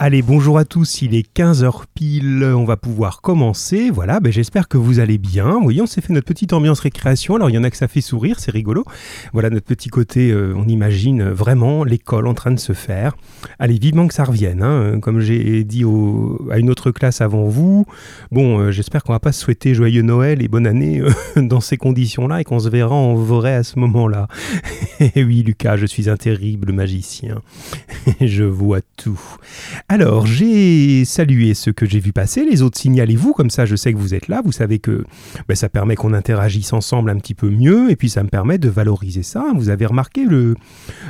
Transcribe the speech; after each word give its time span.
Allez, 0.00 0.22
bonjour 0.22 0.58
à 0.58 0.64
tous, 0.64 1.02
il 1.02 1.16
est 1.16 1.28
15h 1.34 1.82
pile, 1.92 2.44
on 2.54 2.62
va 2.62 2.76
pouvoir 2.76 3.20
commencer. 3.20 3.90
Voilà, 3.90 4.20
ben 4.20 4.30
j'espère 4.30 4.68
que 4.68 4.76
vous 4.76 5.00
allez 5.00 5.18
bien. 5.18 5.54
Vous 5.54 5.64
voyez, 5.64 5.82
on 5.82 5.86
s'est 5.86 6.00
fait 6.00 6.12
notre 6.12 6.28
petite 6.28 6.52
ambiance 6.52 6.78
récréation. 6.78 7.34
Alors, 7.34 7.50
il 7.50 7.54
y 7.54 7.58
en 7.58 7.64
a 7.64 7.70
que 7.70 7.76
ça 7.76 7.88
fait 7.88 8.00
sourire, 8.00 8.38
c'est 8.38 8.52
rigolo. 8.52 8.84
Voilà, 9.32 9.50
notre 9.50 9.66
petit 9.66 9.88
côté, 9.88 10.30
euh, 10.30 10.54
on 10.56 10.68
imagine 10.68 11.24
vraiment 11.24 11.82
l'école 11.82 12.28
en 12.28 12.34
train 12.34 12.52
de 12.52 12.60
se 12.60 12.74
faire. 12.74 13.16
Allez, 13.58 13.76
vivement 13.80 14.06
que 14.06 14.14
ça 14.14 14.22
revienne. 14.22 14.62
Hein. 14.62 15.00
Comme 15.00 15.18
j'ai 15.18 15.64
dit 15.64 15.82
à 16.52 16.60
une 16.60 16.70
autre 16.70 16.92
classe 16.92 17.20
avant 17.20 17.48
vous, 17.48 17.84
bon, 18.30 18.60
euh, 18.60 18.70
j'espère 18.70 19.02
qu'on 19.02 19.14
va 19.14 19.18
pas 19.18 19.32
se 19.32 19.40
souhaiter 19.40 19.74
joyeux 19.74 20.02
Noël 20.02 20.42
et 20.42 20.46
bonne 20.46 20.68
année 20.68 21.00
euh, 21.00 21.10
dans 21.42 21.60
ces 21.60 21.76
conditions-là 21.76 22.40
et 22.40 22.44
qu'on 22.44 22.60
se 22.60 22.68
verra 22.68 22.94
en 22.94 23.16
vrai 23.16 23.54
à 23.54 23.64
ce 23.64 23.80
moment-là. 23.80 24.28
et 25.00 25.24
oui, 25.24 25.42
Lucas, 25.42 25.76
je 25.76 25.86
suis 25.86 26.08
un 26.08 26.16
terrible 26.16 26.72
magicien. 26.72 27.42
je 28.20 28.44
vois 28.44 28.80
tout. 28.96 29.20
Alors, 29.90 30.26
j'ai 30.26 31.06
salué 31.06 31.54
ce 31.54 31.70
que 31.70 31.86
j'ai 31.86 31.98
vu 31.98 32.12
passer, 32.12 32.44
les 32.44 32.60
autres 32.60 32.76
signalez-vous, 32.76 33.32
comme 33.32 33.48
ça 33.48 33.64
je 33.64 33.74
sais 33.74 33.90
que 33.90 33.96
vous 33.96 34.12
êtes 34.12 34.28
là, 34.28 34.42
vous 34.44 34.52
savez 34.52 34.80
que 34.80 35.06
ben, 35.48 35.54
ça 35.54 35.70
permet 35.70 35.94
qu'on 35.94 36.12
interagisse 36.12 36.74
ensemble 36.74 37.08
un 37.08 37.16
petit 37.16 37.32
peu 37.32 37.48
mieux, 37.48 37.90
et 37.90 37.96
puis 37.96 38.10
ça 38.10 38.22
me 38.22 38.28
permet 38.28 38.58
de 38.58 38.68
valoriser 38.68 39.22
ça. 39.22 39.46
Vous 39.56 39.70
avez 39.70 39.86
remarqué 39.86 40.26
le, 40.26 40.56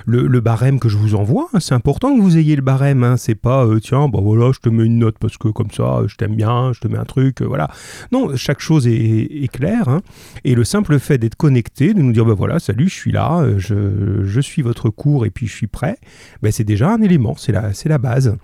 le, 0.07 0.41
barème 0.41 0.79
que 0.79 0.89
je 0.89 0.97
vous 0.97 1.17
envoie, 1.17 1.49
hein. 1.53 1.59
c'est 1.59 1.75
important 1.75 2.17
que 2.17 2.23
vous 2.23 2.39
ayez 2.39 2.55
le 2.55 2.63
barème, 2.63 3.03
hein. 3.03 3.17
c'est 3.17 3.35
pas 3.35 3.67
euh, 3.67 3.81
tiens, 3.81 4.09
bah 4.09 4.21
voilà, 4.23 4.53
je 4.53 4.61
te 4.61 4.69
mets 4.69 4.85
une 4.85 4.99
note 4.99 5.17
parce 5.19 5.39
que 5.39 5.49
comme 5.49 5.73
ça, 5.73 6.03
je 6.07 6.15
t'aime 6.15 6.37
bien, 6.37 6.73
je 6.73 6.79
te 6.79 6.87
mets 6.87 6.99
un 6.99 7.05
truc, 7.05 7.43
euh, 7.43 7.47
voilà. 7.47 7.69
Non, 8.13 8.37
chaque 8.37 8.61
chose 8.61 8.87
est, 8.87 9.53
claire, 9.53 9.89
hein. 9.89 10.03
et 10.45 10.55
le 10.55 10.63
simple 10.63 11.01
fait 11.01 11.19
d'être 11.19 11.35
connecté, 11.35 11.95
de 11.95 12.01
nous 12.01 12.13
dire, 12.13 12.25
ben 12.25 12.35
voilà, 12.35 12.61
salut, 12.61 12.89
je 12.89 12.95
suis 12.95 13.11
là, 13.11 13.41
euh, 13.41 13.59
je, 13.59 14.25
je 14.25 14.41
suis 14.41 14.63
votre 14.63 14.89
cours 14.89 15.27
et 15.27 15.31
puis 15.31 15.49
je 15.49 15.53
suis 15.57 15.67
prêt, 15.67 15.99
ben, 16.43 16.53
c'est 16.53 16.63
déjà 16.63 16.91
un 16.93 17.03
élément, 17.03 17.35
c'est 17.37 17.51
la, 17.51 17.73
la 17.85 17.99
base. 17.99 18.37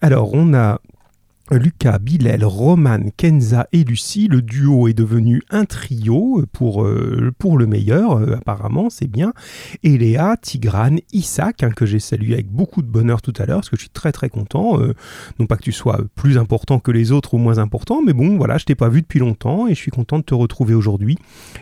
Alors, 0.00 0.34
on 0.34 0.54
a 0.54 0.80
Lucas, 1.58 1.98
Bilal, 1.98 2.44
Roman, 2.44 3.10
Kenza 3.16 3.66
et 3.72 3.84
Lucie. 3.84 4.28
Le 4.28 4.40
duo 4.40 4.88
est 4.88 4.94
devenu 4.94 5.42
un 5.50 5.64
trio 5.64 6.44
pour, 6.52 6.84
euh, 6.84 7.30
pour 7.38 7.58
le 7.58 7.66
meilleur, 7.66 8.18
euh, 8.18 8.36
apparemment, 8.36 8.88
c'est 8.88 9.06
bien. 9.06 9.34
Et 9.82 9.98
Léa, 9.98 10.36
Tigrane, 10.40 11.00
Isaac, 11.12 11.62
hein, 11.62 11.70
que 11.70 11.84
j'ai 11.84 11.98
salué 11.98 12.34
avec 12.34 12.48
beaucoup 12.48 12.80
de 12.80 12.86
bonheur 12.86 13.20
tout 13.20 13.34
à 13.38 13.44
l'heure, 13.44 13.58
parce 13.58 13.68
que 13.68 13.76
je 13.76 13.82
suis 13.82 13.90
très 13.90 14.12
très 14.12 14.30
content. 14.30 14.80
Euh, 14.80 14.94
non 15.38 15.46
pas 15.46 15.56
que 15.56 15.62
tu 15.62 15.72
sois 15.72 16.00
plus 16.14 16.38
important 16.38 16.78
que 16.78 16.90
les 16.90 17.12
autres 17.12 17.34
ou 17.34 17.38
moins 17.38 17.58
important, 17.58 18.00
mais 18.02 18.14
bon, 18.14 18.36
voilà, 18.38 18.56
je 18.56 18.64
t'ai 18.64 18.74
pas 18.74 18.88
vu 18.88 19.02
depuis 19.02 19.18
longtemps 19.18 19.66
et 19.66 19.74
je 19.74 19.78
suis 19.78 19.90
content 19.90 20.18
de 20.18 20.24
te 20.24 20.34
retrouver 20.34 20.74
aujourd'hui. 20.74 21.18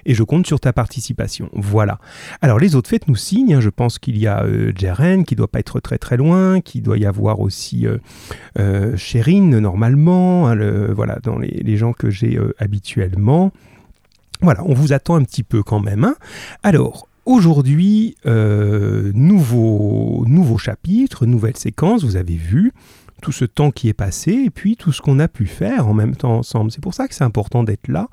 Et 0.06 0.14
je 0.14 0.22
compte 0.22 0.46
sur 0.46 0.60
ta 0.60 0.72
participation. 0.72 1.50
Voilà. 1.52 1.98
Alors, 2.42 2.58
les 2.58 2.76
autres, 2.76 2.88
faites-nous 2.88 3.16
signe. 3.16 3.54
Hein. 3.54 3.60
je 3.60 3.70
pense 3.70 3.98
qu'il 3.98 4.18
y 4.18 4.26
a 4.26 4.46
Jeren 4.76 5.24
qui 5.24 5.34
doit 5.34 5.48
pas 5.48 5.58
être 5.58 5.80
très 5.80 5.98
très 5.98 6.16
loin, 6.16 6.60
qu'il 6.60 6.82
doit 6.82 6.98
y 6.98 7.06
avoir 7.06 7.40
aussi 7.40 7.86
Chérine, 8.96 9.58
normalement 9.58 9.79
normalement, 9.80 10.48
hein, 10.48 10.92
voilà, 10.92 11.18
dans 11.22 11.38
les, 11.38 11.76
gens 11.78 11.94
que 11.94 12.10
j'ai 12.10 12.36
euh, 12.36 12.54
habituellement. 12.58 13.50
Voilà, 14.42 14.62
on 14.66 14.74
vous 14.74 14.92
attend 14.92 15.14
un 15.16 15.24
petit 15.24 15.42
peu 15.42 15.62
quand 15.62 15.80
même. 15.80 16.04
Hein. 16.04 16.16
Alors, 16.62 17.08
aujourd'hui, 17.24 18.14
euh, 18.26 19.10
nouveau, 19.14 20.24
nouveau 20.26 20.58
chapitre, 20.58 21.24
nouvelle 21.24 21.56
séquence, 21.56 22.04
vous 22.04 22.16
avez 22.16 22.36
vu 22.36 22.72
tout 23.22 23.32
ce 23.32 23.46
temps 23.46 23.70
qui 23.70 23.88
est 23.88 23.94
passé 23.94 24.32
et 24.32 24.50
puis 24.50 24.76
tout 24.76 24.92
ce 24.92 25.00
qu'on 25.00 25.18
a 25.18 25.28
pu 25.28 25.46
faire 25.46 25.88
en 25.88 25.94
même 25.94 26.14
temps 26.14 26.36
ensemble. 26.36 26.70
C'est 26.70 26.82
pour 26.82 26.92
ça 26.92 27.08
que 27.08 27.14
c'est 27.14 27.24
important 27.24 27.64
d'être 27.64 27.88
là. 27.88 28.08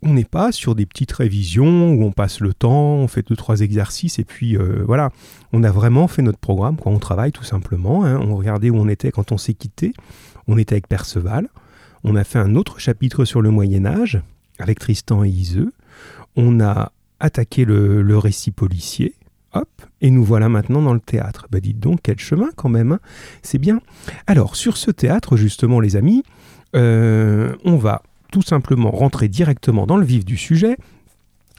On 0.00 0.14
n'est 0.14 0.24
pas 0.24 0.52
sur 0.52 0.74
des 0.74 0.86
petites 0.86 1.12
révisions 1.12 1.90
où 1.92 2.04
on 2.04 2.12
passe 2.12 2.40
le 2.40 2.54
temps, 2.54 2.94
on 2.94 3.08
fait 3.08 3.26
deux 3.26 3.36
trois 3.36 3.60
exercices 3.60 4.18
et 4.18 4.24
puis 4.24 4.56
euh, 4.56 4.84
voilà. 4.86 5.10
On 5.52 5.64
a 5.64 5.70
vraiment 5.70 6.08
fait 6.08 6.22
notre 6.22 6.38
programme, 6.38 6.76
quoi. 6.76 6.92
On 6.92 6.98
travaille 6.98 7.32
tout 7.32 7.44
simplement. 7.44 8.04
Hein. 8.04 8.20
On 8.22 8.36
regardait 8.36 8.70
où 8.70 8.76
on 8.76 8.88
était 8.88 9.10
quand 9.10 9.32
on 9.32 9.38
s'est 9.38 9.54
quitté. 9.54 9.92
On 10.48 10.58
était 10.58 10.74
avec 10.74 10.88
Perceval. 10.88 11.48
On 12.04 12.16
a 12.16 12.24
fait 12.24 12.38
un 12.38 12.54
autre 12.54 12.78
chapitre 12.78 13.24
sur 13.24 13.42
le 13.42 13.50
Moyen 13.50 13.84
Âge 13.84 14.20
avec 14.58 14.78
Tristan 14.78 15.22
et 15.24 15.28
Iseux. 15.28 15.72
On 16.36 16.60
a 16.60 16.92
attaqué 17.20 17.64
le, 17.64 18.18
récit 18.18 18.50
policier. 18.50 19.14
Hop, 19.52 19.68
et 20.00 20.10
nous 20.10 20.24
voilà 20.24 20.48
maintenant 20.48 20.82
dans 20.82 20.94
le 20.94 21.00
théâtre. 21.00 21.46
Bah 21.50 21.60
dites 21.60 21.80
donc, 21.80 22.00
quel 22.02 22.18
chemin 22.18 22.48
quand 22.56 22.68
même, 22.68 22.92
hein. 22.92 23.00
c'est 23.42 23.58
bien. 23.58 23.80
Alors, 24.26 24.56
sur 24.56 24.76
ce 24.76 24.90
théâtre, 24.90 25.36
justement, 25.36 25.80
les 25.80 25.96
amis, 25.96 26.22
euh, 26.76 27.54
on 27.64 27.76
va 27.76 28.02
tout 28.30 28.42
simplement 28.42 28.90
rentrer 28.90 29.28
directement 29.28 29.86
dans 29.86 29.96
le 29.96 30.04
vif 30.04 30.24
du 30.24 30.36
sujet 30.36 30.76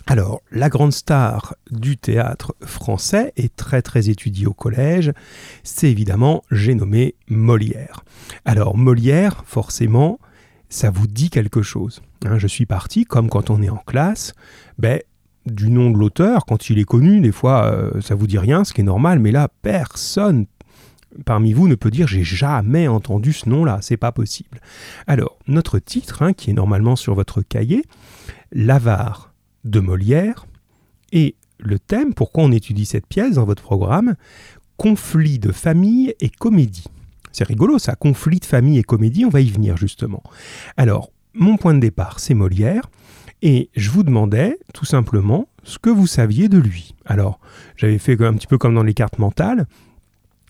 alors, 0.07 0.41
la 0.51 0.69
grande 0.69 0.93
star 0.93 1.55
du 1.71 1.97
théâtre 1.97 2.55
français 2.61 3.31
est 3.37 3.55
très 3.55 3.81
très 3.81 4.09
étudiée 4.09 4.47
au 4.47 4.53
collège, 4.53 5.13
c'est 5.63 5.91
évidemment, 5.91 6.43
j'ai 6.51 6.73
nommé 6.73 7.15
Molière. 7.27 8.03
Alors, 8.45 8.75
Molière, 8.75 9.43
forcément, 9.45 10.19
ça 10.69 10.89
vous 10.89 11.07
dit 11.07 11.29
quelque 11.29 11.61
chose. 11.61 12.01
Hein. 12.25 12.39
je 12.39 12.47
suis 12.47 12.65
parti, 12.65 13.05
comme 13.05 13.29
quand 13.29 13.49
on 13.49 13.61
est 13.61 13.69
en 13.69 13.83
classe, 13.85 14.33
ben, 14.77 14.99
du 15.45 15.69
nom 15.69 15.91
de 15.91 15.97
l'auteur, 15.97 16.45
quand 16.45 16.69
il 16.69 16.79
est 16.79 16.85
connu, 16.85 17.21
des 17.21 17.31
fois, 17.31 17.65
euh, 17.65 18.01
ça 18.01 18.15
vous 18.15 18.27
dit 18.27 18.37
rien, 18.37 18.63
ce 18.63 18.73
qui 18.73 18.81
est 18.81 18.85
normal, 18.85 19.19
mais 19.19 19.31
là, 19.31 19.47
personne 19.61 20.45
parmi 21.25 21.53
vous 21.53 21.67
ne 21.67 21.75
peut 21.75 21.89
dire 21.89 22.07
j'ai 22.07 22.23
jamais 22.23 22.87
entendu 22.87 23.33
ce 23.33 23.49
nom-là, 23.49 23.79
c'est 23.81 23.97
pas 23.97 24.11
possible. 24.11 24.61
Alors, 25.07 25.37
notre 25.47 25.79
titre, 25.79 26.21
hein, 26.21 26.33
qui 26.33 26.51
est 26.51 26.53
normalement 26.53 26.95
sur 26.95 27.15
votre 27.15 27.41
cahier, 27.41 27.83
L'avare 28.51 29.28
de 29.63 29.79
Molière, 29.79 30.45
et 31.11 31.35
le 31.59 31.79
thème, 31.79 32.13
pourquoi 32.13 32.43
on 32.43 32.51
étudie 32.51 32.85
cette 32.85 33.07
pièce 33.07 33.35
dans 33.35 33.45
votre 33.45 33.63
programme, 33.63 34.15
conflit 34.77 35.39
de 35.39 35.51
famille 35.51 36.13
et 36.19 36.29
comédie. 36.29 36.85
C'est 37.31 37.43
rigolo 37.43 37.79
ça, 37.79 37.95
conflit 37.95 38.39
de 38.39 38.45
famille 38.45 38.79
et 38.79 38.83
comédie, 38.83 39.25
on 39.25 39.29
va 39.29 39.41
y 39.41 39.49
venir 39.49 39.77
justement. 39.77 40.23
Alors, 40.77 41.11
mon 41.33 41.57
point 41.57 41.73
de 41.73 41.79
départ, 41.79 42.19
c'est 42.19 42.33
Molière, 42.33 42.89
et 43.41 43.69
je 43.75 43.89
vous 43.89 44.03
demandais 44.03 44.57
tout 44.73 44.85
simplement 44.85 45.47
ce 45.63 45.79
que 45.79 45.89
vous 45.89 46.07
saviez 46.07 46.49
de 46.49 46.57
lui. 46.57 46.95
Alors, 47.05 47.39
j'avais 47.77 47.97
fait 47.97 48.21
un 48.23 48.33
petit 48.33 48.47
peu 48.47 48.57
comme 48.57 48.75
dans 48.75 48.83
les 48.83 48.93
cartes 48.93 49.19
mentales. 49.19 49.67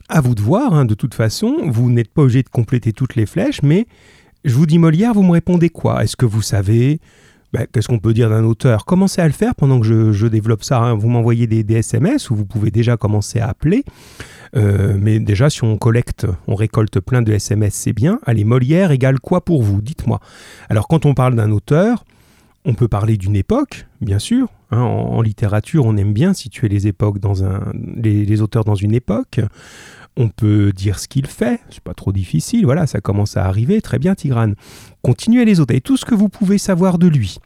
À 0.07 0.21
vous 0.21 0.33
de 0.33 0.41
voir, 0.41 0.73
hein, 0.73 0.85
de 0.85 0.95
toute 0.95 1.13
façon, 1.13 1.69
vous 1.69 1.91
n'êtes 1.91 2.11
pas 2.11 2.23
obligé 2.23 2.41
de 2.41 2.49
compléter 2.49 2.93
toutes 2.93 3.15
les 3.15 3.25
flèches, 3.25 3.61
mais 3.61 3.85
je 4.45 4.55
vous 4.55 4.65
dis 4.65 4.79
Molière, 4.79 5.13
vous 5.13 5.23
me 5.23 5.31
répondez 5.31 5.69
quoi? 5.69 6.03
Est-ce 6.03 6.15
que 6.15 6.25
vous 6.25 6.41
savez 6.41 6.99
ben, 7.51 7.65
qu'est-ce 7.71 7.87
qu'on 7.87 7.99
peut 7.99 8.13
dire 8.13 8.29
d'un 8.29 8.43
auteur? 8.43 8.85
Commencez 8.85 9.21
à 9.21 9.27
le 9.27 9.33
faire 9.33 9.55
pendant 9.55 9.79
que 9.79 10.11
je, 10.11 10.27
développe 10.27 10.63
ça. 10.63 10.79
Hein. 10.79 10.93
Vous 10.93 11.09
m'envoyez 11.09 11.47
des, 11.47 11.75
SMS 11.75 12.29
ou 12.29 12.35
vous 12.35 12.45
pouvez 12.45 12.69
déjà 12.69 12.95
commencer 12.97 13.39
à 13.39 13.47
appeler. 13.47 13.83
Euh, 14.55 14.97
mais 14.99 15.19
déjà, 15.19 15.49
si 15.49 15.63
on 15.63 15.77
collecte, 15.77 16.27
on 16.47 16.55
récolte 16.55 16.99
plein 16.99 17.21
de 17.21 17.31
SMS, 17.31 17.73
c'est 17.73 17.93
bien. 17.93 18.19
Allez, 18.25 18.43
Molière 18.43 18.91
égale 18.91 19.19
quoi 19.19 19.43
pour 19.43 19.63
vous? 19.63 19.81
Dites-moi. 19.81 20.19
Alors, 20.69 20.87
quand 20.87 21.05
on 21.05 21.13
parle 21.13 21.35
d'un 21.35 21.51
auteur, 21.51 22.05
on 22.65 22.73
peut 22.75 22.87
parler 22.87 23.17
d'une 23.17 23.35
époque, 23.35 23.87
bien 24.01 24.19
sûr. 24.19 24.49
Hein. 24.71 24.81
en, 24.81 25.21
littérature, 25.23 25.87
on 25.87 25.97
aime 25.97 26.13
bien 26.13 26.35
situer 26.35 26.69
les 26.69 26.85
époques 26.85 27.17
dans 27.17 27.43
un, 27.43 27.71
les 27.73 28.41
auteurs 28.41 28.63
dans 28.63 28.75
une 28.75 28.93
époque. 28.93 29.39
On 30.17 30.27
peut 30.27 30.73
dire 30.73 30.99
ce 30.99 31.07
qu'il 31.07 31.27
fait, 31.27 31.61
c'est 31.69 31.83
pas 31.83 31.93
trop 31.93 32.11
difficile, 32.11 32.65
voilà, 32.65 32.87
ça 32.87 32.99
commence 32.99 33.37
à 33.37 33.45
arriver, 33.45 33.81
très 33.81 33.99
bien 33.99 34.15
Tigrane. 34.15 34.55
Continuez 35.01 35.45
les 35.45 35.59
autres, 35.59 35.73
et 35.73 35.81
tout 35.81 35.97
ce 35.97 36.05
que 36.05 36.15
vous 36.15 36.29
pouvez 36.29 36.57
savoir 36.57 36.97
de 36.97 37.07
lui. 37.07 37.37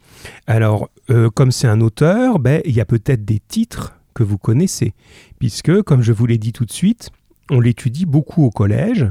Alors, 0.47 0.90
euh, 1.09 1.29
comme 1.29 1.52
c'est 1.52 1.68
un 1.68 1.81
auteur, 1.81 2.40
ben, 2.40 2.62
il 2.66 2.73
y 2.73 2.81
a 2.81 2.85
peut-être 2.85 3.25
des 3.25 3.40
titres 3.40 3.96
que 4.13 4.23
vous 4.23 4.38
connaissez, 4.38 4.94
puisque, 5.40 5.81
comme 5.84 6.02
je 6.02 6.13
vous 6.13 6.25
l'ai 6.25 6.38
dit 6.38 6.53
tout 6.53 6.66
de 6.66 6.72
suite, 6.72 7.12
on 7.52 7.59
l'étudie 7.59 8.06
beaucoup 8.06 8.44
au 8.44 8.50
collège, 8.50 9.07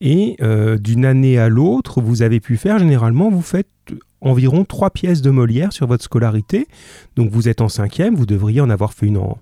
et 0.00 0.36
euh, 0.42 0.78
d'une 0.78 1.04
année 1.04 1.38
à 1.38 1.48
l'autre, 1.48 2.00
vous 2.00 2.22
avez 2.22 2.40
pu 2.40 2.56
faire, 2.56 2.78
généralement, 2.78 3.30
vous 3.30 3.42
faites 3.42 3.68
environ 4.22 4.64
trois 4.64 4.90
pièces 4.90 5.20
de 5.20 5.30
Molière 5.30 5.72
sur 5.72 5.86
votre 5.86 6.04
scolarité. 6.04 6.68
Donc 7.16 7.30
vous 7.30 7.48
êtes 7.48 7.60
en 7.60 7.68
cinquième, 7.68 8.14
vous 8.14 8.26
devriez 8.26 8.60
en 8.60 8.70
avoir 8.70 8.94
fait 8.94 9.06
une 9.06 9.18
en, 9.18 9.38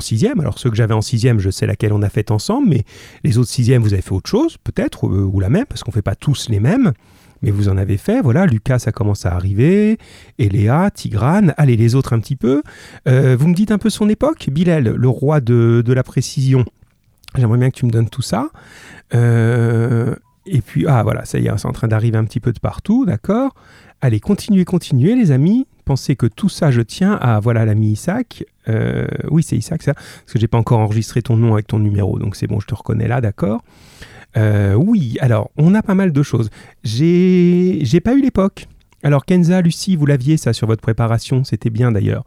sixième. 0.00 0.40
Alors 0.40 0.58
ceux 0.58 0.68
que 0.68 0.76
j'avais 0.76 0.94
en 0.94 1.00
sixième, 1.00 1.38
je 1.38 1.48
sais 1.50 1.66
laquelle 1.66 1.92
on 1.92 2.02
a 2.02 2.08
fait 2.08 2.30
ensemble, 2.30 2.68
mais 2.68 2.84
les 3.24 3.38
autres 3.38 3.50
sixièmes, 3.50 3.82
vous 3.82 3.94
avez 3.94 4.02
fait 4.02 4.12
autre 4.12 4.28
chose, 4.28 4.58
peut-être, 4.62 5.06
euh, 5.06 5.22
ou, 5.32 5.40
la 5.40 5.48
même, 5.48 5.64
parce 5.66 5.82
qu'on 5.82 5.90
ne 5.90 5.94
fait 5.94 6.02
pas 6.02 6.16
tous 6.16 6.48
les 6.50 6.60
mêmes. 6.60 6.92
Mais 7.42 7.50
vous 7.50 7.68
en 7.68 7.76
avez 7.76 7.96
fait, 7.96 8.20
voilà, 8.22 8.46
Lucas, 8.46 8.78
ça 8.78 8.92
commence 8.92 9.26
à 9.26 9.34
arriver, 9.34 9.98
Eléa, 10.38 10.90
Tigrane, 10.90 11.54
allez 11.56 11.76
les 11.76 11.94
autres 11.94 12.12
un 12.12 12.18
petit 12.18 12.36
peu. 12.36 12.62
Euh, 13.08 13.36
vous 13.38 13.48
me 13.48 13.54
dites 13.54 13.70
un 13.70 13.78
peu 13.78 13.90
son 13.90 14.08
époque 14.08 14.48
Bilal, 14.50 14.84
le 14.84 15.08
roi 15.08 15.40
de, 15.40 15.82
la 15.86 16.02
précision. 16.02 16.64
J'aimerais 17.36 17.58
bien 17.58 17.70
que 17.70 17.76
tu 17.76 17.86
me 17.86 17.90
donnes 17.90 18.08
tout 18.08 18.22
ça. 18.22 18.48
Euh, 19.14 20.14
et 20.46 20.60
puis, 20.60 20.86
ah 20.86 21.02
voilà, 21.02 21.24
ça 21.24 21.38
y 21.38 21.46
est, 21.46 21.58
c'est 21.58 21.66
en 21.66 21.72
train 21.72 21.88
d'arriver 21.88 22.18
un 22.18 22.24
petit 22.24 22.40
peu 22.40 22.52
de 22.52 22.58
partout, 22.58 23.04
d'accord 23.04 23.54
Allez, 24.00 24.20
continuez, 24.20 24.64
continuez, 24.64 25.14
les 25.14 25.30
amis. 25.30 25.66
Pensez 25.84 26.16
que 26.16 26.26
tout 26.26 26.48
ça, 26.48 26.70
je 26.70 26.82
tiens 26.82 27.14
à, 27.14 27.40
voilà, 27.40 27.64
l'ami 27.64 27.92
Isaac. 27.92 28.44
Euh, 28.68 29.06
oui, 29.30 29.42
c'est 29.42 29.56
Isaac, 29.56 29.82
ça. 29.82 29.94
Parce 29.94 30.32
que 30.32 30.38
j'ai 30.38 30.48
pas 30.48 30.58
encore 30.58 30.80
enregistré 30.80 31.22
ton 31.22 31.36
nom 31.36 31.54
avec 31.54 31.66
ton 31.66 31.78
numéro, 31.78 32.18
donc 32.18 32.36
c'est 32.36 32.46
bon, 32.46 32.60
je 32.60 32.66
te 32.66 32.74
reconnais 32.74 33.08
là, 33.08 33.20
d'accord 33.20 33.62
euh, 34.36 34.74
Oui, 34.74 35.16
alors, 35.20 35.50
on 35.56 35.74
a 35.74 35.82
pas 35.82 35.94
mal 35.94 36.12
de 36.12 36.22
choses. 36.22 36.50
J'ai, 36.84 37.78
j'ai 37.82 38.00
pas 38.00 38.14
eu 38.14 38.20
l'époque. 38.20 38.66
Alors, 39.02 39.24
Kenza, 39.24 39.60
Lucie, 39.62 39.96
vous 39.96 40.06
l'aviez, 40.06 40.36
ça, 40.36 40.52
sur 40.52 40.66
votre 40.66 40.82
préparation, 40.82 41.44
c'était 41.44 41.70
bien 41.70 41.92
d'ailleurs. 41.92 42.24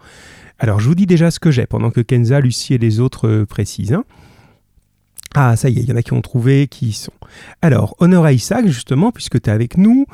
Alors, 0.58 0.80
je 0.80 0.88
vous 0.88 0.96
dis 0.96 1.06
déjà 1.06 1.30
ce 1.30 1.40
que 1.40 1.52
j'ai, 1.52 1.66
pendant 1.66 1.92
que 1.92 2.02
Kenza, 2.02 2.40
Lucie 2.40 2.74
et 2.74 2.78
les 2.78 3.00
autres 3.00 3.28
euh, 3.28 3.46
précisent. 3.46 3.94
Hein. 3.94 4.06
Ah, 5.36 5.56
ça 5.56 5.70
y 5.70 5.78
est, 5.78 5.84
il 5.84 5.90
y 5.90 5.94
en 5.94 5.96
a 5.96 6.02
qui 6.02 6.14
ont 6.14 6.22
trouvé, 6.22 6.68
qui 6.68 6.88
y 6.88 6.94
sont. 6.94 7.14
Alors, 7.62 7.96
honneur 8.00 8.26
à 8.26 8.34
Isaac, 8.34 8.66
justement, 8.68 9.12
puisque 9.12 9.40
tu 9.42 9.50
es 9.50 9.54
avec 9.54 9.78
nous. 9.78 10.06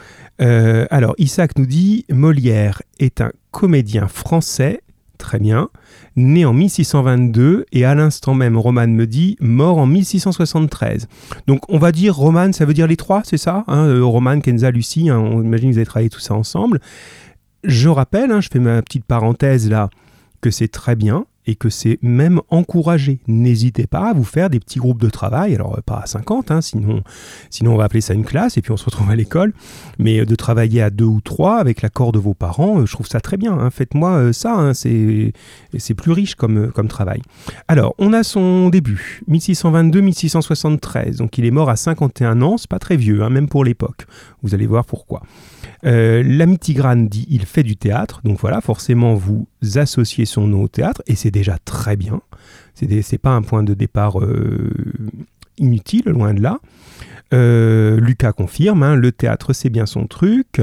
Euh, 0.41 0.85
alors, 0.89 1.15
Isaac 1.17 1.57
nous 1.57 1.65
dit 1.65 2.05
Molière 2.09 2.81
est 2.99 3.21
un 3.21 3.31
comédien 3.51 4.07
français, 4.09 4.81
très 5.17 5.39
bien, 5.39 5.69
né 6.17 6.43
en 6.43 6.51
1622, 6.51 7.65
et 7.71 7.85
à 7.85 7.95
l'instant 7.95 8.33
même, 8.33 8.57
Roman 8.57 8.87
me 8.87 9.05
dit 9.07 9.37
mort 9.39 9.77
en 9.77 9.85
1673. 9.85 11.07
Donc, 11.47 11.61
on 11.69 11.77
va 11.77 11.93
dire 11.93 12.13
Roman, 12.13 12.51
ça 12.51 12.65
veut 12.65 12.73
dire 12.73 12.87
les 12.87 12.97
trois, 12.97 13.21
c'est 13.23 13.37
ça 13.37 13.63
hein, 13.67 13.85
euh, 13.85 14.03
Roman, 14.03 14.41
Kenza, 14.41 14.69
Lucie, 14.71 15.09
hein, 15.09 15.19
on 15.19 15.41
imagine 15.41 15.69
que 15.69 15.75
vous 15.75 15.79
avez 15.79 15.85
travaillé 15.85 16.09
tout 16.09 16.19
ça 16.19 16.33
ensemble. 16.33 16.81
Je 17.63 17.87
rappelle, 17.87 18.31
hein, 18.31 18.41
je 18.41 18.49
fais 18.51 18.59
ma 18.59 18.81
petite 18.81 19.05
parenthèse 19.05 19.69
là, 19.69 19.89
que 20.41 20.51
c'est 20.51 20.67
très 20.67 20.97
bien 20.97 21.25
et 21.47 21.55
que 21.55 21.69
c'est 21.69 21.99
même 22.01 22.41
encouragé. 22.49 23.19
N'hésitez 23.27 23.87
pas 23.87 24.09
à 24.09 24.13
vous 24.13 24.23
faire 24.23 24.49
des 24.49 24.59
petits 24.59 24.79
groupes 24.79 25.01
de 25.01 25.09
travail, 25.09 25.55
alors 25.55 25.77
euh, 25.77 25.81
pas 25.85 26.01
à 26.03 26.05
50, 26.05 26.51
hein, 26.51 26.61
sinon, 26.61 27.03
sinon 27.49 27.73
on 27.73 27.77
va 27.77 27.85
appeler 27.85 28.01
ça 28.01 28.13
une 28.13 28.25
classe 28.25 28.57
et 28.57 28.61
puis 28.61 28.71
on 28.71 28.77
se 28.77 28.85
retrouve 28.85 29.09
à 29.09 29.15
l'école, 29.15 29.53
mais 29.99 30.19
euh, 30.19 30.25
de 30.25 30.35
travailler 30.35 30.81
à 30.81 30.89
deux 30.89 31.05
ou 31.05 31.21
trois 31.21 31.57
avec 31.57 31.81
l'accord 31.81 32.11
de 32.11 32.19
vos 32.19 32.33
parents, 32.33 32.79
euh, 32.79 32.85
je 32.85 32.93
trouve 32.93 33.07
ça 33.07 33.19
très 33.19 33.37
bien. 33.37 33.53
Hein. 33.53 33.69
Faites-moi 33.69 34.33
ça, 34.33 34.53
hein, 34.55 34.73
c'est 34.73 35.33
plus 35.95 36.11
riche 36.11 36.35
comme, 36.35 36.71
comme 36.71 36.87
travail. 36.87 37.21
Alors, 37.67 37.95
on 37.97 38.13
a 38.13 38.23
son 38.23 38.69
début, 38.69 39.21
1622-1673, 39.29 41.17
donc 41.17 41.37
il 41.37 41.45
est 41.45 41.51
mort 41.51 41.69
à 41.69 41.75
51 41.75 42.41
ans, 42.41 42.57
c'est 42.57 42.69
pas 42.69 42.79
très 42.79 42.97
vieux, 42.97 43.27
même 43.29 43.47
pour 43.47 43.63
l'époque. 43.63 44.05
Vous 44.41 44.53
allez 44.53 44.67
voir 44.67 44.85
pourquoi. 44.85 45.21
Euh, 45.85 46.23
L'ami 46.25 46.57
dit 46.57 47.27
il 47.29 47.45
fait 47.45 47.63
du 47.63 47.75
théâtre, 47.75 48.21
donc 48.23 48.39
voilà, 48.39 48.61
forcément 48.61 49.15
vous 49.15 49.47
associez 49.75 50.25
son 50.25 50.47
nom 50.47 50.63
au 50.63 50.67
théâtre, 50.67 51.01
et 51.07 51.15
c'est 51.15 51.31
déjà 51.31 51.57
très 51.63 51.95
bien. 51.95 52.21
C'est 52.73 53.17
pas 53.17 53.31
un 53.31 53.41
point 53.41 53.63
de 53.63 53.73
départ 53.73 54.19
euh, 54.19 54.71
inutile, 55.57 56.03
loin 56.07 56.33
de 56.33 56.41
là. 56.41 56.59
Euh, 57.33 57.99
Lucas 57.99 58.33
confirme, 58.33 58.83
hein, 58.83 58.95
le 58.95 59.11
théâtre 59.11 59.53
c'est 59.53 59.69
bien 59.69 59.85
son 59.85 60.07
truc. 60.07 60.61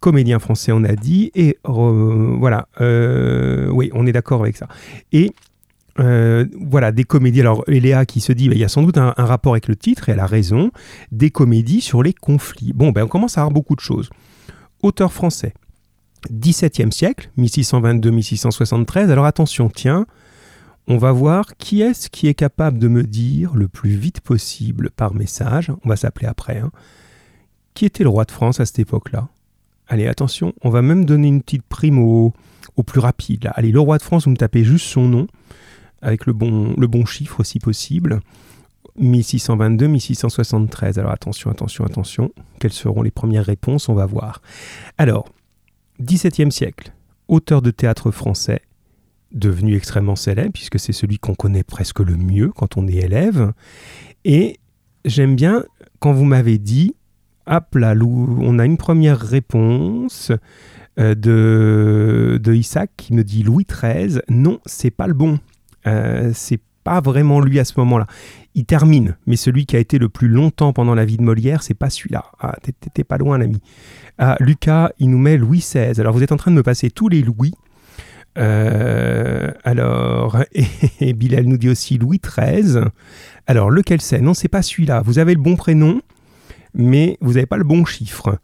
Comédien 0.00 0.38
français, 0.38 0.72
on 0.72 0.84
a 0.84 0.94
dit. 0.94 1.30
Et 1.34 1.58
voilà, 1.64 2.68
oui, 2.78 3.90
on 3.94 4.06
est 4.06 4.12
d'accord 4.12 4.42
avec 4.42 4.56
ça. 4.56 4.68
Et 5.12 5.32
voilà, 5.96 6.92
des 6.92 7.04
comédies. 7.04 7.40
Alors, 7.40 7.64
Léa 7.66 8.04
qui 8.04 8.20
se 8.20 8.32
dit, 8.32 8.48
bah, 8.48 8.54
il 8.54 8.60
y 8.60 8.64
a 8.64 8.68
sans 8.68 8.82
doute 8.82 8.98
un, 8.98 9.14
rapport 9.16 9.54
avec 9.54 9.66
le 9.66 9.76
titre, 9.76 10.10
et 10.10 10.12
elle 10.12 10.20
a 10.20 10.26
raison. 10.26 10.70
Des 11.10 11.30
comédies 11.30 11.80
sur 11.80 12.02
les 12.02 12.12
conflits. 12.12 12.72
Bon, 12.74 12.90
ben, 12.90 13.04
on 13.04 13.08
commence 13.08 13.38
à 13.38 13.40
avoir 13.40 13.52
beaucoup 13.52 13.74
de 13.74 13.80
choses 13.80 14.10
auteur 14.82 15.12
français. 15.12 15.54
17e 16.32 16.90
siècle, 16.90 17.30
1622-1673. 17.38 19.10
Alors 19.10 19.26
attention, 19.26 19.68
tiens, 19.68 20.06
on 20.88 20.98
va 20.98 21.12
voir 21.12 21.56
qui 21.56 21.82
est-ce 21.82 22.08
qui 22.08 22.28
est 22.28 22.34
capable 22.34 22.78
de 22.78 22.88
me 22.88 23.02
dire 23.02 23.54
le 23.54 23.68
plus 23.68 23.90
vite 23.90 24.20
possible 24.20 24.90
par 24.90 25.14
message, 25.14 25.72
on 25.84 25.88
va 25.88 25.96
s'appeler 25.96 26.26
après, 26.26 26.58
hein, 26.58 26.70
qui 27.74 27.84
était 27.84 28.04
le 28.04 28.08
roi 28.08 28.24
de 28.24 28.30
France 28.30 28.60
à 28.60 28.66
cette 28.66 28.78
époque-là? 28.78 29.28
Allez, 29.88 30.06
attention, 30.06 30.52
on 30.62 30.70
va 30.70 30.82
même 30.82 31.04
donner 31.04 31.28
une 31.28 31.42
petite 31.42 31.64
prime 31.64 31.98
au, 31.98 32.32
plus 32.84 33.00
rapide. 33.00 33.50
Allez, 33.54 33.72
le 33.72 33.80
roi 33.80 33.98
de 33.98 34.02
France, 34.02 34.24
vous 34.24 34.30
me 34.30 34.36
tapez 34.36 34.64
juste 34.64 34.86
son 34.86 35.08
nom, 35.08 35.26
avec 36.02 36.26
le 36.26 36.32
bon, 36.32 36.74
le 36.76 36.86
bon 36.86 37.04
chiffre 37.04 37.42
si 37.42 37.58
possible. 37.58 38.20
1622-1673. 39.00 40.98
Alors 40.98 41.12
attention, 41.12 41.50
attention, 41.50 41.84
attention. 41.84 42.32
Quelles 42.60 42.72
seront 42.72 43.02
les 43.02 43.10
premières 43.10 43.44
réponses? 43.44 43.88
On 43.88 43.94
va 43.94 44.06
voir. 44.06 44.42
Alors, 44.98 45.28
17e 46.02 46.50
siècle, 46.50 46.92
auteur 47.28 47.62
de 47.62 47.70
théâtre 47.70 48.10
français, 48.10 48.60
devenu 49.32 49.76
extrêmement 49.76 50.16
célèbre, 50.16 50.52
puisque 50.52 50.78
c'est 50.78 50.92
celui 50.92 51.18
qu'on 51.18 51.34
connaît 51.34 51.64
presque 51.64 52.00
le 52.00 52.16
mieux 52.16 52.48
quand 52.48 52.76
on 52.76 52.86
est 52.86 52.96
élève. 52.96 53.52
Et 54.24 54.58
j'aime 55.04 55.36
bien 55.36 55.64
quand 55.98 56.12
vous 56.12 56.24
m'avez 56.24 56.58
dit, 56.58 56.94
hop 57.46 57.74
là, 57.74 57.94
on 58.00 58.58
a 58.58 58.64
une 58.64 58.76
première 58.76 59.20
réponse 59.20 60.32
euh, 60.98 61.14
de, 61.14 62.38
de 62.42 62.54
Isaac 62.54 62.90
qui 62.96 63.14
me 63.14 63.24
dit 63.24 63.42
Louis 63.42 63.66
XIII. 63.70 64.20
Non, 64.28 64.60
c'est 64.66 64.90
pas 64.90 65.06
le 65.06 65.14
bon. 65.14 65.38
Euh, 65.86 66.32
c'est 66.34 66.60
pas 66.86 67.00
vraiment 67.00 67.40
lui 67.40 67.58
à 67.58 67.64
ce 67.64 67.72
moment-là. 67.78 68.06
Il 68.54 68.64
termine, 68.64 69.16
mais 69.26 69.34
celui 69.34 69.66
qui 69.66 69.74
a 69.74 69.80
été 69.80 69.98
le 69.98 70.08
plus 70.08 70.28
longtemps 70.28 70.72
pendant 70.72 70.94
la 70.94 71.04
vie 71.04 71.16
de 71.16 71.22
Molière, 71.22 71.64
c'est 71.64 71.74
pas 71.74 71.90
celui-là. 71.90 72.26
Ah, 72.38 72.54
t'étais 72.62 73.02
pas 73.02 73.18
loin, 73.18 73.38
l'ami. 73.38 73.60
Ah, 74.18 74.36
Lucas, 74.38 74.92
il 75.00 75.10
nous 75.10 75.18
met 75.18 75.36
Louis 75.36 75.58
XVI. 75.58 76.00
Alors, 76.00 76.14
vous 76.14 76.22
êtes 76.22 76.30
en 76.30 76.36
train 76.36 76.52
de 76.52 76.56
me 76.56 76.62
passer 76.62 76.90
tous 76.90 77.08
les 77.08 77.22
Louis. 77.22 77.54
Euh, 78.38 79.50
alors, 79.64 80.38
et, 81.00 81.12
Bilal 81.12 81.46
nous 81.46 81.56
dit 81.56 81.68
aussi 81.68 81.98
Louis 81.98 82.20
XIII. 82.24 82.82
Alors, 83.48 83.68
lequel 83.68 84.00
c'est? 84.00 84.20
Non, 84.20 84.32
c'est 84.32 84.46
pas 84.46 84.62
celui-là. 84.62 85.02
Vous 85.04 85.18
avez 85.18 85.34
le 85.34 85.40
bon 85.40 85.56
prénom, 85.56 86.00
mais 86.72 87.18
vous 87.20 87.32
n'avez 87.32 87.46
pas 87.46 87.56
le 87.56 87.64
bon 87.64 87.84
chiffre. 87.84 88.38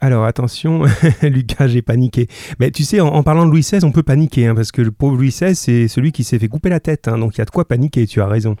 Alors 0.00 0.26
attention, 0.26 0.82
Lucas, 1.22 1.68
j'ai 1.68 1.80
paniqué. 1.80 2.28
Mais 2.60 2.70
tu 2.70 2.84
sais, 2.84 3.00
en, 3.00 3.22
parlant 3.22 3.46
de 3.46 3.50
Louis 3.50 3.62
XVI, 3.62 3.82
on 3.82 3.92
peut 3.92 4.02
paniquer, 4.02 4.46
hein, 4.46 4.54
parce 4.54 4.70
que 4.70 4.82
le 4.82 4.90
pauvre 4.90 5.16
Louis 5.16 5.30
XVI, 5.30 5.54
c'est 5.54 5.88
celui 5.88 6.12
qui 6.12 6.22
s'est 6.22 6.38
fait 6.38 6.48
couper 6.48 6.68
la 6.68 6.80
tête, 6.80 7.08
hein, 7.08 7.16
donc 7.16 7.36
il 7.36 7.38
y 7.38 7.42
a 7.42 7.46
de 7.46 7.50
quoi 7.50 7.66
paniquer, 7.66 8.06
tu 8.06 8.20
as 8.20 8.26
raison. 8.26 8.56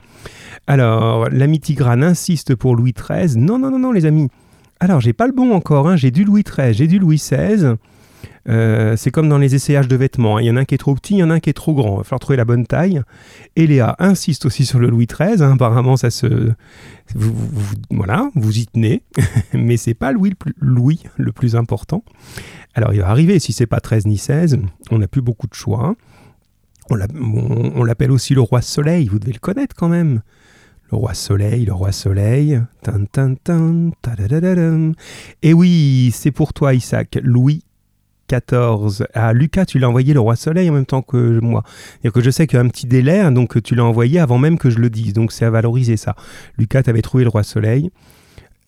Alors, 0.66 1.28
l'ami 1.28 1.60
Tigrane 1.60 2.02
insiste 2.02 2.54
pour 2.54 2.74
Louis 2.74 2.94
XIII. 2.94 3.36
Non, 3.36 3.58
non, 3.58 3.70
non, 3.70 3.78
non, 3.78 3.92
les 3.92 4.06
amis. 4.06 4.28
Alors, 4.80 5.00
j'ai 5.00 5.12
pas 5.12 5.26
le 5.26 5.32
bon 5.32 5.52
encore, 5.52 5.88
hein, 5.88 5.96
j'ai 5.96 6.10
du 6.10 6.24
Louis 6.24 6.42
XIII, 6.42 6.72
j'ai 6.72 6.86
du 6.86 6.98
Louis 6.98 7.16
XVI. 7.16 7.76
Euh, 8.48 8.96
c'est 8.96 9.10
comme 9.10 9.28
dans 9.28 9.38
les 9.38 9.54
essayages 9.54 9.88
de 9.88 9.96
vêtements. 9.96 10.36
Hein. 10.36 10.42
Il 10.42 10.46
y 10.46 10.50
en 10.50 10.56
a 10.56 10.60
un 10.60 10.64
qui 10.64 10.74
est 10.74 10.78
trop 10.78 10.94
petit, 10.94 11.14
il 11.14 11.18
y 11.18 11.22
en 11.22 11.30
a 11.30 11.34
un 11.34 11.40
qui 11.40 11.50
est 11.50 11.54
trop 11.54 11.74
grand. 11.74 11.94
Il 11.94 11.98
va 11.98 12.04
falloir 12.04 12.20
trouver 12.20 12.36
la 12.36 12.44
bonne 12.44 12.66
taille. 12.66 13.00
Et 13.56 13.66
Léa 13.66 13.96
insiste 13.98 14.46
aussi 14.46 14.64
sur 14.64 14.78
le 14.78 14.88
Louis 14.88 15.06
XIII. 15.06 15.42
Hein. 15.42 15.52
Apparemment, 15.54 15.96
ça 15.96 16.10
se. 16.10 16.52
Voilà, 17.90 18.30
vous 18.34 18.58
y 18.58 18.66
tenez. 18.66 19.02
Mais 19.52 19.76
c'est 19.76 19.94
pas 19.94 20.12
Louis 20.12 20.30
le, 20.30 20.36
plus, 20.36 20.54
Louis 20.58 21.02
le 21.16 21.32
plus 21.32 21.56
important. 21.56 22.04
Alors, 22.74 22.92
il 22.92 23.00
va 23.00 23.08
arriver, 23.08 23.38
si 23.38 23.52
c'est 23.52 23.66
pas 23.66 23.80
13 23.80 24.06
ni 24.06 24.18
16, 24.18 24.58
on 24.90 24.98
n'a 24.98 25.08
plus 25.08 25.22
beaucoup 25.22 25.46
de 25.46 25.54
choix. 25.54 25.96
On 26.90 27.84
l'appelle 27.84 28.12
aussi 28.12 28.34
le 28.34 28.40
roi 28.42 28.62
soleil. 28.62 29.08
Vous 29.08 29.18
devez 29.18 29.32
le 29.32 29.40
connaître 29.40 29.74
quand 29.74 29.88
même. 29.88 30.20
Le 30.92 30.98
roi 30.98 31.14
soleil, 31.14 31.64
le 31.64 31.72
roi 31.72 31.90
soleil. 31.90 32.60
Et 35.42 35.52
oui, 35.52 36.10
c'est 36.14 36.30
pour 36.30 36.52
toi, 36.52 36.74
Isaac. 36.74 37.18
Louis 37.22 37.64
14. 38.26 39.06
Ah, 39.14 39.32
Lucas, 39.32 39.66
tu 39.66 39.78
l'as 39.78 39.88
envoyé 39.88 40.14
le 40.14 40.20
roi 40.20 40.36
soleil 40.36 40.68
en 40.70 40.72
même 40.72 40.86
temps 40.86 41.02
que 41.02 41.40
moi. 41.40 41.62
cest 42.02 42.14
que 42.14 42.20
je 42.20 42.30
sais 42.30 42.46
qu'il 42.46 42.56
y 42.56 42.60
a 42.60 42.64
un 42.64 42.68
petit 42.68 42.86
délai, 42.86 43.20
hein, 43.20 43.32
donc 43.32 43.62
tu 43.62 43.74
l'as 43.74 43.84
envoyé 43.84 44.18
avant 44.18 44.38
même 44.38 44.58
que 44.58 44.70
je 44.70 44.78
le 44.78 44.90
dise. 44.90 45.12
Donc 45.12 45.32
c'est 45.32 45.44
à 45.44 45.50
valoriser 45.50 45.96
ça. 45.96 46.16
Lucas, 46.58 46.82
tu 46.82 46.90
avais 46.90 47.02
trouvé 47.02 47.24
le 47.24 47.30
roi 47.30 47.42
soleil. 47.42 47.90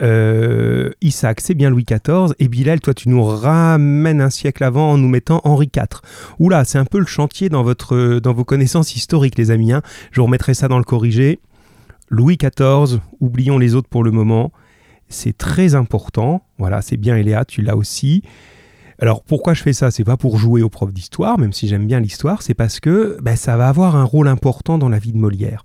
Euh, 0.00 0.90
Isaac, 1.00 1.40
c'est 1.40 1.54
bien 1.54 1.70
Louis 1.70 1.84
XIV. 1.84 2.34
Et 2.38 2.48
Bilal, 2.48 2.80
toi, 2.80 2.94
tu 2.94 3.08
nous 3.08 3.24
ramènes 3.24 4.20
un 4.20 4.30
siècle 4.30 4.64
avant 4.64 4.92
en 4.92 4.98
nous 4.98 5.08
mettant 5.08 5.40
Henri 5.44 5.70
IV. 5.74 6.00
Oula, 6.38 6.64
c'est 6.64 6.78
un 6.78 6.84
peu 6.84 6.98
le 6.98 7.06
chantier 7.06 7.48
dans, 7.48 7.62
votre, 7.62 8.20
dans 8.20 8.32
vos 8.32 8.44
connaissances 8.44 8.94
historiques, 8.94 9.38
les 9.38 9.50
amis. 9.50 9.72
Hein. 9.72 9.82
Je 10.12 10.20
remettrai 10.20 10.54
ça 10.54 10.68
dans 10.68 10.78
le 10.78 10.84
corrigé. 10.84 11.40
Louis 12.10 12.38
XIV, 12.38 13.00
oublions 13.20 13.58
les 13.58 13.74
autres 13.74 13.88
pour 13.88 14.04
le 14.04 14.10
moment. 14.10 14.52
C'est 15.08 15.36
très 15.36 15.74
important. 15.74 16.42
Voilà, 16.58 16.82
c'est 16.82 16.96
bien 16.96 17.16
Eléa, 17.16 17.44
tu 17.44 17.62
l'as 17.62 17.76
aussi. 17.76 18.22
Alors 19.00 19.22
pourquoi 19.22 19.54
je 19.54 19.62
fais 19.62 19.72
ça? 19.72 19.90
C'est 19.90 20.04
pas 20.04 20.16
pour 20.16 20.38
jouer 20.38 20.62
au 20.62 20.68
prof 20.68 20.92
d'histoire, 20.92 21.38
même 21.38 21.52
si 21.52 21.68
j'aime 21.68 21.86
bien 21.86 22.00
l'histoire, 22.00 22.42
c'est 22.42 22.54
parce 22.54 22.80
que 22.80 23.16
ben, 23.22 23.36
ça 23.36 23.56
va 23.56 23.68
avoir 23.68 23.96
un 23.96 24.04
rôle 24.04 24.28
important 24.28 24.78
dans 24.78 24.88
la 24.88 24.98
vie 24.98 25.12
de 25.12 25.18
Molière. 25.18 25.62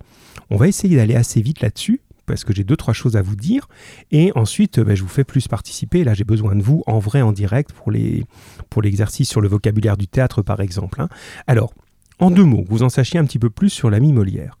On 0.50 0.56
va 0.56 0.68
essayer 0.68 0.96
d'aller 0.96 1.16
assez 1.16 1.40
vite 1.40 1.60
là-dessus, 1.60 2.00
parce 2.26 2.44
que 2.44 2.54
j'ai 2.54 2.64
deux, 2.64 2.76
trois 2.76 2.94
choses 2.94 3.16
à 3.16 3.22
vous 3.22 3.36
dire. 3.36 3.68
Et 4.10 4.32
ensuite, 4.34 4.80
ben, 4.80 4.94
je 4.94 5.02
vous 5.02 5.08
fais 5.08 5.24
plus 5.24 5.48
participer. 5.48 6.04
Là, 6.04 6.14
j'ai 6.14 6.24
besoin 6.24 6.54
de 6.54 6.62
vous 6.62 6.82
en 6.86 6.98
vrai, 6.98 7.22
en 7.22 7.32
direct, 7.32 7.72
pour, 7.72 7.90
les, 7.90 8.24
pour 8.70 8.82
l'exercice 8.82 9.28
sur 9.28 9.40
le 9.40 9.48
vocabulaire 9.48 9.96
du 9.96 10.06
théâtre, 10.06 10.42
par 10.42 10.60
exemple. 10.60 11.00
Hein. 11.00 11.08
Alors, 11.46 11.74
en 12.20 12.30
deux 12.30 12.44
mots, 12.44 12.64
vous 12.68 12.82
en 12.82 12.88
sachiez 12.88 13.18
un 13.18 13.24
petit 13.24 13.38
peu 13.38 13.50
plus 13.50 13.70
sur 13.70 13.90
l'ami 13.90 14.12
Molière. 14.12 14.58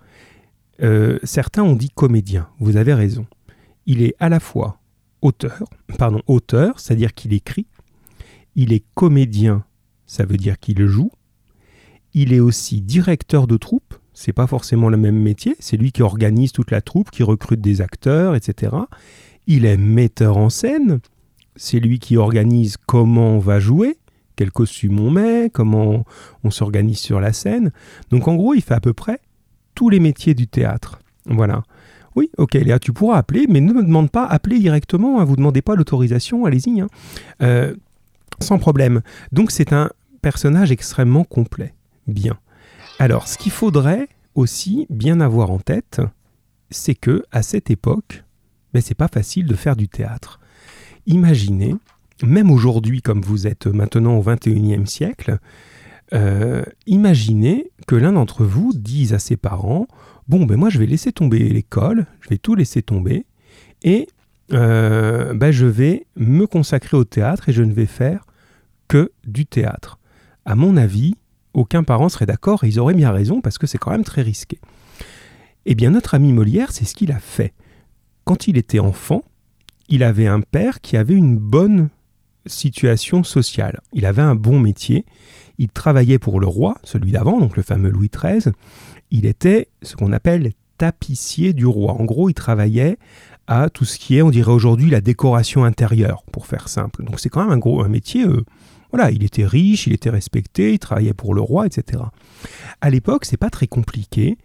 Euh, 0.82 1.18
certains 1.22 1.62
ont 1.62 1.76
dit 1.76 1.90
comédien. 1.90 2.48
Vous 2.58 2.76
avez 2.76 2.94
raison. 2.94 3.26
Il 3.86 4.02
est 4.02 4.14
à 4.18 4.28
la 4.28 4.40
fois 4.40 4.80
auteur, 5.22 5.64
pardon, 5.98 6.20
auteur, 6.26 6.80
c'est-à-dire 6.80 7.14
qu'il 7.14 7.32
écrit, 7.32 7.66
il 8.56 8.72
est 8.72 8.84
comédien, 8.94 9.64
ça 10.06 10.24
veut 10.24 10.36
dire 10.36 10.58
qu'il 10.58 10.86
joue. 10.86 11.10
Il 12.12 12.32
est 12.32 12.40
aussi 12.40 12.80
directeur 12.80 13.46
de 13.46 13.56
troupe, 13.56 13.94
c'est 14.12 14.32
pas 14.32 14.46
forcément 14.46 14.88
le 14.88 14.96
même 14.96 15.18
métier, 15.18 15.56
c'est 15.58 15.76
lui 15.76 15.90
qui 15.90 16.02
organise 16.02 16.52
toute 16.52 16.70
la 16.70 16.80
troupe, 16.80 17.10
qui 17.10 17.22
recrute 17.22 17.60
des 17.60 17.80
acteurs, 17.80 18.36
etc. 18.36 18.76
Il 19.46 19.64
est 19.64 19.76
metteur 19.76 20.36
en 20.36 20.48
scène, 20.48 21.00
c'est 21.56 21.80
lui 21.80 21.98
qui 21.98 22.16
organise 22.16 22.76
comment 22.86 23.30
on 23.30 23.38
va 23.40 23.58
jouer, 23.58 23.98
quel 24.36 24.52
costume 24.52 25.00
on 25.00 25.10
met, 25.10 25.50
comment 25.52 26.04
on 26.44 26.50
s'organise 26.50 26.98
sur 26.98 27.20
la 27.20 27.32
scène. 27.32 27.72
Donc 28.10 28.28
en 28.28 28.36
gros, 28.36 28.54
il 28.54 28.62
fait 28.62 28.74
à 28.74 28.80
peu 28.80 28.92
près 28.92 29.20
tous 29.74 29.88
les 29.88 30.00
métiers 30.00 30.34
du 30.34 30.46
théâtre. 30.46 31.00
Voilà. 31.26 31.62
Oui, 32.16 32.30
ok, 32.38 32.54
Léa, 32.54 32.78
tu 32.78 32.92
pourras 32.92 33.18
appeler, 33.18 33.46
mais 33.48 33.60
ne 33.60 33.72
me 33.72 33.82
demande 33.82 34.10
pas, 34.10 34.24
appeler 34.24 34.60
directement, 34.60 35.20
hein, 35.20 35.24
vous 35.24 35.32
ne 35.32 35.38
demandez 35.38 35.62
pas 35.62 35.74
l'autorisation, 35.74 36.44
allez-y. 36.44 36.80
Hein. 36.80 36.86
Euh, 37.42 37.74
sans 38.40 38.58
problème. 38.58 39.02
Donc 39.32 39.50
c'est 39.50 39.72
un 39.72 39.90
personnage 40.22 40.72
extrêmement 40.72 41.24
complet. 41.24 41.74
Bien. 42.06 42.38
Alors, 42.98 43.28
ce 43.28 43.38
qu'il 43.38 43.52
faudrait 43.52 44.08
aussi 44.34 44.86
bien 44.90 45.20
avoir 45.20 45.50
en 45.50 45.58
tête, 45.58 46.00
c'est 46.70 46.94
que 46.94 47.24
à 47.32 47.42
cette 47.42 47.70
époque, 47.70 48.24
mais 48.72 48.80
c'est 48.80 48.94
pas 48.94 49.08
facile 49.08 49.46
de 49.46 49.54
faire 49.54 49.76
du 49.76 49.88
théâtre. 49.88 50.40
Imaginez, 51.06 51.74
même 52.22 52.50
aujourd'hui, 52.50 53.02
comme 53.02 53.20
vous 53.20 53.46
êtes 53.46 53.66
maintenant 53.66 54.16
au 54.16 54.22
21e 54.22 54.86
siècle, 54.86 55.38
euh, 56.12 56.62
imaginez 56.86 57.70
que 57.86 57.96
l'un 57.96 58.12
d'entre 58.12 58.44
vous 58.44 58.72
dise 58.74 59.14
à 59.14 59.18
ses 59.18 59.36
parents 59.36 59.86
Bon, 60.26 60.46
ben 60.46 60.56
moi 60.56 60.70
je 60.70 60.78
vais 60.78 60.86
laisser 60.86 61.12
tomber 61.12 61.38
l'école, 61.50 62.06
je 62.20 62.30
vais 62.30 62.38
tout 62.38 62.54
laisser 62.54 62.80
tomber, 62.80 63.26
et 63.82 64.08
euh, 64.52 65.34
ben 65.34 65.50
je 65.50 65.66
vais 65.66 66.06
me 66.16 66.46
consacrer 66.46 66.96
au 66.96 67.04
théâtre 67.04 67.48
et 67.48 67.52
je 67.52 67.62
ne 67.62 67.72
vais 67.72 67.86
faire 67.86 68.26
que 68.88 69.10
du 69.26 69.46
théâtre. 69.46 69.98
À 70.44 70.54
mon 70.54 70.76
avis, 70.76 71.16
aucun 71.54 71.82
parent 71.82 72.08
serait 72.08 72.26
d'accord 72.26 72.64
et 72.64 72.68
ils 72.68 72.78
auraient 72.78 72.94
bien 72.94 73.10
raison 73.10 73.40
parce 73.40 73.58
que 73.58 73.66
c'est 73.66 73.78
quand 73.78 73.90
même 73.90 74.04
très 74.04 74.22
risqué. 74.22 74.60
Eh 75.66 75.74
bien, 75.74 75.90
notre 75.90 76.14
ami 76.14 76.32
Molière, 76.32 76.72
c'est 76.72 76.84
ce 76.84 76.94
qu'il 76.94 77.12
a 77.12 77.18
fait. 77.18 77.54
Quand 78.24 78.48
il 78.48 78.58
était 78.58 78.80
enfant, 78.80 79.22
il 79.88 80.02
avait 80.02 80.26
un 80.26 80.40
père 80.40 80.80
qui 80.80 80.96
avait 80.96 81.14
une 81.14 81.38
bonne 81.38 81.88
situation 82.46 83.22
sociale. 83.22 83.80
Il 83.92 84.04
avait 84.04 84.22
un 84.22 84.34
bon 84.34 84.58
métier. 84.58 85.06
Il 85.56 85.68
travaillait 85.68 86.18
pour 86.18 86.40
le 86.40 86.46
roi, 86.46 86.76
celui 86.82 87.12
d'avant, 87.12 87.38
donc 87.38 87.56
le 87.56 87.62
fameux 87.62 87.90
Louis 87.90 88.10
XIII. 88.10 88.52
Il 89.10 89.24
était 89.24 89.68
ce 89.82 89.96
qu'on 89.96 90.12
appelle 90.12 90.52
tapissier 90.76 91.52
du 91.52 91.66
roi. 91.66 91.92
En 91.92 92.04
gros, 92.04 92.28
il 92.28 92.34
travaillait 92.34 92.98
à 93.46 93.68
tout 93.70 93.84
ce 93.84 93.98
qui 93.98 94.16
est, 94.16 94.22
on 94.22 94.30
dirait 94.30 94.52
aujourd'hui, 94.52 94.90
la 94.90 95.00
décoration 95.00 95.64
intérieure, 95.64 96.22
pour 96.32 96.46
faire 96.46 96.68
simple. 96.68 97.04
Donc 97.04 97.20
c'est 97.20 97.28
quand 97.28 97.42
même 97.42 97.52
un 97.52 97.58
gros 97.58 97.82
un 97.82 97.88
métier. 97.88 98.24
Euh, 98.24 98.44
voilà, 98.90 99.10
il 99.10 99.24
était 99.24 99.46
riche, 99.46 99.86
il 99.86 99.92
était 99.92 100.10
respecté, 100.10 100.72
il 100.72 100.78
travaillait 100.78 101.14
pour 101.14 101.34
le 101.34 101.40
roi, 101.40 101.66
etc. 101.66 102.02
À 102.80 102.90
l'époque, 102.90 103.24
c'est 103.24 103.36
pas 103.36 103.50
très 103.50 103.66
compliqué. 103.66 104.38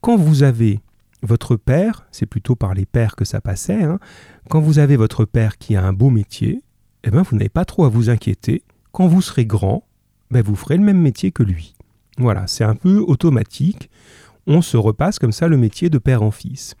Quand 0.00 0.16
vous 0.16 0.42
avez 0.42 0.80
votre 1.22 1.56
père, 1.56 2.06
c'est 2.10 2.26
plutôt 2.26 2.56
par 2.56 2.74
les 2.74 2.84
pères 2.84 3.16
que 3.16 3.24
ça 3.24 3.40
passait, 3.40 3.82
hein, 3.82 3.98
quand 4.48 4.60
vous 4.60 4.78
avez 4.78 4.96
votre 4.96 5.24
père 5.24 5.56
qui 5.58 5.76
a 5.76 5.84
un 5.84 5.92
beau 5.92 6.10
métier, 6.10 6.62
eh 7.04 7.10
ben 7.10 7.22
vous 7.22 7.36
n'avez 7.36 7.48
pas 7.48 7.64
trop 7.64 7.84
à 7.84 7.88
vous 7.88 8.10
inquiéter. 8.10 8.62
Quand 8.92 9.06
vous 9.06 9.22
serez 9.22 9.46
grand, 9.46 9.84
ben 10.30 10.42
vous 10.42 10.56
ferez 10.56 10.76
le 10.76 10.84
même 10.84 11.00
métier 11.00 11.30
que 11.30 11.42
lui. 11.42 11.74
Voilà, 12.18 12.46
c'est 12.46 12.64
un 12.64 12.74
peu 12.74 12.98
automatique. 12.98 13.90
On 14.46 14.62
se 14.62 14.76
repasse 14.76 15.18
comme 15.18 15.32
ça 15.32 15.48
le 15.48 15.56
métier 15.56 15.90
de 15.90 15.98
père 15.98 16.22
en 16.22 16.30
fils. 16.30 16.74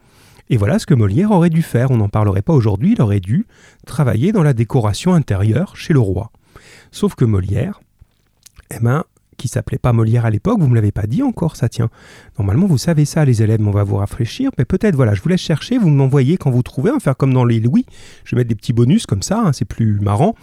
Et 0.48 0.56
voilà 0.56 0.78
ce 0.78 0.86
que 0.86 0.94
Molière 0.94 1.32
aurait 1.32 1.50
dû 1.50 1.62
faire. 1.62 1.90
On 1.90 1.96
n'en 1.96 2.08
parlerait 2.08 2.42
pas 2.42 2.52
aujourd'hui. 2.52 2.92
Il 2.92 3.02
aurait 3.02 3.20
dû 3.20 3.46
travailler 3.86 4.32
dans 4.32 4.42
la 4.42 4.52
décoration 4.52 5.14
intérieure 5.14 5.76
chez 5.76 5.92
le 5.92 6.00
roi. 6.00 6.30
Sauf 6.92 7.14
que 7.14 7.24
Molière, 7.24 7.80
eh 8.70 8.80
ben, 8.80 9.04
qui 9.36 9.48
s'appelait 9.48 9.78
pas 9.78 9.92
Molière 9.92 10.24
à 10.24 10.30
l'époque, 10.30 10.58
vous 10.58 10.68
me 10.68 10.74
l'avez 10.74 10.92
pas 10.92 11.06
dit 11.06 11.22
encore, 11.22 11.56
ça 11.56 11.68
tient. 11.68 11.90
Normalement, 12.38 12.66
vous 12.66 12.78
savez 12.78 13.04
ça, 13.04 13.24
les 13.24 13.42
élèves, 13.42 13.60
mais 13.60 13.68
on 13.68 13.72
va 13.72 13.84
vous 13.84 13.96
rafraîchir. 13.96 14.50
Mais 14.58 14.64
peut-être, 14.64 14.96
voilà, 14.96 15.14
je 15.14 15.22
vous 15.22 15.28
laisse 15.28 15.40
chercher, 15.40 15.78
vous 15.78 15.90
m'envoyez 15.90 16.36
quand 16.36 16.50
vous 16.50 16.62
trouvez, 16.62 16.90
on 16.90 16.94
va 16.94 17.00
faire 17.00 17.16
comme 17.16 17.34
dans 17.34 17.44
les 17.44 17.60
Louis, 17.60 17.86
je 18.24 18.34
vais 18.34 18.40
mettre 18.40 18.48
des 18.48 18.54
petits 18.54 18.72
bonus 18.72 19.06
comme 19.06 19.22
ça, 19.22 19.40
hein, 19.40 19.52
c'est 19.52 19.64
plus 19.64 20.00
marrant, 20.00 20.34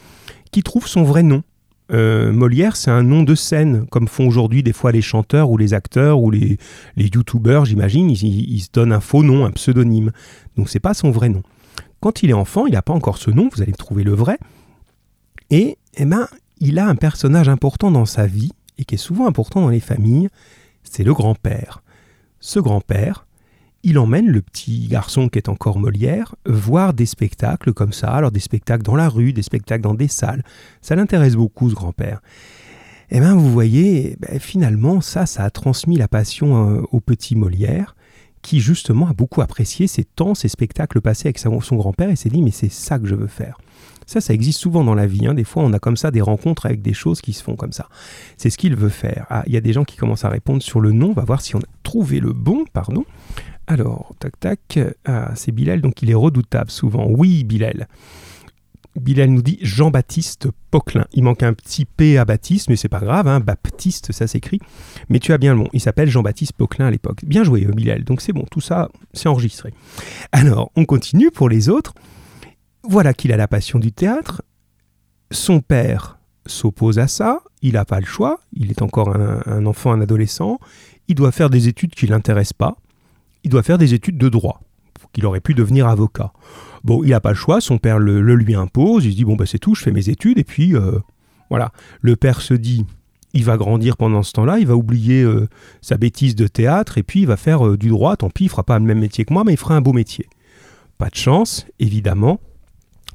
qui 0.51 0.63
trouve 0.63 0.87
son 0.87 1.03
vrai 1.03 1.23
nom. 1.23 1.43
Euh, 1.91 2.31
Molière, 2.31 2.75
c'est 2.75 2.91
un 2.91 3.03
nom 3.03 3.23
de 3.23 3.35
scène, 3.35 3.85
comme 3.87 4.07
font 4.07 4.27
aujourd'hui 4.27 4.63
des 4.63 4.73
fois 4.73 4.91
les 4.91 5.01
chanteurs 5.01 5.49
ou 5.49 5.57
les 5.57 5.73
acteurs 5.73 6.21
ou 6.21 6.31
les, 6.31 6.57
les 6.95 7.05
youtubeurs, 7.05 7.65
j'imagine, 7.65 8.09
ils, 8.09 8.61
se 8.61 8.69
donnent 8.71 8.93
un 8.93 8.99
faux 8.99 9.23
nom, 9.23 9.45
un 9.45 9.51
pseudonyme. 9.51 10.11
Donc 10.55 10.69
c'est 10.69 10.79
pas 10.79 10.93
son 10.93 11.11
vrai 11.11 11.29
nom. 11.29 11.43
Quand 11.99 12.23
il 12.23 12.29
est 12.29 12.33
enfant, 12.33 12.65
il 12.65 12.73
n'a 12.73 12.81
pas 12.81 12.93
encore 12.93 13.17
ce 13.17 13.31
nom, 13.31 13.49
vous 13.53 13.61
allez 13.61 13.73
trouver 13.73 14.03
le 14.03 14.13
vrai. 14.13 14.37
Et 15.49 15.77
eh 15.95 16.05
ben, 16.05 16.27
il 16.59 16.79
a 16.79 16.87
un 16.87 16.95
personnage 16.95 17.49
important 17.49 17.91
dans 17.91 18.05
sa 18.05 18.25
vie, 18.25 18.51
et 18.77 18.85
qui 18.85 18.95
est 18.95 18.97
souvent 18.97 19.27
important 19.27 19.61
dans 19.61 19.69
les 19.69 19.79
familles, 19.79 20.29
c'est 20.83 21.03
le 21.03 21.13
grand-père. 21.13 21.83
Ce 22.39 22.59
grand-père, 22.59 23.25
il 23.83 23.99
emmène 23.99 24.27
le 24.27 24.41
petit 24.41 24.87
garçon 24.87 25.29
qui 25.29 25.37
est 25.37 25.49
encore 25.49 25.77
Molière 25.77 26.35
voir 26.45 26.93
des 26.93 27.05
spectacles 27.05 27.73
comme 27.73 27.93
ça, 27.93 28.11
alors 28.11 28.31
des 28.31 28.39
spectacles 28.39 28.83
dans 28.83 28.95
la 28.95 29.09
rue, 29.09 29.33
des 29.33 29.43
spectacles 29.43 29.83
dans 29.83 29.93
des 29.93 30.07
salles. 30.07 30.43
Ça 30.81 30.95
l'intéresse 30.95 31.35
beaucoup, 31.35 31.69
ce 31.69 31.75
grand-père. 31.75 32.21
Et 33.11 33.17
eh 33.17 33.19
bien, 33.19 33.35
vous 33.35 33.51
voyez, 33.51 34.17
ben, 34.19 34.39
finalement, 34.39 35.01
ça, 35.01 35.25
ça 35.25 35.43
a 35.43 35.49
transmis 35.49 35.97
la 35.97 36.07
passion 36.07 36.77
euh, 36.77 36.81
au 36.91 36.99
petit 36.99 37.35
Molière, 37.35 37.95
qui 38.41 38.59
justement 38.59 39.07
a 39.07 39.13
beaucoup 39.13 39.41
apprécié 39.41 39.87
ces 39.87 40.03
temps, 40.03 40.33
ces 40.33 40.47
spectacles 40.47 40.99
passés 41.01 41.27
avec 41.27 41.37
son 41.37 41.75
grand-père, 41.75 42.09
et 42.09 42.15
s'est 42.15 42.29
dit, 42.29 42.41
mais 42.41 42.51
c'est 42.51 42.71
ça 42.71 42.97
que 42.97 43.05
je 43.05 43.15
veux 43.15 43.27
faire. 43.27 43.59
Ça, 44.05 44.21
ça 44.21 44.33
existe 44.33 44.59
souvent 44.59 44.83
dans 44.83 44.95
la 44.95 45.05
vie. 45.05 45.27
Hein. 45.27 45.33
Des 45.33 45.43
fois, 45.43 45.63
on 45.63 45.73
a 45.73 45.79
comme 45.79 45.97
ça 45.97 46.11
des 46.11 46.21
rencontres 46.21 46.65
avec 46.65 46.81
des 46.81 46.93
choses 46.93 47.21
qui 47.21 47.33
se 47.33 47.43
font 47.43 47.55
comme 47.55 47.71
ça. 47.71 47.87
C'est 48.37 48.49
ce 48.49 48.57
qu'il 48.57 48.75
veut 48.75 48.89
faire. 48.89 49.25
Ah, 49.29 49.43
il 49.47 49.53
y 49.53 49.57
a 49.57 49.61
des 49.61 49.73
gens 49.73 49.83
qui 49.83 49.95
commencent 49.95 50.25
à 50.25 50.29
répondre 50.29 50.61
sur 50.61 50.81
le 50.81 50.91
nom. 50.91 51.11
On 51.11 51.13
va 51.13 51.23
voir 51.23 51.41
si 51.41 51.55
on 51.55 51.59
a 51.59 51.67
trouvé 51.83 52.19
le 52.19 52.33
bon, 52.33 52.65
pardon. 52.73 53.05
Alors, 53.67 54.13
tac, 54.19 54.39
tac. 54.39 54.79
Ah, 55.05 55.31
c'est 55.35 55.51
Bilal, 55.51 55.81
donc 55.81 56.01
il 56.01 56.09
est 56.09 56.15
redoutable 56.15 56.71
souvent. 56.71 57.07
Oui, 57.09 57.43
Bilal. 57.43 57.87
Bilal 58.99 59.29
nous 59.29 59.41
dit 59.41 59.57
Jean-Baptiste 59.61 60.49
Poquelin. 60.69 61.07
Il 61.13 61.23
manque 61.23 61.41
un 61.41 61.53
petit 61.53 61.85
P 61.85 62.17
à 62.17 62.25
Baptiste, 62.25 62.69
mais 62.69 62.75
c'est 62.75 62.89
pas 62.89 62.99
grave, 62.99 63.27
hein. 63.27 63.39
Baptiste, 63.39 64.11
ça 64.11 64.27
s'écrit. 64.27 64.59
Mais 65.09 65.19
tu 65.19 65.33
as 65.33 65.37
bien 65.37 65.53
le 65.53 65.61
bon. 65.61 65.69
Il 65.73 65.79
s'appelle 65.79 66.09
Jean-Baptiste 66.09 66.53
Poquelin 66.53 66.87
à 66.87 66.91
l'époque. 66.91 67.25
Bien 67.25 67.43
joué, 67.43 67.65
euh, 67.65 67.71
Bilal. 67.71 68.03
Donc 68.03 68.21
c'est 68.21 68.33
bon, 68.33 68.45
tout 68.51 68.61
ça, 68.61 68.89
c'est 69.13 69.29
enregistré. 69.29 69.73
Alors, 70.31 70.71
on 70.75 70.85
continue 70.85 71.31
pour 71.31 71.49
les 71.49 71.69
autres. 71.69 71.93
Voilà 72.83 73.13
qu'il 73.13 73.31
a 73.31 73.37
la 73.37 73.47
passion 73.47 73.79
du 73.79 73.91
théâtre. 73.91 74.43
Son 75.31 75.61
père 75.61 76.19
s'oppose 76.45 76.99
à 76.99 77.07
ça, 77.07 77.39
il 77.61 77.73
n'a 77.73 77.85
pas 77.85 77.99
le 77.99 78.05
choix, 78.05 78.39
il 78.53 78.69
est 78.69 78.81
encore 78.81 79.15
un, 79.15 79.65
enfant, 79.65 79.91
un 79.91 80.01
adolescent, 80.01 80.59
il 81.07 81.15
doit 81.15 81.31
faire 81.31 81.49
des 81.49 81.67
études 81.67 81.95
qui 81.95 82.07
l'intéressent 82.07 82.53
pas, 82.53 82.77
il 83.43 83.49
doit 83.49 83.63
faire 83.63 83.77
des 83.77 83.93
études 83.93 84.17
de 84.17 84.29
droit, 84.29 84.61
qu'il 85.13 85.25
aurait 85.25 85.41
pu 85.41 85.53
devenir 85.53 85.87
avocat. 85.87 86.33
Bon, 86.83 87.03
il 87.03 87.11
n'a 87.11 87.19
pas 87.19 87.29
le 87.29 87.35
choix, 87.35 87.61
son 87.61 87.77
père 87.77 87.99
le, 87.99 88.21
lui 88.35 88.55
impose, 88.55 89.05
il 89.05 89.11
se 89.11 89.15
dit, 89.15 89.25
bon, 89.25 89.35
bah, 89.35 89.45
c'est 89.45 89.59
tout, 89.59 89.75
je 89.75 89.83
fais 89.83 89.91
mes 89.91 90.09
études, 90.09 90.37
et 90.37 90.43
puis, 90.43 90.75
euh, 90.75 90.99
voilà. 91.49 91.71
Le 92.01 92.15
père 92.15 92.41
se 92.41 92.53
dit, 92.53 92.85
il 93.33 93.43
va 93.43 93.57
grandir 93.57 93.97
pendant 93.97 94.23
ce 94.23 94.33
temps-là, 94.33 94.59
il 94.59 94.67
va 94.67 94.75
oublier 94.75 95.23
euh, 95.23 95.47
sa 95.81 95.97
bêtise 95.97 96.35
de 96.35 96.47
théâtre, 96.47 96.97
et 96.97 97.03
puis 97.03 97.21
il 97.21 97.27
va 97.27 97.37
faire 97.37 97.65
euh, 97.65 97.77
du 97.77 97.89
droit, 97.89 98.15
tant 98.17 98.29
pis, 98.29 98.45
il 98.45 98.49
fera 98.49 98.63
pas 98.63 98.77
le 98.79 98.85
même 98.85 98.99
métier 98.99 99.25
que 99.25 99.33
moi, 99.33 99.43
mais 99.45 99.53
il 99.53 99.57
fera 99.57 99.75
un 99.75 99.81
beau 99.81 99.93
métier. 99.93 100.27
Pas 100.97 101.09
de 101.09 101.15
chance, 101.15 101.65
évidemment, 101.79 102.39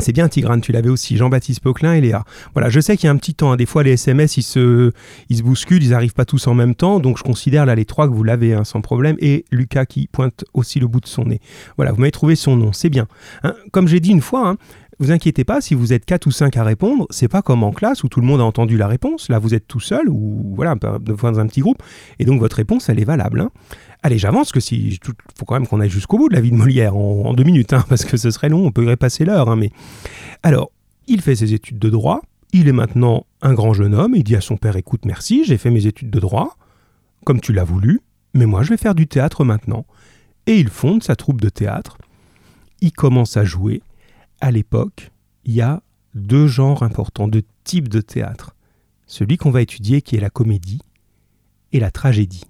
c'est 0.01 0.13
bien 0.13 0.29
Tigrane, 0.29 0.61
tu 0.61 0.73
l'avais 0.73 0.89
aussi, 0.89 1.17
Jean-Baptiste 1.17 1.61
Poquelin 1.61 1.95
et 1.95 2.01
Léa. 2.01 2.25
Voilà, 2.55 2.69
je 2.69 2.81
sais 2.81 2.97
qu'il 2.97 3.07
y 3.07 3.09
a 3.09 3.13
un 3.13 3.17
petit 3.17 3.35
temps, 3.35 3.53
hein. 3.53 3.57
des 3.57 3.67
fois 3.67 3.83
les 3.83 3.93
SMS 3.93 4.37
ils 4.37 4.43
se, 4.43 4.93
ils 5.29 5.39
se 5.39 5.43
bousculent, 5.43 5.83
ils 5.83 5.91
n'arrivent 5.91 6.15
pas 6.15 6.25
tous 6.25 6.47
en 6.47 6.55
même 6.55 6.75
temps, 6.75 7.01
donc 7.01 7.19
je 7.19 7.23
considère 7.23 7.67
là 7.67 7.75
les 7.75 7.85
trois 7.85 8.09
que 8.09 8.15
vous 8.15 8.25
l'avez 8.25 8.55
hein, 8.55 8.65
sans 8.65 8.81
problème, 8.81 9.17
et 9.21 9.45
Lucas 9.51 9.87
qui 9.87 10.09
pointe 10.11 10.45
aussi 10.55 10.81
le 10.81 10.87
bout 10.87 11.01
de 11.01 11.07
son 11.07 11.25
nez. 11.25 11.41
Voilà, 11.77 11.93
vous 11.93 12.01
m'avez 12.01 12.13
trouvé 12.13 12.37
son 12.37 12.57
nom, 12.57 12.73
c'est 12.73 12.91
bien. 12.91 13.07
Hein. 13.43 13.55
comme 13.73 13.89
j'ai 13.89 14.01
dit 14.01 14.11
une 14.11 14.23
fois, 14.23 14.57
vous 15.01 15.13
inquiétez 15.13 15.45
pas, 15.45 15.61
si 15.61 15.75
vous 15.75 15.93
êtes 15.93 16.05
4 16.05 16.27
ou 16.27 16.33
5 16.33 16.57
à 16.57 16.65
répondre, 16.65 17.07
c'est 17.11 17.29
pas 17.29 17.41
comme 17.41 17.63
en 17.63 17.71
classe 17.71 18.03
où 18.03 18.09
tout 18.09 18.21
le 18.21 18.27
monde 18.27 18.41
a 18.41 18.45
entendu 18.45 18.77
la 18.77 18.89
réponse. 18.89 19.29
Là, 19.29 19.39
vous 19.39 19.55
êtes 19.55 19.69
tout 19.69 19.79
seul 19.79 20.09
ou 20.09 20.55
voilà, 20.57 20.75
dans 20.75 21.39
un 21.39 21.47
petit 21.47 21.61
groupe, 21.61 21.83
et 22.19 22.25
donc 22.25 22.41
votre 22.41 22.57
réponse, 22.57 22.89
elle 22.89 22.99
est 22.99 23.05
valable. 23.05 23.49
Allez, 24.03 24.19
j'avance, 24.19 24.53
que 24.53 24.61
si, 24.61 24.77
il 24.77 24.99
faut 25.37 25.45
quand 25.45 25.55
même 25.55 25.67
qu'on 25.67 25.81
aille 25.81 25.91
jusqu'au 25.91 26.19
bout 26.19 26.29
de 26.29 26.35
la 26.35 26.41
vie 26.41 26.51
de 26.51 26.57
Molière 26.57 26.97
en, 26.97 27.35
deux 27.35 27.43
minutes, 27.43 27.73
hein, 27.73 27.85
parce 27.89 28.05
que 28.05 28.17
ce 28.17 28.31
serait 28.31 28.49
long, 28.49 28.67
on 28.67 28.71
peut 28.71 28.97
passer 28.97 29.25
l'heure. 29.25 29.49
Hein, 29.49 29.57
mais 29.57 29.71
alors, 30.43 30.71
il 31.07 31.21
fait 31.21 31.37
ses 31.37 31.55
études 31.55 31.79
de 31.79 31.91
droit. 31.91 32.23
Il 32.53 32.69
est 32.69 32.73
maintenant 32.73 33.27
un 33.43 33.55
grand 33.55 33.73
jeune 33.73 33.95
homme. 33.95 34.15
Il 34.15 34.25
dit 34.25 34.37
à 34.37 34.41
son 34.41 34.57
père 34.57 34.77
"Écoute, 34.77 35.05
merci, 35.05 35.45
j'ai 35.45 35.59
fait 35.59 35.71
mes 35.71 35.87
études 35.87 36.11
de 36.11 36.21
droit, 36.21 36.57
comme 37.25 37.41
tu 37.41 37.53
l'as 37.53 37.65
voulu, 37.65 38.01
mais 38.35 38.47
moi 38.47 38.63
je 38.63 38.71
vais 38.71 38.77
faire 38.77 38.95
du 38.95 39.07
théâtre 39.07 39.45
maintenant." 39.45 39.85
Et 40.47 40.59
il 40.59 40.69
fonde 40.69 41.03
sa 41.03 41.15
troupe 41.15 41.43
de 41.43 41.51
théâtre. 41.51 41.99
Il 42.81 42.93
commence 42.93 43.37
à 43.37 43.45
jouer. 43.45 43.83
À 44.41 44.51
l'époque, 44.51 45.11
il 45.45 45.55
y 45.55 45.61
a 45.61 45.83
deux 46.15 46.47
genres 46.47 46.83
importants, 46.83 47.29
deux 47.29 47.43
types 47.65 47.89
de 47.89 48.01
théâtre. 48.01 48.55
Celui 49.07 49.37
qu'on 49.37 49.51
va 49.51 49.61
étudier, 49.61 50.01
qui 50.01 50.17
est 50.17 50.21
la 50.21 50.31
comédie, 50.31 50.81
et 51.73 51.81
la 51.81 51.91
tragédie 51.91 52.45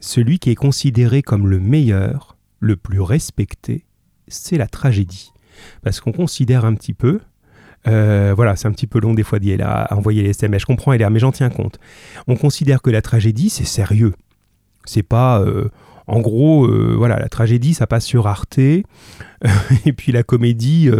celui 0.00 0.38
qui 0.38 0.50
est 0.50 0.54
considéré 0.54 1.22
comme 1.22 1.48
le 1.48 1.58
meilleur, 1.58 2.36
le 2.60 2.76
plus 2.76 3.00
respecté, 3.00 3.84
c'est 4.28 4.58
la 4.58 4.66
tragédie. 4.66 5.32
Parce 5.82 6.00
qu'on 6.00 6.12
considère 6.12 6.64
un 6.64 6.74
petit 6.74 6.94
peu, 6.94 7.20
euh, 7.86 8.32
voilà, 8.34 8.56
c'est 8.56 8.68
un 8.68 8.72
petit 8.72 8.86
peu 8.86 9.00
long 9.00 9.14
des 9.14 9.22
fois 9.22 9.38
d'y 9.38 9.60
à 9.60 9.96
envoyer 9.96 10.22
les 10.22 10.30
SMS, 10.30 10.62
je 10.62 10.66
comprends, 10.66 10.92
mais 10.92 11.18
j'en 11.18 11.32
tiens 11.32 11.50
compte. 11.50 11.78
On 12.26 12.36
considère 12.36 12.82
que 12.82 12.90
la 12.90 13.02
tragédie, 13.02 13.50
c'est 13.50 13.66
sérieux. 13.66 14.14
C'est 14.84 15.02
pas. 15.02 15.40
Euh, 15.40 15.68
en 16.06 16.20
gros, 16.20 16.66
euh, 16.66 16.94
voilà, 16.96 17.18
la 17.18 17.28
tragédie, 17.28 17.74
ça 17.74 17.86
passe 17.86 18.06
sur 18.06 18.26
Arte, 18.26 18.58
et 18.58 18.84
puis 19.94 20.10
la 20.10 20.22
comédie, 20.22 20.90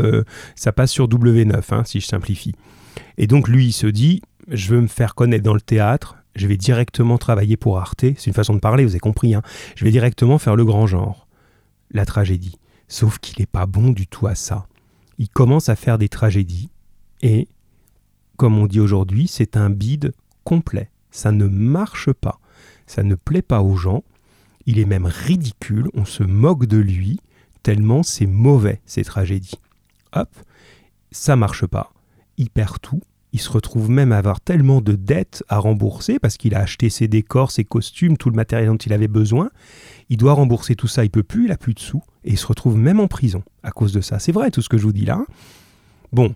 ça 0.54 0.72
passe 0.72 0.90
sur 0.90 1.08
W9, 1.08 1.62
hein, 1.70 1.82
si 1.86 2.00
je 2.00 2.06
simplifie. 2.06 2.54
Et 3.16 3.26
donc 3.26 3.48
lui, 3.48 3.66
il 3.66 3.72
se 3.72 3.86
dit, 3.86 4.20
je 4.50 4.74
veux 4.74 4.80
me 4.82 4.86
faire 4.86 5.14
connaître 5.14 5.44
dans 5.44 5.54
le 5.54 5.62
théâtre, 5.62 6.17
je 6.38 6.46
vais 6.46 6.56
directement 6.56 7.18
travailler 7.18 7.56
pour 7.56 7.78
Arte, 7.78 8.04
c'est 8.16 8.26
une 8.26 8.32
façon 8.32 8.54
de 8.54 8.60
parler, 8.60 8.84
vous 8.84 8.92
avez 8.92 9.00
compris, 9.00 9.34
hein. 9.34 9.42
je 9.76 9.84
vais 9.84 9.90
directement 9.90 10.38
faire 10.38 10.56
le 10.56 10.64
grand 10.64 10.86
genre, 10.86 11.26
la 11.90 12.06
tragédie. 12.06 12.58
Sauf 12.86 13.18
qu'il 13.18 13.36
n'est 13.38 13.46
pas 13.46 13.66
bon 13.66 13.90
du 13.90 14.06
tout 14.06 14.26
à 14.26 14.34
ça. 14.34 14.66
Il 15.18 15.28
commence 15.28 15.68
à 15.68 15.76
faire 15.76 15.98
des 15.98 16.08
tragédies 16.08 16.70
et, 17.22 17.48
comme 18.36 18.56
on 18.56 18.66
dit 18.66 18.80
aujourd'hui, 18.80 19.28
c'est 19.28 19.56
un 19.56 19.68
bide 19.68 20.12
complet. 20.44 20.90
Ça 21.10 21.32
ne 21.32 21.46
marche 21.46 22.12
pas, 22.12 22.38
ça 22.86 23.02
ne 23.02 23.14
plaît 23.14 23.42
pas 23.42 23.62
aux 23.62 23.76
gens. 23.76 24.04
il 24.66 24.78
est 24.78 24.84
même 24.84 25.06
ridicule, 25.06 25.88
on 25.94 26.04
se 26.04 26.22
moque 26.22 26.66
de 26.66 26.76
lui, 26.76 27.20
tellement 27.62 28.02
c'est 28.02 28.26
mauvais 28.26 28.80
ces 28.86 29.02
tragédies. 29.02 29.60
Hop, 30.12 30.30
ça 31.10 31.36
marche 31.36 31.66
pas, 31.66 31.92
il 32.36 32.50
perd 32.50 32.80
tout, 32.80 33.02
il 33.32 33.40
se 33.40 33.50
retrouve 33.50 33.90
même 33.90 34.12
à 34.12 34.18
avoir 34.18 34.40
tellement 34.40 34.80
de 34.80 34.94
dettes 34.94 35.44
à 35.48 35.58
rembourser 35.58 36.18
parce 36.18 36.36
qu'il 36.36 36.54
a 36.54 36.60
acheté 36.60 36.88
ses 36.88 37.08
décors, 37.08 37.50
ses 37.50 37.64
costumes, 37.64 38.16
tout 38.16 38.30
le 38.30 38.36
matériel 38.36 38.68
dont 38.68 38.76
il 38.76 38.92
avait 38.92 39.08
besoin. 39.08 39.50
Il 40.08 40.16
doit 40.16 40.32
rembourser 40.32 40.74
tout 40.74 40.86
ça, 40.86 41.04
il 41.04 41.10
peut 41.10 41.22
plus, 41.22 41.44
il 41.44 41.52
a 41.52 41.58
plus 41.58 41.74
de 41.74 41.80
sous 41.80 42.02
et 42.24 42.30
il 42.30 42.38
se 42.38 42.46
retrouve 42.46 42.78
même 42.78 43.00
en 43.00 43.08
prison 43.08 43.42
à 43.62 43.70
cause 43.70 43.92
de 43.92 44.00
ça. 44.00 44.18
C'est 44.18 44.32
vrai 44.32 44.50
tout 44.50 44.62
ce 44.62 44.68
que 44.68 44.78
je 44.78 44.84
vous 44.84 44.92
dis 44.92 45.04
là. 45.04 45.24
Bon, 46.12 46.34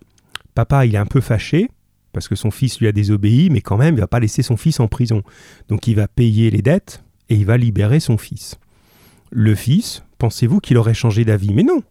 papa, 0.53 0.85
il 0.85 0.93
est 0.93 0.99
un 0.99 1.07
peu 1.07 1.21
fâché 1.21 1.69
parce 2.11 2.27
que 2.27 2.35
son 2.35 2.51
fils 2.51 2.79
lui 2.79 2.87
a 2.87 2.91
désobéi, 2.91 3.49
mais 3.49 3.61
quand 3.61 3.77
même, 3.77 3.95
il 3.95 3.99
va 3.99 4.07
pas 4.07 4.19
laisser 4.19 4.43
son 4.43 4.55
fils 4.55 4.79
en 4.79 4.87
prison. 4.87 5.23
Donc 5.69 5.87
il 5.87 5.95
va 5.95 6.07
payer 6.07 6.51
les 6.51 6.61
dettes 6.61 7.03
et 7.29 7.35
il 7.35 7.45
va 7.45 7.57
libérer 7.57 7.99
son 7.99 8.19
fils. 8.19 8.59
Le 9.31 9.55
fils, 9.55 10.03
pensez-vous 10.19 10.59
qu'il 10.59 10.77
aurait 10.77 10.93
changé 10.93 11.25
d'avis? 11.25 11.53
Mais 11.55 11.63
non. 11.63 11.81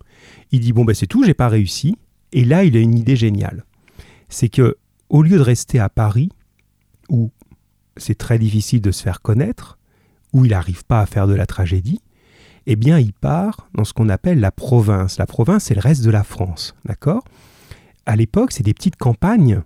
Il 0.52 0.61
dit 0.61 0.73
bon 0.73 0.85
ben 0.85 0.94
c'est 0.94 1.09
tout, 1.09 1.25
j'ai 1.25 1.35
pas 1.35 1.49
réussi. 1.49 1.97
Et 2.32 2.44
là, 2.44 2.62
il 2.62 2.76
a 2.76 2.80
une 2.80 2.94
idée 2.94 3.16
géniale. 3.16 3.64
C'est 4.28 4.49
que 4.49 4.76
au 5.12 5.23
lieu 5.23 5.37
de 5.37 5.42
rester 5.42 5.78
à 5.78 5.88
Paris, 5.88 6.31
où 7.09 7.31
c'est 7.97 8.16
très 8.16 8.38
difficile 8.38 8.81
de 8.81 8.90
se 8.90 9.02
faire 9.02 9.21
connaître, 9.21 9.78
où 10.33 10.47
il 10.47 10.50
n'arrive 10.50 10.85
pas 10.85 11.00
à 11.00 11.07
faire 11.07 11.28
de 11.28 11.35
la 11.35 11.47
tragédie, 11.47 12.00
eh 12.66 12.76
bien 12.76 12.99
il 12.99 13.12
part 13.12 13.69
dans 13.75 13.85
ce 13.85 13.92
qu'on 13.92 14.09
appelle 14.09 14.40
la 14.40 14.50
province. 14.50 15.19
La 15.19 15.26
province, 15.26 15.64
c'est 15.64 15.75
le 15.75 15.81
reste 15.81 16.02
de 16.02 16.11
la 16.11 16.25
France, 16.25 16.75
d'accord? 16.87 17.25
À 18.07 18.16
l'époque, 18.16 18.52
c'est 18.52 18.62
des 18.62 18.73
petites 18.73 18.97
campagnes 18.97 19.62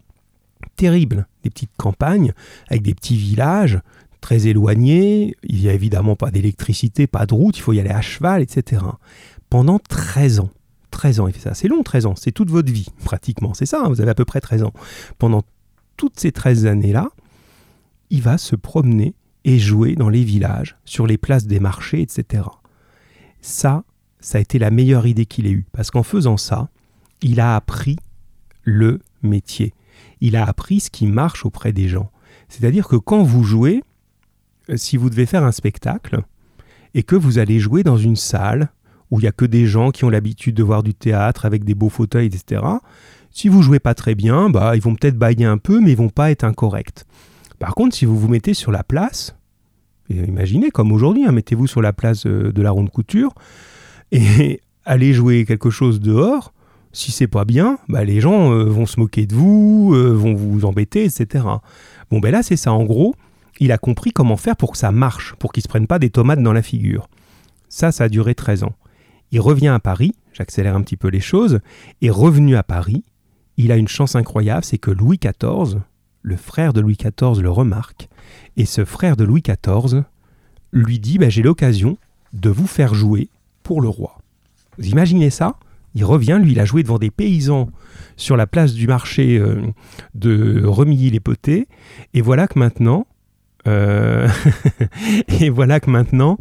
terribles, 0.75 1.29
des 1.45 1.51
petites 1.51 1.77
campagnes 1.77 2.33
avec 2.69 2.83
des 2.83 2.95
petits 2.95 3.17
villages 3.17 3.79
très 4.21 4.49
éloignés, 4.49 5.37
il 5.45 5.61
n'y 5.61 5.69
a 5.69 5.73
évidemment 5.73 6.17
pas 6.17 6.33
d'électricité, 6.33 7.07
pas 7.07 7.27
de 7.27 7.35
route, 7.35 7.57
il 7.57 7.61
faut 7.61 7.73
y 7.73 7.79
aller 7.79 7.91
à 7.91 8.01
cheval, 8.01 8.43
etc. 8.43 8.83
Pendant 9.49 9.79
13 9.79 10.41
ans. 10.41 10.51
13 10.97 11.21
ans, 11.21 11.29
il 11.29 11.35
fait 11.35 11.41
ça. 11.41 11.53
C'est 11.53 11.69
long, 11.69 11.83
13 11.83 12.07
ans, 12.07 12.15
c'est 12.17 12.33
toute 12.33 12.51
votre 12.51 12.73
vie, 12.73 12.87
pratiquement. 13.05 13.53
C'est 13.53 13.67
ça, 13.67 13.83
hein, 13.85 13.89
vous 13.89 14.01
avez 14.01 14.11
à 14.11 14.15
peu 14.15 14.25
près 14.25 14.41
13 14.41 14.63
ans. 14.63 14.73
Pendant 15.19 15.43
toutes 15.99 16.19
ces 16.19 16.33
13 16.33 16.65
années-là, 16.65 17.11
il 18.09 18.23
va 18.23 18.39
se 18.39 18.57
promener 18.57 19.15
et 19.45 19.59
jouer 19.59 19.95
dans 19.95 20.09
les 20.09 20.25
villages, 20.25 20.79
sur 20.87 21.07
les 21.07 21.19
places 21.19 21.47
des 21.47 21.61
marchés, 21.61 22.01
etc. 22.01 22.45
Ça, 23.43 23.85
ça 24.21 24.39
a 24.39 24.41
été 24.41 24.59
la 24.59 24.71
meilleure 24.71 25.07
idée 25.07 25.27
qu'il 25.27 25.47
ait 25.47 25.51
eue, 25.51 25.67
parce 25.73 25.91
qu'en 25.91 26.03
faisant 26.03 26.39
ça, 26.39 26.71
il 27.21 27.41
a 27.41 27.57
appris 27.57 27.99
le 28.63 29.01
métier. 29.23 29.75
Il 30.23 30.35
a 30.35 30.47
appris 30.47 30.81
ce 30.81 30.91
qui 30.91 31.07
marche 31.07 31.45
auprès 31.45 31.75
des 31.75 31.89
gens. 31.89 32.11
C'est-à-dire 32.49 32.89
que 32.89 32.97
quand 32.97 33.23
vous 33.23 33.45
jouez, 33.45 33.85
euh, 34.71 34.79
si 34.79 34.97
vous 34.97 35.11
devez 35.11 35.27
faire 35.27 35.45
un 35.45 35.53
spectacle, 35.53 36.23
et 36.95 37.03
que 37.03 37.17
vous 37.17 37.39
allez 37.39 37.61
jouer 37.61 37.83
dans 37.83 37.99
une 37.99 38.17
salle 38.17 38.71
où 39.11 39.19
il 39.21 39.23
n'y 39.23 39.29
a 39.29 39.33
que 39.33 39.45
des 39.45 39.67
gens 39.67 39.91
qui 39.91 40.05
ont 40.05 40.11
l'habitude 40.11 40.55
de 40.55 40.63
voir 40.63 40.83
du 40.83 40.95
théâtre 40.95 41.47
avec 41.47 41.65
des 41.65 41.75
beaux 41.75 41.89
fauteuils, 41.89 42.27
etc. 42.27 42.63
Si 43.31 43.49
vous 43.49 43.63
jouez 43.63 43.79
pas 43.79 43.95
très 43.95 44.15
bien, 44.15 44.51
bah, 44.51 44.77
ils 44.77 44.83
vont 44.83 44.95
peut-être 44.95 45.19
bailler 45.19 45.45
un 45.45 45.59
peu, 45.59 45.81
mais 45.81 45.93
ils 45.93 45.97
vont 45.97 46.09
pas 46.09 46.31
être 46.31 46.45
incorrects. 46.45 47.05
Par 47.59 47.75
contre, 47.75 47.95
si 47.95 48.05
vous 48.05 48.19
vous 48.19 48.29
mettez 48.29 48.55
sur 48.55 48.73
la 48.73 48.83
place, 48.83 49.37
imaginez 50.11 50.71
comme 50.71 50.93
aujourd'hui, 50.93 51.25
hein, 51.27 51.33
mettez-vous 51.33 51.67
sur 51.67 51.83
la 51.83 51.93
place 51.93 52.27
euh, 52.27 52.53
de 52.53 52.63
la 52.63 52.71
ronde 52.71 52.91
couture 52.91 53.35
et 54.13 54.61
allez 54.85 55.13
jouer 55.13 55.45
quelque 55.45 55.71
chose 55.71 56.01
dehors. 56.01 56.53
Si 56.93 57.13
c'est 57.13 57.27
pas 57.27 57.45
bien, 57.45 57.79
bah, 57.89 58.05
les 58.05 58.21
gens 58.21 58.53
euh, 58.53 58.65
vont 58.65 58.87
se 58.87 58.99
moquer 58.99 59.27
de 59.27 59.35
vous, 59.35 59.93
euh, 59.95 60.13
vont 60.13 60.35
vous 60.35 60.65
embêter, 60.65 61.05
etc. 61.05 61.45
Bon, 62.11 62.21
ben 62.21 62.31
là, 62.31 62.43
c'est 62.43 62.57
ça. 62.57 62.73
En 62.73 62.85
gros, 62.85 63.15
il 63.61 63.71
a 63.71 63.79
compris 63.79 64.13
comment 64.13 64.37
faire 64.37 64.57
pour 64.57 64.73
que 64.73 64.79
ça 64.79 64.93
marche, 64.93 65.35
pour 65.39 65.53
qu'ils 65.53 65.61
ne 65.61 65.65
se 65.65 65.69
prennent 65.69 65.87
pas 65.87 65.99
des 65.99 66.09
tomates 66.09 66.43
dans 66.43 66.55
la 66.55 66.63
figure. 66.63 67.09
Ça, 67.69 67.93
ça 67.93 68.05
a 68.05 68.09
duré 68.09 68.35
13 68.35 68.65
ans. 68.65 68.75
Il 69.33 69.41
revient 69.41 69.69
à 69.69 69.79
Paris, 69.79 70.15
j'accélère 70.33 70.77
un 70.77 70.83
petit 70.83 70.97
peu 70.97 71.09
les 71.09 71.21
choses, 71.21 71.61
et 72.01 72.11
revenu 72.11 72.57
à 72.57 72.63
Paris, 72.63 73.05
il 73.57 73.73
a 73.73 73.77
une 73.77 73.89
chance 73.89 74.17
incroyable, 74.17 74.65
c'est 74.65 74.79
que 74.79 74.91
Louis 74.91 75.19
XIV, 75.19 75.81
le 76.23 76.37
frère 76.37 76.73
de 76.73 76.81
Louis 76.81 76.97
XIV, 76.97 77.43
le 77.43 77.51
remarque, 77.51 78.09
et 78.57 78.65
ce 78.65 78.85
frère 78.85 79.17
de 79.17 79.25
Louis 79.25 79.43
XIV 79.43 80.05
lui 80.73 80.99
dit 80.99 81.19
bah, 81.19 81.29
J'ai 81.29 81.43
l'occasion 81.43 81.97
de 82.33 82.51
vous 82.51 82.67
faire 82.67 82.95
jouer 82.95 83.29
pour 83.63 83.81
le 83.81 83.89
roi. 83.89 84.19
Vous 84.79 84.89
imaginez 84.89 85.31
ça? 85.31 85.57
Il 85.95 86.05
revient, 86.05 86.39
lui, 86.43 86.53
il 86.53 86.61
a 86.61 86.67
joué 86.67 86.83
devant 86.83 86.99
des 86.99 87.11
paysans 87.11 87.71
sur 88.17 88.37
la 88.37 88.47
place 88.47 88.75
du 88.75 88.87
marché 88.87 89.39
euh, 89.39 89.63
de 90.15 90.63
Remilly-les-Potés, 90.65 91.69
et 92.13 92.21
voilà 92.21 92.47
que 92.47 92.59
maintenant, 92.59 93.07
euh, 93.67 94.29
et 95.41 95.49
voilà 95.49 95.81
que 95.81 95.91
maintenant, 95.91 96.39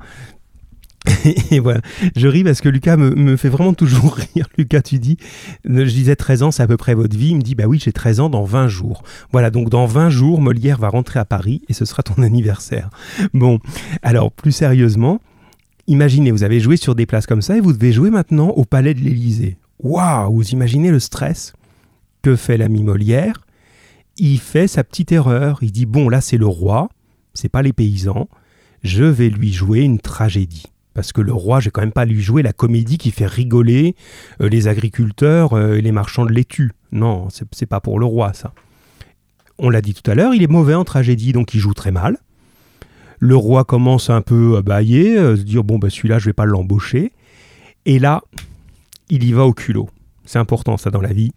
et 1.51 1.59
voilà, 1.59 1.81
je 2.15 2.27
ris 2.27 2.43
parce 2.43 2.61
que 2.61 2.69
Lucas 2.69 2.97
me, 2.97 3.35
fait 3.37 3.49
vraiment 3.49 3.73
toujours 3.73 4.15
rire. 4.35 4.47
Lucas, 4.57 4.81
tu 4.81 4.99
dis, 4.99 5.17
je 5.63 5.83
disais 5.83 6.15
13 6.15 6.43
ans, 6.43 6.51
c'est 6.51 6.63
à 6.63 6.67
peu 6.67 6.77
près 6.77 6.93
votre 6.93 7.15
vie. 7.15 7.29
Il 7.29 7.37
me 7.37 7.41
dit, 7.41 7.55
bah 7.55 7.65
oui, 7.67 7.79
j'ai 7.83 7.91
13 7.91 8.19
ans 8.21 8.29
dans 8.29 8.43
20 8.43 8.67
jours. 8.67 9.03
Voilà, 9.31 9.49
donc 9.49 9.69
dans 9.69 9.85
20 9.85 10.09
jours, 10.09 10.41
Molière 10.41 10.77
va 10.77 10.89
rentrer 10.89 11.19
à 11.19 11.25
Paris 11.25 11.61
et 11.69 11.73
ce 11.73 11.85
sera 11.85 12.03
ton 12.03 12.21
anniversaire. 12.23 12.89
Bon, 13.33 13.59
alors 14.01 14.31
plus 14.31 14.51
sérieusement, 14.51 15.19
imaginez, 15.87 16.31
vous 16.31 16.43
avez 16.43 16.59
joué 16.59 16.77
sur 16.77 16.95
des 16.95 17.05
places 17.05 17.27
comme 17.27 17.41
ça 17.41 17.57
et 17.57 17.61
vous 17.61 17.73
devez 17.73 17.91
jouer 17.91 18.09
maintenant 18.09 18.49
au 18.49 18.65
Palais 18.65 18.93
de 18.93 19.01
l'Élysée. 19.01 19.57
Waouh, 19.79 20.33
vous 20.33 20.49
imaginez 20.49 20.89
le 20.89 20.99
stress 20.99 21.53
Que 22.21 22.35
fait 22.35 22.57
l'ami 22.57 22.83
Molière 22.83 23.45
Il 24.17 24.39
fait 24.39 24.67
sa 24.67 24.83
petite 24.83 25.11
erreur. 25.11 25.59
Il 25.61 25.71
dit, 25.71 25.85
bon, 25.85 26.09
là 26.09 26.21
c'est 26.21 26.37
le 26.37 26.47
roi, 26.47 26.89
c'est 27.33 27.49
pas 27.49 27.61
les 27.61 27.73
paysans. 27.73 28.27
Je 28.83 29.03
vais 29.03 29.29
lui 29.29 29.51
jouer 29.51 29.81
une 29.81 29.99
tragédie 29.99 30.65
parce 30.95 31.11
que 31.11 31.21
le 31.21 31.33
roi, 31.33 31.59
j'ai 31.59 31.69
quand 31.69 31.81
même 31.81 31.91
pas 31.91 32.05
lui 32.05 32.21
jouer 32.21 32.41
la 32.41 32.53
comédie 32.53 32.97
qui 32.97 33.11
fait 33.11 33.27
rigoler 33.27 33.95
euh, 34.41 34.47
les 34.47 34.67
agriculteurs 34.67 35.53
euh, 35.53 35.75
et 35.75 35.81
les 35.81 35.91
marchands 35.91 36.25
de 36.25 36.31
laitue. 36.31 36.71
Non, 36.91 37.27
c'est 37.51 37.65
pas 37.65 37.81
pour 37.81 37.99
le 37.99 38.05
roi 38.05 38.33
ça. 38.33 38.53
On 39.59 39.69
l'a 39.69 39.81
dit 39.81 39.93
tout 39.93 40.09
à 40.09 40.15
l'heure, 40.15 40.33
il 40.33 40.41
est 40.41 40.47
mauvais 40.47 40.73
en 40.73 40.85
tragédie, 40.85 41.33
donc 41.33 41.53
il 41.53 41.59
joue 41.59 41.73
très 41.73 41.91
mal. 41.91 42.17
Le 43.19 43.35
roi 43.35 43.65
commence 43.65 44.09
un 44.09 44.21
peu 44.21 44.55
à 44.57 44.61
bailler, 44.61 45.17
euh, 45.17 45.35
se 45.35 45.41
dire 45.41 45.65
bon 45.65 45.77
ben 45.77 45.89
celui-là 45.89 46.17
je 46.17 46.25
vais 46.25 46.33
pas 46.33 46.45
l'embaucher. 46.45 47.11
Et 47.85 47.99
là, 47.99 48.23
il 49.09 49.23
y 49.25 49.33
va 49.33 49.45
au 49.45 49.53
culot. 49.53 49.89
C'est 50.23 50.39
important 50.39 50.77
ça 50.77 50.91
dans 50.91 51.01
la 51.01 51.13
vie. 51.13 51.33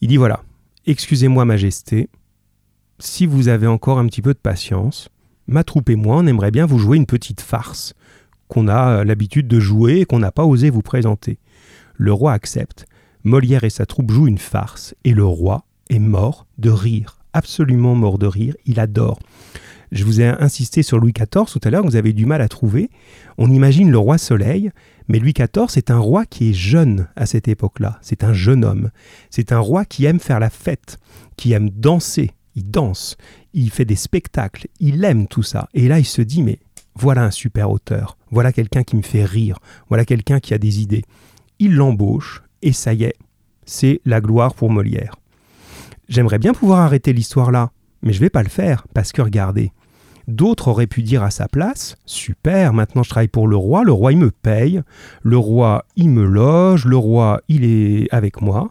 Il 0.00 0.08
dit 0.08 0.16
voilà, 0.16 0.44
excusez-moi 0.86 1.44
majesté, 1.44 2.08
si 3.00 3.26
vous 3.26 3.48
avez 3.48 3.66
encore 3.66 3.98
un 3.98 4.06
petit 4.06 4.22
peu 4.22 4.32
de 4.32 4.38
patience, 4.38 5.08
ma 5.48 5.64
troupe 5.64 5.90
et 5.90 5.96
moi 5.96 6.18
on 6.18 6.26
aimerait 6.28 6.52
bien 6.52 6.66
vous 6.66 6.78
jouer 6.78 6.96
une 6.96 7.06
petite 7.06 7.40
farce 7.40 7.94
qu'on 8.52 8.68
a 8.68 9.02
l'habitude 9.02 9.48
de 9.48 9.58
jouer 9.58 10.00
et 10.00 10.04
qu'on 10.04 10.18
n'a 10.18 10.30
pas 10.30 10.44
osé 10.44 10.68
vous 10.68 10.82
présenter. 10.82 11.38
Le 11.96 12.12
roi 12.12 12.34
accepte, 12.34 12.84
Molière 13.24 13.64
et 13.64 13.70
sa 13.70 13.86
troupe 13.86 14.10
jouent 14.10 14.26
une 14.26 14.36
farce, 14.36 14.94
et 15.04 15.14
le 15.14 15.24
roi 15.24 15.64
est 15.88 15.98
mort 15.98 16.46
de 16.58 16.68
rire, 16.68 17.16
absolument 17.32 17.94
mort 17.94 18.18
de 18.18 18.26
rire, 18.26 18.54
il 18.66 18.78
adore. 18.78 19.20
Je 19.90 20.04
vous 20.04 20.20
ai 20.20 20.26
insisté 20.26 20.82
sur 20.82 20.98
Louis 20.98 21.14
XIV 21.14 21.46
tout 21.46 21.60
à 21.64 21.70
l'heure, 21.70 21.82
vous 21.82 21.96
avez 21.96 22.12
du 22.12 22.26
mal 22.26 22.42
à 22.42 22.48
trouver. 22.48 22.90
On 23.38 23.50
imagine 23.50 23.90
le 23.90 23.96
roi 23.96 24.18
Soleil, 24.18 24.70
mais 25.08 25.18
Louis 25.18 25.32
XIV, 25.32 25.68
c'est 25.68 25.90
un 25.90 25.98
roi 25.98 26.26
qui 26.26 26.50
est 26.50 26.54
jeune 26.54 27.08
à 27.16 27.24
cette 27.24 27.48
époque-là. 27.48 27.98
C'est 28.02 28.22
un 28.22 28.34
jeune 28.34 28.66
homme. 28.66 28.90
C'est 29.30 29.52
un 29.52 29.60
roi 29.60 29.86
qui 29.86 30.04
aime 30.04 30.20
faire 30.20 30.40
la 30.40 30.50
fête, 30.50 30.98
qui 31.38 31.52
aime 31.52 31.70
danser. 31.70 32.32
Il 32.54 32.70
danse, 32.70 33.16
il 33.54 33.70
fait 33.70 33.86
des 33.86 33.96
spectacles, 33.96 34.66
il 34.78 35.02
aime 35.04 35.26
tout 35.26 35.42
ça. 35.42 35.70
Et 35.72 35.88
là, 35.88 35.98
il 35.98 36.04
se 36.04 36.20
dit, 36.20 36.42
mais 36.42 36.58
voilà 36.94 37.24
un 37.24 37.30
super 37.30 37.70
auteur, 37.70 38.16
voilà 38.30 38.52
quelqu'un 38.52 38.82
qui 38.82 38.96
me 38.96 39.02
fait 39.02 39.24
rire, 39.24 39.58
voilà 39.88 40.04
quelqu'un 40.04 40.40
qui 40.40 40.54
a 40.54 40.58
des 40.58 40.80
idées. 40.80 41.04
Il 41.58 41.74
l'embauche, 41.74 42.42
et 42.62 42.72
ça 42.72 42.92
y 42.94 43.04
est, 43.04 43.14
c'est 43.64 44.00
la 44.04 44.20
gloire 44.20 44.54
pour 44.54 44.70
Molière. 44.70 45.16
J'aimerais 46.08 46.38
bien 46.38 46.52
pouvoir 46.52 46.80
arrêter 46.80 47.12
l'histoire 47.12 47.50
là, 47.50 47.70
mais 48.02 48.12
je 48.12 48.20
vais 48.20 48.30
pas 48.30 48.42
le 48.42 48.48
faire, 48.48 48.86
parce 48.92 49.12
que 49.12 49.22
regardez, 49.22 49.72
d'autres 50.28 50.68
auraient 50.68 50.86
pu 50.86 51.02
dire 51.02 51.22
à 51.22 51.30
sa 51.30 51.48
place 51.48 51.96
Super, 52.04 52.72
maintenant 52.72 53.02
je 53.02 53.10
travaille 53.10 53.28
pour 53.28 53.48
le 53.48 53.56
roi, 53.56 53.84
le 53.84 53.92
roi 53.92 54.12
il 54.12 54.18
me 54.18 54.30
paye, 54.30 54.82
le 55.22 55.38
roi 55.38 55.84
il 55.96 56.10
me 56.10 56.24
loge, 56.24 56.84
le 56.84 56.96
roi 56.96 57.40
il 57.48 57.64
est 57.64 58.08
avec 58.12 58.42
moi. 58.42 58.70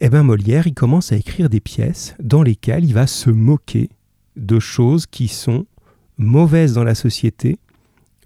Eh 0.00 0.08
bien 0.08 0.24
Molière, 0.24 0.66
il 0.66 0.74
commence 0.74 1.12
à 1.12 1.16
écrire 1.16 1.48
des 1.48 1.60
pièces 1.60 2.16
dans 2.20 2.42
lesquelles 2.42 2.84
il 2.84 2.94
va 2.94 3.06
se 3.06 3.30
moquer 3.30 3.90
de 4.36 4.58
choses 4.58 5.06
qui 5.06 5.28
sont 5.28 5.66
mauvaises 6.18 6.74
dans 6.74 6.84
la 6.84 6.94
société, 6.94 7.58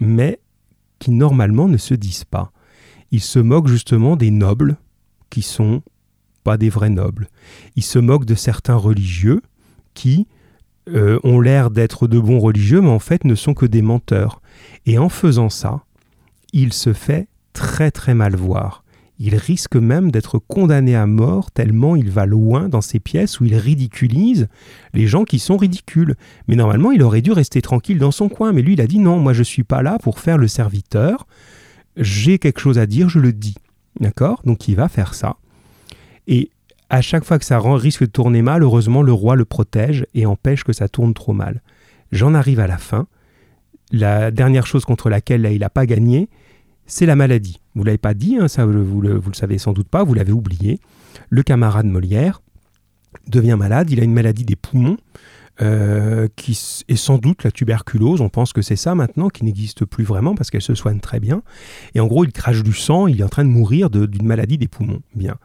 mais 0.00 0.38
qui 0.98 1.10
normalement 1.10 1.68
ne 1.68 1.76
se 1.76 1.94
disent 1.94 2.24
pas. 2.24 2.52
Il 3.10 3.20
se 3.20 3.38
moque 3.38 3.68
justement 3.68 4.16
des 4.16 4.30
nobles, 4.30 4.76
qui 5.30 5.42
sont 5.42 5.82
pas 6.44 6.56
des 6.56 6.70
vrais 6.70 6.90
nobles. 6.90 7.28
Il 7.76 7.82
se 7.82 7.98
moque 7.98 8.24
de 8.24 8.34
certains 8.34 8.76
religieux, 8.76 9.42
qui 9.94 10.26
euh, 10.88 11.18
ont 11.24 11.40
l'air 11.40 11.70
d'être 11.70 12.06
de 12.06 12.18
bons 12.18 12.38
religieux, 12.38 12.80
mais 12.80 12.88
en 12.88 12.98
fait 12.98 13.24
ne 13.24 13.34
sont 13.34 13.54
que 13.54 13.66
des 13.66 13.82
menteurs. 13.82 14.40
Et 14.86 14.98
en 14.98 15.08
faisant 15.08 15.50
ça, 15.50 15.84
il 16.52 16.72
se 16.72 16.92
fait 16.92 17.28
très 17.52 17.90
très 17.90 18.14
mal 18.14 18.36
voir. 18.36 18.84
Il 19.18 19.34
risque 19.34 19.76
même 19.76 20.10
d'être 20.10 20.38
condamné 20.38 20.94
à 20.94 21.06
mort 21.06 21.50
tellement 21.50 21.96
il 21.96 22.10
va 22.10 22.24
loin 22.24 22.68
dans 22.68 22.80
ces 22.80 23.00
pièces 23.00 23.40
où 23.40 23.44
il 23.44 23.56
ridiculise 23.56 24.48
les 24.94 25.06
gens 25.06 25.24
qui 25.24 25.40
sont 25.40 25.56
ridicules. 25.56 26.14
Mais 26.46 26.54
normalement, 26.54 26.92
il 26.92 27.02
aurait 27.02 27.20
dû 27.20 27.32
rester 27.32 27.60
tranquille 27.60 27.98
dans 27.98 28.12
son 28.12 28.28
coin. 28.28 28.52
Mais 28.52 28.62
lui, 28.62 28.74
il 28.74 28.80
a 28.80 28.86
dit 28.86 29.00
non, 29.00 29.18
moi 29.18 29.32
je 29.32 29.40
ne 29.40 29.44
suis 29.44 29.64
pas 29.64 29.82
là 29.82 29.98
pour 30.00 30.20
faire 30.20 30.38
le 30.38 30.46
serviteur. 30.46 31.26
J'ai 31.96 32.38
quelque 32.38 32.60
chose 32.60 32.78
à 32.78 32.86
dire, 32.86 33.08
je 33.08 33.18
le 33.18 33.32
dis. 33.32 33.56
D'accord? 33.98 34.40
Donc 34.44 34.68
il 34.68 34.76
va 34.76 34.88
faire 34.88 35.14
ça. 35.14 35.36
Et 36.28 36.50
à 36.90 37.00
chaque 37.00 37.24
fois 37.24 37.38
que 37.38 37.44
ça 37.44 37.58
risque 37.58 38.02
de 38.02 38.10
tourner 38.10 38.42
mal, 38.42 38.62
heureusement, 38.62 39.02
le 39.02 39.12
roi 39.12 39.34
le 39.34 39.44
protège 39.44 40.06
et 40.14 40.26
empêche 40.26 40.62
que 40.62 40.72
ça 40.72 40.88
tourne 40.88 41.12
trop 41.12 41.32
mal. 41.32 41.60
J'en 42.12 42.34
arrive 42.34 42.60
à 42.60 42.66
la 42.68 42.78
fin. 42.78 43.08
La 43.90 44.30
dernière 44.30 44.66
chose 44.66 44.84
contre 44.84 45.10
laquelle 45.10 45.48
il 45.50 45.60
n'a 45.60 45.70
pas 45.70 45.86
gagné, 45.86 46.28
c'est 46.88 47.06
la 47.06 47.14
maladie. 47.14 47.60
Vous 47.74 47.82
ne 47.82 47.86
l'avez 47.86 47.98
pas 47.98 48.14
dit, 48.14 48.36
hein, 48.40 48.48
ça 48.48 48.66
vous 48.66 49.00
le, 49.00 49.14
le 49.14 49.34
savez 49.34 49.58
sans 49.58 49.72
doute 49.72 49.88
pas, 49.88 50.02
vous 50.02 50.14
l'avez 50.14 50.32
oublié. 50.32 50.80
Le 51.30 51.44
camarade 51.44 51.86
Molière 51.86 52.42
devient 53.28 53.56
malade, 53.56 53.90
il 53.90 54.00
a 54.00 54.04
une 54.04 54.12
maladie 54.12 54.44
des 54.44 54.56
poumons, 54.56 54.96
euh, 55.60 56.28
qui 56.36 56.52
est 56.88 56.96
sans 56.96 57.18
doute 57.18 57.44
la 57.44 57.50
tuberculose, 57.50 58.20
on 58.20 58.28
pense 58.28 58.52
que 58.52 58.62
c'est 58.62 58.76
ça 58.76 58.94
maintenant, 58.94 59.28
qui 59.28 59.44
n'existe 59.44 59.84
plus 59.84 60.04
vraiment 60.04 60.34
parce 60.34 60.50
qu'elle 60.50 60.62
se 60.62 60.74
soigne 60.74 61.00
très 61.00 61.20
bien. 61.20 61.42
Et 61.94 62.00
en 62.00 62.06
gros, 62.06 62.24
il 62.24 62.32
crache 62.32 62.62
du 62.62 62.72
sang, 62.72 63.06
il 63.06 63.20
est 63.20 63.24
en 63.24 63.28
train 63.28 63.44
de 63.44 63.50
mourir 63.50 63.90
d'une 63.90 64.26
maladie 64.26 64.56
des 64.56 64.68
poumons. 64.68 65.02
Bien. 65.14 65.36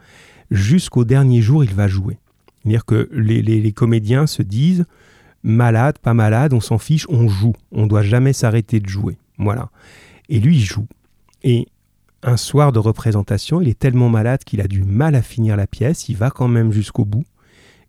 Jusqu'au 0.52 1.04
dernier 1.04 1.42
jour, 1.42 1.64
il 1.64 1.74
va 1.74 1.88
jouer. 1.88 2.20
C'est-à-dire 2.62 2.86
que 2.86 3.10
les, 3.12 3.42
les, 3.42 3.72
comédiens 3.74 4.28
se 4.28 4.44
disent, 4.44 4.86
malade, 5.42 5.98
pas 5.98 6.14
malade, 6.14 6.54
on 6.54 6.62
s'en 6.62 6.78
fiche, 6.78 7.08
on 7.10 7.28
joue. 7.28 7.56
On 7.72 7.84
ne 7.84 7.90
doit 7.90 8.04
jamais 8.04 8.34
s'arrêter 8.34 8.80
de 8.80 8.88
jouer. 8.88 9.18
Voilà. 9.38 9.70
Et 10.30 10.40
lui, 10.40 10.56
il 10.56 10.64
joue. 10.64 10.88
Et 11.44 11.68
un 12.24 12.38
soir 12.38 12.72
de 12.72 12.80
représentation, 12.80 13.62
il 13.62 13.68
est 13.68 13.78
tellement 13.78 14.10
malade 14.10 14.44
qu'il 14.44 14.62
a 14.62 14.68
du 14.68 14.84
mal 14.84 15.16
à 15.16 15.22
finir 15.22 15.58
la 15.58 15.68
pièce, 15.68 16.08
il 16.10 16.16
va 16.16 16.30
quand 16.30 16.48
même 16.48 16.72
jusqu'au 16.72 17.06
bout, 17.06 17.26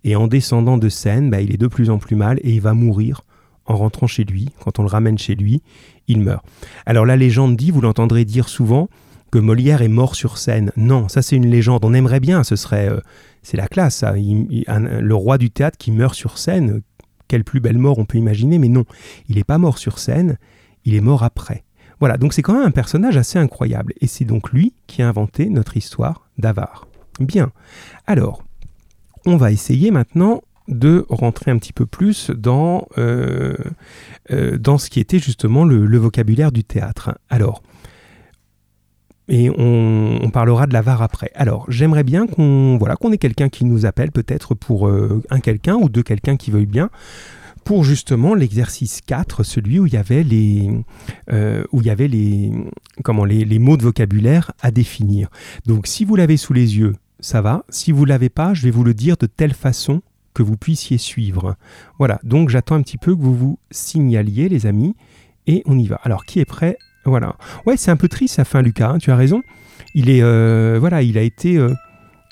et 0.03 0.17
en 0.17 0.27
descendant 0.27 0.77
de 0.77 0.89
scène, 0.89 1.31
bah, 1.31 1.41
il 1.41 1.53
est 1.53 1.59
de 1.59 1.67
plus 1.67 1.89
en 1.91 1.99
plus 1.99 2.17
mal 2.17 2.39
et 2.43 2.53
il 2.53 2.61
va 2.61 2.75
mourir 2.75 3.23
en 3.67 3.77
rentrant 3.77 4.07
chez 4.07 4.25
lui. 4.25 4.51
Quand 4.63 4.79
on 4.79 4.83
le 4.83 4.89
ramène 4.89 5.17
chez 5.17 5.35
lui, 5.35 5.63
il 6.09 6.21
meurt. 6.21 6.45
Alors 6.85 7.07
la 7.07 7.17
légende 7.17 7.57
dit, 7.57 7.71
vous 7.71 7.81
l'entendrez 7.81 8.25
dire 8.25 8.49
souvent, 8.49 8.89
que 9.31 9.39
Molière 9.39 9.83
est 9.83 9.89
mort 9.89 10.15
sur 10.15 10.39
scène. 10.39 10.71
Non, 10.77 11.09
ça 11.09 11.23
c'est 11.23 11.35
une 11.35 11.49
légende. 11.49 11.85
On 11.85 11.95
aimerait 11.95 12.21
bien, 12.21 12.45
ce 12.45 12.55
serait, 12.55 12.89
euh, 12.89 13.01
c'est 13.43 13.57
la 13.57 13.67
classe. 13.67 14.05
Le 14.05 15.15
roi 15.15 15.39
du 15.39 15.51
théâtre 15.51 15.77
qui 15.79 15.91
meurt 15.91 16.15
sur 16.15 16.39
scène, 16.39 16.83
quelle 17.27 17.43
plus 17.43 17.61
belle 17.61 17.79
mort 17.79 17.99
on 17.99 18.05
peut 18.05 18.19
imaginer, 18.19 18.59
mais 18.59 18.69
non, 18.69 18.85
il 19.29 19.37
n'est 19.37 19.45
pas 19.45 19.59
mort 19.59 19.79
sur 19.79 19.99
scène, 19.99 20.39
il 20.85 20.95
est 20.95 21.01
mort 21.01 21.25
après. 21.25 21.64
Voilà, 22.01 22.17
donc 22.17 22.33
c'est 22.33 22.43
quand 22.43 22.55
même 22.55 22.67
un 22.67 22.71
personnage 22.71 23.17
assez 23.17 23.39
incroyable. 23.39 23.93
Et 24.01 24.07
c'est 24.07 24.25
donc 24.25 24.51
lui 24.53 24.75
qui 24.87 25.03
a 25.03 25.09
inventé 25.09 25.49
notre 25.49 25.77
histoire 25.77 26.29
d'avare. 26.39 26.87
Bien. 27.21 27.53
Alors, 28.07 28.43
on 29.27 29.37
va 29.37 29.53
essayer 29.53 29.91
maintenant 29.91 30.43
de 30.69 31.05
rentrer 31.09 31.51
un 31.51 31.59
petit 31.59 31.73
peu 31.73 31.87
plus 31.87 32.31
dans, 32.31 32.87
euh, 32.99 33.55
euh, 34.31 34.57
dans 34.59 34.79
ce 34.79 34.89
qui 34.89 35.01
était 35.01 35.19
justement 35.19 35.65
le, 35.65 35.99
vocabulaire 35.99 36.53
du 36.53 36.65
théâtre. 36.65 37.19
Alors, 37.29 37.63
et 39.29 39.49
on, 39.51 40.31
parlera 40.31 40.67
de 40.67 40.75
l'avare 40.75 41.01
après. 41.01 41.31
Alors, 41.35 41.65
j'aimerais 41.71 42.03
bien 42.03 42.27
qu'on 42.27 42.77
voilà, 42.79 42.97
qu'on 42.97 43.13
ait 43.13 43.19
quelqu'un 43.19 43.49
qui 43.49 43.65
nous 43.65 43.87
appelle 43.87 44.11
peut-être 44.11 44.55
pour 44.55 44.87
euh, 44.87 45.23
un 45.31 45.41
quelqu'un 45.41 45.77
ou 45.77 45.89
deux 45.89 46.03
quelqu'un 46.03 46.37
qui 46.37 46.51
veuille 46.51 46.67
bien 46.67 46.91
pour 47.65 47.85
justement 47.85 48.35
l'exercice 48.35 49.01
4, 49.01 49.43
celui 49.43 49.79
où 49.79 49.87
il 49.87 49.95
y 49.95 49.97
avait 49.97 50.23
les, 50.23 50.71
euh, 51.33 51.65
comment, 53.03 53.25
les, 53.25 53.59
mots 53.59 53.77
de 53.77 53.83
vocabulaire 53.83 54.53
à 54.61 54.71
définir. 54.71 55.29
Donc 55.67 55.87
si 55.87 56.05
vous 56.05 56.17
l'avez 56.17 56.37
sous 56.37 56.53
les 56.53 56.79
yeux, 56.79 56.95
ça 57.21 57.41
va. 57.41 57.65
Si 57.69 57.93
vous 57.93 58.05
ne 58.05 58.11
l'avez 58.11 58.29
pas, 58.29 58.55
je 58.55 58.63
vais 58.63 58.71
vous 58.71 58.85
le 58.85 58.95
dire 58.95 59.17
de 59.17 59.27
telle 59.27 59.55
façon 59.55 60.03
que 60.35 60.43
vous 60.43 60.57
puissiez 60.57 60.99
suivre. 60.99 61.57
Voilà, 61.99 62.21
donc 62.23 62.51
j'attends 62.51 62.75
un 62.75 62.83
petit 62.83 62.99
peu 62.99 63.15
que 63.17 63.21
vous 63.21 63.35
vous 63.35 63.59
signaliez 63.71 64.49
les 64.49 64.67
amis, 64.67 64.95
et 65.47 65.63
on 65.67 65.79
y 65.79 65.87
va. 65.87 66.01
Alors 66.03 66.25
qui 66.25 66.41
est 66.41 66.45
prêt? 66.45 66.77
Voilà. 67.05 67.37
Ouais, 67.67 67.77
c'est 67.77 67.91
un 67.91 67.97
peu 67.97 68.09
triste 68.09 68.37
sa 68.37 68.45
fin 68.45 68.63
Lucas, 68.63 68.91
hein, 68.91 68.99
tu 68.99 69.11
as 69.11 69.17
raison. 69.17 69.43
Il 69.95 70.11
est, 70.11 70.23
euh, 70.23 70.77
voilà, 70.79 71.03
il 71.03 71.19
a 71.19 71.23
été... 71.23 71.57
Euh, 71.57 71.75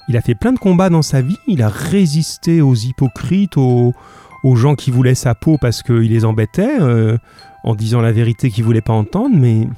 il 0.09 0.16
a 0.16 0.21
fait 0.21 0.35
plein 0.35 0.53
de 0.53 0.59
combats 0.59 0.90
dans 0.90 1.03
sa 1.03 1.23
vie, 1.23 1.38
il 1.47 1.62
a 1.62 1.68
résisté 1.68 2.61
aux 2.61 2.75
hypocrites, 2.75 3.57
aux, 3.57 3.95
aux 4.42 4.57
gens 4.57 4.74
qui 4.74 4.90
voulaient 4.90 5.14
sa 5.14 5.35
peau 5.35 5.57
parce 5.61 5.83
qu'il 5.83 6.11
les 6.11 6.24
embêtait, 6.24 6.81
euh, 6.81 7.16
en 7.64 7.74
disant 7.74 8.00
la 8.00 8.12
vérité 8.12 8.50
qu'ils 8.50 8.64
voulaient 8.64 8.81
pas 8.81 8.92
entendre, 8.92 9.37
mais. 9.37 9.68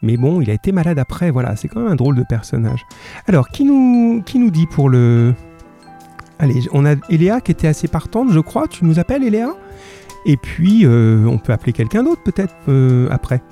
Mais 0.00 0.16
bon, 0.16 0.40
il 0.40 0.48
a 0.48 0.52
été 0.52 0.70
malade 0.70 0.98
après, 1.00 1.32
voilà, 1.32 1.56
c'est 1.56 1.66
quand 1.66 1.80
même 1.80 1.90
un 1.90 1.96
drôle 1.96 2.14
de 2.14 2.22
personnage. 2.22 2.86
Alors, 3.26 3.48
qui 3.48 3.64
nous, 3.64 4.22
qui 4.24 4.38
nous 4.38 4.50
dit 4.50 4.66
pour 4.66 4.88
le. 4.88 5.34
Allez, 6.38 6.60
on 6.72 6.86
a 6.86 6.94
Eléa 7.10 7.40
qui 7.40 7.50
était 7.50 7.66
assez 7.66 7.88
partante, 7.88 8.30
je 8.30 8.38
crois. 8.38 8.68
Tu 8.68 8.84
nous 8.84 9.00
appelles, 9.00 9.24
Eléa? 9.24 9.56
Et 10.24 10.36
puis, 10.36 10.84
euh, 10.84 11.26
on 11.26 11.38
peut 11.38 11.52
appeler 11.52 11.72
quelqu'un 11.72 12.04
d'autre, 12.04 12.22
peut-être, 12.22 12.54
euh, 12.68 13.08
après. 13.10 13.42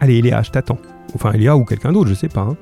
Allez, 0.00 0.16
Eléa, 0.16 0.42
je 0.42 0.50
t'attends. 0.50 0.78
Enfin, 1.14 1.32
Eléa 1.32 1.58
ou 1.58 1.64
quelqu'un 1.66 1.92
d'autre, 1.92 2.08
je 2.08 2.14
sais 2.14 2.28
pas. 2.28 2.40
Hein. 2.40 2.56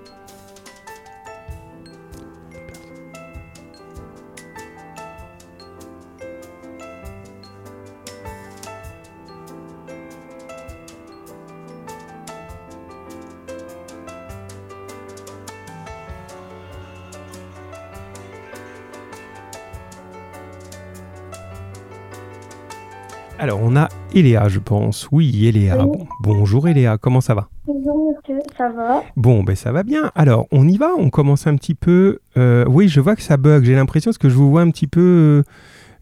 Alors, 23.42 23.60
on 23.62 23.74
a 23.74 23.88
Eléa, 24.14 24.50
je 24.50 24.58
pense. 24.58 25.08
Oui, 25.10 25.46
Eléa. 25.46 25.86
bonjour 26.20 26.68
Eléa, 26.68 26.98
comment 26.98 27.22
ça 27.22 27.32
va? 27.32 27.48
Bonjour 27.66 28.12
monsieur, 28.12 28.38
ça 28.58 28.68
va? 28.68 29.02
Bon, 29.16 29.42
ben 29.44 29.56
ça 29.56 29.72
va 29.72 29.82
bien. 29.82 30.12
Alors, 30.14 30.46
on 30.52 30.68
y 30.68 30.76
va, 30.76 30.90
on 30.98 31.08
commence 31.08 31.46
un 31.46 31.56
petit 31.56 31.74
peu. 31.74 32.18
Euh, 32.36 32.66
oui, 32.68 32.88
je 32.88 33.00
vois 33.00 33.16
que 33.16 33.22
ça 33.22 33.38
bug. 33.38 33.64
J'ai 33.64 33.74
l'impression, 33.74 34.10
parce 34.10 34.18
que 34.18 34.28
je 34.28 34.34
vous 34.34 34.50
vois 34.50 34.60
un 34.60 34.70
petit 34.70 34.86
peu. 34.86 35.00
Euh, 35.00 35.42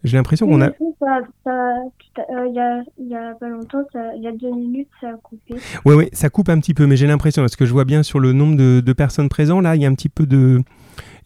j'ai 0.03 0.17
l'impression 0.17 0.47
qu'on 0.47 0.59
a. 0.59 0.65
Euh, 0.65 0.71
il 2.49 2.53
y, 3.07 3.15
a, 3.15 3.33
pas 3.35 3.47
longtemps, 3.47 3.85
il 4.17 4.21
y 4.21 4.27
a 4.27 4.33
deux 4.33 4.51
minutes, 4.51 4.89
ça 4.99 5.07
a 5.07 5.13
coupé. 5.13 5.55
Oui, 5.85 5.95
oui, 5.95 6.09
ça 6.11 6.29
coupe 6.29 6.49
un 6.49 6.59
petit 6.59 6.73
peu, 6.73 6.87
mais 6.87 6.97
j'ai 6.97 7.07
l'impression, 7.07 7.41
parce 7.41 7.55
que 7.55 7.65
je 7.65 7.71
vois 7.71 7.85
bien 7.85 8.03
sur 8.03 8.19
le 8.19 8.33
nombre 8.33 8.57
de, 8.57 8.81
de 8.81 8.93
personnes 8.93 9.29
présentes, 9.29 9.63
là, 9.63 9.77
il 9.77 9.81
y 9.81 9.85
a 9.85 9.87
un 9.87 9.95
petit 9.95 10.09
peu 10.09 10.25
de. 10.25 10.59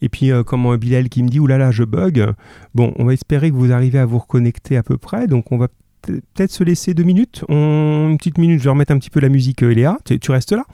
Et 0.00 0.08
puis, 0.08 0.30
euh, 0.30 0.44
comme 0.44 0.76
Bilal 0.76 1.08
qui 1.08 1.24
me 1.24 1.28
dit, 1.28 1.40
oulala, 1.40 1.72
je 1.72 1.82
bug. 1.82 2.34
Bon, 2.72 2.92
on 2.98 3.04
va 3.04 3.14
espérer 3.14 3.50
que 3.50 3.56
vous 3.56 3.72
arrivez 3.72 3.98
à 3.98 4.06
vous 4.06 4.18
reconnecter 4.18 4.76
à 4.76 4.84
peu 4.84 4.96
près. 4.96 5.26
Donc, 5.26 5.50
on 5.50 5.58
va 5.58 5.66
peut-être 6.06 6.50
se 6.50 6.64
laisser 6.64 6.94
deux 6.94 7.02
minutes. 7.02 7.44
Une 7.48 8.16
petite 8.18 8.38
minute, 8.38 8.58
je 8.58 8.64
vais 8.64 8.70
remettre 8.70 8.92
un 8.92 8.98
petit 8.98 9.10
peu 9.10 9.20
la 9.20 9.28
musique, 9.28 9.62
euh, 9.62 9.70
Eléa. 9.70 9.98
Tu, 10.04 10.30
restes 10.30 10.52
là? 10.52 10.64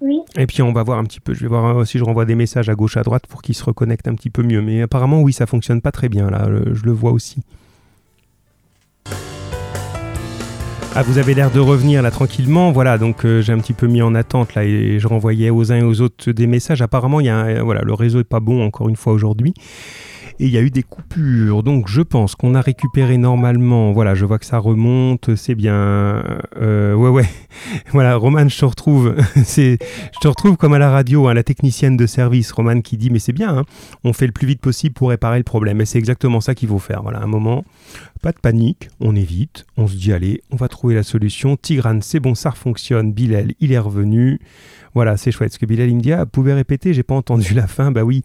Oui. 0.00 0.20
Et 0.36 0.46
puis 0.46 0.62
on 0.62 0.72
va 0.72 0.82
voir 0.82 0.98
un 0.98 1.04
petit 1.04 1.20
peu. 1.20 1.34
Je 1.34 1.40
vais 1.40 1.48
voir 1.48 1.78
euh, 1.78 1.84
si 1.84 1.98
je 1.98 2.04
renvoie 2.04 2.24
des 2.24 2.34
messages 2.34 2.68
à 2.68 2.74
gauche, 2.74 2.96
à 2.96 3.02
droite 3.02 3.26
pour 3.26 3.42
qu'ils 3.42 3.54
se 3.54 3.64
reconnectent 3.64 4.08
un 4.08 4.14
petit 4.14 4.30
peu 4.30 4.42
mieux. 4.42 4.60
Mais 4.60 4.82
apparemment, 4.82 5.20
oui, 5.20 5.32
ça 5.32 5.46
fonctionne 5.46 5.80
pas 5.80 5.92
très 5.92 6.08
bien 6.08 6.30
là. 6.30 6.48
Je 6.72 6.84
le 6.84 6.92
vois 6.92 7.12
aussi. 7.12 7.42
Ah, 10.94 11.02
vous 11.02 11.16
avez 11.16 11.32
l'air 11.32 11.50
de 11.50 11.60
revenir 11.60 12.02
là 12.02 12.10
tranquillement. 12.10 12.70
Voilà, 12.70 12.98
donc 12.98 13.24
euh, 13.24 13.40
j'ai 13.40 13.52
un 13.52 13.58
petit 13.58 13.72
peu 13.72 13.86
mis 13.86 14.02
en 14.02 14.14
attente 14.14 14.54
là 14.54 14.64
et 14.64 14.98
je 14.98 15.08
renvoyais 15.08 15.48
aux 15.48 15.72
uns 15.72 15.76
et 15.76 15.82
aux 15.82 16.00
autres 16.02 16.32
des 16.32 16.46
messages. 16.46 16.82
Apparemment, 16.82 17.20
il 17.20 17.26
y 17.26 17.30
a 17.30 17.62
voilà, 17.62 17.80
le 17.82 17.94
réseau 17.94 18.20
est 18.20 18.24
pas 18.24 18.40
bon 18.40 18.62
encore 18.62 18.88
une 18.88 18.96
fois 18.96 19.12
aujourd'hui 19.12 19.54
et 20.42 20.46
il 20.46 20.50
y 20.50 20.58
a 20.58 20.60
eu 20.60 20.70
des 20.70 20.82
coupures. 20.82 21.62
Donc 21.62 21.86
je 21.86 22.02
pense 22.02 22.34
qu'on 22.34 22.56
a 22.56 22.60
récupéré 22.60 23.16
normalement. 23.16 23.92
Voilà, 23.92 24.16
je 24.16 24.24
vois 24.24 24.40
que 24.40 24.44
ça 24.44 24.58
remonte, 24.58 25.36
c'est 25.36 25.54
bien. 25.54 26.24
Euh, 26.60 26.94
ouais, 26.94 27.10
ouais. 27.10 27.28
voilà, 27.92 28.16
Roman, 28.16 28.48
je 28.48 28.58
te 28.58 28.64
retrouve. 28.64 29.14
je 29.36 29.76
te 30.20 30.28
retrouve 30.28 30.56
comme 30.56 30.74
à 30.74 30.80
la 30.80 30.90
radio, 30.90 31.28
hein, 31.28 31.34
la 31.34 31.44
technicienne 31.44 31.96
de 31.96 32.06
service, 32.06 32.50
Roman, 32.50 32.80
qui 32.80 32.96
dit 32.96 33.08
mais 33.08 33.20
c'est 33.20 33.32
bien. 33.32 33.56
Hein, 33.56 33.64
on 34.02 34.12
fait 34.12 34.26
le 34.26 34.32
plus 34.32 34.48
vite 34.48 34.60
possible 34.60 34.94
pour 34.94 35.10
réparer 35.10 35.38
le 35.38 35.44
problème. 35.44 35.80
Et 35.80 35.84
c'est 35.84 35.98
exactement 35.98 36.40
ça 36.40 36.56
qu'il 36.56 36.68
faut 36.68 36.80
faire. 36.80 37.04
Voilà, 37.04 37.20
un 37.20 37.28
moment, 37.28 37.64
pas 38.20 38.32
de 38.32 38.38
panique, 38.38 38.88
on 38.98 39.14
évite, 39.14 39.64
on 39.76 39.86
se 39.86 39.94
dit 39.94 40.12
allez, 40.12 40.42
on 40.50 40.56
va 40.56 40.66
trouver 40.66 40.96
la 40.96 41.04
solution. 41.04 41.56
Tigrane, 41.56 42.02
c'est 42.02 42.18
bon, 42.18 42.34
ça 42.34 42.50
fonctionne. 42.50 43.12
Bilal, 43.12 43.52
il 43.60 43.70
est 43.70 43.78
revenu. 43.78 44.40
Voilà, 44.94 45.16
c'est 45.16 45.30
chouette. 45.32 45.52
Ce 45.52 45.58
que 45.58 45.64
Bilal 45.66 45.88
il 45.88 45.96
me 45.96 46.00
dit, 46.00 46.12
ah, 46.12 46.26
pouvez 46.26 46.52
répéter, 46.52 46.92
j'ai 46.92 47.02
pas 47.02 47.14
entendu 47.14 47.54
la 47.54 47.66
fin. 47.66 47.90
Bah 47.92 48.04
oui. 48.04 48.22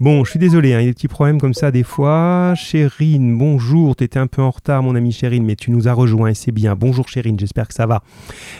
Bon, 0.00 0.22
je 0.24 0.30
suis 0.30 0.38
désolé, 0.38 0.74
hein, 0.74 0.80
il 0.80 0.84
y 0.84 0.86
a 0.86 0.90
des 0.90 0.94
petits 0.94 1.08
problèmes 1.08 1.40
comme 1.40 1.54
ça 1.54 1.70
des 1.70 1.82
fois. 1.82 2.54
Chérine, 2.56 3.36
bonjour, 3.38 3.96
t'étais 3.96 4.18
un 4.18 4.26
peu 4.26 4.42
en 4.42 4.50
retard, 4.50 4.82
mon 4.82 4.94
ami 4.94 5.12
Chérine, 5.12 5.44
mais 5.44 5.56
tu 5.56 5.70
nous 5.70 5.88
as 5.88 5.94
rejoint 5.94 6.28
et 6.28 6.34
c'est 6.34 6.52
bien. 6.52 6.76
Bonjour 6.76 7.08
Chérine, 7.08 7.38
j'espère 7.38 7.68
que 7.68 7.74
ça 7.74 7.86
va. 7.86 8.02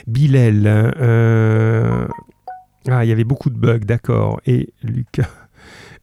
Bilal, 0.07 0.63
euh... 0.67 2.07
ah, 2.89 3.05
il 3.05 3.09
y 3.09 3.13
avait 3.13 3.25
beaucoup 3.25 3.51
de 3.51 3.59
bugs, 3.59 3.81
d'accord. 3.81 4.41
Et 4.47 4.73
Lucas. 4.83 5.29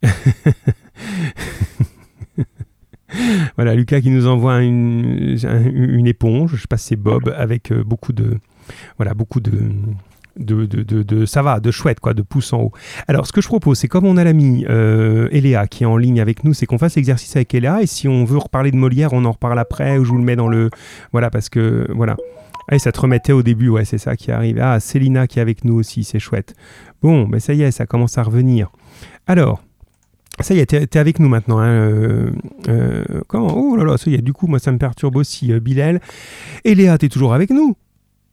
voilà, 3.56 3.74
Lucas 3.74 4.02
qui 4.02 4.12
nous 4.12 4.28
envoie 4.28 4.62
une, 4.62 5.38
une 5.74 6.08
éponge, 6.08 6.52
je 6.56 6.62
sais 6.62 6.67
pas 6.67 6.78
si 6.78 6.89
c'est 6.89 6.96
Bob, 6.96 7.34
avec 7.36 7.72
euh, 7.72 7.84
beaucoup 7.84 8.13
de, 8.13 8.38
voilà, 8.98 9.15
beaucoup 9.15 9.39
de, 9.39 9.72
de, 10.39 10.65
de, 10.65 11.04
de, 11.04 11.26
ça 11.26 11.41
va, 11.41 11.60
de 11.60 11.71
chouette, 11.71 12.00
quoi, 12.00 12.13
de 12.13 12.21
pouce 12.21 12.54
en 12.54 12.62
haut. 12.62 12.71
Alors, 13.08 13.28
ce 13.28 13.32
que 13.32 13.41
je 13.41 13.47
propose, 13.47 13.80
c'est 13.80 13.88
comme 13.88 14.06
on 14.06 14.17
a 14.17 14.23
l'ami 14.23 14.65
euh, 14.69 15.30
Eléa 15.32 15.67
qui 15.67 15.84
est 15.84 15.88
en 15.88 15.97
ligne 15.97 16.21
avec 16.21 16.43
nous, 16.43 16.54
c'est 16.54 16.65
qu'on 16.65 16.78
fasse 16.78 16.95
l'exercice 16.95 17.36
avec 17.36 17.54
Eléa. 17.54 17.82
Et 17.82 17.88
si 17.88 18.08
on 18.08 18.26
veut 18.26 18.38
reparler 18.38 18.71
de 18.71 18.78
Molière, 18.78 19.13
on 19.13 19.26
en 19.26 19.32
reparle 19.32 19.60
après 19.60 19.97
ou 19.97 20.06
je 20.06 20.12
vous 20.12 20.17
le 20.17 20.23
mets 20.23 20.36
dans 20.36 20.47
le. 20.47 20.69
Voilà, 21.12 21.30
parce 21.30 21.50
que. 21.50 21.88
Voilà. 21.93 22.15
Et 22.71 22.80
ça 22.80 22.91
te 22.91 23.00
remettait 23.00 23.32
au 23.32 23.43
début, 23.43 23.69
ouais, 23.69 23.86
c'est 23.86 23.97
ça 23.97 24.17
qui 24.17 24.30
arrive. 24.30 24.60
Ah, 24.62 24.80
Célina 24.82 25.26
qui 25.26 25.39
est 25.39 25.41
avec 25.41 25.63
nous 25.63 25.76
aussi, 25.76 26.04
c'est 26.04 26.19
chouette. 26.19 26.54
Bon, 27.02 27.26
ben 27.26 27.39
ça 27.39 27.54
y 27.54 27.62
est, 27.62 27.71
ça 27.71 27.86
commence 27.86 28.17
à 28.17 28.23
revenir. 28.23 28.71
Alors, 29.26 29.63
ça 30.41 30.54
y 30.54 30.60
est, 30.60 30.65
t'es 30.65 31.00
avec 31.00 31.19
nous 31.19 31.30
maintenant. 31.30 31.60
Hein, 31.60 31.69
euh, 31.69 32.32
euh, 32.67 33.04
comment? 33.28 33.56
Oh 33.56 33.78
là 33.78 33.86
là, 33.86 33.97
ça 33.97 34.10
y 34.10 34.15
est, 34.15 34.21
du 34.21 34.34
coup, 34.34 34.47
moi 34.47 34.60
ça 34.60 34.73
me 34.73 34.78
perturbe 34.78 35.15
aussi, 35.15 35.54
euh, 35.54 35.62
Bilal. 35.62 36.02
Et 36.65 36.76
t'es 36.76 37.08
toujours 37.08 37.34
avec 37.34 37.52
nous? 37.52 37.78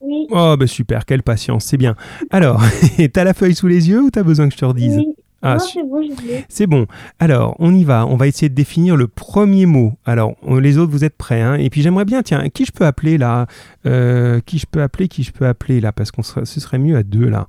Oui. 0.05 0.27
Oh, 0.31 0.55
ben 0.59 0.67
super, 0.67 1.05
quelle 1.05 1.23
patience, 1.23 1.65
c'est 1.65 1.77
bien. 1.77 1.95
Alors, 2.29 2.61
t'as 3.13 3.23
la 3.23 3.33
feuille 3.33 3.55
sous 3.55 3.67
les 3.67 3.89
yeux 3.89 4.01
ou 4.03 4.09
t'as 4.11 4.23
besoin 4.23 4.47
que 4.47 4.53
je 4.53 4.59
te 4.59 4.65
redise? 4.65 4.97
Oui. 4.97 5.07
Ah, 5.47 5.59
c'est 5.59 5.83
bon, 5.83 6.01
je 6.01 6.65
bon. 6.65 6.87
Alors, 7.19 7.55
on 7.59 7.71
y 7.75 7.83
va. 7.83 8.07
On 8.07 8.15
va 8.15 8.25
essayer 8.25 8.49
de 8.49 8.55
définir 8.55 8.95
le 8.95 9.07
premier 9.07 9.67
mot. 9.67 9.93
Alors, 10.03 10.33
on- 10.41 10.57
les 10.57 10.79
autres, 10.79 10.91
vous 10.91 11.03
êtes 11.03 11.15
prêts. 11.15 11.41
hein? 11.41 11.53
Et 11.55 11.69
puis, 11.69 11.83
j'aimerais 11.83 12.05
bien, 12.05 12.23
tiens, 12.23 12.49
qui 12.49 12.65
je 12.65 12.71
peux 12.71 12.85
appeler 12.85 13.19
là? 13.19 13.45
Euh, 13.85 14.39
Qui 14.43 14.57
je 14.57 14.65
peux 14.65 14.81
appeler 14.81 15.07
Qui 15.07 15.21
je 15.21 15.31
peux 15.31 15.45
appeler 15.45 15.81
là? 15.81 15.91
Parce 15.91 16.09
qu'on 16.09 16.23
serait- 16.23 16.45
ce 16.45 16.59
serait 16.59 16.79
mieux 16.79 16.95
à 16.97 17.03
deux 17.03 17.29
là. 17.29 17.45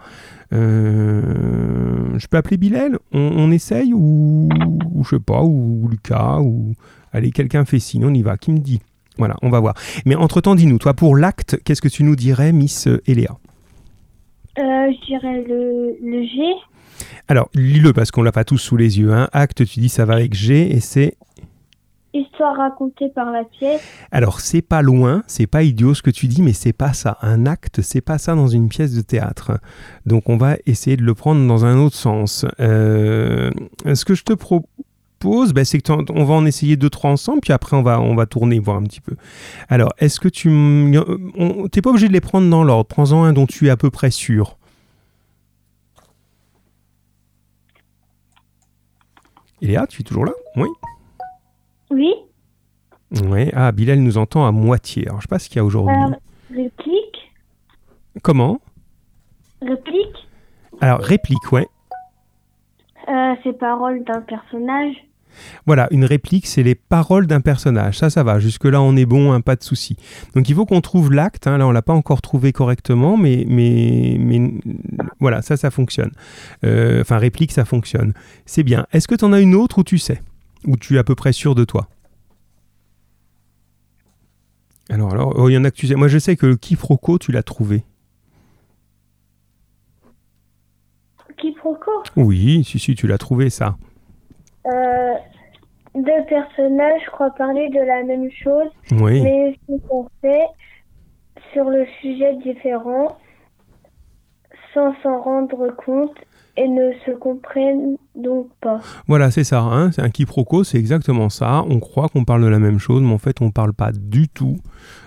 Euh, 0.53 2.19
je 2.19 2.27
peux 2.27 2.37
appeler 2.37 2.57
Bilal? 2.57 2.99
On, 3.13 3.19
on 3.37 3.51
essaye 3.51 3.93
ou, 3.95 4.49
ou 4.95 5.05
je 5.05 5.11
sais 5.11 5.21
pas, 5.21 5.43
ou, 5.43 5.89
Lucas 5.91 6.41
ou 6.41 6.75
allez, 7.13 7.31
quelqu'un 7.31 7.65
fait 7.65 7.79
signe. 7.79 8.05
On 8.05 8.13
y 8.15 8.23
va. 8.23 8.37
Qui 8.37 8.53
me 8.53 8.59
dit? 8.59 8.81
Voilà, 9.19 9.37
on 9.43 9.51
va 9.51 9.61
voir. 9.61 9.75
Mais 10.05 10.15
entre-temps, 10.15 10.55
dis-nous, 10.55 10.79
toi, 10.79 10.95
pour 10.95 11.17
l'acte, 11.17 11.59
qu'est-ce 11.65 11.83
que 11.83 11.89
tu 11.89 12.05
nous 12.05 12.17
dirais, 12.17 12.53
Miss 12.53 12.87
euh, 12.87 13.03
Eléa? 13.07 13.37
Euh, 14.59 14.63
je 14.63 15.07
dirais 15.07 15.45
le, 15.47 15.97
le 16.03 16.23
G. 16.23 16.39
Alors, 17.29 17.51
lis-le 17.55 17.93
parce 17.93 18.11
qu'on 18.11 18.23
l'a 18.23 18.33
pas 18.33 18.45
tous 18.45 18.59
sous 18.59 18.77
les 18.77 18.99
yeux. 18.99 19.13
Hein. 19.13 19.29
Acte, 19.33 19.67
tu 19.67 19.81
dis 19.81 19.89
ça 19.89 20.05
va 20.05 20.15
avec 20.15 20.35
G 20.35 20.75
et 20.75 20.81
c'est 20.81 21.17
Histoire 22.15 22.57
racontée 22.57 23.11
par 23.11 23.31
la 23.31 23.45
pièce. 23.45 23.83
Alors, 24.11 24.41
c'est 24.41 24.63
pas 24.63 24.81
loin, 24.81 25.23
c'est 25.27 25.47
pas 25.47 25.63
idiot 25.63 25.93
ce 25.93 26.01
que 26.01 26.11
tu 26.11 26.29
dis, 26.29 26.41
mais 26.41 26.55
c'est 26.55 26.73
pas 26.73 26.95
ça. 26.95 27.19
Un 27.21 27.45
acte, 27.45 27.83
c'est 27.83 28.01
pas 28.01 28.17
ça 28.17 28.35
dans 28.35 28.47
une 28.47 28.71
pièce 28.71 28.95
de 28.95 29.03
théâtre. 29.03 29.59
Donc, 30.07 30.31
on 30.31 30.39
va 30.39 30.57
essayer 30.65 30.97
de 30.97 31.03
le 31.03 31.13
prendre 31.13 31.47
dans 31.47 31.67
un 31.67 31.79
autre 31.79 31.97
sens. 31.97 32.47
Euh, 32.59 33.51
ce 33.93 34.07
que 34.07 34.15
je 34.15 34.25
te 34.25 34.33
propose, 34.33 34.71
ben, 35.25 35.65
c'est 35.65 35.81
que 35.81 35.93
on 36.13 36.25
va 36.25 36.35
en 36.35 36.47
essayer 36.47 36.77
deux, 36.77 36.91
trois 36.91 37.11
ensemble, 37.11 37.41
puis 37.41 37.53
après, 37.53 37.77
on 37.77 37.83
va, 37.83 38.01
on 38.01 38.15
va 38.15 38.27
tourner, 38.27 38.59
voir 38.59 38.77
un 38.77 38.83
petit 38.85 39.01
peu. 39.01 39.17
Alors, 39.69 39.93
est-ce 39.99 40.21
que 40.21 40.29
tu. 40.29 40.49
on- 40.49 41.69
T'es 41.69 41.83
pas 41.83 41.91
obligé 41.91 42.07
de 42.09 42.13
les 42.13 42.21
prendre 42.21 42.49
dans 42.49 42.63
l'ordre. 42.63 42.87
Prends-en 42.87 43.25
un 43.25 43.33
dont 43.33 43.47
tu 43.47 43.67
es 43.67 43.71
à 43.71 43.77
peu 43.77 43.91
près 43.91 44.11
sûr. 44.11 44.57
Iléa, 49.61 49.87
tu 49.87 50.03
es 50.03 50.05
toujours 50.05 50.25
là? 50.27 50.33
Oui. 50.57 50.69
Oui. 51.91 52.15
Oui. 53.23 53.51
Ah, 53.55 53.73
Bilal 53.73 54.01
nous 54.01 54.19
entend 54.19 54.47
à 54.47 54.53
moitié. 54.53 55.07
Alors, 55.07 55.21
je 55.21 55.23
sais 55.23 55.29
pas 55.29 55.39
ce 55.39 55.49
qu'il 55.49 55.57
y 55.57 55.61
a 55.61 55.65
aujourd'hui. 55.65 55.95
Euh, 55.97 56.55
réplique. 56.55 57.33
Comment? 58.23 58.61
Réplique. 59.63 60.29
Alors, 60.81 61.01
réplique, 61.01 61.53
ouais. 61.53 61.67
Euh, 63.09 63.35
c'est 63.43 63.59
paroles 63.59 64.05
d'un 64.05 64.21
personnage. 64.21 64.95
Voilà, 65.67 65.87
une 65.91 66.05
réplique, 66.07 66.47
c'est 66.47 66.63
les 66.63 66.75
paroles 66.75 67.27
d'un 67.27 67.43
personnage. 67.43 67.99
Ça, 67.99 68.09
ça 68.09 68.23
va. 68.23 68.39
Jusque-là, 68.39 68.81
on 68.81 68.97
est 68.97 69.05
bon, 69.05 69.33
hein, 69.33 69.43
pas 69.43 69.55
de 69.55 69.63
souci. 69.63 69.97
Donc, 70.35 70.49
il 70.49 70.55
faut 70.55 70.65
qu'on 70.65 70.81
trouve 70.81 71.13
l'acte. 71.13 71.47
hein. 71.47 71.59
Là, 71.59 71.67
on 71.67 71.73
l'a 71.73 71.83
pas 71.83 71.93
encore 71.93 72.23
trouvé 72.23 72.53
correctement, 72.53 73.17
mais, 73.19 73.45
mais, 73.47 74.17
mais 74.19 74.51
voilà, 75.21 75.43
ça, 75.43 75.57
ça 75.59 75.71
fonctionne. 75.71 76.11
Euh, 76.65 77.03
Enfin, 77.03 77.19
réplique, 77.19 77.53
ça 77.53 77.65
fonctionne. 77.67 78.15
C'est 78.47 78.63
bien. 78.63 78.87
Est-ce 78.93 79.07
que 79.07 79.15
tu 79.15 79.25
en 79.27 79.33
as 79.35 79.41
une 79.41 79.55
autre 79.55 79.79
où 79.79 79.85
tu 79.85 79.99
sais? 79.99 80.23
Où 80.67 80.77
tu 80.77 80.97
es 80.97 80.99
à 80.99 81.05
peu 81.05 81.15
près 81.15 81.33
sûr 81.33 81.55
de 81.55 81.65
toi? 81.65 81.87
Alors, 84.89 85.13
alors, 85.13 85.35
oh, 85.37 85.49
il 85.49 85.53
y 85.53 85.59
en 85.59 85.65
a 85.65 85.71
que 85.71 85.77
tu 85.77 85.87
sais. 85.87 85.97
Moi, 85.97 86.09
je 86.09 86.19
sais 86.19 86.37
que 86.37 86.47
le 86.47 86.57
quiproquo, 86.57 87.19
tu 87.19 87.31
l'as 87.31 87.43
trouvé. 87.43 87.85
Quiproquo. 91.39 91.91
Oui, 92.17 92.65
si, 92.65 92.79
si, 92.79 92.95
tu 92.95 93.07
l'as 93.07 93.19
trouvé, 93.19 93.51
ça. 93.51 93.77
Euh, 94.67 95.13
deux 95.95 96.25
personnages 96.29 97.05
croient 97.13 97.31
parler 97.31 97.69
de 97.71 97.81
la 97.81 98.03
même 98.05 98.31
chose, 98.31 98.69
Oui. 98.93 99.23
mais 99.23 99.59
se 99.69 99.75
faits 100.21 100.49
sur 101.53 101.65
le 101.65 101.87
sujet 102.01 102.37
différent 102.37 103.17
sans 104.75 104.95
s'en 105.03 105.21
rendre 105.23 105.75
compte 105.77 106.15
et 106.59 106.69
ne 106.69 106.93
se 107.05 107.11
comprennent 107.13 107.97
donc 108.15 108.49
pas. 108.61 108.81
Voilà, 109.07 109.31
c'est 109.31 109.45
ça. 109.45 109.61
Hein 109.61 109.91
c'est 109.93 110.03
un 110.03 110.09
quiproquo, 110.11 110.65
c'est 110.65 110.79
exactement 110.79 111.29
ça. 111.29 111.65
On 111.69 111.81
croit 111.81 112.09
qu'on 112.09 112.25
parle 112.25 112.43
de 112.43 112.49
la 112.49 112.59
même 112.59 112.79
chose, 112.79 113.03
mais 113.03 113.13
en 113.13 113.19
fait, 113.19 113.41
on 113.41 113.47
ne 113.47 113.51
parle 113.51 113.73
pas 113.75 113.93
du 113.93 114.29
tout 114.29 114.57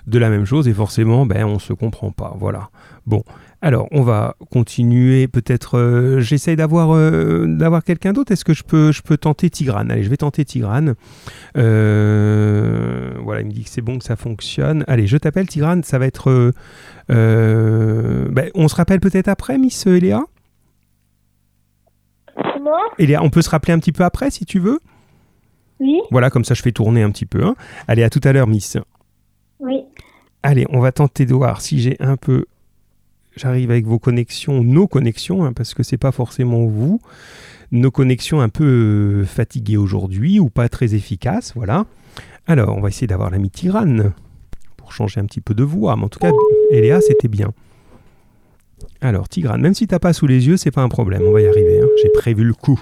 de 0.07 0.19
la 0.19 0.29
même 0.29 0.45
chose 0.45 0.67
et 0.67 0.73
forcément, 0.73 1.25
ben, 1.25 1.45
on 1.45 1.59
se 1.59 1.73
comprend 1.73 2.11
pas. 2.11 2.33
Voilà. 2.37 2.69
Bon, 3.05 3.23
alors, 3.61 3.87
on 3.91 4.01
va 4.03 4.35
continuer. 4.51 5.27
Peut-être, 5.27 5.77
euh, 5.77 6.19
j'essaye 6.21 6.55
d'avoir 6.55 6.95
euh, 6.95 7.45
d'avoir 7.47 7.83
quelqu'un 7.83 8.13
d'autre. 8.13 8.31
Est-ce 8.31 8.45
que 8.45 8.53
je 8.53 8.63
peux, 8.63 8.91
je 8.93 9.01
peux 9.01 9.17
tenter 9.17 9.49
Tigrane? 9.49 9.91
Allez, 9.91 10.03
je 10.03 10.09
vais 10.09 10.15
tenter 10.17 10.45
Tigrane. 10.45 10.95
Euh, 11.57 13.11
voilà, 13.21 13.41
il 13.41 13.47
me 13.47 13.51
dit 13.51 13.63
que 13.63 13.69
c'est 13.69 13.81
bon, 13.81 13.97
que 13.99 14.05
ça 14.05 14.15
fonctionne. 14.15 14.83
Allez, 14.87 15.07
je 15.07 15.17
t'appelle 15.17 15.47
Tigrane. 15.47 15.83
Ça 15.83 15.99
va 15.99 16.05
être. 16.05 16.53
ben, 17.09 18.49
on 18.55 18.67
se 18.67 18.75
rappelle 18.75 18.99
peut-être 18.99 19.27
après, 19.27 19.57
Miss 19.57 19.85
Eléa? 19.87 20.21
Comment 22.53 22.71
Eléa, 22.97 23.21
on 23.23 23.29
peut 23.29 23.41
se 23.41 23.49
rappeler 23.49 23.73
un 23.73 23.79
petit 23.79 23.91
peu 23.91 24.03
après, 24.03 24.31
si 24.31 24.45
tu 24.45 24.59
veux? 24.59 24.79
Oui, 25.81 25.99
Voilà, 26.11 26.29
comme 26.29 26.43
ça 26.45 26.53
je 26.53 26.61
fais 26.61 26.71
tourner 26.71 27.03
un 27.03 27.11
petit 27.11 27.25
peu. 27.25 27.43
hein. 27.43 27.55
Allez, 27.87 28.03
à 28.03 28.09
tout 28.09 28.21
à 28.23 28.31
l'heure, 28.33 28.47
Miss. 28.47 28.77
oui. 29.59 29.83
Allez, 30.43 30.65
on 30.69 30.79
va 30.79 30.93
tenter 30.93 31.25
de 31.25 31.33
voir 31.33 31.59
si 31.59 31.79
j'ai 31.81 31.97
un 31.99 32.15
peu. 32.15 32.45
J'arrive 33.39 33.71
avec 33.71 33.85
vos 33.85 33.99
connexions, 33.99 34.65
nos 34.65 34.85
connexions, 34.85 35.45
hein, 35.45 35.53
parce 35.53 35.73
que 35.73 35.81
c'est 35.81 35.97
pas 35.97 36.11
forcément 36.11 36.65
vous. 36.65 36.99
Nos 37.71 37.89
connexions 37.89 38.41
un 38.41 38.49
peu 38.49 38.65
euh, 39.21 39.25
fatiguées 39.25 39.77
aujourd'hui 39.77 40.41
ou 40.41 40.49
pas 40.49 40.67
très 40.67 40.93
efficaces, 40.93 41.53
voilà. 41.55 41.85
Alors, 42.47 42.75
on 42.75 42.81
va 42.81 42.89
essayer 42.89 43.07
d'avoir 43.07 43.29
l'ami 43.29 43.49
Tirane 43.49 44.11
pour 44.75 44.91
changer 44.91 45.21
un 45.21 45.25
petit 45.25 45.39
peu 45.39 45.53
de 45.53 45.63
voix. 45.63 45.95
Mais 45.95 46.03
en 46.03 46.09
tout 46.09 46.19
cas, 46.19 46.31
Eléa, 46.71 46.99
c'était 46.99 47.29
bien. 47.29 47.53
Alors, 48.99 49.29
Tigrane, 49.29 49.61
même 49.61 49.73
si 49.73 49.87
t'as 49.87 49.99
pas 49.99 50.11
sous 50.11 50.27
les 50.27 50.47
yeux, 50.47 50.57
c'est 50.57 50.71
pas 50.71 50.81
un 50.81 50.89
problème. 50.89 51.21
On 51.25 51.31
va 51.31 51.39
y 51.39 51.47
arriver. 51.47 51.79
hein. 51.81 51.87
J'ai 52.03 52.09
prévu 52.09 52.43
le 52.43 52.53
coup. 52.53 52.81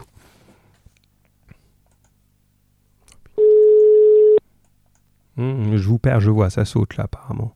Hum, 5.37 5.77
je 5.77 5.87
vous 5.87 5.99
perds, 5.99 6.19
je 6.19 6.31
vois, 6.31 6.49
ça 6.49 6.65
saute 6.65 6.97
là 6.97 7.03
apparemment. 7.03 7.53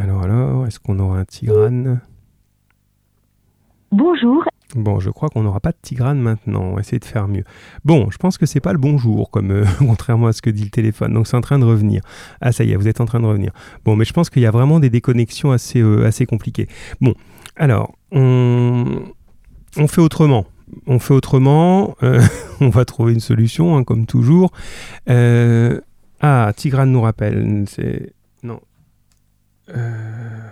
Alors 0.00 0.22
alors, 0.22 0.66
est-ce 0.66 0.78
qu'on 0.78 0.98
aura 1.00 1.18
un 1.18 1.24
Tigrane? 1.24 2.00
Bonjour, 3.90 4.44
Bon, 4.76 5.00
je 5.00 5.08
crois 5.08 5.30
qu'on 5.30 5.42
n'aura 5.42 5.60
pas 5.60 5.70
de 5.72 5.78
Tigrane 5.80 6.20
maintenant. 6.20 6.60
On 6.60 6.74
va 6.74 6.80
essayer 6.80 6.98
de 6.98 7.04
faire 7.06 7.26
mieux. 7.26 7.42
Bon, 7.86 8.10
je 8.10 8.18
pense 8.18 8.36
que 8.36 8.44
c'est 8.44 8.60
pas 8.60 8.72
le 8.72 8.78
bonjour, 8.78 9.30
comme 9.30 9.50
euh, 9.50 9.64
contrairement 9.78 10.26
à 10.26 10.32
ce 10.34 10.42
que 10.42 10.50
dit 10.50 10.62
le 10.64 10.70
téléphone. 10.70 11.14
Donc 11.14 11.26
c'est 11.26 11.38
en 11.38 11.40
train 11.40 11.58
de 11.58 11.64
revenir. 11.64 12.02
Ah 12.42 12.52
ça 12.52 12.64
y 12.64 12.72
est, 12.72 12.76
vous 12.76 12.86
êtes 12.86 13.00
en 13.00 13.06
train 13.06 13.18
de 13.20 13.26
revenir. 13.26 13.50
Bon, 13.86 13.96
mais 13.96 14.04
je 14.04 14.12
pense 14.12 14.28
qu'il 14.28 14.42
y 14.42 14.46
a 14.46 14.50
vraiment 14.50 14.78
des 14.78 14.90
déconnexions 14.90 15.52
assez 15.52 15.80
euh, 15.80 16.06
assez 16.06 16.26
compliquées. 16.26 16.68
Bon, 17.00 17.14
alors 17.56 17.96
on 18.12 19.02
on 19.78 19.88
fait 19.88 20.02
autrement. 20.02 20.44
On 20.86 20.98
fait 20.98 21.14
autrement. 21.14 21.96
euh, 22.02 22.20
on 22.60 22.68
va 22.68 22.84
trouver 22.84 23.14
une 23.14 23.20
solution, 23.20 23.74
hein, 23.76 23.84
comme 23.84 24.04
toujours. 24.04 24.52
Ah, 26.20 26.52
Tigrane 26.54 26.92
nous 26.92 27.00
rappelle. 27.00 27.64
C'est. 27.68 28.12
Euh, 29.70 30.48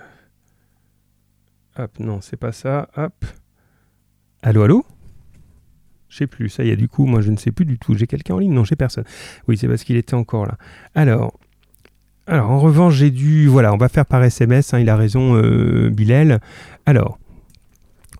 Hop, 1.78 1.98
non, 2.00 2.20
c'est 2.22 2.36
pas 2.38 2.52
ça. 2.52 2.88
Hop. 2.96 3.12
Allô, 4.42 4.62
allô? 4.62 4.84
Je 6.08 6.18
sais 6.18 6.26
plus, 6.26 6.48
ça 6.48 6.64
y 6.64 6.70
est, 6.70 6.76
du 6.76 6.88
coup, 6.88 7.04
moi 7.04 7.20
je 7.20 7.30
ne 7.30 7.36
sais 7.36 7.50
plus 7.52 7.66
du 7.66 7.78
tout. 7.78 7.94
J'ai 7.94 8.06
quelqu'un 8.06 8.34
en 8.34 8.38
ligne? 8.38 8.52
Non, 8.54 8.64
j'ai 8.64 8.76
personne. 8.76 9.04
Oui, 9.48 9.58
c'est 9.58 9.68
parce 9.68 9.84
qu'il 9.84 9.96
était 9.96 10.14
encore 10.14 10.46
là. 10.46 10.56
Alors, 10.94 11.38
alors 12.26 12.50
en 12.50 12.58
revanche, 12.60 12.94
j'ai 12.94 13.10
dû. 13.10 13.46
Voilà, 13.48 13.74
on 13.74 13.76
va 13.76 13.88
faire 13.88 14.06
par 14.06 14.22
SMS, 14.24 14.72
hein, 14.72 14.78
il 14.78 14.88
a 14.88 14.96
raison, 14.96 15.34
euh, 15.36 15.90
Bilal. 15.90 16.40
Alors, 16.86 17.18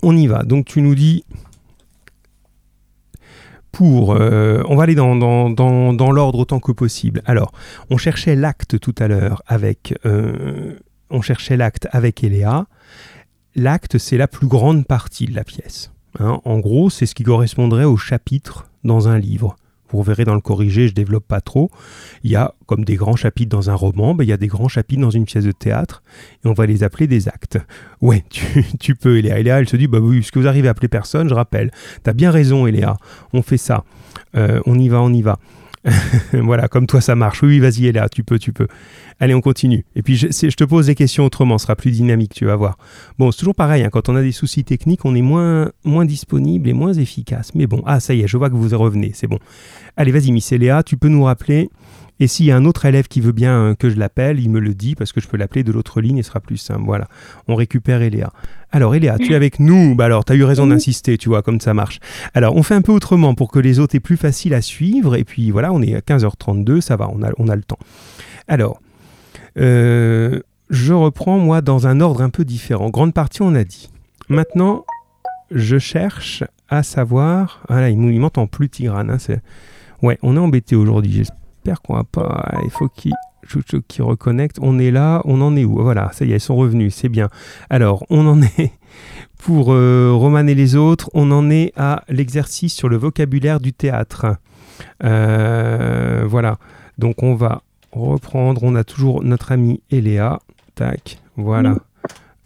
on 0.03 0.15
y 0.17 0.27
va. 0.27 0.43
Donc, 0.43 0.67
tu 0.67 0.83
nous 0.83 0.95
dis. 0.95 1.25
Pour. 3.73 4.15
euh, 4.15 4.63
on 4.69 4.77
va 4.77 4.83
aller 4.85 4.95
dans, 4.95 5.15
l'ordre 5.15 6.39
autant 6.39 6.61
que 6.61 6.73
possible. 6.73 7.23
Alors, 7.25 7.53
on 7.91 7.97
cherchait 7.97 8.35
l'acte 8.35 8.79
tout 8.81 8.95
à 8.99 9.09
l'heure 9.09 9.43
avec. 9.47 9.99
euh, 10.05 10.77
on 11.11 11.23
cherchait 11.23 11.57
l'acte 11.57 11.89
avec 11.93 12.23
Eléa. 12.25 12.67
L'acte, 13.55 13.99
c'est 13.99 14.19
la 14.19 14.29
plus 14.29 14.47
grande 14.47 14.87
partie 14.87 15.27
de 15.27 15.35
la 15.35 15.45
pièce. 15.45 15.93
Hein, 16.19 16.41
en 16.45 16.59
gros, 16.59 16.91
c'est 16.91 17.07
ce 17.07 17.15
qui 17.15 17.23
correspondrait 17.23 17.85
au 17.85 17.97
chapitre 17.97 18.69
dans 18.85 19.09
un 19.09 19.19
livre. 19.19 19.57
Vous 19.91 20.03
verrez 20.03 20.25
dans 20.25 20.35
le 20.35 20.41
corrigé, 20.41 20.89
je 20.89 20.95
développe 20.95 21.27
pas 21.27 21.41
trop. 21.41 21.71
Il 22.25 22.31
y 22.31 22.37
a 22.37 22.55
comme 22.67 22.85
des 22.85 22.97
grands 22.97 23.17
chapitres 23.17 23.57
dans 23.57 23.71
un 23.71 23.75
roman, 23.75 24.15
ben, 24.15 24.25
il 24.25 24.29
y 24.29 24.33
a 24.33 24.37
des 24.37 24.49
grands 24.49 24.69
chapitres 24.69 25.01
dans 25.01 25.11
une 25.11 25.25
pièce 25.25 25.45
de 25.45 25.53
théâtre, 25.53 26.03
et 26.45 26.49
on 26.49 26.53
va 26.53 26.67
les 26.67 26.83
appeler 26.83 27.07
des 27.07 27.29
actes. 27.29 27.59
Ouais, 28.01 28.25
tu, 28.81 28.95
peux, 28.95 29.19
Eléa. 29.19 29.39
Eléa, 29.39 29.61
elle 29.61 29.69
se 29.69 29.77
dit, 29.77 29.87
bah 29.87 29.99
oui, 30.01 30.23
ce 30.23 30.33
que 30.33 30.39
vous 30.39 30.49
arrivez 30.49 30.69
à 30.69 30.73
appeler 30.73 30.89
personne, 30.89 31.29
je 31.29 31.35
rappelle. 31.35 31.71
Tu 32.03 32.11
as 32.11 32.15
bien 32.15 32.31
raison, 32.31 32.67
Eléa. 32.67 32.97
On 33.33 33.43
fait 33.43 33.59
ça. 33.59 33.85
Euh, 34.37 34.61
on 34.67 34.79
y 34.79 34.89
va, 34.89 35.01
on 35.01 35.13
y 35.13 35.23
va. 35.23 35.39
voilà, 36.33 36.69
comme 36.69 36.87
toi 36.87 37.01
ça 37.01 37.15
marche. 37.15 37.43
Oui, 37.43 37.59
vas-y, 37.59 37.87
Eléa, 37.87 38.09
tu 38.09 38.25
peux, 38.25 38.39
tu 38.39 38.53
peux. 38.53 38.67
Allez, 39.19 39.35
on 39.35 39.41
continue. 39.41 39.85
Et 39.95 40.03
puis, 40.03 40.17
je, 40.17 40.29
je, 40.31 40.57
te 40.57 40.65
pose 40.65 40.87
des 40.87 40.95
questions 40.95 41.25
autrement, 41.25 41.59
ce 41.59 41.65
sera 41.65 41.77
plus 41.77 41.91
dynamique, 41.91 42.35
tu 42.35 42.45
vas 42.45 42.57
voir. 42.57 42.77
Bon, 43.19 43.31
c'est 43.31 43.39
toujours 43.39 43.55
pareil, 43.55 43.83
hein, 43.83 43.89
quand 43.91 44.09
on 44.09 44.17
a 44.17 44.23
des 44.23 44.33
soucis 44.33 44.65
techniques, 44.65 45.05
on 45.05 45.15
est 45.15 45.23
moins, 45.23 45.71
moins 45.85 46.05
disponible 46.05 46.69
et 46.69 46.73
moins 46.73 46.93
efficace. 46.93 47.55
Mais 47.55 47.67
bon, 47.67 47.83
ah, 47.87 48.01
ça 48.01 48.15
y 48.15 48.21
est, 48.21 48.29
je 48.29 48.37
vois 48.37 48.51
que 48.51 48.57
vous 48.57 48.77
revenez, 48.77 49.13
c'est 49.15 49.27
bon. 49.27 49.39
Allez, 49.97 50.13
vas-y, 50.13 50.33
Miss 50.33 50.53
Eléa, 50.53 50.83
tu 50.83 50.97
peux 50.97 51.09
nous 51.09 51.25
rappeler. 51.25 51.71
Et 52.19 52.27
s'il 52.27 52.47
y 52.47 52.51
a 52.51 52.57
un 52.57 52.65
autre 52.65 52.87
élève 52.87 53.09
qui 53.09 53.21
veut 53.21 53.33
bien 53.33 53.53
euh, 53.53 53.75
que 53.75 53.91
je 53.91 53.97
l'appelle, 53.97 54.41
il 54.41 54.49
me 54.49 54.61
le 54.61 54.75
dit 54.75 54.95
parce 54.95 55.13
que 55.13 55.21
je 55.21 55.29
peux 55.29 55.37
l'appeler 55.37 55.65
de 55.65 55.73
l'autre 55.73 56.01
ligne 56.01 56.19
et 56.19 56.23
ce 56.23 56.29
sera 56.29 56.41
plus 56.41 56.57
simple. 56.57 56.83
Voilà, 56.85 57.09
on 57.47 57.55
récupère 57.55 58.01
Eléa. 58.01 58.33
Alors 58.73 58.95
Eléa, 58.95 59.19
tu 59.19 59.33
es 59.33 59.35
avec 59.35 59.61
nous 59.61 59.95
Bah 59.95 60.07
alors, 60.07 60.25
tu 60.25 60.33
as 60.33 60.37
eu 60.37 60.45
raison 60.45 60.67
d'insister, 60.67 61.19
tu 61.19 61.29
vois, 61.29 61.43
comme 61.43 61.61
ça 61.61 61.75
marche. 61.75 62.01
Alors, 62.35 62.57
on 62.57 62.63
fait 62.63 62.75
un 62.75 62.83
peu 62.83 62.93
autrement 62.93 63.35
pour 63.35 63.51
que 63.51 63.59
les 63.59 63.79
autres 63.79 63.95
aient 63.95 64.01
plus 64.01 64.17
facile 64.17 64.55
à 64.55 64.63
suivre. 64.63 65.17
Et 65.17 65.25
puis 65.25 65.51
voilà, 65.51 65.73
on 65.73 65.83
est 65.83 65.95
à 65.95 66.01
15h32, 66.01 66.81
ça 66.81 66.97
va, 66.97 67.09
on 67.13 67.23
a, 67.23 67.31
on 67.39 67.49
a 67.49 67.57
le 67.57 67.63
temps. 67.63 67.79
Alors, 68.49 68.81
euh, 69.59 70.41
je 70.71 70.93
reprends 70.93 71.39
moi 71.39 71.61
dans 71.61 71.87
un 71.87 72.01
ordre 72.01 72.23
un 72.23 72.31
peu 72.31 72.45
différent. 72.45 72.91
Grande 72.91 73.15
partie, 73.15 73.43
on 73.43 73.55
a 73.55 73.65
dit. 73.65 73.91
Maintenant, 74.29 74.85
je 75.51 75.79
cherche 75.79 76.45
à 76.69 76.83
savoir. 76.83 77.63
Ah 77.69 77.81
là, 77.81 77.91
il, 77.91 77.99
m'entend 77.99 78.47
plus, 78.47 78.69
Tigrane. 78.69 79.11
Hein, 79.11 79.37
ouais, 80.03 80.19
on 80.23 80.37
est 80.37 80.41
embêté 80.41 80.77
aujourd'hui. 80.77 81.13
J'espère 81.13 81.46
qu'on 81.75 81.95
va 81.95 82.05
pas. 82.05 82.59
Il 82.65 82.71
faut 82.71 82.89
qu'il 82.89 83.13
qui 83.89 84.03
reconnecte. 84.03 84.59
On 84.61 84.79
est 84.79 84.91
là, 84.91 85.23
on 85.25 85.41
en 85.41 85.57
est 85.57 85.65
où? 85.65 85.83
Voilà, 85.83 86.11
ça 86.13 86.25
y 86.25 86.33
est, 86.33 86.37
ils 86.37 86.41
sont 86.41 86.57
revenus, 86.57 86.95
c'est 86.95 87.09
bien. 87.09 87.29
Alors, 87.71 88.05
on 88.11 88.27
en 88.27 88.43
est 88.43 88.73
pour 89.39 89.73
euh, 89.73 90.13
Roman 90.13 90.47
et 90.47 90.55
les 90.55 90.77
autres, 90.77 91.11
on 91.15 91.31
en 91.31 91.51
est 91.51 91.73
à 91.77 92.05
l'exercice 92.09 92.75
sur 92.75 92.89
le 92.89 92.97
vocabulaire 92.97 93.61
du 93.61 93.73
théâtre. 93.73 94.37
Euh, 95.05 96.25
voilà, 96.27 96.59
donc 96.99 97.23
on 97.23 97.35
va 97.35 97.63
reprendre. 97.93 98.63
On 98.63 98.75
a 98.75 98.85
toujours 98.85 99.23
notre 99.23 99.53
amie 99.53 99.81
Eléa. 99.91 100.39
Tac, 100.75 101.19
voilà. 101.37 101.77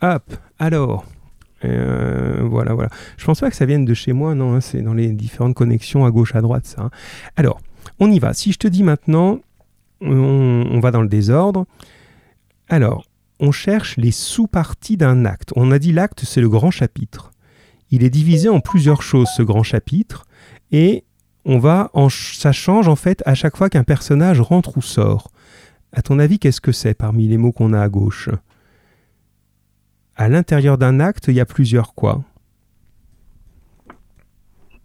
Hop, 0.02 0.22
alors. 0.58 1.04
Euh, 1.62 2.40
voilà, 2.42 2.72
voilà. 2.72 2.88
Je 3.18 3.24
pense 3.26 3.40
pas 3.40 3.50
que 3.50 3.56
ça 3.56 3.66
vienne 3.66 3.84
de 3.84 3.92
chez 3.92 4.14
moi, 4.14 4.34
non, 4.34 4.54
hein, 4.54 4.60
c'est 4.62 4.80
dans 4.80 4.94
les 4.94 5.08
différentes 5.08 5.52
connexions 5.52 6.06
à 6.06 6.10
gauche, 6.10 6.34
à 6.34 6.40
droite, 6.40 6.64
ça. 6.64 6.84
Hein. 6.84 6.90
Alors, 7.36 7.60
on 7.98 8.10
y 8.10 8.18
va. 8.18 8.32
Si 8.32 8.52
je 8.52 8.58
te 8.58 8.68
dis 8.68 8.82
maintenant, 8.82 9.40
on, 10.00 10.80
va 10.80 10.90
dans 10.90 11.02
le 11.02 11.08
désordre. 11.08 11.66
Alors, 12.68 13.04
on 13.38 13.52
cherche 13.52 13.96
les 13.96 14.10
sous-parties 14.10 14.96
d'un 14.96 15.24
acte. 15.24 15.52
On 15.56 15.70
a 15.70 15.78
dit 15.78 15.92
l'acte, 15.92 16.24
c'est 16.24 16.40
le 16.40 16.48
grand 16.48 16.70
chapitre. 16.70 17.32
Il 17.90 18.04
est 18.04 18.10
divisé 18.10 18.48
en 18.48 18.60
plusieurs 18.60 19.02
choses, 19.02 19.28
ce 19.36 19.42
grand 19.42 19.62
chapitre, 19.62 20.26
et 20.70 21.04
on 21.44 21.58
va 21.58 21.90
en, 21.94 22.08
ça 22.08 22.52
change 22.52 22.86
en 22.86 22.96
fait 22.96 23.22
à 23.26 23.34
chaque 23.34 23.56
fois 23.56 23.68
qu'un 23.68 23.82
personnage 23.82 24.40
rentre 24.40 24.76
ou 24.76 24.82
sort. 24.82 25.30
À 25.92 26.02
ton 26.02 26.18
avis, 26.18 26.38
qu'est-ce 26.38 26.60
que 26.60 26.72
c'est 26.72 26.94
parmi 26.94 27.26
les 27.26 27.36
mots 27.36 27.52
qu'on 27.52 27.72
a 27.72 27.80
à 27.80 27.88
gauche? 27.88 28.28
À 30.16 30.28
l'intérieur 30.28 30.78
d'un 30.78 31.00
acte, 31.00 31.28
il 31.28 31.34
y 31.34 31.40
a 31.40 31.46
plusieurs 31.46 31.94
quoi? 31.94 32.22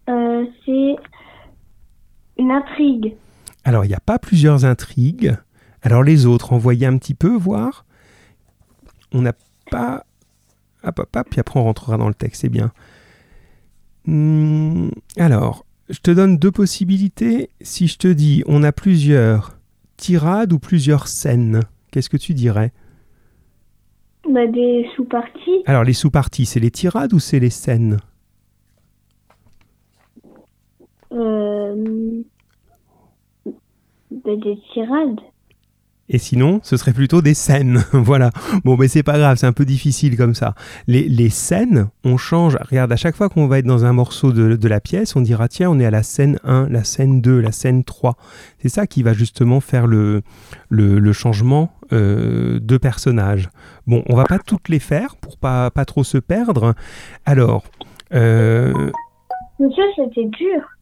Euh, 0.08 0.46
une 2.38 2.50
intrigue. 2.50 3.14
Alors, 3.64 3.84
il 3.84 3.88
n'y 3.88 3.94
a 3.94 4.00
pas 4.00 4.18
plusieurs 4.18 4.64
intrigues. 4.64 5.36
Alors, 5.82 6.02
les 6.02 6.26
autres, 6.26 6.52
envoyez 6.52 6.86
un 6.86 6.98
petit 6.98 7.14
peu 7.14 7.34
voir. 7.34 7.84
On 9.12 9.22
n'a 9.22 9.32
pas. 9.70 10.04
Hop, 10.84 10.98
hop, 10.98 11.16
hop, 11.16 11.26
puis 11.30 11.40
après, 11.40 11.58
on 11.58 11.64
rentrera 11.64 11.96
dans 11.96 12.08
le 12.08 12.14
texte, 12.14 12.42
c'est 12.42 12.48
bien. 12.48 12.72
Hmm, 14.06 14.88
alors, 15.16 15.64
je 15.88 15.98
te 15.98 16.10
donne 16.10 16.36
deux 16.36 16.52
possibilités. 16.52 17.50
Si 17.60 17.88
je 17.88 17.98
te 17.98 18.08
dis, 18.08 18.42
on 18.46 18.62
a 18.62 18.72
plusieurs 18.72 19.58
tirades 19.96 20.52
ou 20.52 20.58
plusieurs 20.58 21.08
scènes 21.08 21.62
Qu'est-ce 21.90 22.10
que 22.10 22.16
tu 22.18 22.34
dirais? 22.34 22.72
Bah, 24.30 24.46
Des 24.46 24.86
sous-parties. 24.94 25.62
Alors, 25.64 25.82
les 25.82 25.94
sous-parties, 25.94 26.44
c'est 26.44 26.60
les 26.60 26.70
tirades 26.70 27.14
ou 27.14 27.18
c'est 27.18 27.38
les 27.38 27.50
scènes? 27.50 27.98
Euh... 31.12 32.22
bah, 34.10 34.36
Des 34.36 34.58
tirades. 34.72 35.20
Et 36.08 36.18
sinon, 36.18 36.60
ce 36.62 36.76
serait 36.76 36.92
plutôt 36.92 37.20
des 37.20 37.34
scènes. 37.34 37.84
voilà. 37.92 38.30
Bon, 38.64 38.76
mais 38.76 38.86
c'est 38.86 39.02
pas 39.02 39.18
grave, 39.18 39.36
c'est 39.38 39.46
un 39.46 39.52
peu 39.52 39.64
difficile 39.64 40.16
comme 40.16 40.34
ça. 40.34 40.54
Les, 40.86 41.08
les, 41.08 41.30
scènes, 41.30 41.88
on 42.04 42.16
change. 42.16 42.56
Regarde, 42.70 42.92
à 42.92 42.96
chaque 42.96 43.16
fois 43.16 43.28
qu'on 43.28 43.48
va 43.48 43.58
être 43.58 43.66
dans 43.66 43.84
un 43.84 43.92
morceau 43.92 44.32
de, 44.32 44.54
de, 44.54 44.68
la 44.68 44.80
pièce, 44.80 45.16
on 45.16 45.20
dira 45.20 45.48
tiens, 45.48 45.68
on 45.70 45.80
est 45.80 45.84
à 45.84 45.90
la 45.90 46.04
scène 46.04 46.38
1, 46.44 46.68
la 46.68 46.84
scène 46.84 47.20
2, 47.20 47.40
la 47.40 47.50
scène 47.50 47.82
3. 47.82 48.16
C'est 48.60 48.68
ça 48.68 48.86
qui 48.86 49.02
va 49.02 49.14
justement 49.14 49.60
faire 49.60 49.86
le, 49.86 50.22
le, 50.68 51.00
le 51.00 51.12
changement 51.12 51.72
euh, 51.92 52.60
de 52.60 52.76
personnage. 52.76 53.48
Bon, 53.86 54.04
on 54.08 54.14
va 54.14 54.24
pas 54.24 54.38
toutes 54.38 54.68
les 54.68 54.80
faire 54.80 55.16
pour 55.16 55.36
pas, 55.38 55.70
pas 55.70 55.84
trop 55.84 56.04
se 56.04 56.18
perdre. 56.18 56.74
Alors. 57.24 57.64
Euh... 58.14 58.90
Monsieur, 59.58 59.84
c'était 59.96 60.26
dur. 60.26 60.75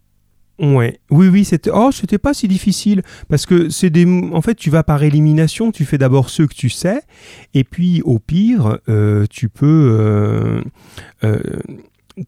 Ouais. 0.58 1.00
Oui, 1.10 1.28
oui, 1.28 1.44
c'était. 1.44 1.70
Oh, 1.72 1.90
c'était 1.90 2.18
pas 2.18 2.32
si 2.32 2.46
difficile 2.46 3.02
parce 3.28 3.44
que 3.44 3.68
c'est 3.70 3.90
des. 3.90 4.06
En 4.32 4.40
fait, 4.40 4.54
tu 4.54 4.70
vas 4.70 4.82
par 4.84 5.02
élimination. 5.02 5.72
Tu 5.72 5.84
fais 5.84 5.98
d'abord 5.98 6.30
ceux 6.30 6.46
que 6.46 6.54
tu 6.54 6.70
sais, 6.70 7.02
et 7.54 7.64
puis 7.64 8.02
au 8.02 8.18
pire, 8.18 8.78
euh, 8.88 9.26
tu 9.28 9.48
peux. 9.48 9.66
Euh, 10.00 10.62
euh, 11.24 11.40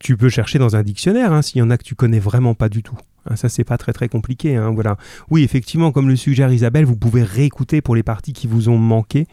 tu 0.01 0.17
peux 0.17 0.27
chercher 0.27 0.59
dans 0.59 0.75
un 0.75 0.83
dictionnaire 0.83 1.31
hein, 1.31 1.41
s'il 1.41 1.59
y 1.59 1.61
en 1.61 1.69
a 1.69 1.77
que 1.77 1.83
tu 1.83 1.95
connais 1.95 2.19
vraiment 2.19 2.53
pas 2.53 2.67
du 2.67 2.83
tout. 2.83 2.97
Hein, 3.29 3.35
ça, 3.35 3.49
c'est 3.49 3.63
pas 3.63 3.77
très 3.77 3.93
très 3.93 4.09
compliqué. 4.09 4.55
Hein, 4.55 4.71
voilà. 4.73 4.97
Oui, 5.29 5.43
effectivement, 5.43 5.91
comme 5.91 6.09
le 6.09 6.15
suggère 6.15 6.51
Isabelle, 6.51 6.85
vous 6.85 6.95
pouvez 6.95 7.23
réécouter 7.23 7.81
pour 7.81 7.95
les 7.95 8.03
parties 8.03 8.33
qui 8.33 8.47
vous 8.47 8.69
ont 8.69 8.77
manqué. 8.77 9.27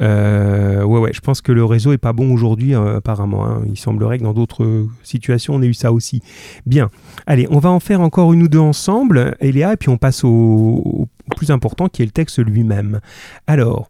Euh, 0.00 0.82
ouais, 0.82 1.00
ouais, 1.00 1.12
je 1.12 1.20
pense 1.20 1.40
que 1.40 1.52
le 1.52 1.64
réseau 1.64 1.92
est 1.92 1.98
pas 1.98 2.12
bon 2.12 2.32
aujourd'hui, 2.32 2.74
euh, 2.74 2.96
apparemment. 2.96 3.46
Hein. 3.46 3.62
Il 3.68 3.78
semblerait 3.78 4.18
que 4.18 4.24
dans 4.24 4.34
d'autres 4.34 4.86
situations, 5.02 5.54
on 5.54 5.62
ait 5.62 5.66
eu 5.66 5.74
ça 5.74 5.92
aussi. 5.92 6.22
Bien. 6.66 6.90
Allez, 7.26 7.46
on 7.50 7.58
va 7.58 7.70
en 7.70 7.80
faire 7.80 8.00
encore 8.00 8.32
une 8.32 8.42
ou 8.42 8.48
deux 8.48 8.58
ensemble, 8.58 9.36
Eléa, 9.40 9.74
et 9.74 9.76
puis 9.76 9.88
on 9.88 9.98
passe 9.98 10.24
au, 10.24 10.28
au 10.28 11.08
plus 11.36 11.50
important 11.50 11.88
qui 11.88 12.02
est 12.02 12.06
le 12.06 12.10
texte 12.10 12.38
lui-même. 12.38 13.00
Alors, 13.46 13.88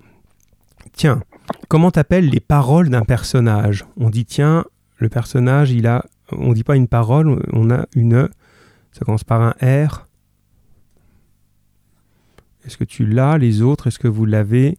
tiens, 0.92 1.23
comment 1.68 1.90
t'appelles 1.90 2.29
les 2.29 2.40
paroles 2.40 2.90
d'un 2.90 3.03
personnage? 3.03 3.85
On 3.99 4.11
dit, 4.11 4.25
tiens, 4.25 4.64
le 4.99 5.09
personnage, 5.09 5.70
il 5.70 5.87
a. 5.87 6.05
On 6.33 6.53
dit 6.53 6.62
pas 6.62 6.77
une 6.77 6.87
parole, 6.87 7.42
on 7.53 7.70
a 7.73 7.87
une 7.96 8.29
ça 8.92 9.05
commence 9.05 9.24
par 9.24 9.40
un 9.40 9.55
R. 9.62 10.07
Est-ce 12.66 12.76
que 12.76 12.85
tu 12.85 13.07
l'as, 13.07 13.38
les 13.38 13.62
autres? 13.62 13.87
Est-ce 13.87 13.98
que 13.98 14.09
vous 14.09 14.26
l'avez? 14.26 14.79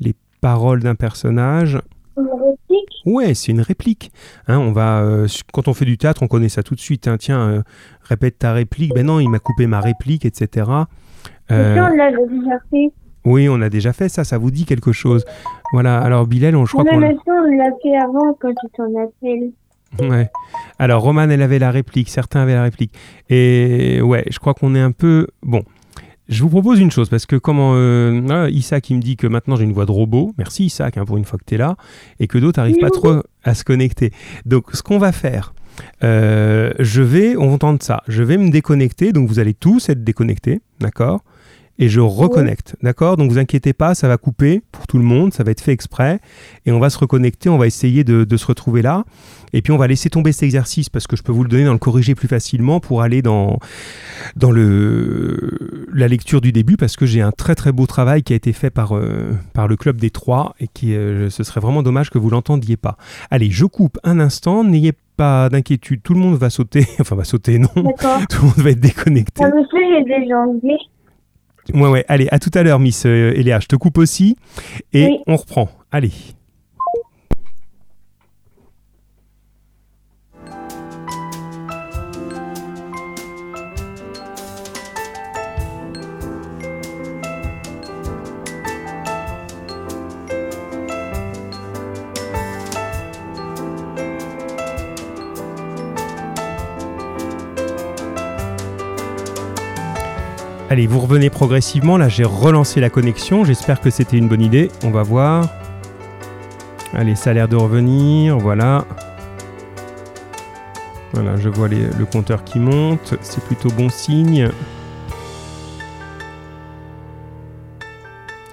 Les 0.00 0.14
paroles 0.40 0.80
d'un 0.80 0.94
personnage? 0.94 1.80
Une 2.16 2.24
réplique? 2.24 3.02
Ouais, 3.06 3.34
c'est 3.34 3.52
une 3.52 3.60
réplique. 3.60 4.12
Hein, 4.48 4.58
on 4.58 4.72
va, 4.72 5.02
euh, 5.02 5.28
quand 5.52 5.68
on 5.68 5.74
fait 5.74 5.84
du 5.84 5.98
théâtre, 5.98 6.22
on 6.22 6.28
connaît 6.28 6.48
ça 6.48 6.62
tout 6.62 6.74
de 6.74 6.80
suite. 6.80 7.06
Hein. 7.08 7.16
Tiens, 7.18 7.40
euh, 7.40 7.62
répète 8.02 8.38
ta 8.38 8.52
réplique. 8.52 8.92
Ben 8.94 9.06
non, 9.06 9.20
il 9.20 9.28
m'a 9.28 9.38
coupé 9.38 9.66
ma 9.66 9.80
réplique, 9.80 10.24
etc. 10.24 10.70
Euh, 11.50 11.76
on 11.78 11.96
l'a 11.96 12.10
déjà 12.10 12.58
fait. 12.70 12.92
Oui, 13.24 13.48
on 13.48 13.60
a 13.62 13.68
déjà 13.68 13.92
fait 13.92 14.08
ça, 14.08 14.24
ça 14.24 14.36
vous 14.36 14.50
dit 14.50 14.64
quelque 14.64 14.90
chose. 14.90 15.24
Voilà, 15.72 16.00
alors 16.00 16.26
Bilal, 16.26 16.56
on, 16.56 16.66
je 16.66 16.72
crois 16.72 16.84
qu'on... 16.84 16.96
on 16.96 17.00
l'a 17.00 17.70
fait 17.80 17.96
avant 17.96 18.36
quand 18.40 18.50
tu 18.50 18.66
t'en 18.76 18.90
appelles. 19.00 19.52
Ouais. 20.00 20.30
Alors, 20.78 21.02
Roman, 21.02 21.28
elle 21.28 21.42
avait 21.42 21.58
la 21.58 21.70
réplique, 21.70 22.08
certains 22.08 22.40
avaient 22.40 22.54
la 22.54 22.62
réplique. 22.62 22.94
Et 23.28 24.00
ouais, 24.02 24.24
je 24.30 24.38
crois 24.38 24.54
qu'on 24.54 24.74
est 24.74 24.80
un 24.80 24.92
peu. 24.92 25.26
Bon. 25.42 25.62
Je 26.28 26.42
vous 26.42 26.48
propose 26.48 26.78
une 26.78 26.90
chose, 26.90 27.08
parce 27.08 27.26
que 27.26 27.36
comment 27.36 27.72
euh, 27.74 28.22
ah, 28.30 28.48
Isaac 28.48 28.88
il 28.88 28.96
me 28.96 29.02
dit 29.02 29.16
que 29.16 29.26
maintenant 29.26 29.56
j'ai 29.56 29.64
une 29.64 29.72
voix 29.72 29.84
de 29.84 29.90
robot, 29.90 30.32
merci 30.38 30.66
Isaac 30.66 30.96
hein, 30.96 31.04
pour 31.04 31.18
une 31.18 31.24
fois 31.24 31.38
que 31.38 31.44
tu 31.44 31.56
es 31.56 31.58
là, 31.58 31.76
et 32.20 32.26
que 32.26 32.38
d'autres 32.38 32.60
n'arrivent 32.60 32.78
pas 32.78 32.90
trop 32.90 33.22
à 33.42 33.54
se 33.54 33.64
connecter. 33.64 34.12
Donc 34.46 34.66
ce 34.72 34.82
qu'on 34.82 34.98
va 34.98 35.12
faire, 35.12 35.52
euh, 36.04 36.72
je 36.78 37.02
vais, 37.02 37.36
on 37.36 37.58
tente 37.58 37.82
ça, 37.82 38.02
je 38.08 38.22
vais 38.22 38.38
me 38.38 38.50
déconnecter, 38.50 39.12
donc 39.12 39.28
vous 39.28 39.40
allez 39.40 39.52
tous 39.52 39.88
être 39.88 40.04
déconnectés, 40.04 40.60
d'accord? 40.80 41.22
Et 41.78 41.88
je 41.88 42.00
reconnecte. 42.00 42.76
D'accord? 42.82 43.16
Donc 43.16 43.30
vous 43.30 43.38
inquiétez 43.38 43.72
pas, 43.72 43.94
ça 43.94 44.06
va 44.06 44.16
couper 44.16 44.62
pour 44.70 44.86
tout 44.86 44.98
le 44.98 45.04
monde, 45.04 45.32
ça 45.32 45.42
va 45.42 45.50
être 45.50 45.62
fait 45.62 45.72
exprès. 45.72 46.20
Et 46.66 46.70
on 46.70 46.78
va 46.78 46.90
se 46.90 46.98
reconnecter, 46.98 47.48
on 47.48 47.58
va 47.58 47.66
essayer 47.66 48.04
de, 48.04 48.24
de, 48.24 48.36
se 48.36 48.46
retrouver 48.46 48.82
là. 48.82 49.04
Et 49.52 49.62
puis 49.62 49.72
on 49.72 49.76
va 49.76 49.86
laisser 49.86 50.08
tomber 50.10 50.32
cet 50.32 50.44
exercice 50.44 50.88
parce 50.88 51.06
que 51.06 51.16
je 51.16 51.22
peux 51.22 51.32
vous 51.32 51.42
le 51.42 51.48
donner 51.48 51.64
dans 51.64 51.72
le 51.72 51.78
corriger 51.78 52.14
plus 52.14 52.28
facilement 52.28 52.80
pour 52.80 53.02
aller 53.02 53.22
dans, 53.22 53.58
dans 54.36 54.50
le, 54.50 55.86
la 55.92 56.08
lecture 56.08 56.40
du 56.40 56.52
début 56.52 56.76
parce 56.76 56.96
que 56.96 57.06
j'ai 57.06 57.20
un 57.20 57.32
très 57.32 57.54
très 57.54 57.72
beau 57.72 57.86
travail 57.86 58.22
qui 58.22 58.32
a 58.32 58.36
été 58.36 58.52
fait 58.52 58.70
par, 58.70 58.96
euh, 58.96 59.32
par 59.52 59.68
le 59.68 59.76
club 59.76 59.98
des 59.98 60.10
trois 60.10 60.54
et 60.60 60.68
qui 60.72 60.94
euh, 60.94 61.28
ce 61.30 61.44
serait 61.44 61.60
vraiment 61.60 61.82
dommage 61.82 62.10
que 62.10 62.18
vous 62.18 62.30
l'entendiez 62.30 62.76
pas. 62.76 62.96
Allez, 63.30 63.50
je 63.50 63.64
coupe 63.66 63.98
un 64.04 64.20
instant, 64.20 64.64
n'ayez 64.64 64.92
pas 65.16 65.48
d'inquiétude, 65.50 66.00
tout 66.02 66.14
le 66.14 66.20
monde 66.20 66.36
va 66.36 66.48
sauter, 66.50 66.86
enfin 67.00 67.16
va 67.16 67.24
sauter, 67.24 67.58
non, 67.58 67.68
tout 67.74 67.82
le 68.40 68.42
monde 68.44 68.56
va 68.58 68.70
être 68.70 68.80
déconnecté. 68.80 69.42
J'ai. 71.66 71.74
Ouais, 71.74 71.88
ouais, 71.88 72.04
allez, 72.08 72.26
à 72.32 72.38
tout 72.40 72.50
à 72.54 72.62
l'heure, 72.62 72.80
Miss 72.80 73.04
euh, 73.06 73.32
Eléa, 73.36 73.60
je 73.60 73.66
te 73.68 73.76
coupe 73.76 73.98
aussi, 73.98 74.36
et 74.92 75.04
Oui. 75.06 75.18
on 75.28 75.36
reprend, 75.36 75.68
allez. 75.92 76.10
Allez, 100.72 100.86
vous 100.86 101.00
revenez 101.00 101.28
progressivement. 101.28 101.98
Là, 101.98 102.08
j'ai 102.08 102.24
relancé 102.24 102.80
la 102.80 102.88
connexion. 102.88 103.44
J'espère 103.44 103.78
que 103.78 103.90
c'était 103.90 104.16
une 104.16 104.26
bonne 104.26 104.40
idée. 104.40 104.70
On 104.82 104.90
va 104.90 105.02
voir. 105.02 105.50
Allez, 106.94 107.14
ça 107.14 107.28
a 107.28 107.34
l'air 107.34 107.46
de 107.46 107.56
revenir. 107.56 108.38
Voilà. 108.38 108.86
Voilà, 111.12 111.36
je 111.36 111.50
vois 111.50 111.68
le 111.68 112.06
compteur 112.06 112.42
qui 112.42 112.58
monte. 112.58 113.18
C'est 113.20 113.44
plutôt 113.44 113.68
bon 113.68 113.90
signe. 113.90 114.48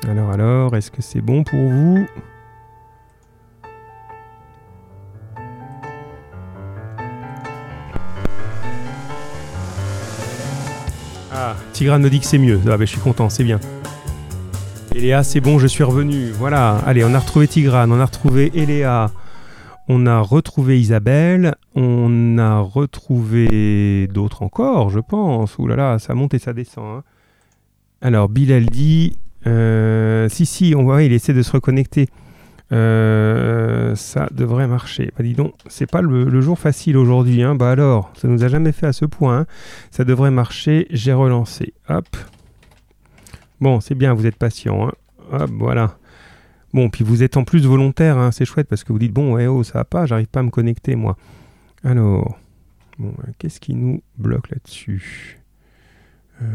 Alors, 0.06 0.32
alors, 0.32 0.76
est-ce 0.76 0.92
que 0.92 1.02
c'est 1.02 1.22
bon 1.22 1.46
pour 1.46 1.70
vous? 1.70 2.06
Tigrane 11.80 12.02
me 12.02 12.10
dit 12.10 12.20
que 12.20 12.26
c'est 12.26 12.38
mieux. 12.38 12.60
Ah, 12.66 12.76
ben, 12.76 12.82
je 12.82 12.92
suis 12.92 13.00
content, 13.00 13.30
c'est 13.30 13.46
bien. 13.46 13.58
Eléa, 14.94 15.24
c'est 15.24 15.40
bon, 15.40 15.60
je 15.60 15.68
suis 15.68 15.86
revenu. 15.86 16.30
Voilà. 16.32 16.76
Allez, 16.86 17.06
on 17.06 17.14
a 17.14 17.20
retrouvé 17.20 17.48
Tigrane, 17.48 17.90
on 17.94 18.02
a 18.02 18.06
retrouvé 18.06 18.52
Eléa, 18.54 19.10
on 19.88 20.06
a 20.06 20.20
retrouvé 20.20 20.78
Isabelle, 20.78 21.56
on 21.76 22.38
a 22.38 22.60
retrouvé 22.60 24.08
d'autres 24.08 24.44
encore, 24.44 24.90
je 24.90 25.00
pense. 25.00 25.58
Ouh 25.58 25.68
là 25.68 25.78
là, 25.78 26.00
ça 26.00 26.16
monte 26.16 26.34
et 26.34 26.40
ça 26.40 26.52
descend. 26.52 26.98
hein. 26.98 27.04
Alors, 28.02 28.28
Bilal 28.28 28.66
dit 28.66 29.16
euh, 29.48 30.28
si, 30.28 30.46
si, 30.46 30.74
on 30.76 30.84
voit, 30.84 31.04
il 31.04 31.14
essaie 31.14 31.32
de 31.34 31.42
se 31.42 31.54
reconnecter. 31.54 32.10
Euh, 32.72 33.96
ça 33.96 34.28
devrait 34.32 34.68
marcher. 34.68 35.12
Bah 35.18 35.24
dis 35.24 35.34
donc, 35.34 35.54
c'est 35.68 35.90
pas 35.90 36.02
le, 36.02 36.42
jour 36.42 36.58
facile 36.60 36.98
aujourd'hui. 36.98 37.42
Hein. 37.42 37.56
Bah 37.56 37.72
alors, 37.72 38.12
ça 38.16 38.28
nous 38.28 38.44
a 38.44 38.48
jamais 38.48 38.72
fait 38.72 38.86
à 38.88 38.94
ce 38.94 39.06
point. 39.06 39.40
hein. 39.40 39.46
Ça 39.92 40.04
devrait 40.06 40.32
marcher. 40.32 40.86
J'ai 40.92 41.14
relancé. 41.14 41.74
Hop. 41.88 42.08
Bon, 43.60 43.80
c'est 43.82 43.96
bien, 43.96 44.14
vous 44.14 44.26
êtes 44.26 44.36
patient. 44.38 44.88
hein. 44.88 44.92
Hop, 45.32 45.50
voilà. 45.58 45.98
Bon, 46.74 46.90
puis 46.90 47.04
vous 47.04 47.24
êtes 47.24 47.36
en 47.38 47.44
plus 47.44 47.66
volontaire, 47.66 48.30
c'est 48.32 48.46
chouette 48.46 48.68
parce 48.68 48.84
que 48.84 48.94
vous 48.94 49.00
dites 49.00 49.12
bon, 49.14 49.34
ouais, 49.34 49.48
oh, 49.48 49.64
ça 49.64 49.80
va 49.80 49.86
pas, 49.86 50.06
j'arrive 50.06 50.28
pas 50.28 50.42
à 50.42 50.44
me 50.44 50.52
connecter 50.52 50.96
moi. 50.96 51.18
Alors, 51.84 52.38
bon, 53.00 53.12
euh, 53.28 53.32
qu'est-ce 53.40 53.60
qui 53.60 53.74
nous 53.74 54.04
bloque 54.20 54.50
là-dessus? 54.52 55.40
Euh, 56.42 56.46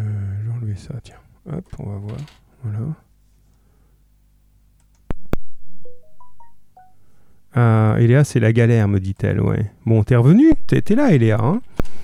Je 0.41 0.49
vais 0.49 0.57
enlever 0.57 0.77
ça, 0.77 0.95
tiens. 1.03 1.17
Hop, 1.53 1.65
on 1.81 1.91
va 1.91 1.97
voir. 1.99 2.17
Voilà. 2.62 2.79
Ah, 7.55 7.96
Eléa, 7.98 8.24
c'est 8.24 8.40
la 8.40 8.52
galère, 8.52 8.88
me 8.88 8.98
dit-elle, 8.98 9.40
ouais. 9.40 9.70
Bon, 9.86 10.02
t'es 10.02 10.16
revenu 10.16 10.52
T'es 10.66 10.82
t'es 10.82 10.94
là, 10.96 11.12
Eléa, 11.12 11.38
hein? 11.40 11.61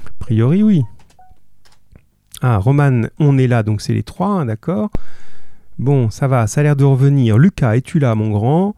A 0.06 0.10
priori, 0.20 0.62
oui. 0.62 0.82
Ah, 2.40 2.58
Roman, 2.58 3.02
on 3.18 3.36
est 3.36 3.48
là, 3.48 3.62
donc 3.62 3.80
c'est 3.80 3.92
les 3.92 4.02
trois, 4.02 4.28
hein, 4.28 4.46
d'accord. 4.46 4.90
Bon, 5.78 6.08
ça 6.10 6.28
va, 6.28 6.46
ça 6.46 6.60
a 6.60 6.62
l'air 6.64 6.76
de 6.76 6.84
revenir. 6.84 7.36
Lucas, 7.36 7.74
es-tu 7.74 7.98
là, 7.98 8.14
mon 8.14 8.30
grand? 8.30 8.74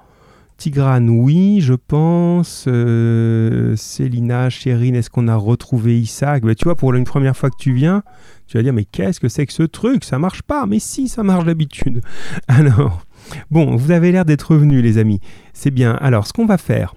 Tigrane, 0.63 1.11
oui, 1.11 1.61
je 1.61 1.75
pense. 1.75 2.67
Euh, 2.69 3.75
Célina, 3.75 4.49
Chérine, 4.49 4.95
est-ce 4.95 5.11
qu'on 5.11 5.27
a 5.27 5.35
retrouvé 5.35 5.99
Isaac? 5.99 6.45
Bah, 6.45 6.55
Tu 6.55 6.63
vois, 6.63 6.77
pour 6.77 6.95
une 6.95 7.03
première 7.03 7.37
fois 7.37 7.51
que 7.51 7.57
tu 7.59 7.73
viens, 7.73 8.05
tu 8.47 8.59
vas 8.59 8.63
dire, 8.63 8.73
mais 8.73 8.85
qu'est-ce 8.85 9.19
que 9.19 9.27
c'est 9.27 9.45
que 9.45 9.53
ce 9.53 9.65
truc? 9.65 10.05
Ça 10.05 10.21
marche 10.21 10.43
pas. 10.43 10.67
Mais 10.67 10.79
si, 10.79 11.09
ça 11.09 11.25
marche 11.25 11.47
d'habitude. 11.47 12.01
Alors, 12.47 13.05
bon, 13.51 13.75
vous 13.75 13.91
avez 13.91 14.13
l'air 14.13 14.25
d'être 14.25 14.53
revenus, 14.53 14.85
les 14.85 14.99
amis. 14.99 15.19
C'est 15.53 15.73
bien. 15.73 15.95
Alors, 15.95 16.29
ce 16.29 16.33
qu'on 16.33 16.47
va 16.47 16.59
faire, 16.59 16.95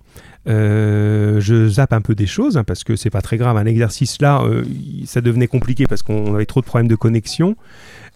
euh, 0.47 1.41
je 1.41 1.67
zappe 1.67 1.93
un 1.93 2.01
peu 2.01 2.13
des 2.13 2.27
choses 2.27 2.57
hein, 2.57 2.63
parce 2.63 2.83
que 2.83 2.95
c'est 2.95 3.09
pas 3.09 3.23
très 3.23 3.37
grave. 3.37 3.57
Un 3.57 3.65
exercice 3.65 4.21
là, 4.21 4.43
euh, 4.43 4.63
ça 5.05 5.21
devenait 5.21 5.47
compliqué 5.47 5.87
parce 5.87 6.03
qu'on 6.03 6.35
avait 6.35 6.45
trop 6.45 6.61
de 6.61 6.67
problèmes 6.67 6.87
de 6.87 6.95
connexion. 6.95 7.55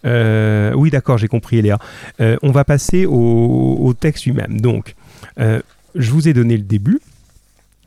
Oui, 0.04 0.90
d'accord, 0.90 1.18
j'ai 1.18 1.26
compris, 1.26 1.60
Léa. 1.60 1.80
On 2.20 2.52
va 2.52 2.62
passer 2.62 3.04
au, 3.04 3.78
au 3.80 3.94
texte 3.94 4.26
lui-même. 4.26 4.60
Donc, 4.60 4.94
euh, 5.40 5.60
je 5.94 6.10
vous 6.10 6.28
ai 6.28 6.32
donné 6.32 6.56
le 6.56 6.62
début. 6.62 7.00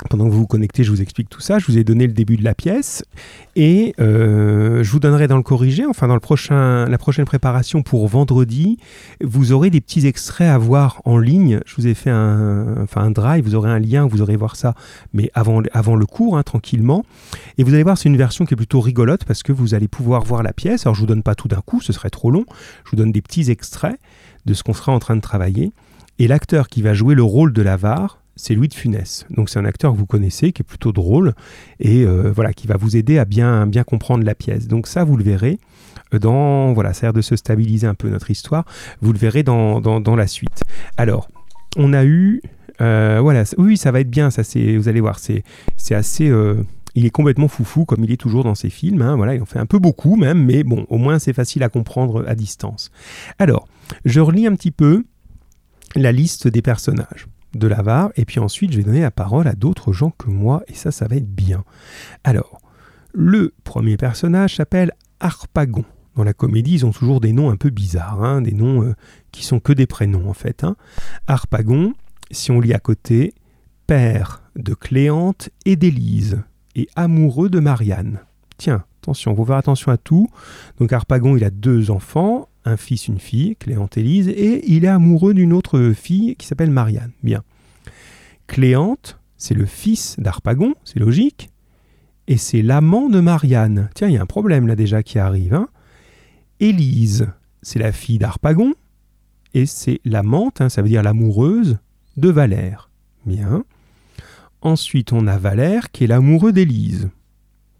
Pendant 0.10 0.26
que 0.26 0.32
vous 0.32 0.39
vous 0.39 0.47
connectez, 0.47 0.84
je 0.84 0.89
vous 0.89 1.01
explique 1.01 1.30
tout 1.30 1.39
ça. 1.39 1.60
Je 1.60 1.68
vous 1.68 1.78
ai 1.78 1.84
donné 1.84 2.08
le 2.08 2.14
début 2.14 2.36
de 2.36 2.43
la 2.43 2.56
pièce 2.56 3.06
et 3.56 3.93
euh, 3.99 4.84
je 4.84 4.91
vous 4.91 4.99
donnerai 4.99 5.28
dans 5.28 5.38
le 5.38 5.43
corrigé, 5.43 5.86
enfin 5.86 6.08
dans 6.08 6.16
le 6.16 6.20
prochain, 6.20 6.86
la 6.88 6.97
prochaine 6.97 7.26
préparation 7.26 7.84
pour 7.84 8.08
vendredi, 8.08 8.80
vous 9.24 9.51
aurez 9.51 9.70
des 9.70 9.80
petits 9.80 10.06
extraits 10.06 10.49
à 10.49 10.58
voir 10.58 11.01
en 11.06 11.18
ligne. 11.18 11.62
Je 11.66 11.76
vous 11.76 11.88
ai 11.88 11.93
fait 11.93 12.10
un, 12.10 12.82
enfin 12.82 13.01
un 13.01 13.12
drive, 13.12 13.45
vous 13.45 13.56
aurez 13.56 13.70
un 13.70 13.80
lien, 13.80 14.06
vous 14.06 14.22
aurez 14.22 14.36
voir 14.36 14.56
ça, 14.56 14.74
mais 15.14 15.32
avant, 15.36 15.62
avant 15.72 15.95
le 15.95 16.06
cours, 16.06 16.38
hein, 16.38 16.43
tranquillement. 16.43 17.06
Et 17.58 17.64
vous 17.64 17.74
allez 17.74 17.84
voir, 17.84 17.97
c'est 17.97 18.10
une 18.10 18.18
version 18.18 18.45
qui 18.45 18.56
est 18.56 18.58
plutôt 18.58 18.82
rigolote 18.82 19.24
parce 19.24 19.43
que 19.43 19.54
vous 19.54 19.74
allez 19.74 19.88
pouvoir 19.88 20.24
voir 20.24 20.43
la 20.43 20.54
pièce. 20.54 20.86
Alors 20.86 20.95
je 20.95 21.01
vous 21.01 21.08
donne 21.08 21.24
pas 21.24 21.36
tout 21.36 21.47
d'un 21.47 21.62
coup, 21.62 21.82
ce 21.82 21.93
serait 21.93 22.10
trop 22.10 22.32
long. 22.32 22.45
Je 22.84 22.91
vous 22.91 22.97
donne 22.97 23.12
des 23.12 23.22
petits 23.22 23.49
extraits 23.51 23.99
de 24.45 24.54
ce 24.54 24.64
qu'on 24.64 24.74
sera 24.74 24.91
en 24.91 24.99
train 24.99 25.16
de 25.16 25.22
travailler. 25.22 25.72
Et 26.20 26.28
l'acteur 26.28 26.68
qui 26.68 26.82
va 26.82 26.93
jouer 26.93 27.16
le 27.16 27.24
rôle 27.24 27.53
de 27.53 27.61
l'avare, 27.61 28.20
c'est 28.36 28.55
Louis 28.55 28.68
de 28.68 28.74
Funès. 28.74 29.26
Donc 29.30 29.49
c'est 29.49 29.59
un 29.59 29.66
acteur 29.66 29.91
que 29.93 29.97
vous 29.97 30.05
connaissez, 30.05 30.51
qui 30.51 30.61
est 30.61 30.66
plutôt 30.66 30.91
drôle 30.91 31.34
et 31.80 32.03
euh, 32.03 32.32
voilà, 32.32 32.53
qui 32.53 32.68
va 32.68 32.78
vous 32.78 32.95
aider 32.95 33.18
à 33.18 33.26
bien, 33.26 33.68
bien 33.68 33.84
comprendre 33.84 34.24
la 34.24 34.36
pièce. 34.36 34.68
Donc 34.68 34.88
ça, 34.88 35.03
vous 35.03 35.18
le 35.18 35.24
verrez 35.24 35.59
dans 36.11 36.74
voilà, 36.74 36.93
ça 36.93 36.99
a 36.99 37.07
l'air 37.07 37.14
de 37.14 37.22
se 37.22 37.36
stabiliser 37.36 37.88
un 37.88 37.95
peu 37.95 38.09
notre 38.09 38.32
histoire. 38.32 38.66
Vous 39.01 39.14
le 39.14 39.20
verrez 39.20 39.43
dans, 39.43 39.82
dans, 39.82 39.99
dans 39.99 40.16
la 40.16 40.28
suite. 40.28 40.64
Alors, 40.97 41.28
on 41.78 41.93
a 41.93 42.05
eu 42.05 42.41
euh, 42.82 43.20
voilà, 43.22 43.43
oui, 43.57 43.78
ça 43.78 43.91
va 43.91 43.99
être 43.99 44.09
bien. 44.09 44.30
Ça, 44.32 44.43
c'est, 44.43 44.78
vous 44.78 44.88
allez 44.88 45.01
voir, 45.01 45.20
c'est, 45.20 45.43
c'est 45.78 45.95
assez. 45.95 46.30
euh, 46.30 46.64
il 46.95 47.05
est 47.05 47.11
complètement 47.11 47.47
foufou 47.47 47.86
comme 47.86 48.03
il 48.03 48.11
est 48.11 48.18
toujours 48.18 48.43
dans 48.43 48.55
ses 48.55 48.70
films. 48.70 49.01
hein, 49.01 49.16
voilà, 49.16 49.36
il 49.36 49.41
en 49.41 49.45
fait 49.45 49.59
un 49.59 49.66
peu 49.66 49.80
beaucoup 49.80 50.16
même, 50.16 50.45
mais 50.45 50.64
bon, 50.64 50.86
au 50.89 50.97
moins 50.97 51.18
c'est 51.18 51.34
facile 51.34 51.64
à 51.64 51.70
comprendre 51.70 52.24
à 52.28 52.36
distance. 52.36 52.91
Alors, 53.39 53.68
je 54.05 54.20
relis 54.20 54.45
un 54.45 54.55
petit 54.55 54.72
peu 54.72 55.03
la 55.96 56.12
liste 56.12 56.48
des 56.48 56.62
personnages 56.62 57.28
de 57.54 57.68
l'avare, 57.68 58.12
et 58.16 58.26
puis 58.26 58.39
ensuite 58.39 58.72
je 58.72 58.78
vais 58.78 58.84
donner 58.84 59.02
la 59.02 59.12
parole 59.12 59.48
à 59.48 59.54
d'autres 59.54 59.94
gens 59.94 60.12
que 60.12 60.30
moi, 60.30 60.64
et 60.68 60.74
ça, 60.74 60.91
ça 60.91 61.08
va 61.08 61.16
être 61.18 61.30
bien. 61.30 61.64
Alors, 62.24 62.60
le 63.14 63.54
premier 63.64 63.96
personnage 63.98 64.56
s'appelle 64.56 64.91
Harpagon. 65.20 65.86
Dans 66.16 66.24
la 66.24 66.34
comédie, 66.34 66.74
ils 66.74 66.86
ont 66.86 66.91
toujours 66.91 67.22
des 67.22 67.34
noms 67.34 67.50
un 67.50 67.56
peu 67.56 67.70
bizarres, 67.70 68.24
hein, 68.24 68.41
des 68.41 68.54
noms 68.54 68.84
euh, 68.84 68.94
qui 69.32 69.44
sont 69.44 69.60
que 69.60 69.74
des 69.74 69.88
prénoms 69.88 70.30
en 70.30 70.34
fait. 70.34 70.64
hein. 70.64 70.76
Harpagon, 71.28 71.94
si 72.32 72.52
on 72.52 72.60
lit 72.60 72.74
à 72.74 72.80
côté, 72.80 73.34
père 73.88 74.44
de 74.56 74.74
Cléante 74.74 75.50
et 75.66 75.76
d'Élise, 75.76 76.41
et 76.76 76.88
amoureux 76.96 77.50
de 77.50 77.60
Marianne. 77.60 78.20
Tiens, 78.58 78.84
attention, 79.02 79.36
faut 79.36 79.46
faire 79.46 79.58
attention 79.58 79.91
à 79.91 79.98
tout. 79.98 80.28
Donc 80.80 80.91
Harpagon, 80.94 81.36
il 81.36 81.44
a 81.44 81.50
deux 81.50 81.91
enfants, 81.91 82.48
un 82.66 82.78
fils, 82.78 83.07
une 83.07 83.20
fille, 83.20 83.55
Cléante 83.55 83.97
Élise, 83.97 84.28
et 84.30 84.64
il 84.72 84.86
est 84.86 84.89
amoureux 84.89 85.34
d'une 85.34 85.53
autre 85.53 85.91
fille 85.95 86.36
qui 86.36 86.47
s'appelle 86.47 86.72
Marianne. 86.72 87.11
Bien. 87.24 87.43
Cléante, 88.47 89.20
c'est 89.38 89.53
le 89.53 89.66
fils 89.66 90.16
d'Harpagon, 90.20 90.76
c'est 90.84 90.99
logique, 90.99 91.49
et 92.28 92.38
c'est 92.38 92.61
l'amant 92.61 93.09
de 93.09 93.20
Marianne. 93.20 93.89
Tiens, 93.95 94.07
il 94.07 94.14
y 94.14 94.18
a 94.18 94.22
un 94.22 94.26
problème 94.26 94.68
là 94.68 94.76
déjà 94.76 95.03
qui 95.03 95.20
arrive. 95.20 95.53
Hein 95.53 95.68
Élise, 96.59 97.28
c'est 97.61 97.80
la 97.80 97.91
fille 97.91 98.20
d'Harpagon, 98.20 98.74
et 99.53 99.66
c'est 99.66 99.99
l'amante, 100.05 100.61
hein, 100.61 100.70
ça 100.70 100.82
veut 100.82 100.89
dire 100.89 101.03
l'amoureuse, 101.03 101.78
de 102.18 102.30
Valère. 102.30 102.89
Bien. 103.26 103.64
Ensuite, 104.61 105.11
on 105.11 105.28
a 105.28 105.38
Valère 105.38 105.91
qui 105.91 106.05
est 106.05 106.07
l'amoureux 106.07 106.53
d'Élise. 106.53 107.09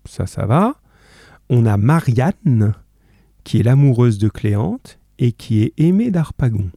Ça, 0.05 0.27
ça 0.27 0.45
va. 0.45 0.75
On 1.49 1.65
a 1.65 1.77
Marianne 1.77 2.73
qui 3.43 3.59
est 3.59 3.63
l'amoureuse 3.63 4.17
de 4.17 4.29
Cléante 4.29 4.99
et 5.19 5.31
qui 5.31 5.63
est 5.63 5.73
aimée 5.77 6.11
d'Harpagon. 6.11 6.69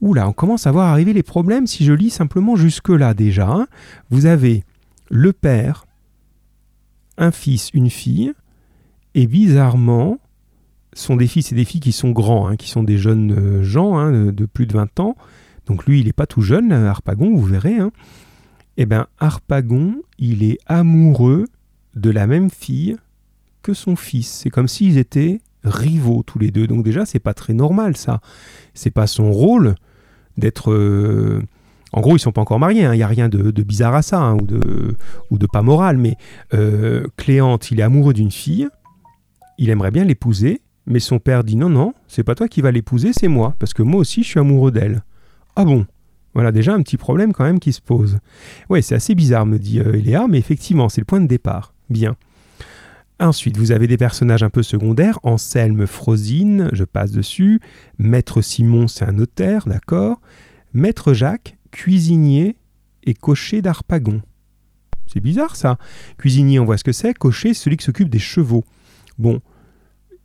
Oula, 0.00 0.28
on 0.28 0.32
commence 0.32 0.66
à 0.66 0.72
voir 0.72 0.88
arriver 0.88 1.12
les 1.12 1.22
problèmes 1.22 1.66
si 1.66 1.84
je 1.84 1.92
lis 1.92 2.10
simplement 2.10 2.56
jusque-là 2.56 3.12
déjà. 3.12 3.48
hein. 3.50 3.66
Vous 4.10 4.26
avez 4.26 4.64
le 5.10 5.32
père, 5.32 5.86
un 7.18 7.30
fils, 7.30 7.70
une 7.74 7.90
fille, 7.90 8.32
et 9.14 9.26
bizarrement, 9.26 10.18
sont 10.92 11.16
des 11.16 11.26
fils 11.26 11.52
et 11.52 11.54
des 11.54 11.64
filles 11.64 11.80
qui 11.80 11.92
sont 11.92 12.10
grands, 12.10 12.48
hein, 12.48 12.56
qui 12.56 12.68
sont 12.68 12.82
des 12.82 12.98
jeunes 12.98 13.32
euh, 13.32 13.62
gens 13.62 13.96
hein, 13.98 14.32
de, 14.32 14.46
plus 14.46 14.66
de 14.66 14.72
20 14.72 15.00
ans. 15.00 15.16
Donc 15.66 15.86
lui, 15.86 16.00
il 16.00 16.06
n'est 16.06 16.12
pas 16.12 16.26
tout 16.26 16.42
jeune, 16.42 16.72
Harpagon, 16.72 17.34
vous 17.34 17.44
verrez. 17.44 17.78
Eh 18.76 18.86
bien, 18.86 19.06
Harpagon, 19.18 20.02
il 20.18 20.42
est 20.42 20.58
amoureux 20.66 21.44
de 21.94 22.10
la 22.10 22.26
même 22.26 22.50
fille 22.50 22.96
que 23.62 23.74
son 23.74 23.94
fils. 23.96 24.28
C'est 24.28 24.50
comme 24.50 24.68
s'ils 24.68 24.96
étaient 24.98 25.40
rivaux 25.64 26.22
tous 26.26 26.38
les 26.38 26.50
deux. 26.50 26.66
Donc 26.66 26.84
déjà, 26.84 27.04
c'est 27.06 27.18
pas 27.18 27.34
très 27.34 27.52
normal 27.52 27.96
ça. 27.96 28.20
C'est 28.74 28.90
pas 28.90 29.06
son 29.06 29.30
rôle 29.32 29.74
d'être. 30.36 30.70
euh, 30.72 31.42
En 31.92 32.00
gros, 32.00 32.16
ils 32.16 32.20
sont 32.20 32.32
pas 32.32 32.40
encore 32.40 32.58
mariés. 32.60 32.84
hein. 32.84 32.94
Il 32.94 32.98
y 32.98 33.02
a 33.02 33.06
rien 33.08 33.28
de, 33.28 33.50
bizarre 33.62 33.94
à 33.94 34.02
ça 34.02 34.20
hein, 34.20 34.36
ou 35.30 35.38
de 35.38 35.46
pas 35.46 35.62
moral. 35.62 35.98
Mais 35.98 36.16
euh, 36.54 37.06
Cléante, 37.16 37.70
il 37.70 37.80
est 37.80 37.82
amoureux 37.84 38.12
d'une 38.14 38.30
fille. 38.30 38.68
Il 39.58 39.68
aimerait 39.68 39.90
bien 39.90 40.04
l'épouser, 40.04 40.62
mais 40.86 41.00
son 41.00 41.18
père 41.18 41.44
dit 41.44 41.56
non, 41.56 41.68
non, 41.68 41.92
c'est 42.08 42.22
pas 42.22 42.34
toi 42.34 42.48
qui 42.48 42.62
vas 42.62 42.70
l'épouser, 42.70 43.12
c'est 43.12 43.28
moi, 43.28 43.54
parce 43.58 43.74
que 43.74 43.82
moi 43.82 44.00
aussi 44.00 44.22
je 44.22 44.28
suis 44.28 44.40
amoureux 44.40 44.70
d'elle. 44.70 45.02
Ah 45.54 45.66
bon? 45.66 45.84
Voilà 46.32 46.50
déjà 46.50 46.72
un 46.72 46.80
petit 46.80 46.96
problème 46.96 47.34
quand 47.34 47.44
même 47.44 47.60
qui 47.60 47.74
se 47.74 47.82
pose. 47.82 48.20
Ouais, 48.70 48.80
c'est 48.80 48.94
assez 48.94 49.14
bizarre, 49.14 49.44
me 49.44 49.58
dit 49.58 49.80
euh, 49.80 50.26
mais 50.30 50.38
effectivement, 50.38 50.88
c'est 50.88 51.02
le 51.02 51.04
point 51.04 51.20
de 51.20 51.26
départ. 51.26 51.74
Bien. 51.90 52.16
Ensuite, 53.20 53.58
vous 53.58 53.70
avez 53.70 53.86
des 53.86 53.98
personnages 53.98 54.42
un 54.42 54.48
peu 54.48 54.62
secondaires. 54.62 55.18
Anselme 55.24 55.86
Frosine, 55.86 56.70
je 56.72 56.84
passe 56.84 57.12
dessus. 57.12 57.60
Maître 57.98 58.40
Simon, 58.40 58.88
c'est 58.88 59.04
un 59.04 59.12
notaire, 59.12 59.66
d'accord. 59.66 60.22
Maître 60.72 61.12
Jacques, 61.12 61.58
cuisinier 61.70 62.56
et 63.04 63.12
cocher 63.12 63.60
d'Arpagon. 63.60 64.22
C'est 65.06 65.20
bizarre 65.20 65.54
ça. 65.54 65.76
Cuisinier, 66.16 66.60
on 66.60 66.64
voit 66.64 66.78
ce 66.78 66.84
que 66.84 66.92
c'est. 66.92 67.12
Cocher, 67.12 67.52
celui 67.52 67.76
qui 67.76 67.84
s'occupe 67.84 68.08
des 68.08 68.18
chevaux. 68.18 68.64
Bon, 69.18 69.42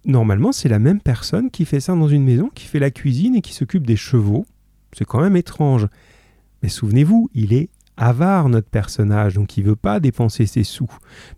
normalement, 0.05 0.53
c'est 0.53 0.69
la 0.69 0.79
même 0.79 1.01
personne 1.01 1.51
qui 1.51 1.65
fait 1.65 1.81
ça 1.81 1.95
dans 1.95 2.07
une 2.07 2.23
maison, 2.23 2.49
qui 2.55 2.65
fait 2.65 2.79
la 2.79 2.91
cuisine 2.91 3.35
et 3.35 3.41
qui 3.41 3.53
s'occupe 3.53 3.85
des 3.85 3.97
chevaux. 3.97 4.45
C'est 4.93 5.05
quand 5.05 5.19
même 5.19 5.35
étrange. 5.35 5.89
Mais 6.63 6.69
souvenez-vous, 6.69 7.29
il 7.33 7.51
est 7.51 7.67
avare, 7.97 8.49
notre 8.49 8.69
personnage, 8.69 9.35
donc 9.35 9.57
il 9.57 9.63
veut 9.63 9.75
pas 9.75 9.99
dépenser 9.99 10.45
ses 10.45 10.63
sous. 10.63 10.89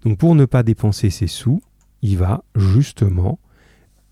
Donc 0.04 0.18
pour 0.18 0.36
ne 0.36 0.46
pas 0.46 0.64
dépenser 0.64 1.10
ses 1.10 1.28
sous, 1.28 1.62
il 2.02 2.18
va 2.18 2.44
justement 2.56 3.40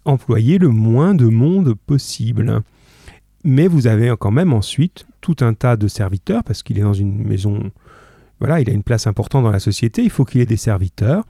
employer 0.06 0.58
le 0.58 0.70
moins 0.70 1.16
de 1.16 1.28
monde 1.28 1.74
possible. 1.74 2.62
Mais 3.44 3.68
vous 3.68 3.88
avez 3.88 4.14
quand 4.20 4.32
même 4.32 4.54
ensuite 4.54 5.06
tout 5.22 5.36
un 5.42 5.54
tas 5.54 5.78
de 5.78 5.88
serviteurs, 5.88 6.44
parce 6.44 6.64
qu'il 6.64 6.78
est 6.78 6.84
dans 6.84 6.94
une 6.94 7.24
maison, 7.24 7.72
voilà, 8.40 8.62
il 8.62 8.70
a 8.70 8.74
une 8.74 8.84
place 8.84 9.08
importante 9.08 9.44
dans 9.44 9.52
la 9.52 9.60
société, 9.60 10.04
il 10.04 10.10
faut 10.10 10.26
qu'il 10.26 10.42
ait 10.42 10.46
des 10.46 10.58
serviteurs. 10.58 11.26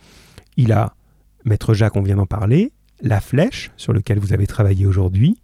Il 0.58 0.72
a 0.72 0.96
Maître 1.44 1.74
Jacques, 1.74 1.96
on 1.96 2.02
vient 2.02 2.16
d'en 2.16 2.26
parler, 2.26 2.72
La 3.02 3.22
Flèche, 3.22 3.72
sur 3.78 3.94
lequel 3.94 4.20
vous 4.20 4.34
avez 4.34 4.48
travaillé 4.48 4.86
aujourd'hui, 4.86 5.38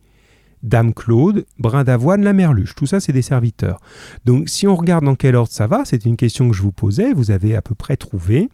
Dame 0.64 0.94
Claude, 0.94 1.46
Brin 1.60 1.84
d'Avoine, 1.84 2.24
La 2.24 2.34
Merluche, 2.34 2.76
tout 2.76 2.86
ça 2.86 3.00
c'est 3.00 3.14
des 3.14 3.22
serviteurs. 3.22 3.80
Donc 4.26 4.50
si 4.50 4.68
on 4.68 4.76
regarde 4.76 5.06
dans 5.06 5.16
quel 5.16 5.36
ordre 5.36 5.52
ça 5.52 5.68
va, 5.68 5.84
c'est 5.86 6.06
une 6.06 6.18
question 6.18 6.50
que 6.50 6.56
je 6.56 6.62
vous 6.62 6.72
posais, 6.72 7.14
vous 7.14 7.32
avez 7.32 7.56
à 7.56 7.62
peu 7.62 7.76
près 7.76 7.98
trouvé, 7.98 8.50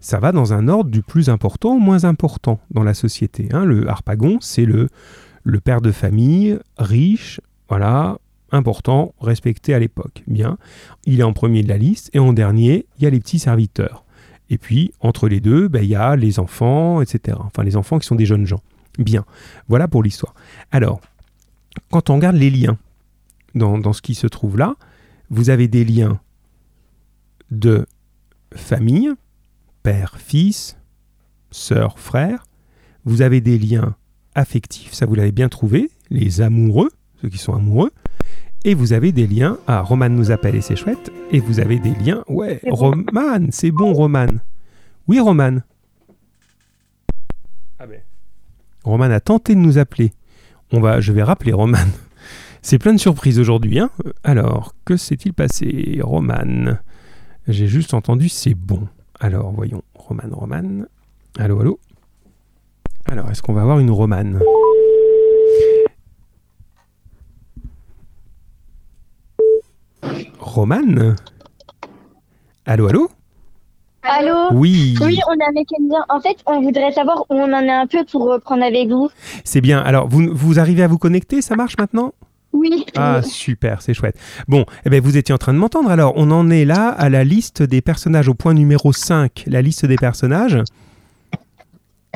ça 0.00 0.18
va 0.18 0.32
dans 0.32 0.52
un 0.52 0.68
ordre 0.68 0.90
du 0.90 1.02
plus 1.02 1.28
important 1.28 1.74
au 1.76 1.78
moins 1.78 2.04
important 2.04 2.60
dans 2.70 2.82
la 2.82 2.94
société. 2.94 3.48
hein. 3.52 3.64
Le 3.64 3.88
Harpagon, 3.88 4.38
c'est 4.40 4.64
le, 4.64 4.88
le 5.44 5.60
père 5.60 5.80
de 5.80 5.92
famille, 5.92 6.58
riche, 6.78 7.40
voilà, 7.68 8.18
important, 8.50 9.14
respecté 9.20 9.74
à 9.74 9.78
l'époque. 9.78 10.22
Bien, 10.26 10.56
il 11.04 11.20
est 11.20 11.24
en 11.24 11.32
premier 11.32 11.62
de 11.62 11.68
la 11.68 11.76
liste, 11.76 12.10
et 12.14 12.18
en 12.18 12.32
dernier, 12.32 12.86
il 12.98 13.04
y 13.04 13.06
a 13.06 13.10
les 13.10 13.20
petits 13.20 13.38
serviteurs. 13.38 14.04
Et 14.48 14.58
puis, 14.58 14.92
entre 15.00 15.28
les 15.28 15.40
deux, 15.40 15.68
ben, 15.68 15.82
il 15.82 15.90
y 15.90 15.94
a 15.94 16.16
les 16.16 16.40
enfants, 16.40 17.00
etc. 17.00 17.36
Enfin, 17.40 17.62
les 17.62 17.76
enfants 17.76 17.98
qui 17.98 18.06
sont 18.06 18.16
des 18.16 18.26
jeunes 18.26 18.46
gens. 18.46 18.62
Bien, 18.98 19.24
voilà 19.68 19.86
pour 19.86 20.02
l'histoire. 20.02 20.34
Alors, 20.72 21.00
quand 21.90 22.10
on 22.10 22.16
regarde 22.16 22.36
les 22.36 22.50
liens 22.50 22.78
dans, 23.54 23.78
dans 23.78 23.92
ce 23.92 24.02
qui 24.02 24.14
se 24.14 24.26
trouve 24.26 24.56
là, 24.58 24.76
vous 25.30 25.50
avez 25.50 25.68
des 25.68 25.84
liens 25.84 26.20
de 27.50 27.86
famille, 28.54 29.10
père, 29.82 30.16
fils, 30.18 30.76
sœur, 31.50 31.98
frère. 31.98 32.44
Vous 33.04 33.22
avez 33.22 33.40
des 33.40 33.58
liens 33.58 33.94
affectifs, 34.34 34.92
ça 34.92 35.06
vous 35.06 35.14
l'avez 35.14 35.32
bien 35.32 35.48
trouvé, 35.48 35.90
les 36.10 36.40
amoureux, 36.40 36.90
ceux 37.20 37.28
qui 37.28 37.38
sont 37.38 37.54
amoureux. 37.54 37.90
Et 38.64 38.74
vous 38.74 38.92
avez 38.92 39.10
des 39.10 39.26
liens. 39.26 39.58
Ah, 39.66 39.80
Roman 39.80 40.10
nous 40.10 40.30
appelle 40.30 40.54
et 40.54 40.60
c'est 40.60 40.76
chouette. 40.76 41.10
Et 41.30 41.40
vous 41.40 41.60
avez 41.60 41.78
des 41.78 41.94
liens. 41.94 42.22
Ouais. 42.28 42.60
Roman, 42.68 43.46
c'est 43.50 43.70
bon, 43.70 43.94
Roman. 43.94 44.26
Oui, 45.08 45.18
Roman. 45.18 45.60
Ah 47.78 47.86
ben. 47.86 48.02
Roman 48.84 49.04
a 49.04 49.20
tenté 49.20 49.54
de 49.54 49.60
nous 49.60 49.78
appeler. 49.78 50.12
On 50.72 50.80
va, 50.80 51.00
je 51.00 51.12
vais 51.12 51.22
rappeler 51.22 51.52
Roman. 51.52 51.78
C'est 52.62 52.78
plein 52.78 52.92
de 52.92 53.00
surprises 53.00 53.38
aujourd'hui. 53.38 53.78
Hein 53.80 53.90
Alors, 54.22 54.74
que 54.84 54.96
s'est-il 54.96 55.32
passé, 55.32 55.98
Roman? 56.02 56.76
J'ai 57.48 57.66
juste 57.66 57.94
entendu 57.94 58.28
c'est 58.28 58.54
bon. 58.54 58.86
Alors, 59.18 59.50
voyons. 59.50 59.82
Roman, 59.94 60.28
Roman. 60.30 60.84
Allô, 61.38 61.60
allô? 61.60 61.80
Alors, 63.06 63.30
est-ce 63.30 63.42
qu'on 63.42 63.54
va 63.54 63.62
avoir 63.62 63.78
une 63.78 63.90
Romane? 63.90 64.40
Romane? 70.38 71.16
Allô, 72.66 72.88
allô? 72.88 73.10
Allô 74.02 74.48
Oui, 74.52 74.96
Oui, 75.02 75.18
on 75.28 75.36
qu'à 75.36 75.76
dire. 75.80 76.04
En 76.08 76.20
fait, 76.20 76.36
on 76.46 76.62
voudrait 76.62 76.92
savoir 76.92 77.22
où 77.28 77.34
on 77.34 77.52
en 77.52 77.62
est 77.62 77.70
un 77.70 77.86
peu 77.86 78.04
pour 78.10 78.22
reprendre 78.24 78.64
avec 78.64 78.88
vous. 78.88 79.10
c'est 79.44 79.60
bien. 79.60 79.80
Alors, 79.80 80.08
vous, 80.08 80.28
vous 80.32 80.58
arrivez 80.58 80.82
à 80.82 80.88
vous 80.88 80.98
connecter 80.98 81.42
Ça 81.42 81.54
marche 81.56 81.76
maintenant? 81.78 82.12
Oui. 82.52 82.84
Ah, 82.96 83.22
super, 83.22 83.80
c'est 83.80 83.94
chouette. 83.94 84.16
Bon, 84.48 84.64
eh 84.84 84.90
ben, 84.90 85.00
vous 85.00 85.16
étiez 85.16 85.34
en 85.34 85.38
train 85.38 85.52
de 85.52 85.58
m'entendre. 85.58 85.90
Alors, 85.90 86.14
on 86.16 86.30
en 86.30 86.50
est 86.50 86.64
là 86.64 86.88
à 86.88 87.08
la 87.08 87.22
liste 87.24 87.62
des 87.62 87.80
personnages 87.80 88.28
au 88.28 88.34
point 88.34 88.54
numéro 88.54 88.92
5. 88.92 89.44
La 89.46 89.62
liste 89.62 89.86
des 89.86 89.96
personnages. 89.96 90.58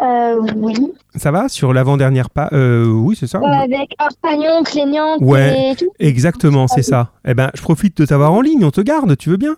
Euh, 0.02 0.40
oui. 0.56 0.74
Ça 1.14 1.30
va? 1.30 1.48
Sur 1.48 1.72
l'avant-dernière 1.72 2.28
pas 2.30 2.48
euh, 2.52 2.84
Oui, 2.86 3.14
c'est 3.18 3.28
ça? 3.28 3.38
Euh, 3.38 3.44
avec 3.44 3.94
Arpagnon, 3.98 4.64
Cléniante 4.64 5.20
Ouais. 5.20 5.70
et 5.72 5.76
tout. 5.76 5.90
Exactement, 6.00 6.66
c'est 6.66 6.82
ça. 6.82 7.12
Eh 7.24 7.34
ben, 7.34 7.50
je 7.54 7.62
profite 7.62 7.96
de 7.98 8.06
t'avoir 8.06 8.32
en 8.32 8.40
ligne. 8.40 8.64
On 8.64 8.72
te 8.72 8.80
garde, 8.80 9.16
tu 9.16 9.30
veux 9.30 9.36
bien? 9.36 9.54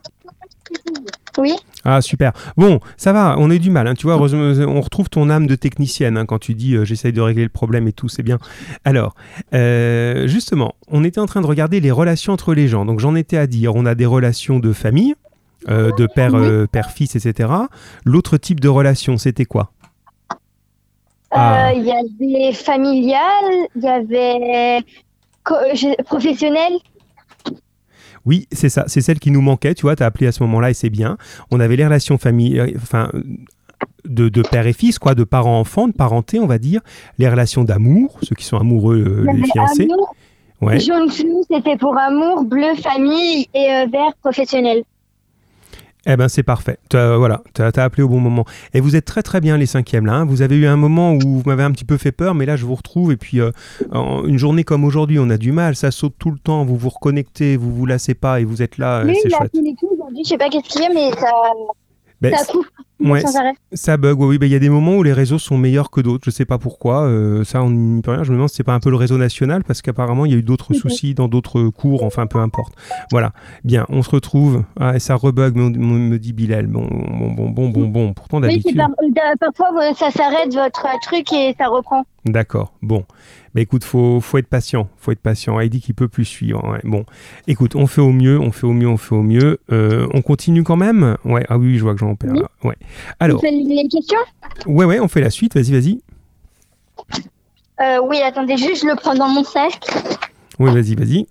Oui. 1.39 1.55
Ah, 1.85 2.01
super. 2.01 2.33
Bon, 2.57 2.81
ça 2.97 3.12
va, 3.12 3.37
on 3.39 3.51
eu 3.51 3.59
du 3.59 3.71
mal. 3.71 3.87
hein. 3.87 3.95
Tu 3.95 4.07
vois, 4.07 4.14
heureusement, 4.14 4.41
on 4.67 4.81
retrouve 4.81 5.09
ton 5.11 5.29
âme 5.31 5.47
de 5.47 5.55
technicienne 5.55 6.17
hein, 6.17 6.25
quand 6.27 6.39
tu 6.39 6.55
dis 6.55 6.75
euh, 6.75 6.85
j'essaye 6.85 7.12
de 7.12 7.21
régler 7.21 7.43
le 7.43 7.49
problème 7.51 7.87
et 7.89 7.93
tout, 7.93 8.09
c'est 8.09 8.23
bien. 8.23 8.39
Alors, 8.85 9.14
euh, 9.55 10.27
justement, 10.27 10.75
on 10.89 11.05
était 11.05 11.21
en 11.21 11.27
train 11.27 11.43
de 11.43 11.47
regarder 11.47 11.81
les 11.81 11.91
relations 11.91 12.33
entre 12.33 12.55
les 12.55 12.69
gens. 12.69 12.85
Donc, 12.87 13.01
j'en 13.01 13.14
étais 13.14 13.37
à 13.37 13.47
dire 13.47 13.75
on 13.77 13.85
a 13.87 13.95
des 13.95 14.07
relations 14.07 14.59
de 14.59 14.73
famille, 14.73 15.14
euh, 15.69 15.91
de 15.99 16.07
père, 16.07 16.35
euh, 16.35 16.67
père-fils, 16.67 17.17
etc. 17.17 17.51
L'autre 18.05 18.37
type 18.39 18.61
de 18.61 18.69
relation, 18.69 19.19
c'était 19.19 19.45
quoi? 19.45 19.71
Euh, 20.33 20.37
Ah. 21.33 21.73
Il 21.75 21.85
y 21.85 21.91
avait 21.93 22.53
familial, 22.55 23.69
il 23.77 23.83
y 23.83 23.89
avait 23.89 24.81
professionnel. 26.05 26.73
Oui, 28.27 28.47
c'est 28.53 28.68
ça, 28.68 28.85
c'est 28.89 29.01
celle 29.01 29.18
qui 29.20 29.31
nous 29.31 29.41
manquait, 29.41 29.74
tu 29.74 29.83
vois, 29.83 29.97
tu 29.97 30.03
as 30.03 30.07
appelé 30.07 30.27
à 30.27 30.33
ce 30.33 30.43
moment-là 30.43 30.70
et 30.70 30.74
c'est 30.74 30.91
bien. 30.91 31.16
On 31.51 31.61
avait 31.61 31.77
les 31.77 31.85
relations 31.85 32.18
famille, 32.18 32.59
euh, 32.59 32.66
enfin, 32.77 33.11
de, 34.05 34.29
de 34.29 34.43
père 34.43 34.66
et 34.66 34.72
fils, 34.72 34.99
quoi, 34.99 35.14
de 35.14 35.24
parents-enfants, 35.24 35.87
de 35.89 35.93
parenté, 35.93 36.39
on 36.41 36.47
va 36.47 36.59
dire, 36.59 36.81
les 37.18 37.29
relations 37.29 37.64
d'amour, 37.64 38.18
ceux 38.22 38.35
qui 38.35 38.45
sont 38.45 38.57
amoureux, 38.59 39.24
euh, 39.27 39.33
les 39.33 39.45
fiancés. 39.45 39.89
amour, 39.91 40.14
Ouais. 40.62 40.81
jaune 40.81 41.11
flou, 41.11 41.45
c'était 41.51 41.77
pour 41.77 41.99
amour, 41.99 42.45
bleu 42.45 42.74
famille 42.83 43.47
et 43.53 43.70
euh, 43.70 43.87
vert 43.93 44.14
professionnel. 44.22 44.85
Eh 46.09 46.17
ben 46.17 46.29
c'est 46.29 46.43
parfait. 46.45 46.79
T'as- 46.89 47.17
voilà, 47.17 47.43
tu 47.55 47.63
as, 47.63 47.67
appelé 47.83 48.03
au 48.03 48.09
bon 48.09 48.21
moment. 48.21 48.45
Et 48.75 48.81
vous 48.81 48.95
êtes 48.97 49.05
très 49.05 49.23
très 49.23 49.41
bien 49.41 49.57
les 49.57 49.67
cinquièmes 49.67 50.07
là. 50.07 50.15
hein. 50.15 50.25
Vous 50.25 50.41
avez 50.43 50.57
eu 50.57 50.67
un 50.67 50.77
moment 50.77 51.13
où 51.13 51.19
vous 51.21 51.43
m'avez 51.47 51.65
un 51.65 51.73
petit 51.73 51.85
peu 51.85 51.97
fait 51.97 52.13
peur, 52.13 52.35
mais 52.35 52.47
là 52.47 52.57
je 52.57 52.65
vous 52.65 52.75
retrouve. 52.77 53.11
Et 53.13 53.17
puis 53.17 53.41
euh, 53.41 53.51
en- 53.91 54.25
une 54.25 54.39
journée 54.39 54.63
comme 54.65 54.85
aujourd'hui, 54.85 55.19
on 55.19 55.29
a 55.31 55.37
du 55.37 55.51
mal, 55.53 55.75
ça 55.77 55.91
saute 55.91 56.15
tout 56.19 56.31
le 56.31 56.39
temps. 56.39 56.65
Vous 56.65 56.77
vous 56.77 56.89
reconnectez, 56.91 57.57
vous 57.57 57.75
vous 57.75 57.87
lassez 57.87 58.15
pas 58.15 58.41
et 58.41 58.45
vous 58.45 58.63
êtes 58.63 58.79
là. 58.79 59.01
euh, 59.01 59.13
c'est 59.15 59.29
il 59.29 59.35
a 59.35 59.39
chouette. 59.39 59.53
tout 59.53 59.89
aujourd'hui, 59.93 60.23
je 60.25 60.29
sais 60.29 60.39
pas 60.39 60.49
qu'est-ce 60.49 60.69
qu'il 60.69 60.83
y 60.83 60.87
a, 60.87 60.91
mais 60.95 61.11
ça, 61.19 61.31
Ben, 62.21 62.35
ça 62.35 62.45
coupe 62.47 62.67
ouais, 63.01 63.20
sans 63.20 63.36
arrêt. 63.36 63.53
Ça 63.72 63.97
bug, 63.97 64.18
oui, 64.20 64.26
oui. 64.26 64.38
Ben, 64.38 64.47
Il 64.47 64.53
y 64.53 64.55
a 64.55 64.59
des 64.59 64.68
moments 64.70 64.97
où 64.97 65.03
les 65.03 65.12
réseaux 65.12 65.38
sont 65.38 65.59
meilleurs 65.59 65.90
que 65.90 66.01
d'autres. 66.01 66.24
Je 66.24 66.30
sais 66.30 66.44
pas 66.44 66.59
pourquoi. 66.59 67.03
euh, 67.05 67.44
ça, 67.44 67.62
on 67.62 67.70
n'y 67.70 68.03
peut 68.03 68.11
rien. 68.12 68.24
Je 68.24 68.30
me 68.30 68.36
demande 68.36 68.49
si 68.49 68.57
c'est 68.57 68.62
pas 68.64 68.74
un 68.74 68.80
peu 68.80 68.90
le 68.90 68.97
réseau 68.97 69.18
national 69.18 69.64
parce 69.64 69.82
qu'apparemment 69.82 70.24
il 70.26 70.32
y 70.32 70.34
a 70.34 70.38
eu 70.38 70.42
d'autres 70.42 70.72
soucis 70.74 71.14
dans 71.14 71.28
d'autres 71.28 71.68
cours. 71.68 72.03
Enfin, 72.05 72.26
peu 72.26 72.38
importe. 72.38 72.74
Voilà. 73.11 73.32
Bien, 73.64 73.86
on 73.88 74.03
se 74.03 74.11
retrouve. 74.11 74.64
Ah, 74.80 74.97
et 74.97 74.99
ça 74.99 75.14
rebug, 75.16 75.57
me, 75.57 75.68
me- 75.70 76.18
dit 76.18 76.32
Bilal. 76.32 76.66
Bon, 76.66 76.86
bon, 76.90 77.30
bon, 77.32 77.51
bon, 77.51 77.68
bon, 77.68 77.88
bon. 77.88 78.12
Pourtant 78.14 78.38
Oui, 78.40 78.49
d'habitude. 78.49 78.76
par- 78.76 78.88
euh, 78.88 79.34
parfois 79.40 79.94
ça 79.94 80.11
s'arrête 80.11 80.55
votre 80.55 80.86
truc 81.03 81.32
et 81.32 81.55
ça 81.59 81.66
reprend. 81.68 82.05
D'accord. 82.24 82.72
Bon. 82.82 83.05
Bah 83.57 83.63
écoute, 83.63 83.85
faut, 83.85 84.21
faut 84.21 84.37
être 84.37 84.49
patient. 84.49 84.87
Faut 84.99 85.13
être 85.13 85.19
patient. 85.23 85.59
Heidi 85.59 85.81
qui 85.81 85.95
peut 85.95 86.09
plus 86.09 86.27
suivre. 86.27 86.63
ouais. 86.71 86.81
Bon. 86.85 87.07
Écoute, 87.47 87.75
on 87.75 87.87
fait 87.87 88.03
au 88.03 88.13
mieux, 88.13 88.39
on 88.39 88.53
fait 88.53 88.67
au 88.67 88.75
mieux, 88.75 88.87
on 88.87 88.99
fait 88.99 89.15
au 89.15 89.23
mieux. 89.23 89.59
Euh, 89.73 90.07
on 90.13 90.21
continue 90.21 90.63
quand 90.63 90.77
même? 90.77 91.17
Ouais. 91.25 91.43
Ah 91.49 91.57
oui, 91.57 91.79
je 91.79 91.83
vois 91.83 91.95
que 91.95 92.01
j'en 92.01 92.15
perds. 92.17 92.33
Oui. 92.35 92.43
Ouais. 92.65 92.77
Alors, 93.19 93.39
Vous 93.39 93.47
faites 93.47 93.55
les 93.55 93.89
questions 93.89 94.19
ouais, 94.67 94.85
ouais, 94.85 95.01
on 95.01 95.09
fait 95.09 95.23
la 95.23 95.31
suite. 95.31 95.55
Vas-y, 95.55 95.73
vas-y. 95.73 96.03
Euh, 97.81 97.99
Oui, 98.07 98.19
attendez, 98.21 98.59
juste 98.59 98.83
je 98.83 98.89
le 98.89 98.95
prends 98.97 99.15
dans 99.15 99.29
mon 99.31 99.43
sac. 99.43 99.81
Oui, 100.59 100.71
vas-y, 100.71 100.95
vas-y. 100.95 101.27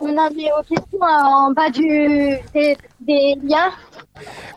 on 0.00 0.08
est 0.08 0.50
aux 0.58 0.62
questions 0.68 0.98
en 1.00 1.52
bas 1.52 1.70
du, 1.70 2.36
des, 2.54 2.76
des 3.02 3.36
liens. 3.44 3.70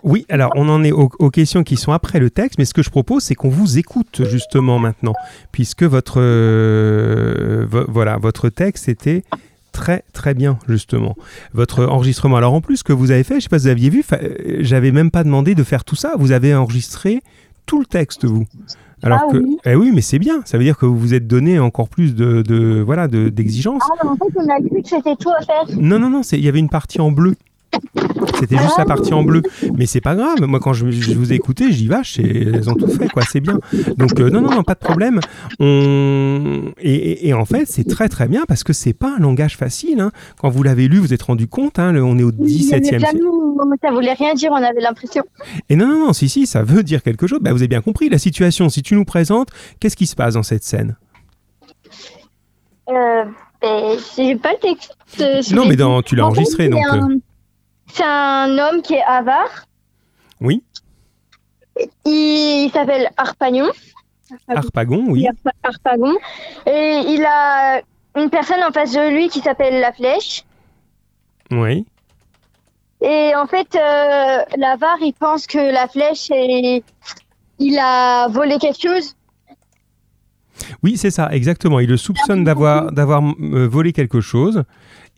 Oui, 0.03 0.25
alors 0.29 0.51
on 0.55 0.67
en 0.69 0.83
est 0.83 0.91
aux, 0.91 1.09
aux 1.19 1.29
questions 1.29 1.63
qui 1.63 1.77
sont 1.77 1.91
après 1.91 2.19
le 2.19 2.29
texte, 2.29 2.57
mais 2.59 2.65
ce 2.65 2.73
que 2.73 2.83
je 2.83 2.89
propose, 2.89 3.23
c'est 3.23 3.35
qu'on 3.35 3.49
vous 3.49 3.77
écoute 3.77 4.21
justement 4.29 4.79
maintenant, 4.79 5.13
puisque 5.51 5.83
votre 5.83 6.19
euh, 6.73 7.65
vo- 7.69 7.85
voilà 7.87 8.17
votre 8.17 8.49
texte 8.49 8.89
était 8.89 9.23
très 9.71 10.03
très 10.13 10.33
bien 10.33 10.59
justement 10.67 11.15
votre 11.53 11.85
enregistrement. 11.85 12.37
Alors 12.37 12.53
en 12.53 12.61
plus 12.61 12.77
ce 12.77 12.83
que 12.83 12.93
vous 12.93 13.11
avez 13.11 13.23
fait, 13.23 13.35
je 13.35 13.41
sais 13.41 13.49
pas 13.49 13.59
si 13.59 13.65
vous 13.65 13.71
aviez 13.71 13.89
vu, 13.89 14.03
euh, 14.13 14.57
j'avais 14.59 14.91
même 14.91 15.11
pas 15.11 15.23
demandé 15.23 15.55
de 15.55 15.63
faire 15.63 15.83
tout 15.83 15.95
ça. 15.95 16.13
Vous 16.17 16.31
avez 16.31 16.53
enregistré 16.55 17.21
tout 17.65 17.79
le 17.79 17.85
texte 17.85 18.25
vous. 18.25 18.45
Alors 19.01 19.19
Ah 19.23 19.31
que 19.31 19.37
oui. 19.37 19.57
eh 19.65 19.75
oui, 19.75 19.91
mais 19.93 20.01
c'est 20.01 20.19
bien. 20.19 20.41
Ça 20.45 20.57
veut 20.57 20.63
dire 20.63 20.77
que 20.77 20.85
vous 20.85 20.97
vous 20.97 21.13
êtes 21.13 21.27
donné 21.27 21.59
encore 21.59 21.89
plus 21.89 22.15
de, 22.15 22.41
de 22.41 22.81
voilà 22.85 23.07
de- 23.07 23.29
d'exigence. 23.29 23.81
Ah, 23.85 23.95
mais 24.03 24.09
en 24.09 24.15
fait, 24.15 24.33
on 24.35 24.49
a 24.49 24.57
cru 24.59 24.81
que 24.81 24.87
c'était 24.89 25.15
tout 25.17 25.29
à 25.37 25.41
faire. 25.43 25.63
Non, 25.77 25.99
non, 25.99 26.09
non, 26.09 26.21
il 26.31 26.39
y 26.43 26.47
avait 26.47 26.59
une 26.59 26.69
partie 26.69 27.01
en 27.01 27.11
bleu. 27.11 27.35
C'était 28.39 28.57
juste 28.57 28.77
la 28.77 28.85
partie 28.85 29.13
en 29.13 29.23
bleu. 29.23 29.41
Mais 29.77 29.85
c'est 29.85 30.01
pas 30.01 30.15
grave. 30.15 30.41
Moi, 30.41 30.59
quand 30.59 30.73
je, 30.73 30.89
je 30.91 31.13
vous 31.13 31.31
ai 31.31 31.35
écouté, 31.35 31.71
j'y 31.71 31.87
vais, 31.87 31.95
c'est- 32.03 32.21
elles 32.23 32.69
ont 32.69 32.73
tout 32.75 32.87
fait, 32.87 33.07
quoi. 33.09 33.23
C'est 33.23 33.39
bien. 33.39 33.59
Donc, 33.97 34.19
euh, 34.19 34.29
non, 34.29 34.41
non, 34.41 34.49
non, 34.51 34.63
pas 34.63 34.73
de 34.73 34.79
problème. 34.79 35.19
On... 35.59 36.71
Et, 36.81 36.93
et- 36.93 37.27
et 37.29 37.33
en 37.33 37.45
fait, 37.45 37.65
c'est 37.67 37.83
très, 37.87 38.09
très 38.09 38.27
bien 38.27 38.43
parce 38.47 38.63
que 38.63 38.73
c'est 38.73 38.93
pas 38.93 39.15
un 39.17 39.19
langage 39.19 39.55
facile. 39.57 39.99
hein. 40.01 40.11
Quand 40.39 40.49
vous 40.49 40.63
l'avez 40.63 40.87
lu, 40.87 40.97
vous 40.97 41.03
vous 41.03 41.13
êtes 41.13 41.21
rendu 41.23 41.47
compte, 41.47 41.79
hein, 41.79 41.91
le- 41.93 42.03
on 42.03 42.17
est 42.17 42.23
au 42.23 42.31
Il 42.31 42.49
y 42.51 42.73
avait 42.73 42.81
17e 42.81 42.97
plein 42.99 43.09
siècle. 43.09 43.25
ça 43.81 43.91
voulait 43.91 44.13
rien 44.13 44.33
dire, 44.33 44.51
on 44.51 44.55
avait 44.55 44.81
l'impression. 44.81 45.23
Et 45.69 45.75
non, 45.75 45.87
non, 45.87 46.07
non, 46.07 46.13
si, 46.13 46.27
si, 46.29 46.45
ça 46.47 46.63
veut 46.63 46.83
dire 46.83 47.03
quelque 47.03 47.27
chose. 47.27 47.39
Bah, 47.41 47.51
vous 47.51 47.59
avez 47.59 47.67
bien 47.67 47.81
compris 47.81 48.09
la 48.09 48.17
situation. 48.17 48.69
Si 48.69 48.81
tu 48.81 48.95
nous 48.95 49.05
présentes, 49.05 49.49
qu'est-ce 49.79 49.95
qui 49.95 50.07
se 50.07 50.15
passe 50.15 50.33
dans 50.33 50.43
cette 50.43 50.63
scène? 50.63 50.95
Euh, 52.89 53.23
ben, 53.61 53.97
j'ai 54.17 54.35
pas 54.35 54.51
le 54.53 54.59
texte. 54.59 54.95
euh, 55.21 55.41
Non, 55.53 55.65
mais 55.67 55.75
dans, 55.75 56.01
tu 56.01 56.15
l'as 56.15 56.25
enregistré, 56.25 56.67
donc. 56.69 56.83
euh, 56.93 57.17
C'est 57.91 58.03
un 58.03 58.57
homme 58.57 58.81
qui 58.81 58.93
est 58.95 59.03
avare. 59.03 59.65
Oui, 60.41 60.63
Il, 62.05 62.65
il 62.65 62.71
s'appelle 62.71 63.09
Arpagnon. 63.17 63.69
Harpagon, 64.47 65.05
oui. 65.09 65.27
Arpa- 65.27 65.55
Harpagon. 65.63 66.15
Et 66.65 67.01
il 67.07 67.23
a 67.25 67.81
une 68.15 68.29
personne 68.29 68.63
en 68.63 68.71
face 68.71 68.93
de 68.93 69.09
lui 69.13 69.29
qui 69.29 69.39
s'appelle 69.39 69.79
La 69.79 69.91
Flèche. 69.93 70.43
Oui. 71.51 71.85
Et 73.01 73.33
en 73.35 73.47
fait, 73.47 73.75
euh, 73.75 74.39
l'avare, 74.57 74.97
il 75.01 75.13
pense 75.13 75.45
que 75.45 75.57
La 75.57 75.87
Flèche, 75.87 76.31
est... 76.31 76.83
il 77.59 77.77
a 77.77 78.27
volé 78.29 78.57
quelque 78.59 78.81
chose. 78.81 79.15
Oui, 80.83 80.97
c'est 80.97 81.11
ça, 81.11 81.29
exactement. 81.31 81.79
Il 81.79 81.89
le 81.89 81.97
soupçonne 81.97 82.43
d'avoir 82.43 82.91
d'avoir 82.91 83.21
euh, 83.23 83.67
volé 83.67 83.91
quelque 83.91 84.21
chose. 84.21 84.63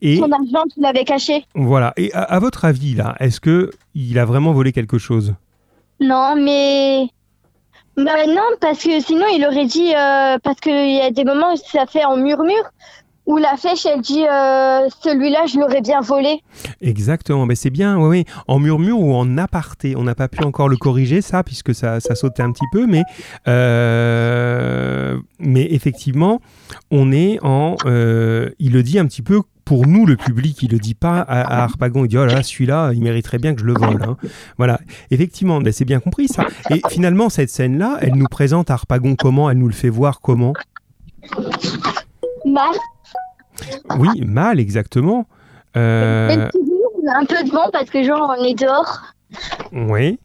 Et 0.07 0.17
Son 0.17 0.31
argent 0.31 0.63
qu'il 0.73 0.85
avait 0.85 1.03
caché. 1.03 1.45
voilà. 1.55 1.93
Et 1.97 2.13
à, 2.13 2.21
à 2.21 2.39
votre 2.39 2.63
avis, 2.65 2.93
là, 2.93 3.15
est-ce 3.19 3.39
que 3.39 3.71
il 3.95 4.19
a 4.19 4.25
vraiment 4.25 4.51
volé 4.53 4.71
quelque 4.71 4.97
chose? 4.99 5.33
Non, 5.99 6.35
mais... 6.37 7.07
Bah 7.97 8.27
non, 8.27 8.49
parce 8.59 8.83
que 8.83 8.99
sinon, 8.99 9.25
il 9.35 9.43
aurait 9.45 9.65
dit... 9.65 9.93
euh, 9.95 10.37
parce 10.43 10.59
qu'il 10.59 10.91
y 10.95 11.01
a 11.01 11.09
des 11.11 11.23
moments 11.23 11.53
où 11.53 11.57
ça 11.57 11.85
fait 11.85 12.03
en 12.03 12.17
murmure, 12.17 12.65
où 13.25 13.37
La 13.37 13.55
Flèche, 13.57 13.85
elle 13.87 14.01
dit 14.01 14.25
euh, 14.25 14.87
Celui-là, 15.01 15.45
je 15.47 15.57
l'aurais 15.59 15.81
bien 15.81 16.01
volé». 16.01 16.41
Exactement. 16.81 17.45
Mais 17.47 17.55
c'est 17.55 17.69
bien, 17.71 17.97
oui, 17.97 18.07
oui. 18.09 18.25
En 18.47 18.59
murmure 18.59 18.99
ou 18.99 19.15
en 19.15 19.37
aparté. 19.37 19.95
On 19.95 20.03
n'a 20.03 20.13
pas 20.13 20.27
pu 20.27 20.43
encore 20.43 20.67
le 20.69 20.77
corriger, 20.77 21.21
ça, 21.21 21.41
puisque 21.41 21.73
ça, 21.73 21.99
ça 21.99 22.13
sautait 22.15 22.43
un 22.43 22.51
petit 22.51 22.67
peu. 22.71 22.85
Mais, 22.85 23.01
euh, 23.47 25.17
mais 25.39 25.65
effectivement, 25.71 26.41
on 26.91 27.11
est 27.11 27.39
en. 27.43 27.75
euh, 27.85 28.49
il 28.59 28.73
le 28.73 28.83
dit 28.83 28.99
un 28.99 29.05
petit 29.07 29.21
peu. 29.23 29.41
Pour 29.65 29.87
nous, 29.87 30.05
le 30.05 30.15
public, 30.15 30.61
il 30.61 30.71
le 30.71 30.77
dit 30.77 30.93
pas 30.93 31.19
à, 31.21 31.41
à 31.41 31.63
Harpagon. 31.63 32.05
Il 32.05 32.07
dit 32.09 32.17
oh 32.19 32.25
là 32.25 32.35
là, 32.35 32.43
celui-là, 32.43 32.91
il 32.93 33.01
mériterait 33.01 33.39
bien 33.39 33.55
que 33.55 33.61
je 33.61 33.65
le 33.65 33.73
vole. 33.73 34.01
hein. 34.03 34.15
Voilà. 34.57 34.79
Effectivement, 35.09 35.59
ben, 35.59 35.73
c'est 35.73 35.85
bien 35.85 35.99
compris 35.99 36.27
ça. 36.27 36.45
Et 36.69 36.81
finalement, 36.89 37.29
cette 37.29 37.49
scène-là, 37.49 37.97
elle 38.01 38.13
nous 38.15 38.27
présente 38.27 38.69
Harpagon 38.69 39.15
comment? 39.15 39.49
Elle 39.49 39.57
nous 39.57 39.67
le 39.67 39.73
fait 39.73 39.89
voir 39.89 40.21
comment? 40.21 40.53
Mal. 42.45 42.75
Oui, 43.97 44.21
mal, 44.25 44.59
exactement. 44.59 45.25
Euh, 45.77 46.47
on 46.53 47.07
a 47.11 47.17
un 47.21 47.25
peu 47.25 47.43
de 47.43 47.49
vent 47.51 47.69
parce 47.73 47.89
que 47.89 48.03
genre, 48.03 48.35
on 48.39 48.43
est 48.43 48.53
dehors. 48.59 49.01
oui. 49.71 50.19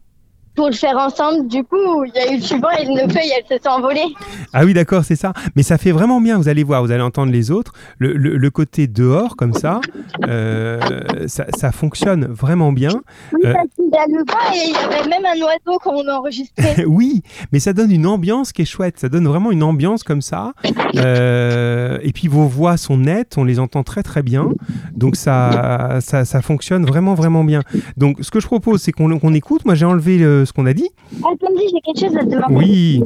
Pour 0.55 0.67
le 0.67 0.73
faire 0.73 0.97
ensemble. 0.97 1.47
Du 1.47 1.63
coup, 1.63 2.03
il 2.05 2.11
y 2.15 2.19
a 2.19 2.33
eu 2.33 2.37
du 2.37 2.59
vent 2.59 2.69
et 2.79 2.85
nos 2.85 3.09
feuilles, 3.11 3.31
elles 3.37 3.57
se 3.57 3.63
sont 3.63 3.69
envolées. 3.69 4.13
Ah 4.53 4.65
oui, 4.65 4.73
d'accord, 4.73 5.03
c'est 5.05 5.15
ça. 5.15 5.33
Mais 5.55 5.63
ça 5.63 5.77
fait 5.77 5.91
vraiment 5.91 6.19
bien, 6.21 6.37
vous 6.37 6.49
allez 6.49 6.63
voir, 6.63 6.83
vous 6.83 6.91
allez 6.91 7.01
entendre 7.03 7.31
les 7.31 7.51
autres. 7.51 7.73
Le, 7.99 8.13
le- 8.13 8.37
le 8.37 8.49
côté 8.49 8.87
dehors, 8.87 9.35
comme 9.35 9.53
ça, 9.53 9.79
euh, 10.27 10.79
ça, 11.27 11.45
ça 11.57 11.71
fonctionne 11.71 12.25
vraiment 12.25 12.71
bien. 12.71 13.01
Oui, 13.33 13.41
Euh. 13.45 13.53
parce 13.53 13.67
qu'il 13.75 13.85
y 13.91 13.97
a 13.97 14.05
le 14.07 14.19
vent 14.19 14.53
et 14.53 14.67
il 14.67 14.73
y 14.73 14.95
avait 14.99 15.09
même 15.09 15.25
un 15.25 15.39
oiseau 15.45 15.79
quand 15.83 15.93
on 15.95 16.07
enregistrait. 16.09 16.83
oui, 16.87 17.21
mais 17.51 17.59
ça 17.59 17.73
donne 17.73 17.91
une 17.91 18.05
ambiance 18.05 18.51
qui 18.51 18.61
est 18.63 18.65
chouette. 18.65 18.99
Ça 18.99 19.09
donne 19.09 19.27
vraiment 19.27 19.51
une 19.51 19.63
ambiance 19.63 20.03
comme 20.03 20.21
ça. 20.21 20.53
Euh, 20.95 21.97
et 22.03 22.11
puis 22.11 22.27
vos 22.27 22.45
voix 22.45 22.77
sont 22.77 22.97
nettes, 22.97 23.35
on 23.37 23.43
les 23.43 23.59
entend 23.59 23.83
très 23.83 24.03
très 24.03 24.21
bien. 24.23 24.49
Donc 24.95 25.15
ça, 25.15 25.99
ça, 26.01 26.25
ça 26.25 26.41
fonctionne 26.41 26.85
vraiment 26.85 27.13
vraiment 27.15 27.43
bien. 27.43 27.61
Donc 27.97 28.17
ce 28.21 28.31
que 28.31 28.39
je 28.39 28.47
propose, 28.47 28.81
c'est 28.81 28.91
qu'on 28.91 29.33
écoute. 29.33 29.65
Moi 29.65 29.75
j'ai 29.75 29.85
enlevé 29.85 30.17
le- 30.17 30.40
ce 30.45 30.53
qu'on 30.53 30.65
a 30.65 30.73
dit. 30.73 30.89
Attendez, 31.19 31.67
j'ai 31.71 31.81
quelque 31.81 31.99
chose 31.99 32.15
à 32.17 32.21
te 32.21 32.25
demander. 32.29 32.55
Oui, 32.55 33.03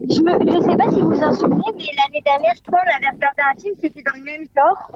Je 0.00 0.20
ne 0.20 0.62
sais 0.70 0.76
pas 0.76 0.90
si 0.90 1.00
vous 1.00 1.10
vous 1.10 1.22
en 1.22 1.32
souvenez, 1.34 1.62
mais 1.76 1.84
l'année 1.96 2.22
dernière, 2.24 2.54
je 2.56 2.62
crois, 2.62 2.80
on 2.84 2.96
avait 2.96 3.14
regardé 3.14 3.42
un 3.50 3.60
film, 3.60 3.74
c'était 3.80 4.02
dans 4.02 4.16
le 4.16 4.24
même 4.24 4.46
genre. 4.56 4.90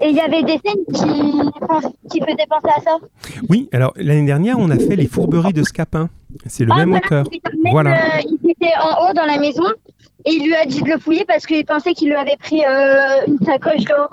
Et 0.00 0.08
il 0.10 0.16
y 0.16 0.20
avait 0.20 0.42
des 0.42 0.58
scènes 0.64 0.84
qui, 0.92 2.10
qui 2.10 2.20
faisaient 2.20 2.46
penser 2.48 2.74
à 2.76 2.80
ça. 2.82 2.96
oui. 3.48 3.68
Alors 3.72 3.92
l'année 3.96 4.26
dernière, 4.26 4.58
on 4.58 4.70
a 4.70 4.78
fait 4.78 4.96
les 4.96 5.06
fourberies 5.06 5.52
de 5.52 5.62
Scapin. 5.62 6.08
C'est 6.46 6.64
le 6.64 6.72
Ah, 6.74 6.84
même 6.84 6.90
voilà, 6.90 7.06
auteur. 7.06 7.24
Voilà. 7.70 7.90
euh, 7.92 8.20
il 8.42 8.50
était 8.50 8.72
en 8.82 9.08
haut 9.08 9.14
dans 9.14 9.24
la 9.24 9.38
maison 9.38 9.62
et 10.26 10.32
il 10.32 10.44
lui 10.44 10.54
a 10.54 10.66
dit 10.66 10.82
de 10.82 10.88
le 10.88 10.98
fouiller 10.98 11.24
parce 11.26 11.46
qu'il 11.46 11.64
pensait 11.64 11.94
qu'il 11.94 12.08
lui 12.08 12.14
avait 12.16 12.36
pris 12.38 12.60
euh, 12.62 13.26
une 13.26 13.38
sacoche 13.44 13.84
d'or. 13.84 14.12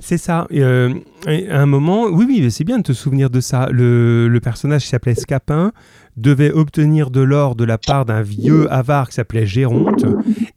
C'est 0.00 0.18
ça. 0.18 0.46
Euh, 0.52 0.94
à 1.26 1.60
un 1.60 1.66
moment, 1.66 2.04
oui, 2.06 2.24
oui, 2.26 2.50
c'est 2.50 2.64
bien 2.64 2.78
de 2.78 2.82
te 2.82 2.92
souvenir 2.92 3.30
de 3.30 3.40
ça. 3.40 3.68
Le, 3.70 4.26
le 4.28 4.40
personnage 4.40 4.82
qui 4.82 4.88
s'appelait 4.88 5.14
Scapin 5.14 5.72
devait 6.16 6.50
obtenir 6.50 7.10
de 7.10 7.20
l'or 7.20 7.54
de 7.54 7.64
la 7.64 7.78
part 7.78 8.04
d'un 8.04 8.20
vieux 8.22 8.70
avare 8.72 9.08
qui 9.08 9.14
s'appelait 9.14 9.46
Géronte, 9.46 10.04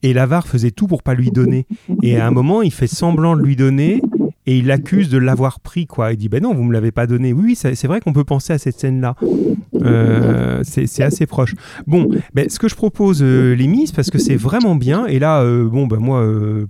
et 0.03 0.11
l'avare 0.13 0.47
faisait 0.47 0.71
tout 0.71 0.85
pour 0.87 1.01
pas 1.03 1.13
lui 1.13 1.29
donner. 1.31 1.65
Et 2.01 2.17
à 2.19 2.25
un 2.27 2.31
moment, 2.31 2.61
il 2.61 2.73
fait 2.73 2.87
semblant 2.87 3.37
de 3.37 3.41
lui 3.41 3.55
donner. 3.55 4.01
Et 4.47 4.57
il 4.57 4.67
l'accuse 4.67 5.09
de 5.09 5.17
l'avoir 5.17 5.59
pris, 5.59 5.87
quoi. 5.87 6.13
Il 6.13 6.17
dit, 6.17 6.29
ben 6.29 6.41
non, 6.41 6.53
vous 6.53 6.63
me 6.63 6.73
l'avez 6.73 6.91
pas 6.91 7.07
donné. 7.07 7.33
Oui, 7.33 7.43
oui, 7.45 7.55
c'est 7.55 7.87
vrai 7.87 7.99
qu'on 7.99 8.13
peut 8.13 8.23
penser 8.23 8.53
à 8.53 8.57
cette 8.57 8.79
scène-là. 8.79 9.15
Euh, 9.81 10.61
c'est 10.63 11.03
assez 11.03 11.25
proche. 11.25 11.55
Bon, 11.87 12.09
ben, 12.33 12.49
ce 12.49 12.59
que 12.59 12.67
je 12.67 12.75
propose, 12.75 13.21
euh, 13.21 13.55
parce 13.95 14.09
que 14.09 14.17
c'est 14.17 14.35
vraiment 14.35 14.75
bien. 14.75 15.05
Et 15.07 15.19
là, 15.19 15.41
euh, 15.41 15.67
bon, 15.67 15.87
ben 15.87 15.97
moi, 15.97 16.21
euh, 16.21 16.67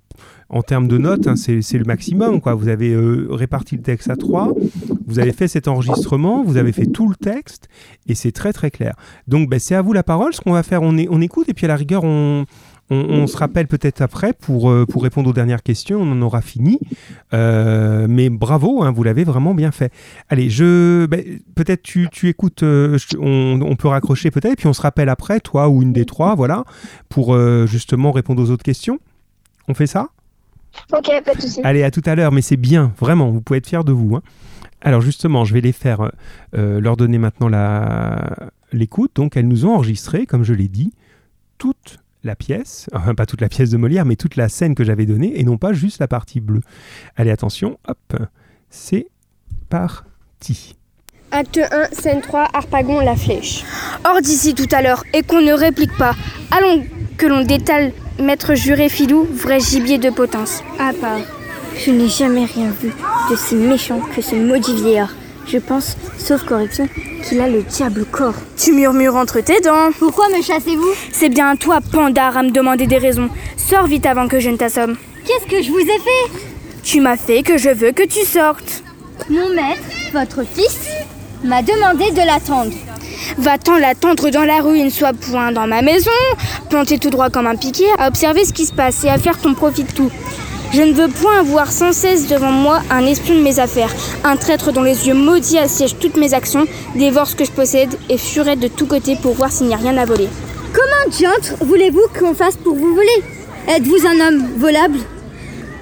en 0.49 0.61
termes 0.61 0.88
de 0.88 0.97
notes, 0.97 1.28
hein, 1.28 1.36
c'est 1.36 1.78
le 1.78 1.86
maximum. 1.86 2.39
Quoi. 2.39 2.53
Vous 2.53 2.67
avez 2.67 2.95
réparti 3.30 3.76
le 3.76 3.82
texte 3.82 4.09
à 4.09 4.15
trois, 4.15 4.53
vous 5.05 5.19
avez 5.19 5.34
fait 5.34 5.47
cet 5.47 5.67
enregistrement, 5.67 6.43
vous 6.43 6.57
avez 6.57 6.71
fait 6.71 6.86
tout 6.86 7.09
le 7.09 7.15
texte, 7.15 7.67
et 8.07 8.15
c'est 8.15 8.32
très 8.32 8.53
très 8.53 8.71
clair. 8.71 8.95
Donc 9.28 9.49
ben, 9.49 9.59
c'est 9.59 9.76
à 9.76 9.82
vous 9.82 9.93
la 9.93 10.03
parole. 10.03 10.34
Ce 10.34 10.41
qu'on 10.41 10.53
va 10.53 10.63
faire, 10.63 10.82
on 10.82 11.21
écoute, 11.21 11.49
et 11.49 11.53
puis 11.53 11.65
à 11.65 11.67
la 11.67 11.76
rigueur, 11.76 12.03
on, 12.03 12.45
on, 12.89 12.95
on 12.97 13.27
se 13.27 13.36
rappelle 13.38 13.67
peut-être 13.67 14.01
après 14.01 14.33
pour, 14.33 14.69
euh, 14.69 14.86
pour 14.86 15.01
répondre 15.03 15.29
aux 15.29 15.33
dernières 15.33 15.63
questions. 15.63 15.99
On 16.01 16.11
en 16.11 16.21
aura 16.21 16.41
fini. 16.41 16.79
Euh, 17.33 18.05
mais 18.09 18.29
bravo, 18.29 18.83
hein, 18.83 18.91
vous 18.91 19.03
l'avez 19.03 19.23
vraiment 19.23 19.55
bien 19.55 19.71
fait. 19.71 19.91
Allez, 20.29 20.49
je 20.49 21.05
ben, 21.07 21.23
peut-être 21.55 21.81
tu, 21.81 22.07
tu 22.11 22.27
écoutes, 22.29 22.63
euh, 22.63 22.97
je- 22.97 23.17
on, 23.17 23.59
on 23.61 23.75
peut 23.75 23.88
raccrocher 23.88 24.29
peut-être, 24.31 24.57
puis 24.57 24.67
on 24.67 24.73
se 24.73 24.81
rappelle 24.81 25.09
après, 25.09 25.39
toi 25.39 25.69
ou 25.69 25.81
une 25.81 25.93
des 25.93 26.05
trois, 26.05 26.36
voilà, 26.36 26.63
pour 27.09 27.36
justement 27.67 28.11
répondre 28.11 28.41
aux 28.43 28.51
autres 28.51 28.63
questions. 28.63 28.99
On 29.67 29.73
fait 29.73 29.88
ça? 29.88 30.09
Ok, 30.93 31.09
pas 31.25 31.33
de 31.33 31.41
souci. 31.41 31.61
Allez, 31.63 31.83
à 31.83 31.89
tout 31.89 32.01
à 32.05 32.15
l'heure, 32.15 32.31
mais 32.31 32.41
c'est 32.41 32.57
bien, 32.57 32.91
vraiment, 32.99 33.31
vous 33.31 33.41
pouvez 33.41 33.57
être 33.59 33.67
fiers 33.67 33.83
de 33.83 33.91
vous. 33.93 34.15
hein. 34.15 34.21
Alors 34.81 35.01
justement, 35.01 35.45
je 35.45 35.53
vais 35.53 35.61
les 35.61 35.71
faire, 35.71 36.11
euh, 36.55 36.79
leur 36.79 36.97
donner 36.97 37.17
maintenant 37.17 37.47
la- 37.49 38.51
l'écoute. 38.71 39.11
Donc 39.15 39.36
elles 39.38 39.47
nous 39.47 39.65
ont 39.65 39.73
enregistré, 39.73 40.25
comme 40.27 40.43
je 40.43 40.53
l'ai 40.53 40.67
dit, 40.67 40.93
toute 41.57 41.97
la 42.26 42.36
pièce, 42.36 42.89
enfin 42.93 43.15
pas 43.15 43.26
toute 43.26 43.41
la 43.41 43.49
pièce 43.49 43.69
de 43.69 43.78
Molière, 43.78 44.05
mais 44.05 44.15
toute 44.15 44.36
la 44.36 44.49
scène 44.49 44.76
que 44.76 44.84
j'avais 44.84 45.05
donnée, 45.05 45.39
et 45.39 45.43
non 45.43 45.57
pas 45.57 45.73
juste 45.73 45.99
la 45.99 46.07
partie 46.07 46.41
bleue. 46.41 46.61
Allez, 47.15 47.32
attention, 47.32 47.78
hop, 47.88 48.15
c'est 48.69 49.07
parti. 49.69 50.76
Acte 51.32 51.59
1, 51.59 51.93
scène 51.93 52.21
3, 52.21 52.49
Harpagon, 52.53 52.99
la 52.99 53.15
flèche. 53.15 53.63
Hors 54.05 54.21
d'ici 54.21 54.53
tout 54.53 54.67
à 54.71 54.82
l'heure, 54.82 55.03
et 55.13 55.23
qu'on 55.23 55.41
ne 55.41 55.53
réplique 55.53 55.97
pas. 55.97 56.15
Allons 56.51 56.86
que 57.17 57.26
l'on 57.26 57.43
détale 57.43 57.91
maître 58.19 58.55
juré 58.55 58.89
Filou, 58.89 59.28
vrai 59.32 59.59
gibier 59.59 59.97
de 59.97 60.09
potence. 60.09 60.63
À 60.80 60.93
part, 60.93 61.19
je 61.78 61.91
n'ai 61.91 62.07
jamais 62.07 62.45
rien 62.45 62.71
vu 62.71 62.89
de 63.30 63.36
si 63.36 63.55
méchant 63.55 63.99
que 64.15 64.21
ce 64.21 64.36
maudit 64.36 64.76
vieillard. 64.76 65.13
Je 65.47 65.59
pense, 65.59 65.95
sauf 66.17 66.43
correction, 66.43 66.89
qu'il 67.23 67.39
a 67.39 67.47
le 67.47 67.61
diable 67.61 68.05
corps. 68.05 68.33
Tu 68.57 68.71
murmures 68.71 69.15
entre 69.15 69.41
tes 69.41 69.59
dents. 69.61 69.91
Pourquoi 69.99 70.27
me 70.29 70.41
chassez-vous? 70.41 70.93
C'est 71.11 71.29
bien 71.29 71.55
toi, 71.55 71.79
Pandare, 71.91 72.37
à 72.37 72.43
me 72.43 72.49
demander 72.49 72.87
des 72.87 72.97
raisons. 72.97 73.29
Sors 73.55 73.85
vite 73.85 74.05
avant 74.05 74.27
que 74.27 74.39
je 74.39 74.49
ne 74.49 74.57
t'assomme. 74.57 74.95
Qu'est-ce 75.25 75.45
que 75.45 75.61
je 75.61 75.71
vous 75.71 75.79
ai 75.79 75.99
fait? 75.99 76.39
Tu 76.83 76.99
m'as 76.99 77.17
fait 77.17 77.43
que 77.43 77.57
je 77.57 77.69
veux 77.69 77.91
que 77.91 78.03
tu 78.03 78.25
sortes. 78.25 78.83
Mon 79.29 79.49
maître, 79.49 79.81
votre 80.13 80.43
fils, 80.45 80.89
m'a 81.43 81.61
demandé 81.61 82.11
de 82.11 82.25
l'attendre. 82.25 82.73
Va-t'en 83.37 83.77
l'attendre 83.77 84.29
dans 84.29 84.43
la 84.43 84.61
rue, 84.61 84.81
ne 84.81 84.89
sois 84.89 85.13
point 85.13 85.51
dans 85.51 85.67
ma 85.67 85.81
maison, 85.81 86.11
planté 86.69 86.97
tout 86.97 87.09
droit 87.09 87.29
comme 87.29 87.47
un 87.47 87.55
piquet, 87.55 87.89
à 87.97 88.07
observer 88.07 88.45
ce 88.45 88.53
qui 88.53 88.65
se 88.65 88.73
passe 88.73 89.03
et 89.03 89.09
à 89.09 89.17
faire 89.17 89.39
ton 89.39 89.53
profit 89.53 89.83
de 89.83 89.91
tout. 89.91 90.11
Je 90.74 90.82
ne 90.82 90.93
veux 90.93 91.07
point 91.07 91.39
avoir 91.39 91.72
sans 91.72 91.93
cesse 91.93 92.28
devant 92.28 92.51
moi 92.51 92.82
un 92.89 93.05
espion 93.05 93.36
de 93.36 93.41
mes 93.41 93.59
affaires, 93.59 93.93
un 94.24 94.36
traître 94.36 94.74
dont 94.74 94.82
les 94.82 95.07
yeux 95.07 95.13
maudits 95.13 95.57
assiègent 95.57 95.97
toutes 95.99 96.18
mes 96.18 96.34
actions, 96.34 96.66
dévore 96.95 97.28
ce 97.28 97.36
que 97.36 97.45
je 97.45 97.51
possède 97.51 97.95
et 98.09 98.18
fuirait 98.18 98.57
de 98.57 98.68
tous 98.68 98.86
côtés 98.86 99.16
pour 99.22 99.34
voir 99.34 99.51
s'il 99.51 99.68
n'y 99.68 99.74
a 99.74 99.78
rien 99.78 99.97
à 99.97 100.05
voler. 100.05 100.28
Comment, 100.74 101.09
diantre, 101.09 101.63
voulez-vous 101.63 102.07
qu'on 102.20 102.34
fasse 102.34 102.57
pour 102.57 102.76
vous 102.76 102.93
voler? 102.93 103.24
Êtes-vous 103.68 104.05
un 104.05 104.28
homme 104.28 104.45
volable? 104.57 104.99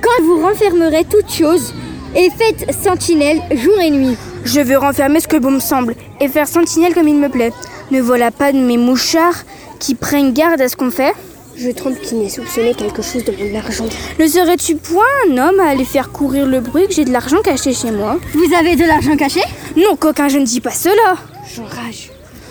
Quand 0.01 0.23
vous 0.23 0.41
renfermerez 0.41 1.05
toutes 1.05 1.31
choses 1.31 1.73
et 2.15 2.29
faites 2.29 2.71
sentinelle 2.83 3.41
jour 3.55 3.79
et 3.79 3.89
nuit. 3.89 4.17
Je 4.45 4.59
veux 4.59 4.77
renfermer 4.77 5.19
ce 5.19 5.27
que 5.27 5.37
bon 5.37 5.51
me 5.51 5.59
semble 5.59 5.95
et 6.19 6.27
faire 6.27 6.47
sentinelle 6.47 6.93
comme 6.93 7.07
il 7.07 7.15
me 7.15 7.29
plaît. 7.29 7.53
Ne 7.89 8.01
voilà 8.01 8.29
pas 8.29 8.51
de 8.51 8.59
mes 8.59 8.77
mouchards 8.77 9.43
qui 9.79 9.95
prennent 9.95 10.33
garde 10.33 10.61
à 10.61 10.69
ce 10.69 10.75
qu'on 10.75 10.91
fait? 10.91 11.13
Je 11.55 11.69
tremble 11.69 11.97
qu'il 11.99 12.19
n'ait 12.19 12.29
soupçonné 12.29 12.73
quelque 12.73 13.01
chose 13.01 13.23
de 13.23 13.31
mon 13.31 13.57
argent. 13.57 13.85
Ne 14.19 14.27
serais-tu 14.27 14.75
point 14.75 15.05
un 15.27 15.37
homme 15.37 15.59
à 15.59 15.67
aller 15.69 15.85
faire 15.85 16.11
courir 16.11 16.45
le 16.47 16.59
bruit 16.59 16.87
que 16.87 16.93
j'ai 16.93 17.05
de 17.05 17.11
l'argent 17.11 17.41
caché 17.43 17.73
chez 17.73 17.91
moi? 17.91 18.17
Vous 18.33 18.53
avez 18.55 18.75
de 18.75 18.83
l'argent 18.85 19.15
caché? 19.15 19.41
Non, 19.77 19.95
coquin, 19.95 20.29
je 20.29 20.39
ne 20.39 20.45
dis 20.45 20.61
pas 20.61 20.71
cela. 20.71 21.15
J'enrage. 21.55 22.09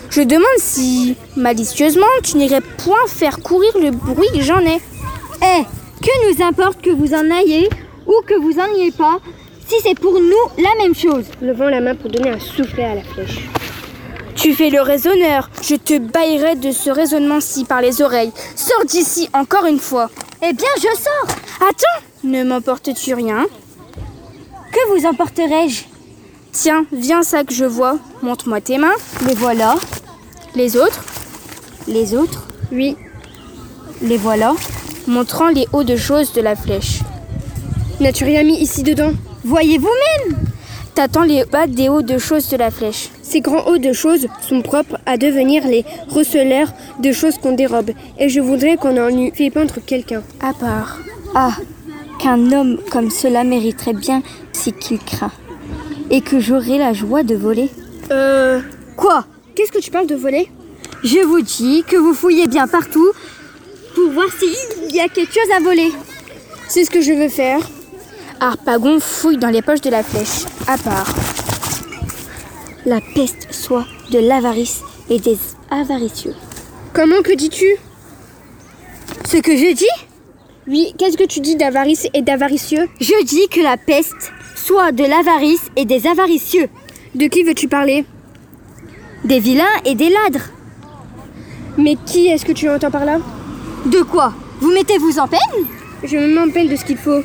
Je 0.09 0.21
demande 0.21 0.45
si, 0.57 1.15
malicieusement, 1.35 2.05
tu 2.23 2.37
n'irais 2.37 2.61
point 2.77 3.05
faire 3.07 3.39
courir 3.39 3.71
le 3.77 3.91
bruit 3.91 4.27
que 4.33 4.41
j'en 4.41 4.59
ai. 4.59 4.79
Eh, 5.41 5.63
que 6.01 6.31
nous 6.31 6.43
importe 6.45 6.81
que 6.81 6.91
vous 6.91 7.13
en 7.13 7.29
ayez 7.41 7.67
ou 8.07 8.13
que 8.25 8.35
vous 8.39 8.57
en 8.59 8.73
ayez 8.75 8.91
pas, 8.91 9.17
si 9.67 9.75
c'est 9.83 9.99
pour 9.99 10.13
nous 10.13 10.63
la 10.63 10.83
même 10.83 10.95
chose? 10.95 11.25
Levant 11.41 11.67
la 11.69 11.81
main 11.81 11.95
pour 11.95 12.09
donner 12.09 12.29
un 12.29 12.39
soufflet 12.39 12.85
à 12.85 12.95
la 12.95 13.03
flèche. 13.03 13.39
Tu 14.35 14.53
fais 14.53 14.69
le 14.69 14.81
raisonneur. 14.81 15.49
Je 15.61 15.75
te 15.75 15.97
baillerai 15.97 16.55
de 16.55 16.71
ce 16.71 16.89
raisonnement-ci 16.89 17.65
par 17.65 17.81
les 17.81 18.01
oreilles. 18.01 18.31
Sors 18.55 18.85
d'ici 18.85 19.29
encore 19.33 19.65
une 19.65 19.79
fois. 19.79 20.09
Eh 20.41 20.53
bien, 20.53 20.67
je 20.77 20.81
sors. 20.81 21.35
Attends, 21.61 22.05
ne 22.23 22.43
m'emportes-tu 22.43 23.13
rien? 23.13 23.45
Que 24.71 24.89
vous 24.89 25.05
emporterai-je? 25.05 25.83
Tiens, 26.51 26.85
viens 26.91 27.23
ça 27.23 27.43
que 27.43 27.53
je 27.53 27.65
vois. 27.65 27.97
Montre-moi 28.21 28.59
tes 28.61 28.77
mains. 28.77 28.95
Les 29.25 29.35
voilà. 29.35 29.75
Les 30.55 30.77
autres? 30.77 31.03
Les 31.87 32.15
autres? 32.15 32.47
Oui. 32.71 32.97
Les 34.01 34.17
voilà. 34.17 34.53
Montrant 35.07 35.49
les 35.49 35.67
hauts 35.73 35.83
de 35.83 35.95
choses 35.95 36.33
de 36.33 36.41
la 36.41 36.55
flèche. 36.55 36.99
N'as-tu 37.99 38.23
rien 38.23 38.43
mis 38.43 38.57
ici 38.57 38.83
dedans? 38.83 39.13
Voyez 39.43 39.77
vous-même 39.77 40.37
T'attends 40.95 41.23
les 41.23 41.45
bas 41.45 41.67
des 41.67 41.89
hauts 41.89 42.01
de 42.01 42.17
choses 42.17 42.49
de 42.49 42.57
la 42.57 42.71
flèche. 42.71 43.09
Ces 43.33 43.41
grands 43.41 43.65
hauts 43.65 43.79
de 43.79 43.93
choses 43.93 44.27
sont 44.47 44.61
propres 44.61 44.99
à 45.07 45.17
devenir 45.17 45.65
les 45.65 45.83
receleurs 46.07 46.71
de 46.99 47.11
choses 47.11 47.39
qu'on 47.39 47.53
dérobe, 47.53 47.89
et 48.19 48.29
je 48.29 48.39
voudrais 48.39 48.77
qu'on 48.77 48.95
en 48.95 49.09
eût 49.09 49.31
fait 49.33 49.49
peindre 49.49 49.79
quelqu'un. 49.83 50.21
À 50.39 50.53
part. 50.53 50.99
Ah, 51.33 51.53
qu'un 52.19 52.51
homme 52.51 52.77
comme 52.91 53.09
cela 53.09 53.43
mériterait 53.43 53.95
bien 53.95 54.21
si 54.51 54.71
qu'il 54.71 54.99
craint. 54.99 55.31
Et 56.11 56.21
que 56.21 56.39
j'aurais 56.39 56.77
la 56.77 56.93
joie 56.93 57.23
de 57.23 57.33
voler. 57.33 57.71
Euh. 58.11 58.61
Quoi? 58.95 59.25
Qu'est-ce 59.55 59.71
que 59.71 59.79
tu 59.79 59.89
parles 59.89 60.05
de 60.05 60.13
voler? 60.13 60.47
Je 61.03 61.25
vous 61.25 61.41
dis 61.41 61.83
que 61.87 61.95
vous 61.95 62.13
fouillez 62.13 62.45
bien 62.45 62.67
partout 62.67 63.13
pour 63.95 64.11
voir 64.11 64.27
s'il 64.37 64.95
y 64.95 64.99
a 64.99 65.07
quelque 65.07 65.33
chose 65.33 65.51
à 65.57 65.59
voler. 65.59 65.91
C'est 66.67 66.85
ce 66.85 66.91
que 66.91 67.01
je 67.01 67.13
veux 67.13 67.29
faire. 67.29 67.67
Harpagon 68.39 68.99
fouille 68.99 69.37
dans 69.37 69.49
les 69.49 69.63
poches 69.63 69.81
de 69.81 69.89
la 69.89 70.03
flèche. 70.03 70.45
À 70.67 70.77
part. 70.77 71.11
La 72.85 72.99
peste 73.15 73.47
soit 73.49 73.85
de 74.11 74.19
l'avarice 74.19 74.81
et 75.09 75.17
des 75.17 75.37
avaricieux. 75.71 76.33
Comment 76.91 77.21
que 77.23 77.33
dis-tu? 77.33 77.77
Ce 79.25 79.37
que 79.37 79.55
je 79.55 79.73
dis? 79.73 79.85
Oui, 80.67 80.93
qu'est-ce 80.97 81.15
que 81.15 81.23
tu 81.23 81.39
dis 81.39 81.55
d'avarice 81.55 82.07
et 82.13 82.21
d'avaricieux? 82.21 82.89
Je 82.99 83.23
dis 83.23 83.47
que 83.49 83.61
la 83.61 83.77
peste 83.77 84.33
soit 84.55 84.91
de 84.91 85.05
l'avarice 85.05 85.63
et 85.77 85.85
des 85.85 86.07
avaricieux. 86.07 86.67
De 87.15 87.27
qui 87.27 87.43
veux-tu 87.43 87.69
parler? 87.69 88.03
Des 89.23 89.39
vilains 89.39 89.79
et 89.85 89.95
des 89.95 90.09
ladres. 90.09 90.49
Mais 91.77 91.95
qui 92.05 92.27
est-ce 92.27 92.43
que 92.45 92.51
tu 92.51 92.69
entends 92.69 92.91
par 92.91 93.05
là? 93.05 93.19
De 93.85 94.01
quoi? 94.01 94.33
Vous 94.59 94.73
mettez-vous 94.73 95.19
en 95.19 95.27
peine? 95.29 95.39
Je 96.03 96.17
me 96.17 96.27
mets 96.27 96.41
en 96.41 96.49
peine 96.49 96.67
de 96.67 96.75
ce 96.75 96.83
qu'il 96.83 96.97
faut. 96.97 97.21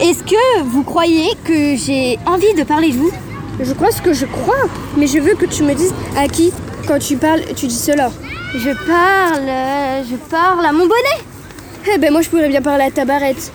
Est-ce 0.00 0.22
que 0.22 0.62
vous 0.62 0.82
croyez 0.82 1.28
que 1.44 1.76
j'ai 1.76 2.18
envie 2.24 2.54
de 2.54 2.62
parler 2.62 2.90
de 2.92 2.96
vous? 2.96 3.12
Je 3.60 3.72
crois 3.72 3.90
ce 3.90 4.00
que 4.02 4.12
je 4.12 4.26
crois, 4.26 4.64
mais 4.96 5.06
je 5.06 5.18
veux 5.18 5.34
que 5.34 5.46
tu 5.46 5.62
me 5.62 5.74
dises 5.74 5.92
à 6.16 6.28
qui, 6.28 6.52
quand 6.86 6.98
tu 6.98 7.16
parles, 7.16 7.42
tu 7.56 7.66
dis 7.66 7.74
cela. 7.78 8.10
Je 8.54 8.70
parle. 8.86 9.48
euh, 9.48 10.02
Je 10.08 10.16
parle 10.30 10.64
à 10.64 10.72
mon 10.72 10.86
bonnet. 10.86 11.18
Eh 11.92 11.98
ben 11.98 12.12
moi 12.12 12.22
je 12.22 12.28
pourrais 12.28 12.48
bien 12.48 12.62
parler 12.62 12.84
à 12.84 12.90
ta 12.90 13.04
barrette. 13.04 13.52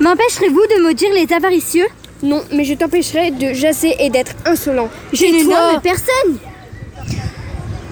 M'empêcherez-vous 0.00 0.66
de 0.76 0.82
maudire 0.82 1.10
les 1.12 1.32
avaricieux? 1.32 1.86
Non, 2.22 2.42
mais 2.52 2.64
je 2.64 2.74
t'empêcherai 2.74 3.32
de 3.32 3.52
jasser 3.52 3.94
et 3.98 4.08
d'être 4.08 4.32
insolent. 4.46 4.88
Je 5.12 5.24
ne 5.24 5.42
nomme 5.44 5.80
personne. 5.82 6.38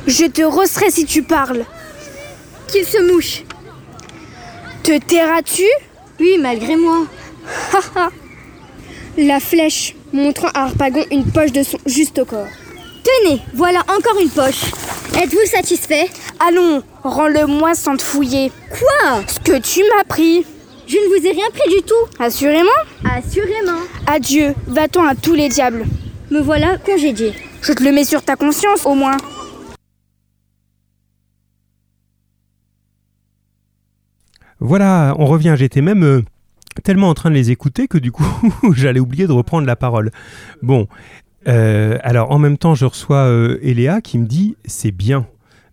Je 0.06 0.24
te 0.26 0.42
rosserai 0.42 0.90
si 0.90 1.04
tu 1.04 1.22
parles. 1.22 1.64
Qu'il 2.68 2.84
se 2.84 3.12
mouche. 3.12 3.42
Te 4.82 4.98
tairas-tu? 4.98 5.64
Oui, 6.20 6.38
malgré 6.40 6.76
moi. 6.76 7.06
La 9.18 9.40
flèche, 9.40 9.96
montrant 10.12 10.48
à 10.54 10.64
Harpagon 10.64 11.04
une 11.10 11.24
poche 11.24 11.52
de 11.52 11.62
son 11.62 11.78
juste 11.86 12.18
au 12.18 12.24
corps. 12.24 12.48
Tenez, 13.02 13.40
voilà 13.54 13.80
encore 13.80 14.20
une 14.20 14.30
poche. 14.30 14.64
Êtes-vous 15.16 15.46
satisfait? 15.46 16.08
Allons, 16.38 16.82
rends-le-moi 17.02 17.74
sans 17.74 17.96
te 17.96 18.02
fouiller. 18.02 18.52
Quoi? 18.70 19.22
Ce 19.26 19.40
que 19.40 19.58
tu 19.58 19.80
m'as 19.94 20.04
pris. 20.04 20.44
Je 20.86 20.96
ne 20.96 21.18
vous 21.18 21.26
ai 21.26 21.30
rien 21.30 21.48
pris 21.52 21.68
du 21.74 21.82
tout. 21.82 21.94
Assurément? 22.18 22.68
Assurément. 23.04 23.80
Adieu, 24.06 24.54
va-t'en 24.66 25.04
à 25.04 25.14
tous 25.14 25.34
les 25.34 25.48
diables. 25.48 25.86
Me 26.30 26.40
voilà 26.40 26.78
congédié. 26.78 27.32
Je 27.62 27.72
te 27.72 27.82
le 27.82 27.92
mets 27.92 28.04
sur 28.04 28.22
ta 28.22 28.36
conscience 28.36 28.86
au 28.86 28.94
moins. 28.94 29.16
Voilà, 34.58 35.14
on 35.18 35.26
revient. 35.26 35.54
J'étais 35.56 35.80
même 35.80 36.04
euh, 36.04 36.22
tellement 36.80 37.08
en 37.08 37.14
train 37.14 37.30
de 37.30 37.34
les 37.34 37.50
écouter 37.50 37.88
que 37.88 37.98
du 37.98 38.12
coup, 38.12 38.24
j'allais 38.74 39.00
oublier 39.00 39.26
de 39.26 39.32
reprendre 39.32 39.66
la 39.66 39.76
parole. 39.76 40.10
Bon, 40.62 40.88
euh, 41.48 41.98
alors 42.02 42.30
en 42.30 42.38
même 42.38 42.58
temps, 42.58 42.74
je 42.74 42.84
reçois 42.84 43.24
euh, 43.24 43.58
Eléa 43.62 44.00
qui 44.00 44.18
me 44.18 44.26
dit 44.26 44.56
c'est 44.64 44.92
bien. 44.92 45.26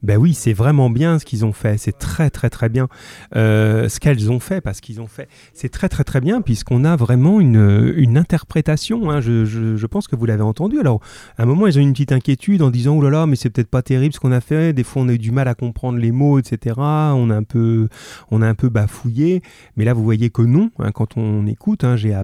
Ben 0.07 0.17
oui, 0.17 0.33
c'est 0.33 0.53
vraiment 0.53 0.89
bien 0.89 1.19
ce 1.19 1.25
qu'ils 1.25 1.43
ont 1.45 1.51
fait. 1.51 1.77
C'est 1.77 1.97
très 1.99 2.29
très 2.29 2.49
très 2.49 2.69
bien 2.69 2.87
Euh, 3.35 3.89
ce 3.89 3.99
qu'elles 3.99 4.31
ont 4.31 4.39
fait, 4.39 4.61
parce 4.61 4.79
qu'ils 4.79 5.01
ont 5.01 5.07
fait. 5.07 5.27
C'est 5.53 5.67
très 5.67 5.89
très 5.89 6.05
très 6.05 6.21
bien 6.21 6.41
puisqu'on 6.41 6.85
a 6.85 6.95
vraiment 6.95 7.41
une, 7.41 7.93
une 7.97 8.17
interprétation. 8.17 9.11
hein. 9.11 9.19
Je, 9.19 9.43
je- 9.43 9.85
pense 9.87 10.07
que 10.07 10.15
vous 10.15 10.25
l'avez 10.25 10.43
entendu. 10.43 10.79
Alors, 10.79 11.01
à 11.37 11.43
un 11.43 11.45
moment, 11.45 11.67
ils 11.67 11.77
ont 11.77 11.81
une 11.81 11.91
petite 11.91 12.11
inquiétude 12.13 12.61
en 12.61 12.69
disant 12.69 12.95
oh 12.97 13.01
là 13.01 13.09
là, 13.09 13.25
mais 13.25 13.35
c'est 13.35 13.49
peut-être 13.49 13.69
pas 13.69 13.81
terrible 13.81 14.13
ce 14.13 14.19
qu'on 14.19 14.31
a 14.31 14.39
fait. 14.41 14.71
Des 14.73 14.83
fois, 14.83 15.01
on 15.01 15.09
a 15.09 15.13
eu 15.13 15.17
du 15.17 15.31
mal 15.31 15.47
à 15.49 15.55
comprendre 15.55 15.97
les 15.99 16.11
mots, 16.13 16.39
etc. 16.39 16.75
On 16.77 17.29
a 17.29 17.35
un 17.35 17.43
peu, 17.43 17.89
on 18.31 18.41
a 18.41 18.47
un 18.47 18.55
peu 18.55 18.69
bafouillé. 18.69 19.41
Mais 19.75 19.83
là, 19.85 19.93
vous 19.93 20.03
voyez 20.03 20.29
que 20.29 20.41
non. 20.41 20.71
hein, 20.79 20.91
quand 20.91 21.17
on 21.17 21.45
écoute, 21.47 21.83
hein, 21.83 21.95
j'ai 21.97 22.17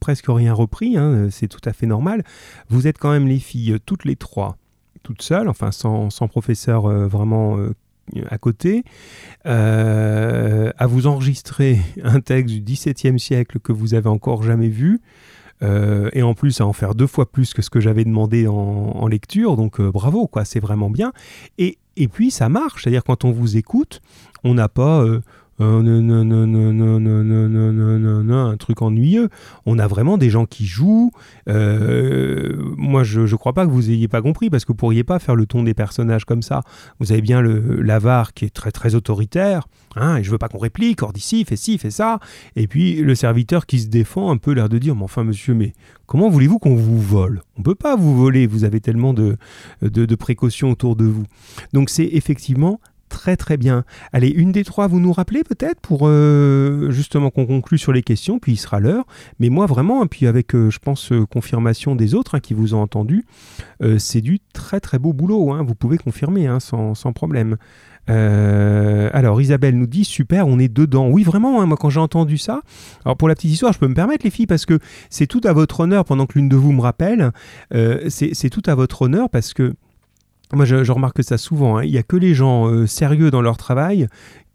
presque 0.00 0.26
rien 0.28 0.52
repris. 0.52 0.96
c'est 1.30 1.48
tout 1.48 1.60
à 1.64 1.72
fait 1.72 1.86
normal. 1.86 2.24
Vous 2.68 2.86
êtes 2.88 2.98
quand 2.98 3.12
même 3.12 3.26
les 3.28 3.38
filles, 3.38 3.76
toutes 3.86 4.04
les 4.04 4.16
trois, 4.16 4.56
toutes 5.08 5.22
seules, 5.22 5.48
enfin 5.48 5.72
sans, 5.72 6.10
sans 6.10 6.28
professeur 6.28 6.84
euh, 6.84 7.06
vraiment 7.06 7.56
euh, 7.56 7.74
à 8.28 8.36
côté, 8.36 8.84
euh, 9.46 10.70
à 10.76 10.86
vous 10.86 11.06
enregistrer 11.06 11.78
un 12.04 12.20
texte 12.20 12.54
du 12.54 12.60
XVIIe 12.60 13.18
siècle 13.18 13.58
que 13.58 13.72
vous 13.72 13.94
avez 13.94 14.10
encore 14.10 14.42
jamais 14.42 14.68
vu. 14.68 15.00
et 15.62 16.22
en 16.22 16.34
plus 16.34 16.60
à 16.60 16.66
en 16.66 16.72
faire 16.74 16.94
deux 16.94 17.06
fois 17.06 17.32
plus 17.32 17.54
que 17.54 17.62
ce 17.62 17.70
que 17.70 17.80
j'avais 17.80 18.04
demandé 18.04 18.46
en, 18.46 19.06
lecture, 19.08 19.56
donc 19.56 19.80
bravo, 19.80 20.28
quoi, 20.28 20.44
c'est 20.44 20.60
vraiment 20.60 20.90
bien. 20.90 21.12
Et, 21.56 21.78
et 21.96 22.06
puis 22.06 22.30
ça 22.30 22.48
marche, 22.48 22.84
c'est-à-dire 22.84 23.02
quand 23.02 23.24
on 23.24 23.32
vous 23.32 23.56
écoute, 23.56 24.00
on 24.44 24.54
n'a 24.54 24.68
pas 24.68 25.04
un 25.60 26.06
truc 28.58 28.82
ennuyeux. 28.82 29.28
On 29.66 29.78
a 29.78 29.86
vraiment 29.86 30.18
des 30.18 30.30
gens 30.30 30.46
qui 30.46 30.66
jouent. 30.66 31.12
Moi, 31.46 33.04
je 33.04 33.20
ne 33.20 33.36
crois 33.36 33.52
pas 33.52 33.66
que 33.66 33.70
vous 33.70 33.90
ayez 33.90 34.08
pas 34.08 34.22
compris, 34.22 34.50
parce 34.50 34.64
que 34.64 34.72
vous 34.72 34.76
pourriez 34.76 35.04
pas 35.04 35.18
faire 35.18 35.34
le 35.34 35.46
ton 35.46 35.62
des 35.62 35.74
personnages 35.74 36.24
comme 36.24 36.42
ça. 36.42 36.62
Vous 37.00 37.12
avez 37.12 37.22
bien 37.22 37.40
le 37.40 37.82
l'avare 37.82 38.34
qui 38.34 38.44
est 38.44 38.50
très 38.50 38.70
très 38.70 38.94
autoritaire, 38.94 39.68
hein, 39.96 40.16
et 40.16 40.24
je 40.24 40.30
veux 40.30 40.38
pas 40.38 40.48
qu'on 40.48 40.58
réplique, 40.58 41.02
or 41.02 41.12
d'ici, 41.12 41.44
fais 41.44 41.56
ci, 41.56 41.78
fais 41.78 41.90
ça. 41.90 42.20
Et 42.56 42.66
puis 42.66 42.96
le 42.96 43.14
serviteur 43.14 43.66
qui 43.66 43.80
se 43.80 43.88
défend, 43.88 44.30
un 44.30 44.36
peu 44.36 44.52
l'air 44.52 44.68
de 44.68 44.78
dire, 44.78 44.94
mais 44.94 45.04
enfin 45.04 45.24
monsieur, 45.24 45.54
mais 45.54 45.72
comment 46.06 46.28
voulez-vous 46.28 46.58
qu'on 46.58 46.76
vous 46.76 47.00
vole 47.00 47.42
On 47.58 47.62
peut 47.62 47.74
pas 47.74 47.96
vous 47.96 48.16
voler, 48.16 48.46
vous 48.46 48.64
avez 48.64 48.80
tellement 48.80 49.14
de, 49.14 49.36
de 49.82 50.14
précautions 50.14 50.70
autour 50.70 50.96
de 50.96 51.04
vous. 51.04 51.24
Donc 51.72 51.90
c'est 51.90 52.08
effectivement 52.12 52.80
Très 53.08 53.36
très 53.36 53.56
bien. 53.56 53.84
Allez, 54.12 54.28
une 54.28 54.52
des 54.52 54.64
trois, 54.64 54.86
vous 54.86 55.00
nous 55.00 55.12
rappelez 55.12 55.42
peut-être 55.42 55.80
pour 55.80 56.02
euh, 56.04 56.90
justement 56.90 57.30
qu'on 57.30 57.46
conclue 57.46 57.78
sur 57.78 57.92
les 57.92 58.02
questions, 58.02 58.38
puis 58.38 58.52
il 58.52 58.56
sera 58.56 58.80
l'heure. 58.80 59.06
Mais 59.38 59.48
moi 59.48 59.66
vraiment, 59.66 60.06
puis 60.06 60.26
avec, 60.26 60.54
euh, 60.54 60.70
je 60.70 60.78
pense, 60.78 61.10
euh, 61.12 61.24
confirmation 61.24 61.96
des 61.96 62.14
autres 62.14 62.34
hein, 62.34 62.40
qui 62.40 62.54
vous 62.54 62.74
ont 62.74 62.82
entendu, 62.82 63.24
c'est 63.98 64.20
du 64.20 64.40
très 64.52 64.80
très 64.80 64.98
beau 64.98 65.12
boulot. 65.12 65.52
hein. 65.52 65.62
Vous 65.62 65.74
pouvez 65.74 65.98
confirmer 65.98 66.46
hein, 66.46 66.60
sans, 66.60 66.94
sans 66.94 67.12
problème. 67.12 67.56
Alors 68.08 69.40
Isabelle 69.40 69.76
nous 69.76 69.86
dit 69.86 70.04
super, 70.04 70.48
on 70.48 70.58
est 70.58 70.72
dedans. 70.72 71.08
Oui 71.08 71.22
vraiment, 71.22 71.64
moi 71.66 71.76
quand 71.78 71.90
j'ai 71.90 72.00
entendu 72.00 72.38
ça, 72.38 72.62
alors 73.04 73.16
pour 73.16 73.28
la 73.28 73.34
petite 73.34 73.52
histoire, 73.52 73.72
je 73.72 73.78
peux 73.78 73.88
me 73.88 73.94
permettre 73.94 74.24
les 74.24 74.30
filles 74.30 74.46
parce 74.46 74.66
que 74.66 74.78
c'est 75.10 75.26
tout 75.26 75.42
à 75.44 75.52
votre 75.52 75.80
honneur 75.80 76.04
pendant 76.04 76.26
que 76.26 76.38
l'une 76.38 76.48
de 76.48 76.56
vous 76.56 76.72
me 76.72 76.80
rappelle, 76.80 77.32
c'est 78.08 78.50
tout 78.50 78.62
à 78.66 78.74
votre 78.74 79.02
honneur 79.02 79.28
parce 79.30 79.52
que 79.52 79.74
moi 80.56 80.64
je, 80.64 80.90
remarque 80.90 81.22
ça 81.22 81.38
souvent, 81.38 81.76
hein, 81.76 81.84
il 81.84 81.90
n'y 81.90 81.98
a 81.98 82.02
que 82.02 82.16
les 82.16 82.34
gens 82.34 82.68
euh, 82.68 82.86
sérieux 82.86 83.30
dans 83.30 83.42
leur 83.42 83.56
travail 83.56 84.08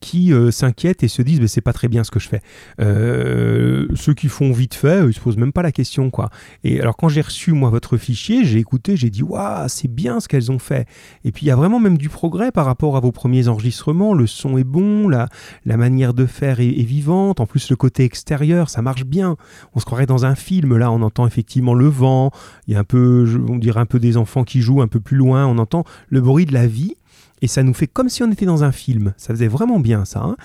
qui 0.03 0.33
euh, 0.33 0.51
s'inquiètent 0.51 1.01
et 1.03 1.07
se 1.07 1.21
disent 1.21 1.39
mais 1.39 1.47
c'est 1.47 1.61
pas 1.61 1.71
très 1.71 1.87
bien 1.87 2.03
ce 2.03 2.11
que 2.11 2.19
je 2.19 2.27
fais. 2.27 2.41
Euh, 2.81 3.87
ceux 3.95 4.13
qui 4.13 4.27
font 4.27 4.51
vite 4.51 4.73
fait, 4.73 5.07
ils 5.07 5.13
se 5.13 5.19
posent 5.21 5.37
même 5.37 5.53
pas 5.53 5.61
la 5.61 5.71
question 5.71 6.09
quoi. 6.09 6.29
Et 6.65 6.81
alors 6.81 6.97
quand 6.97 7.07
j'ai 7.07 7.21
reçu 7.21 7.53
moi 7.53 7.69
votre 7.69 7.95
fichier, 7.95 8.43
j'ai 8.43 8.59
écouté, 8.59 8.97
j'ai 8.97 9.09
dit 9.09 9.23
waouh 9.23 9.65
c'est 9.69 9.87
bien 9.87 10.19
ce 10.19 10.27
qu'elles 10.27 10.51
ont 10.51 10.59
fait. 10.59 10.87
Et 11.23 11.31
puis 11.31 11.45
il 11.45 11.47
y 11.47 11.51
a 11.51 11.55
vraiment 11.55 11.79
même 11.79 11.97
du 11.97 12.09
progrès 12.09 12.51
par 12.51 12.65
rapport 12.65 12.97
à 12.97 12.99
vos 12.99 13.13
premiers 13.13 13.47
enregistrements. 13.47 14.13
Le 14.13 14.27
son 14.27 14.57
est 14.57 14.65
bon, 14.65 15.07
la, 15.07 15.29
la 15.65 15.77
manière 15.77 16.13
de 16.13 16.25
faire 16.25 16.59
est, 16.59 16.67
est 16.67 16.83
vivante. 16.83 17.39
En 17.39 17.45
plus 17.45 17.69
le 17.69 17.77
côté 17.77 18.03
extérieur, 18.03 18.69
ça 18.69 18.81
marche 18.81 19.05
bien. 19.05 19.37
On 19.73 19.79
se 19.79 19.85
croirait 19.85 20.05
dans 20.05 20.25
un 20.25 20.35
film. 20.35 20.77
Là 20.77 20.91
on 20.91 21.01
entend 21.01 21.25
effectivement 21.25 21.73
le 21.73 21.87
vent. 21.87 22.31
Il 22.67 22.73
y 22.73 22.75
a 22.75 22.79
un 22.79 22.83
peu, 22.83 23.25
on 23.47 23.57
dirait 23.57 23.79
un 23.79 23.85
peu 23.85 23.99
des 23.99 24.17
enfants 24.17 24.43
qui 24.43 24.59
jouent 24.59 24.81
un 24.81 24.89
peu 24.89 24.99
plus 24.99 25.15
loin. 25.15 25.47
On 25.47 25.57
entend 25.59 25.85
le 26.09 26.19
bruit 26.19 26.45
de 26.45 26.53
la 26.53 26.67
vie. 26.67 26.97
Et 27.43 27.47
ça 27.47 27.61
nous 27.61 27.73
fait 27.73 27.87
comme 27.87 28.07
si 28.07 28.23
on 28.23 28.31
était 28.31 28.45
dans 28.45 28.63
un 28.63 28.71
film. 28.71 29.13
Ça 29.17 29.33
faisait 29.33 29.49
vraiment 29.49 29.81
bien 29.81 30.05
ça. 30.05 30.21
hein. 30.21 30.37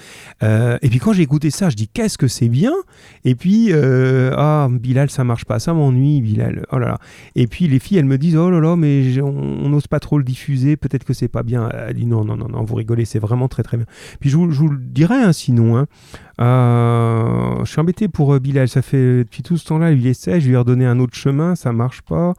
Euh, 0.43 0.79
et 0.83 0.89
puis 0.89 0.99
quand 0.99 1.13
j'ai 1.13 1.23
écouté 1.23 1.51
ça, 1.51 1.71
je 1.71 1.77
dis 1.77 1.87
qu'est-ce 1.87 2.19
que 2.19 2.27
c'est 2.27 2.49
bien. 2.49 2.73
Et 3.25 3.37
puis 3.37 3.69
euh, 3.71 4.33
ah 4.37 4.67
Bilal 4.69 5.09
ça 5.09 5.23
marche 5.23 5.45
pas, 5.45 5.61
ça 5.61 5.73
m'ennuie 5.73 6.21
Bilal. 6.21 6.67
Oh 6.73 6.79
là 6.81 6.89
là. 6.89 6.99
Et 7.37 7.47
puis 7.47 7.69
les 7.69 7.79
filles 7.79 7.99
elles 7.99 8.05
me 8.05 8.19
disent 8.19 8.37
oh 8.37 8.51
là 8.51 8.59
là 8.59 8.75
mais 8.75 9.21
on 9.23 9.69
n'ose 9.69 9.87
pas 9.87 10.01
trop 10.01 10.19
le 10.19 10.25
diffuser, 10.25 10.77
peut-être 10.77 11.05
que 11.05 11.13
c'est 11.15 11.29
pas 11.29 11.45
bien. 11.45 11.69
Elle 11.87 11.95
dit 11.95 12.05
non 12.07 12.25
non 12.25 12.37
non 12.37 12.49
non 12.49 12.65
vous 12.65 12.75
rigolez, 12.75 13.05
c'est 13.05 13.21
vraiment 13.21 13.47
très 13.47 13.63
très 13.63 13.77
bien. 13.77 13.87
Puis 14.19 14.29
je 14.29 14.37
vous, 14.37 14.47
le 14.69 14.79
dirai 14.79 15.15
hein, 15.23 15.33
sinon. 15.33 15.77
hein. 15.79 15.87
Euh, 16.41 17.65
je 17.65 17.71
suis 17.71 17.81
embêté 17.81 18.09
pour 18.09 18.39
Bilal, 18.41 18.69
ça 18.69 18.83
fait 18.83 19.19
depuis 19.19 19.45
tout 19.45 19.57
ce 19.57 19.65
temps-là, 19.67 19.93
il 19.93 20.05
essaie, 20.07 20.41
je 20.41 20.49
lui 20.49 20.55
ai 20.55 20.59
redonné 20.59 20.85
un 20.85 20.99
autre 20.99 21.15
chemin, 21.15 21.55
ça 21.55 21.73
marche 21.73 22.03
pas. 22.03 22.35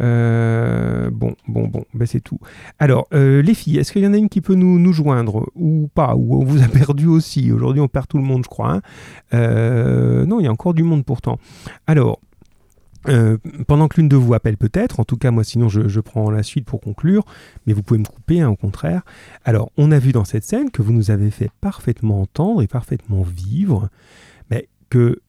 Euh, 0.00 1.10
bon, 1.10 1.34
bon, 1.48 1.66
bon, 1.66 1.84
ben 1.94 2.06
c'est 2.06 2.20
tout. 2.20 2.38
Alors, 2.78 3.08
euh, 3.12 3.42
les 3.42 3.54
filles, 3.54 3.78
est-ce 3.78 3.92
qu'il 3.92 4.02
y 4.02 4.06
en 4.06 4.14
a 4.14 4.16
une 4.16 4.28
qui 4.28 4.40
peut 4.40 4.54
nous, 4.54 4.78
nous 4.78 4.92
joindre 4.92 5.48
ou 5.54 5.88
pas? 5.92 6.14
Ou 6.14 6.40
on 6.40 6.44
vous 6.44 6.62
a 6.62 6.68
perdu 6.72 7.06
aussi? 7.06 7.50
Aujourd'hui, 7.50 7.80
on 7.80 7.88
perd 7.88 8.06
tout 8.06 8.18
le 8.18 8.24
monde, 8.24 8.44
je 8.44 8.48
crois. 8.48 8.72
hein. 8.74 8.82
Euh, 9.34 10.26
non, 10.26 10.40
il 10.40 10.44
y 10.44 10.46
a 10.46 10.52
encore 10.52 10.74
du 10.74 10.82
monde 10.82 11.04
pourtant. 11.04 11.38
Alors, 11.86 12.20
pendant 13.66 13.88
que 13.88 13.98
l'une 13.98 14.08
de 14.08 14.16
vous 14.16 14.34
appelle 14.34 14.58
peut-être, 14.58 15.00
en 15.00 15.04
tout 15.04 15.16
cas 15.16 15.30
moi 15.30 15.42
sinon 15.42 15.70
je, 15.70 16.00
prends 16.00 16.30
la 16.30 16.42
suite 16.42 16.66
pour 16.66 16.80
conclure, 16.80 17.24
mais 17.64 17.72
vous 17.72 17.82
pouvez 17.82 17.98
me 17.98 18.04
couper 18.04 18.42
hein, 18.42 18.50
au 18.50 18.56
contraire. 18.56 19.00
Alors 19.46 19.70
on 19.78 19.92
a 19.92 19.98
vu 19.98 20.12
dans 20.12 20.26
cette 20.26 20.44
scène 20.44 20.70
que 20.70 20.82
vous 20.82 20.92
nous 20.92 21.10
avez 21.10 21.30
fait 21.30 21.48
parfaitement 21.62 22.20
entendre 22.20 22.60
et 22.60 22.66
parfaitement 22.66 23.22
vivre, 23.22 23.88
mais 24.50 24.68
que 24.90 25.22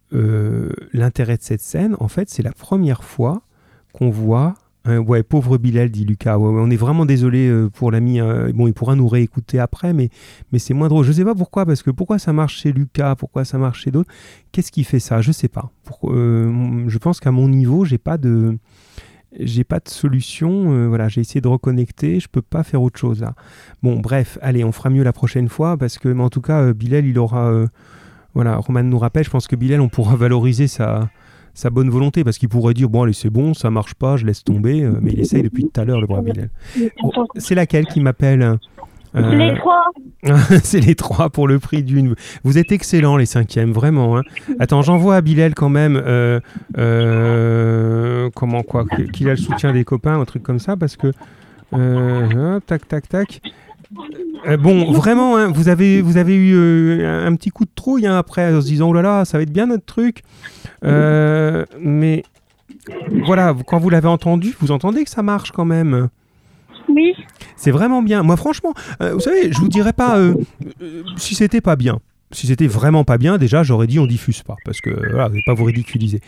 l'intérêt 0.92 1.38
de 1.38 1.44
cette 1.44 1.62
scène, 1.62 1.96
en 2.02 2.10
fait, 2.10 2.30
c'est 2.30 2.44
la 2.44 2.52
première 2.52 3.04
fois 3.04 3.44
qu'on 3.94 4.10
voit. 4.10 4.56
un- 4.86 5.00
ouais, 5.00 5.24
pauvre 5.24 5.58
Bilal, 5.58 5.90
dit 5.90 6.06
Lucas. 6.06 6.38
On 6.38 6.70
est 6.72 6.76
vraiment 6.78 7.06
désolé 7.06 7.48
euh, 7.48 7.70
pour 7.70 7.92
l'ami. 7.92 8.22
euh, 8.22 8.52
bon, 8.54 8.66
il 8.68 8.74
pourra 8.74 8.96
nous 8.96 9.08
réécouter 9.08 9.60
après, 9.60 9.94
mais, 9.94 10.10
mais 10.52 10.60
c'est 10.60 10.74
moins 10.74 10.88
drôle. 10.88 11.06
Je 11.06 11.12
sais 11.12 11.26
pas 11.26 11.36
pourquoi, 11.36 11.66
parce 11.66 11.84
que 11.84 11.92
pourquoi 11.92 12.18
ça 12.18 12.32
marche 12.34 12.58
chez 12.62 12.72
Lucas, 12.72 13.16
pourquoi 13.16 13.46
ça 13.46 13.58
marche 13.58 13.84
chez 13.84 13.92
d'autres? 13.92 14.12
Qu'est-ce 14.52 14.72
qui 14.72 14.84
fait 14.84 15.00
ça? 15.00 15.22
Je 15.22 15.32
sais 15.32 15.50
pas. 15.50 15.70
Euh, 16.06 16.86
je 16.88 16.98
pense 16.98 17.20
qu'à 17.20 17.32
mon 17.32 17.50
niveau, 17.50 17.86
j'ai 17.86 17.98
pas 17.98 18.18
de. 18.18 18.58
J'ai 19.40 19.64
pas 19.64 19.78
de 19.80 19.88
solution, 19.90 20.72
euh, 20.74 20.88
voilà, 20.88 21.08
j'ai 21.08 21.22
essayé 21.22 21.40
de 21.40 21.48
reconnecter, 21.48 22.20
je 22.20 22.28
peux 22.28 22.42
pas 22.42 22.64
faire 22.64 22.82
autre 22.82 22.98
chose 23.00 23.22
là. 23.22 23.36
Bon, 23.84 24.00
bref, 24.00 24.40
allez, 24.42 24.64
on 24.64 24.72
fera 24.72 24.90
mieux 24.90 25.04
la 25.04 25.14
prochaine 25.14 25.50
fois 25.50 25.78
parce 25.78 26.00
que, 26.00 26.10
mais 26.10 26.24
en 26.24 26.32
tout 26.32 26.42
cas, 26.42 26.62
euh, 26.62 26.74
Bilal, 26.74 27.06
il 27.06 27.20
aura, 27.20 27.52
euh, 27.52 27.68
voilà, 28.34 28.56
Roman 28.58 28.82
nous 28.82 28.98
rappelle, 28.98 29.24
je 29.24 29.30
pense 29.30 29.46
que 29.48 29.56
Bilal, 29.56 29.82
on 29.82 29.88
pourra 29.88 30.16
valoriser 30.16 30.66
sa, 30.66 31.12
sa 31.60 31.70
bonne 31.70 31.90
volonté 31.90 32.24
parce 32.24 32.38
qu'il 32.38 32.50
pourrait 32.50 32.74
dire 32.74 32.90
bon 32.90 33.04
allez 33.04 33.14
c'est 33.14 33.30
bon 33.30 33.54
ça 33.54 33.70
marche 33.70 33.94
pas 33.94 34.16
je 34.18 34.26
laisse 34.26 34.44
tomber 34.44 34.82
euh, 34.82 34.94
mais 35.02 35.12
il 35.12 35.20
essaye 35.20 35.44
depuis 35.44 35.66
tout 35.66 35.82
à 35.82 35.86
l'heure 35.86 36.00
le 36.02 36.08
brave 36.08 36.24
Bilal 36.24 36.50
c'est 37.36 37.56
laquelle 37.56 37.86
qui 37.86 38.00
m'appelle 38.00 38.58
Euh, 39.16 39.36
Les 39.36 39.56
trois. 39.58 39.86
c'est 40.64 40.80
les 40.82 40.94
trois 40.94 41.32
pour 41.32 41.48
le 41.48 41.58
prix 41.58 41.82
d'une. 41.82 42.14
Vous 42.44 42.60
êtes 42.60 42.72
excellents 42.72 43.18
les 43.18 43.26
cinquièmes, 43.26 43.72
vraiment. 43.72 44.20
hein. 44.20 44.22
Attends, 44.60 44.84
j'envoie 44.84 45.16
à 45.16 45.22
Bilal 45.22 45.56
quand 45.56 45.70
même. 45.70 45.96
euh, 46.06 46.40
euh, 46.78 48.30
comment 48.36 48.62
quoi 48.64 48.86
Qu'il 49.14 49.28
a 49.30 49.32
le 49.32 49.38
soutien 49.38 49.74
des 49.74 49.84
copains, 49.84 50.20
un 50.20 50.26
truc 50.26 50.44
comme 50.44 50.60
ça, 50.60 50.78
parce 50.78 50.96
que. 50.96 51.12
tac, 52.68 52.88
tac, 52.88 53.10
tac. 53.10 53.42
Euh, 54.48 54.58
bon, 54.58 54.92
vraiment, 54.92 55.38
hein, 55.38 55.52
vous, 55.52 55.68
avez, 55.68 56.02
vous 56.02 56.18
avez 56.18 56.36
eu 56.36 56.54
euh, 56.56 57.26
un 57.26 57.36
petit 57.36 57.50
coup 57.50 57.66
de 57.66 57.72
trouille 57.74 58.06
hein, 58.06 58.18
après, 58.18 58.54
en 58.54 58.62
se 58.62 58.68
disant 58.68 58.90
oh 58.90 58.94
là 58.94 59.02
là, 59.02 59.26
ça 59.26 59.38
va 59.38 59.44
être 59.44 59.52
bien 59.52 59.68
notre 59.68 59.86
truc. 59.86 60.22
Euh, 60.84 61.66
mais 61.80 62.24
voilà, 63.26 63.56
quand 63.66 63.80
vous 63.80 63.90
l'avez 63.90 64.08
entendu, 64.08 64.56
vous 64.60 64.72
entendez 64.72 65.04
que 65.04 65.10
ça 65.10 65.24
marche 65.24 65.52
quand 65.52 65.66
même. 65.66 66.10
Oui. 66.88 67.14
C'est 67.56 67.72
vraiment 67.72 68.02
bien. 68.02 68.24
Moi, 68.24 68.38
franchement, 68.38 68.74
vous 69.00 69.20
savez, 69.20 69.52
je 69.52 69.60
vous 69.60 69.68
dirais 69.68 69.94
pas 69.94 70.18
si 71.18 71.36
c'était 71.36 71.62
pas 71.62 71.76
bien. 71.76 72.00
Si 72.32 72.46
c'était 72.46 72.68
vraiment 72.68 73.04
pas 73.04 73.18
bien, 73.18 73.40
déjà, 73.40 73.64
j'aurais 73.64 73.88
dit 73.88 73.98
on 73.98 74.06
diffuse 74.06 74.44
pas, 74.44 74.56
parce 74.64 74.82
que 74.82 74.92
voilà, 74.92 75.30
je 75.30 75.34
vais 75.34 75.44
pas 75.46 75.56
vous 75.56 75.64
ridiculiser. 75.64 76.20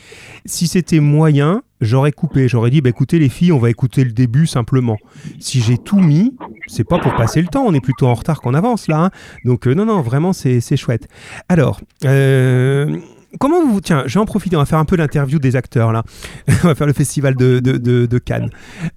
Si 0.45 0.65
c'était 0.65 0.99
moyen, 0.99 1.61
j'aurais 1.79 2.11
coupé. 2.11 2.47
J'aurais 2.47 2.71
dit, 2.71 2.81
bah, 2.81 2.89
écoutez 2.89 3.19
les 3.19 3.29
filles, 3.29 3.51
on 3.51 3.59
va 3.59 3.69
écouter 3.69 4.03
le 4.03 4.11
début 4.11 4.47
simplement. 4.47 4.97
Si 5.39 5.61
j'ai 5.61 5.77
tout 5.77 5.99
mis, 5.99 6.35
c'est 6.71 6.83
pas 6.83 6.99
pour 6.99 7.13
passer 7.15 7.41
le 7.41 7.47
temps. 7.47 7.63
On 7.65 7.73
est 7.73 7.81
plutôt 7.81 8.07
en 8.07 8.13
retard 8.13 8.41
qu'on 8.41 8.53
avance 8.53 8.87
là. 8.87 9.05
hein. 9.05 9.09
Donc 9.45 9.67
euh, 9.67 9.73
non, 9.73 9.85
non, 9.85 10.01
vraiment, 10.01 10.33
c'est 10.33 10.77
chouette. 10.77 11.07
Alors. 11.49 11.81
euh, 12.05 12.97
Comment 13.39 13.65
vous... 13.65 13.79
Tiens, 13.79 14.03
je 14.07 14.15
vais 14.15 14.19
en 14.19 14.25
profiter, 14.25 14.57
on 14.57 14.59
va 14.59 14.65
faire 14.65 14.77
un 14.77 14.83
peu 14.83 14.97
l'interview 14.97 15.39
des 15.39 15.55
acteurs 15.55 15.93
là. 15.93 16.03
on 16.65 16.67
va 16.67 16.75
faire 16.75 16.85
le 16.87 16.91
festival 16.91 17.33
de, 17.35 17.59
de, 17.59 17.77
de, 18.05 18.17
Cannes. 18.19 18.49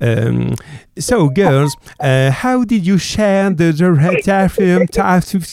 Euh, 0.03 0.51
so, 0.99 1.31
girls, 1.33 1.71
how 2.03 2.65
did 2.65 2.85
you 2.85 2.99
share 2.99 3.53
the 3.55 3.73
director 3.73 4.49
film 4.51 4.89
task 4.89 5.37
of 5.37 5.45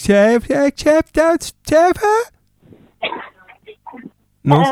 Non? 4.43 4.63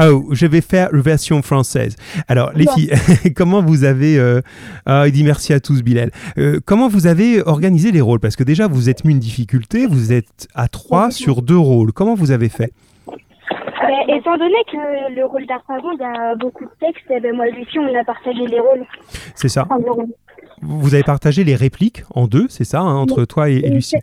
Oh, 0.00 0.28
je 0.30 0.46
vais 0.46 0.60
faire 0.60 0.94
une 0.94 1.00
version 1.00 1.42
française. 1.42 1.96
Alors, 2.28 2.52
les 2.54 2.66
filles, 2.74 2.92
comment 3.36 3.62
vous 3.62 3.84
avez... 3.84 4.18
euh, 4.18 4.40
ah, 4.86 5.04
il 5.06 5.12
dit 5.12 5.24
merci 5.24 5.52
à 5.52 5.60
tous, 5.60 5.82
Bilal. 5.82 6.10
Euh, 6.38 6.60
comment 6.64 6.88
vous 6.88 7.06
avez 7.06 7.42
organisé 7.42 7.90
les 7.90 8.00
rôles? 8.00 8.20
Parce 8.20 8.36
que 8.36 8.44
déjà, 8.44 8.68
vous 8.68 8.88
êtes 8.88 9.04
mis 9.04 9.12
une 9.12 9.18
difficulté, 9.18 9.86
vous 9.86 10.12
êtes 10.12 10.46
à 10.54 10.68
trois 10.68 11.10
sur 11.10 11.42
deux 11.42 11.58
rôles. 11.58 11.92
Comment 11.92 12.14
vous 12.14 12.30
avez 12.30 12.48
fait? 12.48 12.72
Ben, 13.06 14.16
étant 14.16 14.36
donné 14.36 14.54
que 14.70 15.14
le 15.14 15.24
rôle 15.24 15.46
d'Arpagon, 15.46 15.92
il 15.94 16.00
y 16.00 16.04
a 16.04 16.34
beaucoup 16.36 16.64
de 16.64 16.70
textes, 16.78 17.06
eh 17.10 17.20
ben, 17.20 17.34
moi 17.34 17.48
et 17.48 17.52
Lucie, 17.52 17.78
on 17.78 17.98
a 17.98 18.04
partagé 18.04 18.46
les 18.46 18.60
rôles. 18.60 18.84
C'est 19.34 19.48
ça. 19.48 19.66
Vous 20.60 20.94
avez 20.94 21.04
partagé 21.04 21.42
les 21.42 21.54
répliques 21.54 22.02
en 22.14 22.26
deux, 22.26 22.46
c'est 22.50 22.64
ça, 22.64 22.80
hein, 22.80 22.96
entre 22.96 23.24
toi 23.24 23.48
et, 23.48 23.56
et 23.56 23.70
Lucie? 23.70 23.96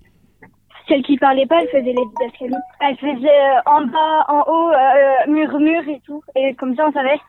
Celle 0.87 1.01
qui 1.01 1.17
parlait 1.17 1.45
pas, 1.47 1.61
elle 1.61 1.69
faisait 1.69 1.93
les 1.93 2.05
didascalies. 2.05 2.53
Elle 2.79 2.97
faisait 2.97 3.27
euh, 3.27 3.59
en 3.65 3.85
bas, 3.85 4.25
en 4.27 4.43
haut, 4.47 4.71
euh, 4.71 5.31
murmure 5.31 5.87
et 5.89 6.01
tout. 6.05 6.23
Et 6.35 6.53
comme 6.55 6.75
ça, 6.75 6.87
on 6.87 6.91
savait. 6.91 7.19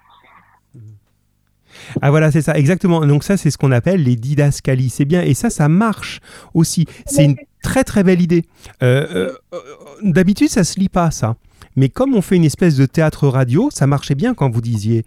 Ah 2.02 2.10
voilà, 2.10 2.30
c'est 2.30 2.42
ça, 2.42 2.56
exactement. 2.56 3.04
Donc 3.06 3.24
ça, 3.24 3.36
c'est 3.36 3.50
ce 3.50 3.58
qu'on 3.58 3.72
appelle 3.72 4.02
les 4.02 4.16
didascalies. 4.16 4.90
C'est 4.90 5.04
bien, 5.04 5.22
et 5.22 5.34
ça, 5.34 5.50
ça 5.50 5.68
marche 5.68 6.20
aussi. 6.54 6.86
C'est 7.06 7.24
une 7.24 7.36
très 7.62 7.84
très 7.84 8.02
belle 8.02 8.20
idée. 8.20 8.44
Euh, 8.82 9.06
euh, 9.10 9.32
euh, 9.54 9.58
D'habitude, 10.02 10.48
ça 10.48 10.64
se 10.64 10.78
lit 10.78 10.88
pas, 10.88 11.10
ça. 11.10 11.36
Mais 11.74 11.88
comme 11.88 12.14
on 12.14 12.22
fait 12.22 12.36
une 12.36 12.44
espèce 12.44 12.76
de 12.76 12.86
théâtre 12.86 13.28
radio, 13.28 13.68
ça 13.72 13.86
marchait 13.86 14.14
bien 14.14 14.34
quand 14.34 14.50
vous 14.50 14.60
disiez 14.60 15.04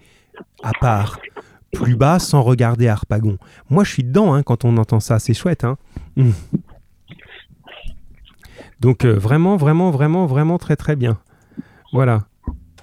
à 0.64 0.72
part, 0.80 1.20
plus 1.74 1.95
bas, 1.95 2.20
sans 2.20 2.41
regarder 2.41 2.88
Harpagon. 2.88 3.38
Moi, 3.70 3.84
je 3.84 3.91
suis 3.91 4.04
dedans 4.04 4.34
hein, 4.34 4.43
quand 4.43 4.66
on 4.66 4.78
entend 4.78 5.00
ça. 5.00 5.20
C'est 5.20 5.34
chouette, 5.34 5.64
hein. 5.64 5.78
Mm. 6.16 6.32
Donc 8.80 9.05
euh, 9.05 9.13
vraiment, 9.13 9.57
vraiment, 9.57 9.91
vraiment, 9.91 10.25
vraiment 10.25 10.57
très 10.57 10.75
très 10.75 10.95
bien. 10.95 11.17
Voilà. 11.91 12.21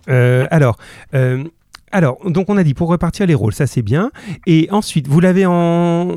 Euh, 0.09 0.47
alors, 0.51 0.77
euh, 1.15 1.45
alors, 1.93 2.19
donc 2.25 2.51
on 2.51 2.57
a 2.57 2.63
dit 2.63 2.75
pour 2.75 2.89
repartir 2.89 3.27
les 3.27 3.35
rôles, 3.35 3.55
ça 3.55 3.67
c'est 3.67 3.83
bien. 3.83 4.11
Et 4.47 4.69
ensuite, 4.71 5.09
vous 5.09 5.21
l'avez 5.21 5.47
en 5.47 6.09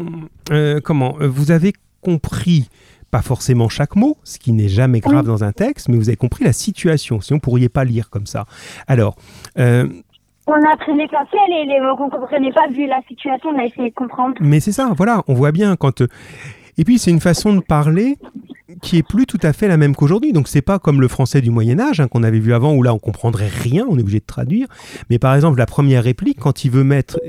comment 0.84 1.16
Vous 1.20 1.52
avez 1.52 1.74
compris 2.02 2.70
pas 3.12 3.22
forcément 3.22 3.70
chaque 3.70 3.96
mot, 3.96 4.18
ce 4.24 4.38
qui 4.38 4.52
n'est 4.52 4.68
jamais 4.68 5.00
grave 5.00 5.26
dans 5.26 5.44
un 5.44 5.52
texte, 5.52 5.90
mais 5.90 5.98
vous 5.98 6.10
avez 6.10 6.16
compris 6.16 6.44
la 6.44 6.54
situation. 6.54 7.22
Sinon, 7.22 7.38
vous 7.38 7.42
pourriez 7.42 7.70
pas 7.70 7.84
lire 7.84 8.10
comme 8.10 8.28
ça. 8.28 8.46
Alors, 8.88 9.16
On 9.56 9.62
a 9.64 10.78
pris 10.78 10.96
l'essentiel 10.96 11.50
et 11.52 11.66
les 11.66 11.80
mots 11.80 11.96
qu'on 11.96 12.10
comprenait 12.10 12.52
pas, 12.52 12.68
vu 12.68 12.86
la 12.88 13.02
situation, 13.08 13.50
on 13.50 13.60
a 13.60 13.66
essayé 13.66 13.90
de 13.90 13.96
comprendre. 13.96 14.36
Mais 14.42 14.60
c'est 14.60 14.72
ça, 14.72 14.92
voilà, 14.96 15.24
on 15.28 15.34
voit 15.34 15.52
bien 15.52 15.76
quand. 15.76 16.04
Et 16.78 16.84
puis 16.84 16.98
c'est 16.98 17.12
une 17.12 17.20
façon 17.20 17.54
de 17.54 17.62
parler 17.62 18.18
qui 18.82 18.98
est 18.98 19.04
plus 19.04 19.26
tout 19.26 19.40
à 19.42 19.54
fait 19.54 19.68
la 19.68 19.78
même 19.78 19.96
qu'aujourd'hui. 19.96 20.34
Donc 20.34 20.48
c'est 20.48 20.62
pas 20.62 20.80
comme 20.80 21.02
le 21.02 21.08
français 21.08 21.42
du 21.42 21.50
Moyen 21.50 21.80
Âge 21.80 22.00
hein, 22.00 22.08
qu'on 22.08 22.24
avait 22.24 22.40
vu 22.40 22.54
avant 22.54 22.74
où 22.74 22.84
là 22.84 22.94
on 22.94 23.00
comprendrait 23.00 23.48
rien, 23.48 23.86
on 23.90 23.98
est 23.98 24.02
obligé 24.02 24.20
de 24.20 24.26
traduire. 24.26 24.68
Mais 25.10 25.20
par 25.20 25.36
exemple 25.36 25.58
la 25.58 25.66
première 25.66 26.04
réplique 26.04 26.40
quand 26.40 26.64
il 26.66 26.72
veut 26.72 26.84
mettre, 26.84 27.20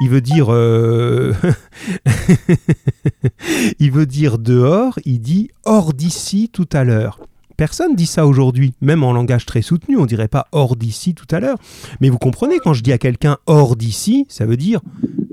il 0.00 0.08
veut 0.08 0.20
dire, 0.20 0.52
euh, 0.52 1.32
il 3.78 3.90
veut 3.90 4.06
dire 4.06 4.38
dehors, 4.38 4.98
il 5.04 5.20
dit 5.20 5.50
hors 5.64 5.92
d'ici 5.92 6.50
tout 6.52 6.68
à 6.72 6.84
l'heure. 6.84 7.20
Personne 7.56 7.94
dit 7.94 8.06
ça 8.06 8.26
aujourd'hui, 8.26 8.74
même 8.80 9.04
en 9.04 9.12
langage 9.12 9.46
très 9.46 9.62
soutenu, 9.62 9.96
on 9.96 10.06
dirait 10.06 10.28
pas 10.28 10.48
hors 10.50 10.74
d'ici 10.74 11.14
tout 11.14 11.26
à 11.30 11.38
l'heure. 11.38 11.58
Mais 12.00 12.08
vous 12.08 12.18
comprenez, 12.18 12.58
quand 12.58 12.72
je 12.72 12.82
dis 12.82 12.92
à 12.92 12.98
quelqu'un 12.98 13.38
hors 13.46 13.76
d'ici, 13.76 14.26
ça 14.28 14.44
veut 14.44 14.56
dire 14.56 14.80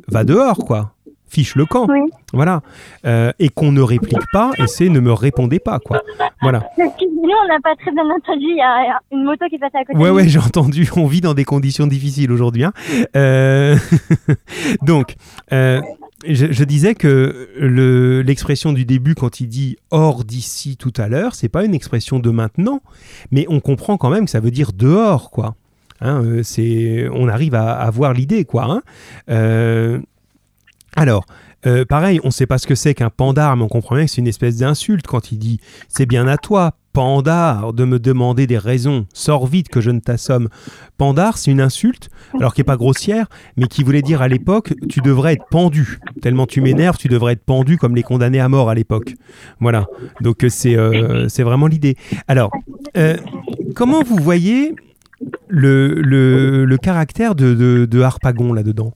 va 0.07 0.23
dehors, 0.23 0.57
quoi. 0.57 0.93
Fiche 1.31 1.55
le 1.55 1.65
camp. 1.65 1.87
Oui. 1.89 1.99
Voilà. 2.33 2.61
Euh, 3.05 3.31
et 3.39 3.47
qu'on 3.49 3.71
ne 3.71 3.81
réplique 3.81 4.19
pas, 4.33 4.51
et 4.57 4.67
c'est 4.67 4.89
ne 4.89 4.99
me 4.99 5.13
répondez 5.13 5.59
pas, 5.59 5.79
quoi. 5.79 6.01
Voilà. 6.41 6.61
Excusez-nous, 6.77 7.21
on 7.43 7.47
n'a 7.47 7.59
pas 7.63 7.73
très 7.77 7.91
bien 7.91 8.03
entendu. 8.03 8.45
Il 8.49 8.57
y 8.57 8.61
a 8.61 8.99
une 9.13 9.23
moto 9.23 9.45
qui 9.49 9.57
passe 9.57 9.73
à 9.73 9.85
côté. 9.85 9.97
Ouais, 9.97 10.09
ouais, 10.09 10.27
j'ai 10.27 10.39
entendu. 10.39 10.89
On 10.97 11.05
vit 11.07 11.21
dans 11.21 11.33
des 11.33 11.45
conditions 11.45 11.87
difficiles 11.87 12.31
aujourd'hui. 12.33 12.65
hein. 12.65 12.73
Euh, 13.15 13.77
Donc, 14.81 15.15
euh, 15.53 15.81
je, 16.27 16.47
je 16.51 16.63
disais 16.63 16.95
que 16.95 17.49
le- 17.57 18.21
l'expression 18.21 18.73
du 18.73 18.85
début, 18.85 19.15
quand 19.15 19.39
il 19.39 19.47
dit 19.47 19.77
hors 19.89 20.23
d'ici 20.23 20.77
tout 20.77 20.93
à 20.97 21.07
l'heure, 21.07 21.33
c'est 21.35 21.49
pas 21.49 21.63
une 21.63 21.73
expression 21.73 22.19
de 22.19 22.29
maintenant, 22.29 22.81
mais 23.31 23.45
on 23.49 23.59
comprend 23.59 23.97
quand 23.97 24.09
même 24.09 24.25
que 24.25 24.31
ça 24.31 24.39
veut 24.39 24.51
dire 24.51 24.71
dehors, 24.73 25.31
quoi. 25.31 25.55
Hein, 26.03 26.23
c'est, 26.43 27.07
on 27.13 27.27
arrive 27.27 27.53
à, 27.55 27.73
à 27.73 27.89
voir 27.91 28.13
l'idée, 28.13 28.43
quoi. 28.43 28.63
hein. 28.65 28.81
Euh, 29.29 29.99
alors, 30.95 31.25
euh, 31.65 31.85
pareil, 31.85 32.19
on 32.23 32.27
ne 32.27 32.31
sait 32.31 32.47
pas 32.47 32.57
ce 32.57 32.67
que 32.67 32.75
c'est 32.75 32.93
qu'un 32.93 33.09
pandar, 33.09 33.55
mais 33.55 33.63
on 33.63 33.67
comprend 33.67 33.95
bien 33.95 34.05
que 34.05 34.11
c'est 34.11 34.21
une 34.21 34.27
espèce 34.27 34.57
d'insulte 34.57 35.05
quand 35.05 35.31
il 35.31 35.37
dit 35.37 35.59
c'est 35.87 36.05
bien 36.05 36.27
à 36.27 36.37
toi, 36.37 36.73
pandar, 36.91 37.71
de 37.71 37.85
me 37.85 37.99
demander 37.99 38.47
des 38.47 38.57
raisons, 38.57 39.05
sors 39.13 39.47
vite 39.47 39.69
que 39.69 39.79
je 39.79 39.91
ne 39.91 39.99
t'assomme. 39.99 40.49
Pandar, 40.97 41.37
c'est 41.37 41.51
une 41.51 41.61
insulte, 41.61 42.09
alors 42.37 42.53
qui 42.53 42.61
n'est 42.61 42.65
pas 42.65 42.77
grossière, 42.77 43.27
mais 43.57 43.67
qui 43.67 43.83
voulait 43.83 44.01
dire 44.01 44.21
à 44.21 44.27
l'époque 44.27 44.73
tu 44.89 45.01
devrais 45.01 45.33
être 45.33 45.45
pendu. 45.49 45.99
Tellement 46.21 46.47
tu 46.47 46.61
m'énerves, 46.61 46.97
tu 46.97 47.07
devrais 47.07 47.33
être 47.33 47.45
pendu 47.45 47.77
comme 47.77 47.95
les 47.95 48.03
condamnés 48.03 48.39
à 48.39 48.49
mort 48.49 48.69
à 48.69 48.75
l'époque. 48.75 49.13
Voilà, 49.59 49.85
donc 50.19 50.43
euh, 50.43 50.49
c'est 50.49 50.75
euh, 50.75 51.27
vraiment 51.39 51.67
l'idée. 51.67 51.95
Alors, 52.27 52.51
euh, 52.97 53.15
comment 53.75 54.03
vous 54.03 54.17
voyez 54.17 54.75
le, 55.47 55.93
le, 55.93 56.65
le 56.65 56.77
caractère 56.77 57.35
de, 57.35 57.53
de, 57.53 57.85
de 57.85 58.01
Harpagon 58.01 58.51
là-dedans? 58.51 58.93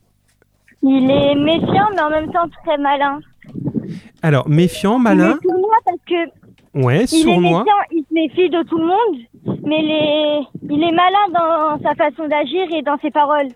Il 0.87 1.09
est 1.09 1.35
méfiant, 1.35 1.87
mais 1.95 2.01
en 2.01 2.09
même 2.11 2.31
temps 2.31 2.47
très 2.63 2.77
malin. 2.77 3.19
Alors, 4.21 4.47
méfiant, 4.47 4.97
Il 4.97 5.03
malin, 5.03 5.31
est 5.37 5.41
sournois 5.47 5.77
parce 5.85 5.97
que 6.07 6.79
ouais, 6.85 6.97
il 6.97 7.01
est 7.03 7.07
sournois. 7.23 7.59
méfiant, 7.63 7.81
il 7.91 8.03
se 8.07 8.13
méfie 8.13 8.49
de 8.49 8.61
tout 8.63 8.77
le 8.77 8.85
monde, 8.85 9.17
mais 9.65 9.79
il 9.83 9.91
est, 9.91 10.39
il 10.69 10.83
est 10.83 10.91
malin 10.91 11.25
dans 11.33 11.79
sa 11.83 11.95
façon 11.95 12.27
d'agir 12.27 12.67
et 12.71 12.81
dans 12.83 12.97
ses 12.99 13.11
paroles. 13.11 13.49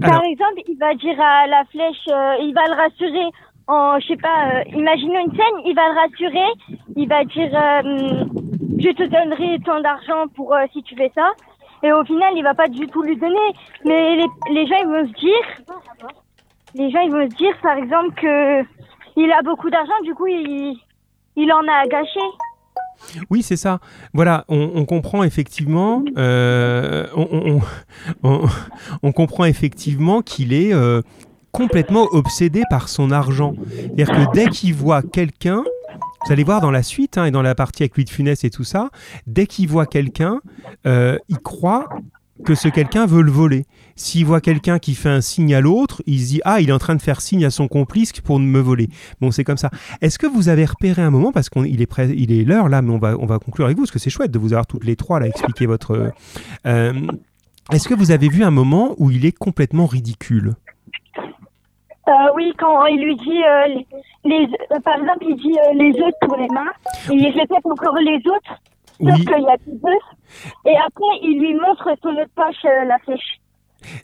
Par 0.00 0.22
exemple, 0.24 0.60
il 0.68 0.78
va 0.78 0.94
dire 0.94 1.20
à 1.20 1.46
la 1.46 1.64
flèche, 1.70 2.06
euh, 2.10 2.34
il 2.42 2.52
va 2.54 2.64
le 2.68 2.74
rassurer 2.74 3.26
en, 3.66 3.98
je 4.00 4.06
sais 4.08 4.16
pas, 4.16 4.48
euh, 4.54 4.62
imaginons 4.76 5.20
une 5.26 5.30
scène, 5.32 5.60
il 5.64 5.74
va 5.74 5.88
le 5.88 5.94
rassurer, 6.00 6.50
il 6.96 7.08
va 7.08 7.24
dire, 7.24 7.50
euh, 7.54 8.24
je 8.78 8.90
te 8.92 9.04
donnerai 9.04 9.58
tant 9.64 9.80
d'argent 9.80 10.26
pour 10.34 10.54
si 10.72 10.82
tu 10.82 10.96
fais 10.96 11.10
ça. 11.14 11.30
Et 11.82 11.92
au 11.92 12.04
final, 12.04 12.32
il 12.36 12.42
va 12.42 12.54
pas 12.54 12.68
du 12.68 12.86
tout 12.88 13.02
lui 13.02 13.16
donner. 13.16 13.36
Mais 13.84 14.16
les, 14.50 14.66
gens, 14.66 14.76
ils 14.82 14.86
vont 14.86 15.06
se 15.08 15.18
dire, 15.20 15.76
les 16.74 16.90
gens, 16.90 17.00
ils 17.00 17.10
vont 17.10 17.28
se 17.30 17.36
dire, 17.36 17.54
par 17.62 17.76
exemple, 17.78 18.12
que 18.20 18.62
il 19.16 19.32
a 19.32 19.42
beaucoup 19.42 19.70
d'argent, 19.70 19.92
du 20.04 20.14
coup, 20.14 20.26
il, 20.26 20.76
il 21.36 21.52
en 21.52 21.66
a 21.68 21.82
à 21.82 21.86
gâcher. 21.86 22.20
Oui, 23.30 23.42
c'est 23.42 23.56
ça. 23.56 23.78
Voilà, 24.12 24.44
on, 24.48 24.84
comprend 24.84 25.22
effectivement, 25.24 26.04
euh, 26.18 27.06
on- 27.16 27.60
on 29.02 29.12
comprend 29.12 29.46
effectivement 29.46 30.20
qu'il 30.20 30.52
est 30.52 30.74
euh, 30.74 31.00
complètement 31.50 32.06
obsédé 32.12 32.62
par 32.68 32.88
son 32.88 33.10
argent. 33.10 33.54
C'est-à-dire 33.70 34.10
que 34.10 34.32
dès 34.34 34.46
qu'il 34.48 34.74
voit 34.74 35.02
quelqu'un, 35.02 35.64
vous 36.26 36.32
allez 36.32 36.44
voir 36.44 36.60
dans 36.60 36.70
la 36.70 36.82
suite 36.82 37.18
hein, 37.18 37.24
et 37.26 37.30
dans 37.30 37.42
la 37.42 37.54
partie 37.54 37.82
avec 37.82 37.96
Louis 37.96 38.04
de 38.04 38.10
Funès 38.10 38.44
et 38.44 38.50
tout 38.50 38.64
ça, 38.64 38.90
dès 39.26 39.46
qu'il 39.46 39.68
voit 39.68 39.86
quelqu'un, 39.86 40.40
euh, 40.86 41.16
il 41.28 41.38
croit 41.38 41.88
que 42.44 42.54
ce 42.54 42.68
quelqu'un 42.68 43.04
veut 43.04 43.20
le 43.20 43.30
voler. 43.30 43.66
S'il 43.96 44.24
voit 44.24 44.40
quelqu'un 44.40 44.78
qui 44.78 44.94
fait 44.94 45.10
un 45.10 45.20
signe 45.20 45.54
à 45.54 45.60
l'autre, 45.60 46.02
il 46.06 46.20
se 46.20 46.26
dit 46.28 46.40
ah 46.44 46.60
il 46.60 46.70
est 46.70 46.72
en 46.72 46.78
train 46.78 46.94
de 46.94 47.02
faire 47.02 47.20
signe 47.20 47.44
à 47.44 47.50
son 47.50 47.68
complice 47.68 48.12
pour 48.12 48.38
me 48.38 48.60
voler. 48.60 48.88
Bon 49.20 49.30
c'est 49.30 49.44
comme 49.44 49.58
ça. 49.58 49.70
Est-ce 50.00 50.18
que 50.18 50.26
vous 50.26 50.48
avez 50.48 50.64
repéré 50.64 51.02
un 51.02 51.10
moment, 51.10 51.32
parce 51.32 51.50
qu'il 51.50 51.82
est, 51.82 51.86
près- 51.86 52.14
il 52.16 52.32
est 52.32 52.44
l'heure 52.44 52.68
là, 52.70 52.80
mais 52.80 52.92
on 52.92 52.98
va, 52.98 53.16
on 53.18 53.26
va 53.26 53.38
conclure 53.38 53.66
avec 53.66 53.76
vous, 53.76 53.82
parce 53.84 53.90
que 53.90 53.98
c'est 53.98 54.08
chouette 54.10 54.30
de 54.30 54.38
vous 54.38 54.52
avoir 54.54 54.66
toutes 54.66 54.84
les 54.84 54.96
trois 54.96 55.20
là, 55.20 55.26
expliquer 55.26 55.66
votre... 55.66 56.12
euh, 56.66 56.92
Est-ce 57.72 57.88
que 57.88 57.94
vous 57.94 58.10
avez 58.10 58.28
vu 58.28 58.42
un 58.42 58.50
moment 58.50 58.94
où 58.96 59.10
il 59.10 59.26
est 59.26 59.36
complètement 59.36 59.84
ridicule? 59.86 60.54
Euh, 62.10 62.32
oui, 62.34 62.52
quand 62.58 62.86
il 62.86 63.00
lui 63.04 63.16
dit, 63.16 63.42
euh, 63.44 63.66
les, 63.68 63.86
les- 64.24 64.48
euh, 64.72 64.80
par 64.84 64.96
exemple, 65.00 65.24
il 65.28 65.36
dit 65.36 65.56
euh, 65.58 65.74
les 65.74 65.90
autres 66.02 66.18
pour 66.22 66.36
les 66.36 66.48
mains, 66.48 66.70
et 67.10 67.14
il 67.14 67.26
répète 67.38 67.64
encore 67.64 67.96
les 67.96 68.16
autres, 68.16 68.60
sauf 68.98 69.18
Oui, 69.18 69.24
qu'il 69.24 69.42
y 69.44 69.48
a 69.48 69.56
plus 69.58 69.72
deux. 69.82 70.70
Et 70.70 70.76
après, 70.76 71.12
il 71.22 71.38
lui 71.40 71.54
montre 71.54 71.88
son 72.02 72.08
autre 72.10 72.30
poche, 72.34 72.62
la 72.86 72.98
flèche. 73.04 73.40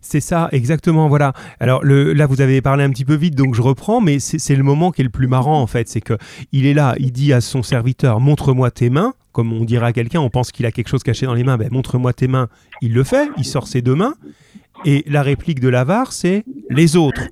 c'est 0.00 0.20
ça, 0.20 0.48
exactement, 0.52 1.08
voilà. 1.08 1.32
Alors 1.60 1.82
le, 1.84 2.12
là, 2.12 2.26
vous 2.26 2.40
avez 2.40 2.60
parlé 2.62 2.84
un 2.84 2.90
petit 2.90 3.04
peu 3.04 3.14
vite, 3.14 3.34
donc 3.34 3.54
je 3.54 3.62
reprends, 3.62 4.00
mais 4.00 4.18
c'est 4.20 4.38
c'est 4.38 4.56
le 4.56 4.62
moment 4.62 4.90
qui 4.92 5.00
est 5.02 5.04
le 5.04 5.10
plus 5.10 5.26
marrant 5.26 5.60
en 5.60 5.66
fait, 5.66 5.88
c'est 5.88 6.00
que 6.00 6.16
il 6.52 6.64
est 6.66 6.74
là, 6.74 6.94
il 6.98 7.12
dit 7.12 7.32
à 7.32 7.40
son 7.40 7.62
serviteur, 7.62 8.20
montre-moi 8.20 8.70
tes 8.70 8.88
mains, 8.90 9.14
comme 9.32 9.52
on 9.52 9.64
dirait 9.64 9.86
à 9.86 9.92
quelqu'un, 9.92 10.20
on 10.20 10.30
pense 10.30 10.50
qu'il 10.52 10.64
a 10.66 10.70
quelque 10.72 10.88
chose 10.88 11.02
caché 11.02 11.26
dans 11.26 11.34
les 11.34 11.44
mains, 11.44 11.56
ben 11.58 11.68
montre-moi 11.72 12.12
tes 12.12 12.28
mains, 12.28 12.48
il 12.82 12.92
le 12.94 13.04
fait, 13.04 13.28
il 13.36 13.44
sort 13.44 13.66
ses 13.68 13.82
deux 13.82 13.94
mains, 13.96 14.14
et 14.84 15.04
la 15.08 15.22
réplique 15.22 15.60
de 15.60 15.68
l'avare, 15.68 16.12
c'est 16.12 16.44
les 16.70 16.96
autres. 16.96 17.22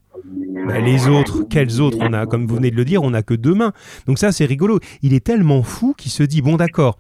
Ben, 0.66 0.82
les 0.84 1.08
autres, 1.08 1.42
quels 1.50 1.80
autres 1.80 1.98
On 2.00 2.12
a, 2.12 2.26
comme 2.26 2.46
vous 2.46 2.56
venez 2.56 2.70
de 2.70 2.76
le 2.76 2.84
dire, 2.84 3.02
on 3.02 3.10
n'a 3.10 3.22
que 3.22 3.34
deux 3.34 3.54
mains. 3.54 3.72
Donc 4.06 4.18
ça, 4.18 4.32
c'est 4.32 4.46
rigolo. 4.46 4.78
Il 5.02 5.12
est 5.14 5.24
tellement 5.24 5.62
fou 5.62 5.94
qu'il 5.96 6.10
se 6.10 6.22
dit 6.22 6.40
bon, 6.42 6.56
d'accord, 6.56 6.96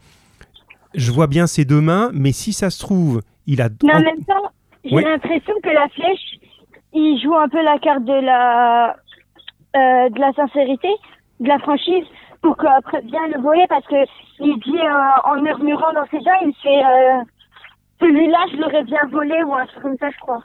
je 0.94 1.10
vois 1.10 1.26
bien 1.26 1.46
ses 1.46 1.64
deux 1.64 1.80
mains, 1.80 2.10
mais 2.12 2.32
si 2.32 2.52
ça 2.52 2.70
se 2.70 2.78
trouve, 2.78 3.22
il 3.46 3.60
a. 3.62 3.68
Mais 3.82 3.94
en 3.94 4.00
même 4.00 4.24
temps, 4.26 4.50
j'ai 4.84 4.94
Oui. 4.94 5.02
l'impression 5.04 5.54
que 5.62 5.70
la 5.70 5.88
flèche, 5.88 6.38
il 6.92 7.20
joue 7.22 7.34
un 7.34 7.48
peu 7.48 7.62
la 7.62 7.78
carte 7.78 8.04
de 8.04 8.12
la, 8.24 8.96
euh, 9.76 10.08
de 10.10 10.20
la 10.20 10.32
sincérité, 10.34 10.88
de 11.40 11.48
la 11.48 11.58
franchise, 11.58 12.04
pour 12.42 12.56
qu'après 12.56 13.02
bien 13.02 13.26
le 13.34 13.40
voler, 13.40 13.64
parce 13.68 13.86
que 13.86 13.96
il 14.40 14.58
dit 14.60 14.78
euh, 14.78 15.30
en 15.30 15.40
murmurant 15.40 15.92
dans 15.94 16.06
ses 16.10 16.18
gens, 16.18 16.38
il 16.44 16.52
fait 16.62 16.84
euh, 16.84 17.24
celui-là, 18.00 18.38
je 18.52 18.56
l'aurais 18.58 18.84
bien 18.84 19.00
volé 19.10 19.42
ou 19.44 19.54
un 19.54 19.66
truc 19.66 19.82
comme 19.82 19.96
ça, 19.98 20.10
je 20.10 20.18
crois. 20.20 20.42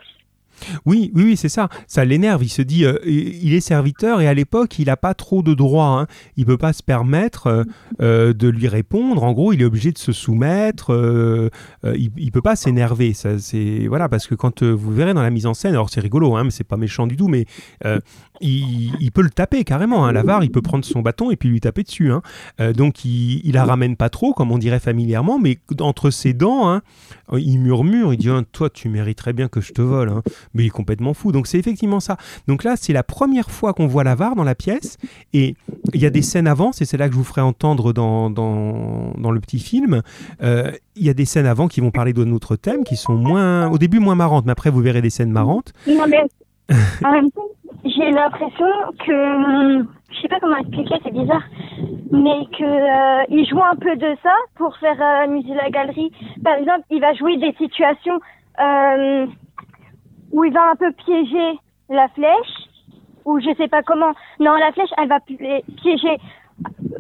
Oui, 0.86 1.12
oui, 1.16 1.24
oui, 1.24 1.38
c'est 1.38 1.50
ça. 1.50 1.70
Ça 1.88 2.06
l'énerve. 2.06 2.44
Il 2.44 2.50
se 2.50 2.62
dit, 2.62 2.86
euh, 2.86 2.98
il 3.06 3.54
est 3.54 3.62
serviteur 3.62 4.22
et 4.22 4.28
à 4.28 4.34
l'époque, 4.34 4.80
il 4.80 4.86
n'a 4.86 4.98
pas 4.98 5.14
trop 5.14 5.42
de 5.42 5.54
droits. 5.54 6.00
Hein. 6.00 6.08
Il 6.38 6.46
peut 6.46 6.58
pas 6.58 6.74
se 6.74 6.84
permettre 6.84 7.48
euh, 7.48 7.64
euh, 8.02 8.34
de 8.34 8.48
lui 8.48 8.68
répondre. 8.68 9.24
En 9.24 9.34
gros, 9.34 9.54
il 9.54 9.62
est 9.62 9.66
obligé 9.66 9.92
de 9.92 9.98
se 9.98 10.12
soumettre. 10.12 10.92
il, 11.84 12.12
il 12.18 12.32
peut 12.32 12.42
pas 12.42 12.56
s'énerver. 12.56 13.14
Ça, 13.14 13.40
c'est 13.40 13.88
voilà, 13.88 14.10
parce 14.10 14.28
que 14.28 14.36
quand 14.36 14.64
vous 14.64 14.92
verrez 14.92 15.14
dans 15.14 15.22
la 15.22 15.30
mise 15.30 15.46
en 15.46 15.54
scène, 15.54 15.74
alors 15.74 15.90
c'est 15.90 16.02
rigolo, 16.02 16.36
hein, 16.36 16.44
mais 16.44 16.52
c'est 16.52 16.64
pas 16.64 16.78
méchant 16.78 17.08
du 17.08 17.16
tout, 17.16 17.28
mais 17.28 17.46
il, 18.42 19.12
peut 19.12 19.22
le 19.22 19.30
taper 19.30 19.64
carrément. 19.64 20.06
Hein. 20.06 20.12
L'avare, 20.12 20.44
il 20.44 20.52
peut 20.52 20.62
prendre 20.62 20.86
son 20.86 21.02
bâton 21.02 21.32
et 21.32 21.36
puis 21.36 21.50
lui 21.50 21.60
taper 21.60 21.84
dessus. 21.84 22.12
Hein. 22.12 22.22
Euh, 22.60 22.74
donc, 22.74 23.06
il, 23.06 23.42
il 23.44 23.54
la 23.54 23.66
ramène 23.66 23.96
pas 23.96 24.10
trop, 24.10 24.34
comme 24.34 24.52
on 24.52 24.58
dirait 24.58 24.80
familièrement, 24.80 25.40
mais 25.40 25.60
entre 25.80 26.10
ses 26.10 26.34
dents, 26.34 26.70
hein, 26.70 26.82
il 27.34 27.60
murmure. 27.60 28.14
Il 28.14 28.18
dit, 28.18 28.30
Ah, 28.30 28.42
toi, 28.52 28.70
tu 28.70 28.90
mériterais 28.90 29.34
bien 29.34 29.48
que 29.48 29.62
je 29.62 29.74
te 29.74 29.82
vole. 29.82 30.10
Hein 30.10 30.22
mais 30.54 30.64
il 30.64 30.68
est 30.68 30.72
complètement 30.72 31.14
fou. 31.14 31.32
Donc 31.32 31.48
c'est 31.48 31.58
effectivement 31.58 32.00
ça. 32.00 32.18
Donc 32.48 32.64
là, 32.64 32.76
c'est 32.76 32.94
la 32.94 33.04
première 33.04 33.50
fois 33.52 33.74
qu'on 33.74 33.88
voit 33.88 34.04
l'avare 34.04 34.36
dans 34.36 34.44
la 34.44 34.56
pièce, 34.56 34.98
et 35.34 35.56
il 35.94 36.02
y 36.02 36.06
a 36.06 36.10
des 36.10 36.22
scènes 36.22 36.48
avant, 36.48 36.72
c'est 36.72 36.86
celle-là 36.86 37.08
que 37.08 37.14
je 37.14 37.18
vous 37.18 37.24
ferai 37.24 37.42
entendre 37.42 37.94
dans, 37.94 38.30
dans, 38.30 39.32
le 39.32 39.40
petit 39.40 39.60
film. 39.60 40.02
Euh, 40.42 40.72
Il 40.96 41.06
y 41.06 41.10
a 41.10 41.14
des 41.14 41.26
scènes 41.26 41.46
avant 41.46 41.68
qui 41.68 41.82
vont 41.82 41.92
parler 41.92 42.14
de 42.14 42.24
notre 42.24 42.56
thème, 42.56 42.84
qui 42.84 42.96
sont 42.96 43.16
moins, 43.16 43.70
au 43.70 43.78
début 43.78 44.00
moins 44.00 44.16
marrantes, 44.16 44.46
mais 44.46 44.52
après 44.52 44.70
vous 44.70 44.82
verrez 44.82 45.02
des 45.02 45.10
scènes 45.10 45.32
marrantes. 45.32 45.74
en 47.06 47.12
même 47.12 47.32
temps, 47.32 47.42
j'ai 47.86 48.12
l'impression 48.12 48.66
que, 49.06 49.78
hum, 49.80 49.88
je 50.12 50.22
sais 50.22 50.28
pas 50.28 50.40
comment 50.40 50.58
expliquer, 50.58 50.96
c'est 51.04 51.14
bizarre, 51.14 51.44
mais 52.12 52.46
que 52.58 52.64
euh, 52.64 53.24
il 53.30 53.48
joue 53.48 53.62
un 53.64 53.76
peu 53.76 53.96
de 53.96 54.16
ça 54.24 54.34
pour 54.56 54.76
faire 54.78 55.00
euh, 55.02 55.24
amuser 55.24 55.54
la 55.54 55.70
galerie. 55.70 56.12
Par 56.44 56.56
exemple, 56.56 56.82
il 56.90 57.02
va 57.02 57.14
jouer 57.14 57.38
des 57.38 57.54
situations 57.54 58.20
euh, 58.60 59.26
où 60.32 60.44
il 60.44 60.54
va 60.54 60.72
un 60.72 60.76
peu 60.76 60.92
piéger 60.92 61.60
la 61.90 62.08
flèche, 62.10 62.56
ou 63.26 63.40
je 63.40 63.54
sais 63.58 63.68
pas 63.68 63.82
comment. 63.84 64.12
Non, 64.40 64.54
la 64.56 64.72
flèche, 64.72 64.90
elle 64.98 65.08
va 65.10 65.20
pi- 65.20 65.38
piéger. 65.38 66.18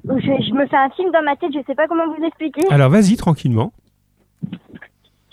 Je, 0.05 0.43
je 0.47 0.53
me 0.53 0.65
fais 0.67 0.77
un 0.77 0.89
film 0.91 1.11
dans 1.11 1.21
ma 1.23 1.35
tête, 1.35 1.51
je 1.53 1.59
sais 1.67 1.75
pas 1.75 1.87
comment 1.87 2.07
vous 2.07 2.23
expliquer. 2.23 2.61
Alors 2.71 2.89
vas-y 2.89 3.17
tranquillement. 3.17 3.71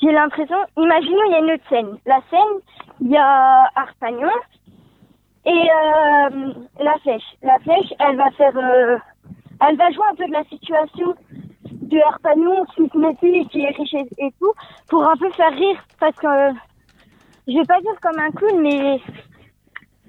J'ai 0.03 0.13
l'impression, 0.13 0.57
imaginons, 0.77 1.23
il 1.29 1.33
y 1.33 1.35
a 1.35 1.39
une 1.39 1.51
autre 1.53 1.65
scène. 1.71 1.97
La 2.07 2.21
scène, 2.31 2.61
il 3.01 3.11
y 3.11 3.17
a 3.17 3.71
Artagnan 3.75 4.29
et 5.45 5.51
euh, 5.51 6.53
la 6.81 6.99
flèche. 7.03 7.37
La 7.43 7.59
flèche, 7.61 7.93
elle 8.01 8.17
va 8.17 8.31
faire, 8.33 8.57
euh, 8.57 8.99
elle 9.69 9.77
va 9.77 9.91
jouer 9.93 10.05
un 10.11 10.15
peu 10.17 10.27
de 10.27 10.33
la 10.33 10.45
situation 10.45 11.15
du 11.87 12.01
harpagon 12.01 12.65
qui 12.75 12.83
se 12.93 12.99
méfie, 12.99 13.49
qui 13.49 13.61
est 13.61 13.77
riche 13.77 13.95
et, 13.95 14.33
tout, 14.41 14.53
pour 14.89 15.09
un 15.09 15.17
peu 15.17 15.31
faire 15.31 15.53
rire, 15.53 15.85
parce 16.01 16.17
que 16.17 16.27
euh, 16.27 16.53
je 17.47 17.53
vais 17.53 17.65
pas 17.65 17.81
dire 17.81 17.95
comme 18.03 18.19
un 18.19 18.31
clown, 18.33 18.61
mais 18.61 19.01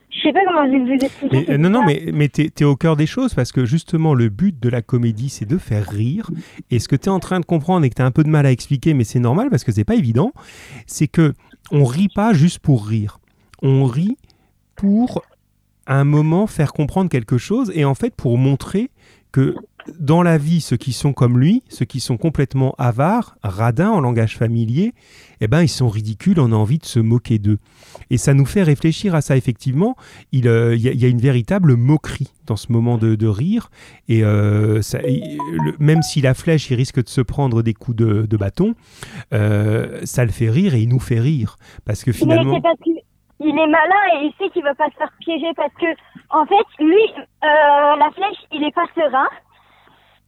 je 0.10 0.22
sais 0.22 0.34
pas 0.34 0.40
comment 0.48 0.66
je 0.66 0.72
vais 0.72 0.80
vous 0.80 1.06
expliquer. 1.06 1.46
Mais, 1.48 1.54
euh, 1.54 1.58
non, 1.58 1.70
non, 1.70 1.86
mais, 1.86 2.06
mais 2.14 2.30
t'es 2.30 2.52
es 2.60 2.64
au 2.64 2.76
cœur 2.76 2.96
des 2.96 3.06
choses 3.06 3.36
parce 3.36 3.52
que 3.52 3.66
justement, 3.66 4.16
le 4.16 4.30
but 4.30 4.60
de 4.60 4.70
la 4.70 4.82
comédie, 4.82 5.30
c'est 5.30 5.46
de 5.46 5.58
faire 5.58 5.86
rire. 5.86 6.32
Et 6.72 6.80
ce 6.80 6.88
que 6.88 6.96
tu 6.96 7.06
es 7.06 7.12
en 7.12 7.20
train 7.20 7.40
de 7.40 7.46
comprendre 7.46 7.86
et 7.86 7.90
que 7.90 7.96
tu 7.96 8.02
as 8.02 8.06
un 8.06 8.12
peu 8.12 8.24
de 8.24 8.30
mal 8.30 8.46
à 8.46 8.52
expliquer, 8.52 8.96
mais 8.96 9.04
c'est 9.04 9.20
normal 9.20 9.50
parce 9.52 9.64
que 9.64 9.72
c'est 9.72 9.86
pas 9.86 9.96
évident, 9.96 10.32
c'est 10.88 11.08
que 11.08 11.34
on 11.72 11.84
rit 11.86 12.10
pas 12.10 12.34
juste 12.34 12.60
pour 12.60 12.86
rire. 12.86 13.20
On 13.62 13.86
rit 13.86 14.18
pour 14.76 15.24
un 15.88 16.04
moment 16.04 16.48
faire 16.48 16.74
comprendre 16.74 17.10
quelque 17.10 17.38
chose 17.38 17.72
et 17.74 17.86
en 17.86 17.96
fait 17.96 18.14
pour 18.16 18.38
montrer 18.38 18.92
que 19.32 19.56
dans 20.00 20.22
la 20.24 20.38
vie, 20.38 20.62
ceux 20.62 20.78
qui 20.78 20.94
sont 20.94 21.14
comme 21.14 21.40
lui, 21.40 21.64
ceux 21.70 21.86
qui 21.86 22.00
sont 22.00 22.18
complètement 22.18 22.76
avares, 22.78 23.36
radins 23.44 23.90
en 23.90 24.02
langage 24.02 24.38
familier, 24.38 24.94
eh 25.42 25.48
ben 25.48 25.62
ils 25.62 25.70
sont 25.70 25.90
ridicules, 25.90 26.40
on 26.40 26.52
a 26.52 26.56
envie 26.56 26.80
de 26.80 26.86
se 26.86 27.00
moquer 27.00 27.40
d'eux. 27.40 27.60
Et 28.10 28.18
ça 28.18 28.34
nous 28.34 28.46
fait 28.46 28.64
réfléchir 28.64 29.16
à 29.16 29.22
ça 29.22 29.38
effectivement. 29.38 29.96
Il 30.32 30.48
euh, 30.48 30.76
y, 30.76 30.88
a- 30.90 30.92
il 30.92 31.00
y 31.02 31.06
a 31.06 31.08
une 31.08 31.20
véritable 31.20 31.76
moquerie 31.76 32.32
dans 32.46 32.56
ce 32.56 32.72
moment 32.72 32.98
de, 32.98 33.16
de 33.16 33.28
rire. 33.28 33.70
Et 34.08 34.24
euh, 34.24 34.82
ça- 34.82 35.02
il- 35.08 35.38
le- 35.64 35.76
même 35.80 36.02
si 36.02 36.22
la 36.22 36.34
flèche, 36.34 36.70
il 36.72 36.76
risque 36.76 37.04
de 37.04 37.10
se 37.10 37.22
prendre 37.22 37.62
des 37.62 37.74
coups 37.74 37.98
de, 37.98 38.26
de 38.26 38.38
bâton, 38.38 38.74
euh, 39.34 40.00
ça 40.04 40.26
le 40.26 40.32
fait 40.32 40.50
rire 40.50 40.74
et 40.76 40.82
il 40.82 40.90
nous 40.90 41.00
fait 41.00 41.20
rire 41.20 41.58
parce 41.86 42.04
que 42.04 42.12
Mais 42.12 42.18
finalement. 42.18 42.56
c'est 42.56 42.62
parce 42.62 42.80
qu'il 42.84 42.98
il 43.40 43.50
est 43.50 43.68
malin 43.68 44.04
et 44.16 44.26
il 44.26 44.34
sait 44.40 44.50
qu'il 44.52 44.64
va 44.64 44.74
pas 44.74 44.90
se 44.90 44.96
faire 44.98 45.12
piéger 45.20 45.54
parce 45.56 45.72
que, 45.76 45.86
en 46.32 46.44
fait, 46.48 46.84
lui, 46.84 47.04
euh, 47.44 47.96
la 48.00 48.10
flèche, 48.16 48.40
il 48.52 48.64
est 48.64 48.74
pas 48.74 48.88
serein 48.96 49.28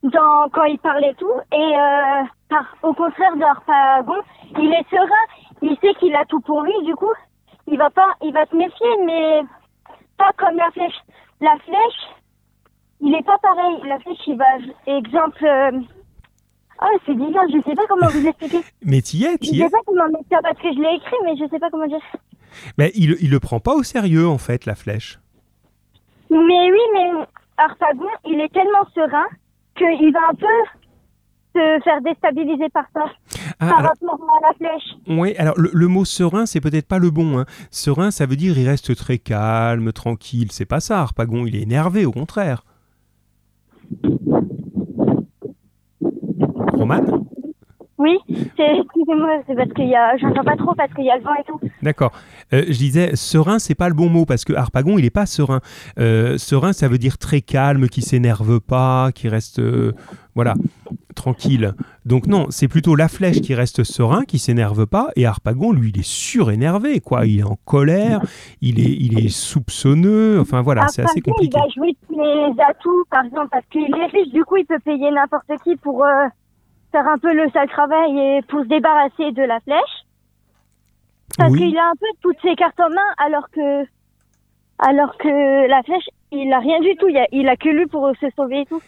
dans, 0.02 0.48
quand 0.52 0.64
il 0.64 0.78
parle 0.78 1.04
et 1.04 1.14
tout. 1.14 1.32
Et 1.52 1.56
euh, 1.56 2.22
par, 2.48 2.64
au 2.82 2.92
contraire 2.94 3.36
de 3.36 3.42
Harpagon, 3.42 4.20
il 4.58 4.72
est 4.72 4.88
serein. 4.90 5.26
Il 5.62 5.76
sait 5.80 5.94
qu'il 5.98 6.14
a 6.14 6.24
tout 6.26 6.40
pour 6.40 6.62
lui. 6.62 6.72
Du 6.84 6.94
coup, 6.94 7.12
il 7.66 7.76
va 7.78 7.90
pas, 7.90 8.14
il 8.22 8.32
va 8.32 8.46
se 8.46 8.56
méfier, 8.56 8.88
mais 9.04 9.42
pas 10.18 10.30
comme 10.36 10.56
la 10.56 10.70
flèche. 10.70 10.98
La 11.40 11.54
flèche, 11.64 12.14
il 13.00 13.14
est 13.14 13.24
pas 13.24 13.38
pareil. 13.38 13.76
La 13.86 13.98
flèche, 14.00 14.26
il 14.26 14.36
va, 14.36 14.44
exemple. 14.86 15.44
euh, 15.44 15.80
Ah, 16.78 16.86
c'est 17.04 17.14
bizarre. 17.14 17.44
Je 17.52 17.60
sais 17.68 17.74
pas 17.74 17.86
comment 17.88 18.08
vous 18.08 18.26
expliquer. 18.26 18.60
Mais 18.82 19.02
t'y 19.02 19.24
es, 19.24 19.32
Je 19.32 19.36
t'y 19.36 19.60
es. 19.60 19.64
sais 19.64 19.70
pas 19.70 19.78
comment 19.86 20.06
mettre 20.08 20.28
ça 20.30 20.38
parce 20.42 20.58
que 20.58 20.72
je 20.72 20.78
l'ai 20.80 20.94
écrit, 20.96 21.16
mais 21.24 21.36
je 21.36 21.46
sais 21.50 21.58
pas 21.58 21.68
comment 21.70 21.86
dire. 21.86 22.00
Mais 22.78 22.90
il, 22.94 23.16
il 23.20 23.30
le 23.30 23.38
prend 23.38 23.60
pas 23.60 23.74
au 23.74 23.82
sérieux 23.82 24.26
en 24.26 24.38
fait, 24.38 24.64
la 24.66 24.74
flèche. 24.74 25.18
Mais 26.30 26.70
oui, 26.72 26.80
mais 26.94 27.10
Harpagon, 27.58 28.08
il 28.24 28.40
est 28.40 28.52
tellement 28.52 28.84
serein 28.94 29.26
qu'il 29.76 30.12
va 30.12 30.20
un 30.30 30.34
peu 30.34 30.46
se 31.54 31.82
faire 31.82 32.00
déstabiliser 32.02 32.68
par 32.68 32.84
ça, 32.94 33.04
Ah, 33.58 33.68
par 33.68 33.78
alors, 33.78 33.90
rapport 34.00 34.28
à 34.42 34.48
la 34.48 34.54
flèche. 34.54 34.90
Oui, 35.08 35.34
alors 35.36 35.58
le, 35.58 35.70
le 35.72 35.88
mot 35.88 36.04
serein, 36.04 36.46
c'est 36.46 36.60
peut-être 36.60 36.86
pas 36.86 36.98
le 36.98 37.10
bon. 37.10 37.38
hein. 37.40 37.44
Serein, 37.70 38.10
ça 38.12 38.26
veut 38.26 38.36
dire 38.36 38.56
il 38.56 38.68
reste 38.68 38.94
très 38.94 39.18
calme, 39.18 39.92
tranquille. 39.92 40.52
C'est 40.52 40.64
pas 40.64 40.78
ça, 40.80 41.00
Harpagon, 41.00 41.46
il 41.46 41.56
est 41.56 41.62
énervé, 41.62 42.04
au 42.06 42.12
contraire. 42.12 42.64
Roman? 46.72 47.26
Oui, 48.00 48.16
c'est, 48.56 48.78
excusez-moi, 48.78 49.42
c'est 49.46 49.54
parce 49.54 49.70
qu'il 49.74 49.88
y 49.88 49.94
a, 49.94 50.16
j'entends 50.16 50.42
pas 50.42 50.56
trop 50.56 50.74
parce 50.74 50.90
qu'il 50.94 51.04
y 51.04 51.10
a 51.10 51.18
le 51.18 51.22
vent 51.22 51.34
et 51.34 51.44
tout. 51.46 51.60
D'accord. 51.82 52.12
Euh, 52.54 52.64
je 52.66 52.78
disais, 52.78 53.14
serein, 53.14 53.58
c'est 53.58 53.74
pas 53.74 53.90
le 53.90 53.94
bon 53.94 54.08
mot 54.08 54.24
parce 54.24 54.46
que 54.46 54.54
Harpagon, 54.54 54.96
il 54.96 55.04
est 55.04 55.10
pas 55.10 55.26
serein. 55.26 55.60
Euh, 55.98 56.38
serein, 56.38 56.72
ça 56.72 56.88
veut 56.88 56.96
dire 56.96 57.18
très 57.18 57.42
calme, 57.42 57.88
qui 57.88 58.00
s'énerve 58.00 58.58
pas, 58.58 59.12
qui 59.12 59.28
reste, 59.28 59.58
euh, 59.58 59.92
voilà, 60.34 60.54
tranquille. 61.14 61.74
Donc 62.06 62.26
non, 62.26 62.46
c'est 62.48 62.68
plutôt 62.68 62.96
la 62.96 63.08
flèche 63.08 63.42
qui 63.42 63.54
reste 63.54 63.84
serein, 63.84 64.24
qui 64.24 64.38
s'énerve 64.38 64.86
pas, 64.86 65.08
et 65.14 65.26
Harpagon, 65.26 65.70
lui, 65.70 65.90
il 65.94 66.00
est 66.00 66.08
surénervé, 66.08 67.00
quoi. 67.00 67.26
Il 67.26 67.40
est 67.40 67.44
en 67.44 67.58
colère, 67.66 68.22
il 68.62 68.80
est, 68.80 68.96
il 68.98 69.22
est 69.22 69.28
soupçonneux. 69.28 70.40
Enfin 70.40 70.62
voilà, 70.62 70.88
c'est 70.88 71.02
assez 71.02 71.20
compliqué. 71.20 71.54
il 71.54 71.60
va 71.60 71.68
jouer 71.68 71.94
tous 72.08 72.18
les 72.18 72.62
atouts, 72.66 73.04
par 73.10 73.26
exemple, 73.26 73.48
parce 73.50 73.66
qu'il 73.70 73.94
est 73.94 74.06
riche, 74.06 74.32
du 74.32 74.42
coup, 74.46 74.56
il 74.56 74.64
peut 74.64 74.80
payer 74.82 75.10
n'importe 75.10 75.52
qui 75.64 75.76
pour 75.76 76.02
faire 76.92 77.06
un 77.06 77.18
peu 77.18 77.32
le 77.34 77.48
sale 77.50 77.68
travail 77.68 78.18
et 78.18 78.40
pour 78.48 78.62
se 78.62 78.68
débarrasser 78.68 79.32
de 79.32 79.42
la 79.42 79.60
flèche. 79.60 79.96
Parce 81.38 81.52
Oui. 81.52 81.58
qu'il 81.58 81.76
a 81.78 81.88
un 81.88 81.94
peu 81.98 82.06
toutes 82.20 82.36
ses 82.42 82.54
cartes 82.56 82.78
en 82.80 82.90
main, 82.90 83.10
alors 83.18 83.48
que, 83.50 83.84
alors 84.78 85.16
que 85.18 85.68
la 85.68 85.82
flèche, 85.84 86.08
il 86.32 86.52
a 86.52 86.58
rien 86.58 86.80
du 86.80 86.96
tout. 86.96 87.08
Il 87.08 87.16
a, 87.16 87.26
il 87.32 87.48
a 87.48 87.56
que 87.56 87.68
lui 87.68 87.86
pour 87.86 88.10
se 88.20 88.26
sauver 88.36 88.62
et 88.62 88.66
tout. 88.66 88.82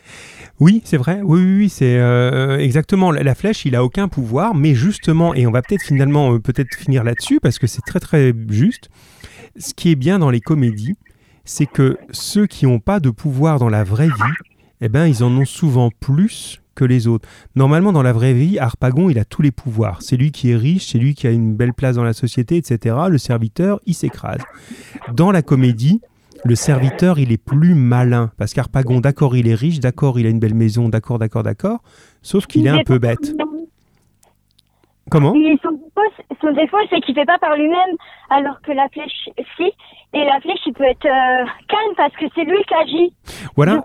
Oui, 0.61 0.83
c'est 0.85 0.97
vrai. 0.97 1.21
Oui, 1.23 1.41
oui, 1.41 1.57
oui, 1.59 1.69
c'est 1.69 1.99
euh, 1.99 2.59
exactement. 2.59 3.11
La, 3.11 3.23
la 3.23 3.35
flèche, 3.35 3.65
il 3.65 3.75
a 3.77 3.85
aucun 3.85 4.09
pouvoir, 4.09 4.55
mais 4.55 4.75
justement, 4.75 5.35
et 5.35 5.47
on 5.47 5.51
va 5.51 5.63
peut-être 5.63 5.83
finalement 5.83 6.35
euh, 6.35 6.39
peut-être 6.39 6.75
finir 6.75 7.05
là-dessus 7.05 7.41
parce 7.41 7.59
que 7.59 7.67
c'est 7.67 7.83
très 7.83 8.01
très 8.01 8.33
juste. 8.49 8.91
Ce 9.57 9.75
qui 9.75 9.91
est 9.91 9.97
bien 9.97 10.19
dans 10.19 10.31
les 10.31 10.41
comédies, 10.41 10.97
c'est 11.45 11.67
que 11.67 11.99
ceux 12.11 12.47
qui 12.47 12.67
n'ont 12.67 12.79
pas 12.81 13.01
de 13.01 13.11
pouvoir 13.11 13.59
dans 13.59 13.69
la 13.69 13.83
vraie 13.85 14.07
vie, 14.09 14.35
eh 14.81 14.89
ben, 14.89 15.07
ils 15.07 15.23
en 15.25 15.31
ont 15.37 15.45
souvent 15.45 15.91
plus 16.01 16.62
que 16.75 16.85
les 16.85 17.07
autres. 17.07 17.29
Normalement, 17.55 17.93
dans 17.93 18.03
la 18.03 18.13
vraie 18.13 18.33
vie, 18.33 18.59
Harpagon, 18.59 19.11
il 19.11 19.19
a 19.19 19.25
tous 19.25 19.43
les 19.43 19.51
pouvoirs. 19.51 20.03
C'est 20.03 20.17
lui 20.17 20.31
qui 20.31 20.51
est 20.51 20.57
riche, 20.57 20.87
c'est 20.87 20.99
lui 20.99 21.15
qui 21.15 21.27
a 21.27 21.31
une 21.31 21.55
belle 21.55 21.75
place 21.75 21.97
dans 21.97 22.05
la 22.05 22.13
société, 22.13 22.57
etc. 22.57 22.97
Le 23.09 23.19
serviteur, 23.19 23.81
il 23.87 23.95
s'écrase. 23.95 24.43
Dans 25.13 25.31
la 25.31 25.43
comédie, 25.43 26.01
le 26.45 26.55
serviteur, 26.55 27.19
il 27.19 27.33
est 27.33 27.43
plus 27.43 27.75
malin. 27.75 28.31
Parce 28.37 28.55
qu'Harpagon, 28.55 29.01
d'accord, 29.01 29.37
il 29.37 29.49
est 29.49 29.55
riche, 29.55 29.81
d'accord, 29.81 30.19
il 30.19 30.27
a 30.27 30.29
une 30.31 30.41
belle 30.41 30.55
maison, 30.55 30.89
d'accord, 30.89 31.19
d'accord, 31.19 31.43
d'accord. 31.43 31.81
Sauf 32.23 32.47
qu'il 32.47 32.67
est 32.67 32.71
un 32.71 32.83
peu 32.85 32.99
bête. 32.99 33.35
Comment? 35.11 35.33
Son 35.33 35.39
défaut, 35.39 36.25
son 36.41 36.53
défaut, 36.53 36.79
c'est 36.89 37.01
qu'il 37.01 37.15
fait 37.15 37.25
pas 37.25 37.39
par 37.39 37.57
lui-même, 37.57 37.97
alors 38.31 38.61
que 38.63 38.73
la 38.73 38.89
flèche, 38.89 39.29
si. 39.57 39.71
Et 40.15 40.25
la 40.25 40.41
flèche, 40.41 40.61
il 40.67 40.73
peut 40.73 40.85
être 40.85 41.07
euh, 41.07 41.45
calme 41.69 41.95
parce 41.97 42.15
que 42.15 42.25
c'est 42.35 42.45
lui 42.45 42.63
qui 42.67 42.75
agit. 42.75 43.13
Voilà. 43.57 43.85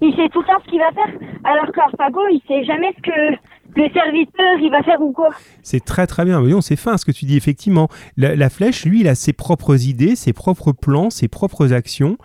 Il 0.00 0.14
sait 0.16 0.28
tout 0.30 0.40
le 0.40 0.46
temps 0.46 0.60
ce 0.64 0.70
qu'il 0.70 0.78
va 0.80 0.90
faire, 0.92 1.12
alors 1.44 1.72
qu'Arpago, 1.72 2.20
il 2.30 2.40
sait 2.48 2.64
jamais 2.64 2.92
ce 2.96 3.02
que 3.02 3.36
le 3.76 3.88
serviteur, 3.90 4.58
il 4.60 4.70
va 4.70 4.82
faire 4.82 5.00
ou 5.00 5.12
quoi. 5.12 5.28
C'est 5.62 5.84
très 5.84 6.06
très 6.06 6.24
bien. 6.24 6.40
Voyons, 6.40 6.60
c'est 6.60 6.76
fin 6.76 6.96
ce 6.96 7.04
que 7.04 7.12
tu 7.12 7.24
dis, 7.24 7.36
effectivement. 7.36 7.88
La, 8.16 8.34
la 8.34 8.50
flèche, 8.50 8.84
lui, 8.84 9.00
il 9.00 9.08
a 9.08 9.14
ses 9.14 9.32
propres 9.32 9.86
idées, 9.86 10.16
ses 10.16 10.32
propres 10.32 10.72
plans, 10.72 11.10
ses 11.10 11.28
propres 11.28 11.72
actions. 11.72 12.16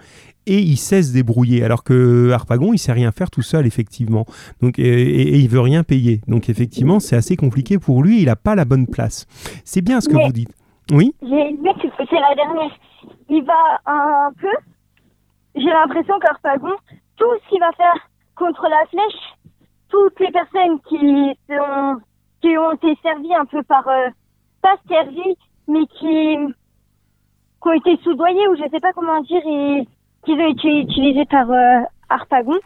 Et 0.47 0.59
il 0.59 0.78
sait 0.78 1.01
se 1.01 1.11
débrouiller, 1.11 1.63
alors 1.63 1.84
que 1.84 2.30
Harpagon, 2.32 2.71
il 2.71 2.78
sait 2.78 2.91
rien 2.91 3.11
faire 3.11 3.32
tout 3.32 3.41
seul, 3.41 3.65
effectivement. 3.65 4.26
Donc, 4.61 4.78
et, 4.78 4.84
et- 4.84 5.36
et 5.36 5.38
il 5.39 5.49
veut 5.49 5.59
rien 5.59 5.84
payer. 5.84 6.21
Donc, 6.28 6.49
effectivement, 6.49 6.99
c'est 6.99 7.15
assez 7.15 7.36
compliqué 7.36 7.80
pour 7.80 8.03
lui. 8.03 8.19
Il 8.21 8.26
n'a 8.26 8.36
pas 8.36 8.53
la 8.53 8.63
bonne 8.63 8.86
place. 8.86 9.26
C'est 9.65 9.82
bien 9.82 10.01
ce 10.01 10.07
que 10.09 10.15
Mais- 10.15 10.26
vous 10.28 10.32
dites. 10.34 10.53
Oui? 10.91 11.13
J'ai 11.23 11.57
tu- 11.82 11.89
c'est 11.97 12.15
la 12.19 12.36
dernière. 12.36 12.71
Il 13.30 13.43
va 13.43 13.82
un 13.88 14.30
peu. 14.39 14.47
J'ai 15.55 15.65
l'impression 15.65 16.13
qu'Arpagon, 16.19 16.73
tout 17.18 17.32
ce 17.43 17.49
qu'il 17.49 17.59
va 17.59 17.72
faire 17.74 17.95
contre 18.36 18.68
la 18.68 18.86
flèche, 18.88 19.36
toutes 19.89 20.20
les 20.20 20.32
personnes 20.32 20.80
qui 20.89 21.38
sont, 21.49 22.01
qui 22.41 22.57
ont 22.57 22.72
été 22.74 22.97
servies 23.01 23.34
un 23.36 23.45
peu 23.45 23.63
par, 23.63 23.88
euh, 23.88 24.09
pas 24.61 24.76
servies, 24.88 25.38
mais 25.68 25.86
qui, 25.88 26.38
qui 26.38 27.67
ont 27.67 27.74
été 27.74 27.97
soudoyées 28.04 28.47
ou 28.50 28.55
je 28.55 28.70
sais 28.70 28.79
pas 28.79 28.93
comment 28.93 29.21
dire 29.21 29.42
et 29.47 29.87
qui 30.25 30.32
ont 30.32 30.50
été 30.50 30.79
utilisées 30.82 31.25
par 31.25 31.50
euh, 31.50 31.82
Harpagon, 32.09 32.59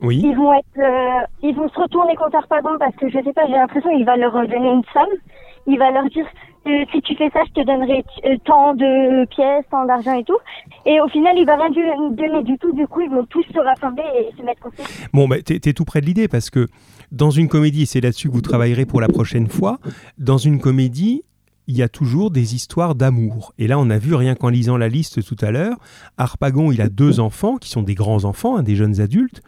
Oui. 0.00 0.20
ils 0.22 0.36
vont 0.36 0.52
être, 0.52 0.78
euh, 0.78 1.26
ils 1.42 1.54
vont 1.56 1.68
se 1.68 1.80
retourner 1.80 2.14
contre 2.16 2.36
Harpagon 2.36 2.78
parce 2.78 2.94
que 2.96 3.08
je 3.08 3.22
sais 3.22 3.32
pas, 3.32 3.46
j'ai 3.46 3.52
l'impression 3.52 3.90
qu'il 3.90 4.04
va 4.04 4.16
leur 4.16 4.32
donner 4.32 4.70
une 4.72 4.84
somme. 4.92 5.18
Il 5.66 5.78
va 5.78 5.90
leur 5.90 6.04
dire 6.04 6.26
euh, 6.66 6.84
si 6.92 7.00
tu 7.02 7.16
fais 7.16 7.30
ça, 7.30 7.40
je 7.46 7.52
te 7.60 7.66
donnerai 7.66 8.04
euh, 8.26 8.36
tant 8.44 8.74
de 8.74 9.24
pièces, 9.26 9.64
tant 9.70 9.86
d'argent 9.86 10.14
et 10.14 10.24
tout. 10.24 10.36
Et 10.84 11.00
au 11.00 11.08
final, 11.08 11.36
il 11.38 11.46
va 11.46 11.56
rien 11.56 11.70
donner 11.70 12.42
du 12.42 12.58
tout. 12.58 12.72
Du 12.72 12.86
coup, 12.86 13.00
ils 13.00 13.10
vont 13.10 13.24
tous 13.26 13.44
se 13.44 13.58
rassembler 13.58 14.04
et 14.18 14.36
se 14.36 14.42
mettre 14.42 14.60
contre. 14.60 14.76
Bon, 15.12 15.26
bah, 15.26 15.40
t'es, 15.42 15.58
tout 15.72 15.84
près 15.84 16.00
de 16.00 16.06
l'idée 16.06 16.28
parce 16.28 16.50
que 16.50 16.66
dans 17.12 17.30
une 17.30 17.48
comédie, 17.48 17.86
c'est 17.86 18.00
là-dessus 18.00 18.28
que 18.28 18.34
vous 18.34 18.42
travaillerez 18.42 18.84
pour 18.84 19.00
la 19.00 19.08
prochaine 19.08 19.48
fois, 19.48 19.78
dans 20.18 20.38
une 20.38 20.60
comédie, 20.60 21.22
il 21.66 21.76
y 21.76 21.82
a 21.82 21.88
toujours 21.88 22.30
des 22.30 22.54
histoires 22.54 22.94
d'amour. 22.94 23.54
Et 23.58 23.66
là, 23.66 23.78
on 23.78 23.88
a 23.90 23.98
vu, 23.98 24.14
rien 24.14 24.34
qu'en 24.34 24.48
lisant 24.48 24.76
la 24.76 24.88
liste 24.88 25.24
tout 25.24 25.36
à 25.40 25.50
l'heure, 25.50 25.76
Harpagon, 26.18 26.72
il 26.72 26.80
a 26.80 26.88
deux 26.88 27.20
enfants 27.20 27.56
qui 27.56 27.70
sont 27.70 27.82
des 27.82 27.94
grands 27.94 28.24
enfants, 28.24 28.56
hein, 28.56 28.62
des 28.62 28.76
jeunes 28.76 29.00
adultes, 29.00 29.42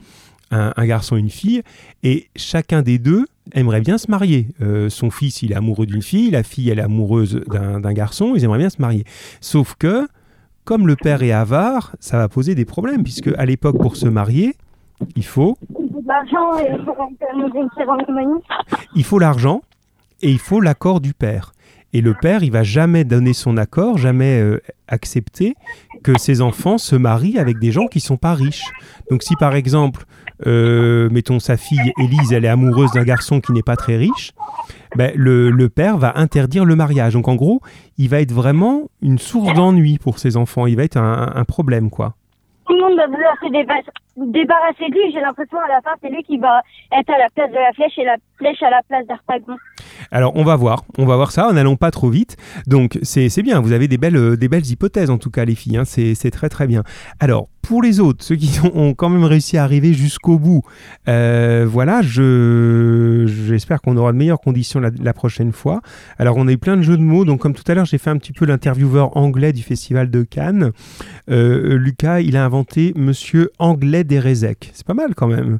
un, 0.52 0.72
un 0.76 0.86
garçon 0.86 1.16
et 1.16 1.20
une 1.20 1.30
fille, 1.30 1.62
et 2.04 2.28
chacun 2.36 2.82
des 2.82 2.98
deux 2.98 3.26
aimerait 3.52 3.80
bien 3.80 3.98
se 3.98 4.10
marier. 4.10 4.48
Euh, 4.60 4.88
son 4.88 5.10
fils, 5.10 5.42
il 5.42 5.52
est 5.52 5.56
amoureux 5.56 5.86
d'une 5.86 6.02
fille, 6.02 6.30
la 6.30 6.42
fille, 6.42 6.70
elle 6.70 6.78
est 6.78 6.82
amoureuse 6.82 7.40
d'un, 7.48 7.92
garçon, 7.92 8.34
ils 8.36 8.44
aimeraient 8.44 8.58
bien 8.58 8.70
se 8.70 8.80
marier. 8.80 9.04
Sauf 9.40 9.74
que, 9.74 10.06
comme 10.64 10.86
le 10.86 10.96
père 10.96 11.22
est 11.22 11.32
avare, 11.32 11.94
ça 11.98 12.18
va 12.18 12.28
poser 12.28 12.54
des 12.54 12.64
problèmes, 12.64 13.02
puisque 13.02 13.30
à 13.36 13.44
l'époque, 13.44 13.78
pour 13.78 13.96
se 13.96 14.06
marier, 14.06 14.54
il 15.16 15.24
faut 15.24 15.56
il 18.94 19.04
faut 19.04 19.18
l'argent 19.18 19.62
et 20.20 20.30
il 20.30 20.38
faut 20.38 20.60
l'accord 20.60 21.00
du 21.00 21.14
père. 21.14 21.52
Et 21.92 22.00
le 22.00 22.14
père, 22.14 22.42
il 22.42 22.50
va 22.50 22.62
jamais 22.62 23.04
donner 23.04 23.32
son 23.34 23.56
accord, 23.56 23.98
jamais 23.98 24.40
euh, 24.40 24.62
accepter 24.88 25.54
que 26.02 26.18
ses 26.18 26.40
enfants 26.40 26.78
se 26.78 26.96
marient 26.96 27.38
avec 27.38 27.58
des 27.58 27.70
gens 27.70 27.86
qui 27.86 28.00
sont 28.00 28.16
pas 28.16 28.34
riches. 28.34 28.64
Donc 29.10 29.22
si 29.22 29.36
par 29.36 29.54
exemple, 29.54 30.04
euh, 30.46 31.08
mettons 31.10 31.38
sa 31.38 31.56
fille 31.56 31.92
Élise, 31.98 32.32
elle 32.32 32.44
est 32.44 32.48
amoureuse 32.48 32.90
d'un 32.92 33.04
garçon 33.04 33.40
qui 33.40 33.52
n'est 33.52 33.62
pas 33.62 33.76
très 33.76 33.96
riche, 33.96 34.32
ben, 34.96 35.12
le, 35.14 35.68
père 35.68 35.98
va 35.98 36.18
interdire 36.18 36.64
le 36.64 36.76
mariage. 36.76 37.12
Donc 37.12 37.28
en 37.28 37.34
gros, 37.34 37.60
il 37.98 38.08
va 38.08 38.20
être 38.20 38.32
vraiment 38.32 38.82
une 39.00 39.18
source 39.18 39.54
d'ennui 39.54 39.98
pour 39.98 40.18
ses 40.18 40.36
enfants. 40.36 40.66
Il 40.66 40.76
va 40.76 40.84
être 40.84 40.96
un, 40.96 41.44
problème, 41.44 41.90
quoi. 41.90 42.14
Tout 42.66 42.74
le 42.74 42.80
monde 42.80 42.96
va 42.96 43.06
vouloir 43.06 43.34
débarrasser 44.16 44.88
de 44.88 44.94
lui. 44.94 45.12
J'ai 45.12 45.20
l'impression 45.20 45.58
à 45.58 45.68
la 45.68 45.80
fin, 45.80 45.90
c'est 46.02 46.10
lui 46.10 46.22
qui 46.24 46.38
va 46.38 46.62
être 46.92 47.10
à 47.10 47.18
la 47.18 47.28
place 47.34 47.50
de 47.50 47.56
la 47.56 47.72
flèche 47.72 47.98
et 47.98 48.04
la 48.04 48.16
flèche 48.36 48.62
à 48.62 48.70
la 48.70 48.82
place 48.88 49.06
d'Arpagon. 49.06 49.56
Alors 50.10 50.32
on 50.36 50.44
va 50.44 50.56
voir, 50.56 50.84
on 50.98 51.06
va 51.06 51.16
voir 51.16 51.30
ça 51.30 51.48
en 51.48 51.52
n'allant 51.52 51.76
pas 51.76 51.90
trop 51.90 52.10
vite. 52.10 52.36
Donc 52.66 52.98
c'est 53.02 53.42
bien, 53.42 53.60
vous 53.60 53.72
avez 53.72 53.88
des 53.88 53.98
belles, 53.98 54.16
euh, 54.16 54.36
des 54.36 54.48
belles 54.48 54.66
hypothèses 54.66 55.10
en 55.10 55.18
tout 55.18 55.30
cas 55.30 55.44
les 55.44 55.54
filles, 55.54 55.76
hein. 55.76 55.84
c'est 55.84 56.30
très 56.30 56.48
très 56.48 56.66
bien. 56.66 56.82
Alors 57.20 57.48
pour 57.62 57.80
les 57.80 58.00
autres, 58.00 58.24
ceux 58.24 58.34
qui 58.34 58.58
ont, 58.64 58.72
ont 58.74 58.94
quand 58.94 59.08
même 59.08 59.24
réussi 59.24 59.56
à 59.56 59.64
arriver 59.64 59.94
jusqu'au 59.94 60.38
bout, 60.38 60.62
euh, 61.08 61.64
voilà, 61.68 62.02
je 62.02 63.24
j'espère 63.26 63.80
qu'on 63.80 63.96
aura 63.96 64.12
de 64.12 64.18
meilleures 64.18 64.40
conditions 64.40 64.80
la, 64.80 64.90
la 65.00 65.12
prochaine 65.12 65.52
fois. 65.52 65.80
Alors 66.18 66.36
on 66.36 66.48
a 66.48 66.52
eu 66.52 66.58
plein 66.58 66.76
de 66.76 66.82
jeux 66.82 66.96
de 66.96 67.02
mots, 67.02 67.24
donc 67.24 67.40
comme 67.40 67.54
tout 67.54 67.64
à 67.68 67.74
l'heure 67.74 67.86
j'ai 67.86 67.98
fait 67.98 68.10
un 68.10 68.18
petit 68.18 68.32
peu 68.32 68.44
l'intervieweur 68.44 69.16
anglais 69.16 69.52
du 69.52 69.62
festival 69.62 70.10
de 70.10 70.22
Cannes. 70.22 70.72
Euh, 71.30 71.78
Lucas, 71.78 72.20
il 72.20 72.36
a 72.36 72.44
inventé 72.44 72.92
Monsieur 72.96 73.50
Anglais 73.58 74.01
des 74.04 74.18
Rézec. 74.18 74.70
C'est 74.74 74.86
pas 74.86 74.94
mal 74.94 75.14
quand 75.14 75.26
même 75.28 75.58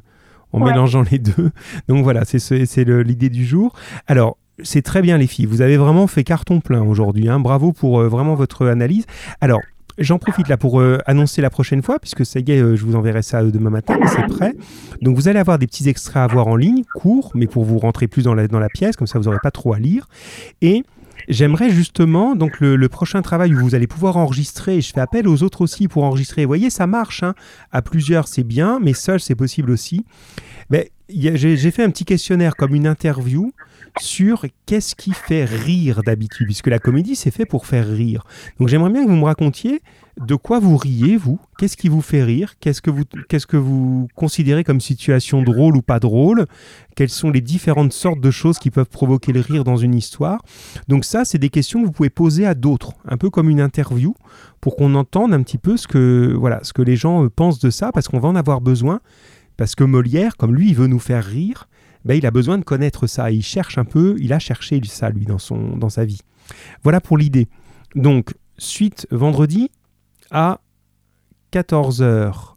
en 0.51 0.61
Ouais. 0.61 0.71
mélangeant 0.71 1.03
les 1.11 1.19
deux. 1.19 1.51
Donc 1.87 2.03
voilà, 2.03 2.25
c'est 2.25 2.39
ce- 2.39 3.01
l'idée 3.01 3.29
du 3.29 3.45
jour. 3.45 3.73
Alors, 4.07 4.37
c'est 4.61 4.81
très 4.83 5.01
bien 5.01 5.17
les 5.17 5.27
filles, 5.27 5.47
vous 5.47 5.61
avez 5.61 5.77
vraiment 5.77 6.05
fait 6.07 6.23
carton 6.23 6.59
plein 6.59 6.81
aujourd'hui. 6.83 7.27
hein. 7.27 7.39
Bravo 7.39 7.71
pour 7.73 7.99
euh, 7.99 8.07
vraiment 8.07 8.35
votre 8.35 8.67
analyse. 8.67 9.05
Alors, 9.41 9.59
j'en 9.97 10.19
profite 10.19 10.47
là 10.47 10.57
pour 10.57 10.79
euh, 10.79 10.99
annoncer 11.07 11.41
la 11.41 11.49
prochaine 11.49 11.81
fois, 11.81 11.97
puisque 11.99 12.23
ça 12.25 12.39
y 12.39 12.51
est, 12.51 12.59
euh, 12.61 12.75
je 12.75 12.85
vous 12.85 12.95
enverrai 12.95 13.23
ça 13.23 13.41
euh, 13.41 13.49
demain 13.51 13.71
matin, 13.71 13.97
c'est 14.07 14.27
prêt. 14.27 14.53
Donc 15.01 15.15
vous 15.15 15.27
allez 15.27 15.39
avoir 15.39 15.57
des 15.57 15.65
petits 15.65 15.89
extraits 15.89 16.17
à 16.23 16.27
voir 16.27 16.47
en 16.47 16.55
ligne, 16.55 16.83
courts, 16.95 17.31
mais 17.33 17.47
pour 17.47 17.63
vous 17.65 17.79
rentrer 17.79 18.07
plus 18.07 18.23
dans 18.23 18.35
la, 18.35 18.47
dans 18.47 18.59
la 18.59 18.69
pièce, 18.69 18.95
comme 18.95 19.07
ça 19.07 19.17
vous 19.17 19.25
n'aurez 19.25 19.39
pas 19.41 19.51
trop 19.51 19.73
à 19.73 19.79
lire. 19.79 20.07
Et 20.61 20.83
J'aimerais 21.29 21.69
justement, 21.69 22.35
donc 22.35 22.59
le, 22.59 22.89
prochain 22.89 23.21
travail 23.21 23.53
où 23.53 23.59
vous 23.59 23.75
allez 23.75 23.87
pouvoir 23.87 24.17
enregistrer, 24.17 24.77
et 24.77 24.81
je 24.81 24.91
fais 24.91 25.01
appel 25.01 25.27
aux 25.27 25.43
autres 25.43 25.61
aussi 25.61 25.87
pour 25.87 26.03
enregistrer. 26.03 26.43
Vous 26.43 26.49
voyez, 26.49 26.69
ça 26.69 26.87
marche, 26.87 27.23
hein. 27.23 27.33
à 27.71 27.81
plusieurs 27.81 28.27
c'est 28.27 28.43
bien, 28.43 28.79
mais 28.81 28.93
seul 28.93 29.19
c'est 29.19 29.35
possible 29.35 29.71
aussi. 29.71 30.05
Ben, 30.69 30.85
j'ai 31.09 31.71
fait 31.71 31.83
un 31.83 31.89
petit 31.89 32.05
questionnaire 32.05 32.55
comme 32.55 32.75
une 32.75 32.87
interview 32.87 33.53
sur 33.99 34.45
qu'est-ce 34.65 34.95
qui 34.95 35.11
fait 35.13 35.45
rire 35.45 36.01
d'habitude, 36.03 36.47
puisque 36.47 36.67
la 36.67 36.79
comédie 36.79 37.15
c'est 37.15 37.31
fait 37.31 37.45
pour 37.45 37.65
faire 37.65 37.87
rire. 37.87 38.23
Donc 38.59 38.67
j'aimerais 38.67 38.89
bien 38.89 39.03
que 39.03 39.09
vous 39.09 39.15
me 39.15 39.25
racontiez 39.25 39.81
de 40.19 40.35
quoi 40.35 40.59
vous 40.59 40.77
riez, 40.77 41.17
vous. 41.17 41.39
Qu'est-ce 41.57 41.75
qui 41.75 41.89
vous 41.89 42.01
fait 42.01 42.23
rire? 42.23 42.53
Qu'est-ce 42.59 42.81
que 42.81 42.91
vous 42.91 43.03
qu'est-ce 43.29 43.47
que 43.47 43.57
vous 43.57 44.07
considérez 44.15 44.63
comme 44.63 44.79
situation 44.79 45.41
drôle 45.41 45.75
ou 45.75 45.81
pas 45.81 45.99
drôle? 45.99 46.45
Quelles 46.95 47.09
sont 47.09 47.31
les 47.31 47.41
différentes 47.41 47.93
sortes 47.93 48.19
de 48.19 48.31
choses 48.31 48.59
qui 48.59 48.69
peuvent 48.69 48.89
provoquer 48.89 49.33
le 49.33 49.39
rire 49.39 49.63
dans 49.63 49.77
une 49.77 49.95
histoire? 49.95 50.43
Donc 50.87 51.05
ça, 51.05 51.25
c'est 51.25 51.39
des 51.39 51.49
questions 51.49 51.81
que 51.81 51.87
vous 51.87 51.91
pouvez 51.91 52.11
poser 52.11 52.45
à 52.45 52.53
d'autres, 52.53 52.93
un 53.05 53.17
peu 53.17 53.29
comme 53.29 53.49
une 53.49 53.61
interview, 53.61 54.13
pour 54.61 54.75
qu'on 54.75 54.93
entende 54.95 55.33
un 55.33 55.41
petit 55.41 55.57
peu 55.57 55.77
ce 55.77 55.87
que 55.87 56.35
voilà 56.37 56.59
ce 56.63 56.73
que 56.73 56.83
les 56.83 56.95
gens 56.95 57.23
euh, 57.23 57.29
pensent 57.29 57.59
de 57.59 57.71
ça, 57.71 57.91
parce 57.91 58.07
qu'on 58.07 58.19
va 58.19 58.29
en 58.29 58.35
avoir 58.35 58.61
besoin. 58.61 59.01
Parce 59.57 59.75
que 59.75 59.83
Molière, 59.83 60.35
comme 60.35 60.55
lui, 60.55 60.69
il 60.69 60.75
veut 60.75 60.87
nous 60.87 60.99
faire 60.99 61.23
rire, 61.23 61.67
ben, 62.05 62.15
il 62.15 62.25
a 62.25 62.31
besoin 62.31 62.57
de 62.57 62.63
connaître 62.63 63.07
ça. 63.07 63.31
Il 63.31 63.43
cherche 63.43 63.77
un 63.77 63.85
peu, 63.85 64.15
il 64.19 64.33
a 64.33 64.39
cherché 64.39 64.81
ça, 64.85 65.09
lui, 65.09 65.25
dans, 65.25 65.39
son, 65.39 65.77
dans 65.77 65.89
sa 65.89 66.05
vie. 66.05 66.21
Voilà 66.83 66.99
pour 67.01 67.17
l'idée. 67.17 67.47
Donc, 67.95 68.33
suite 68.57 69.07
vendredi 69.11 69.69
à 70.31 70.59
14h 71.53 72.53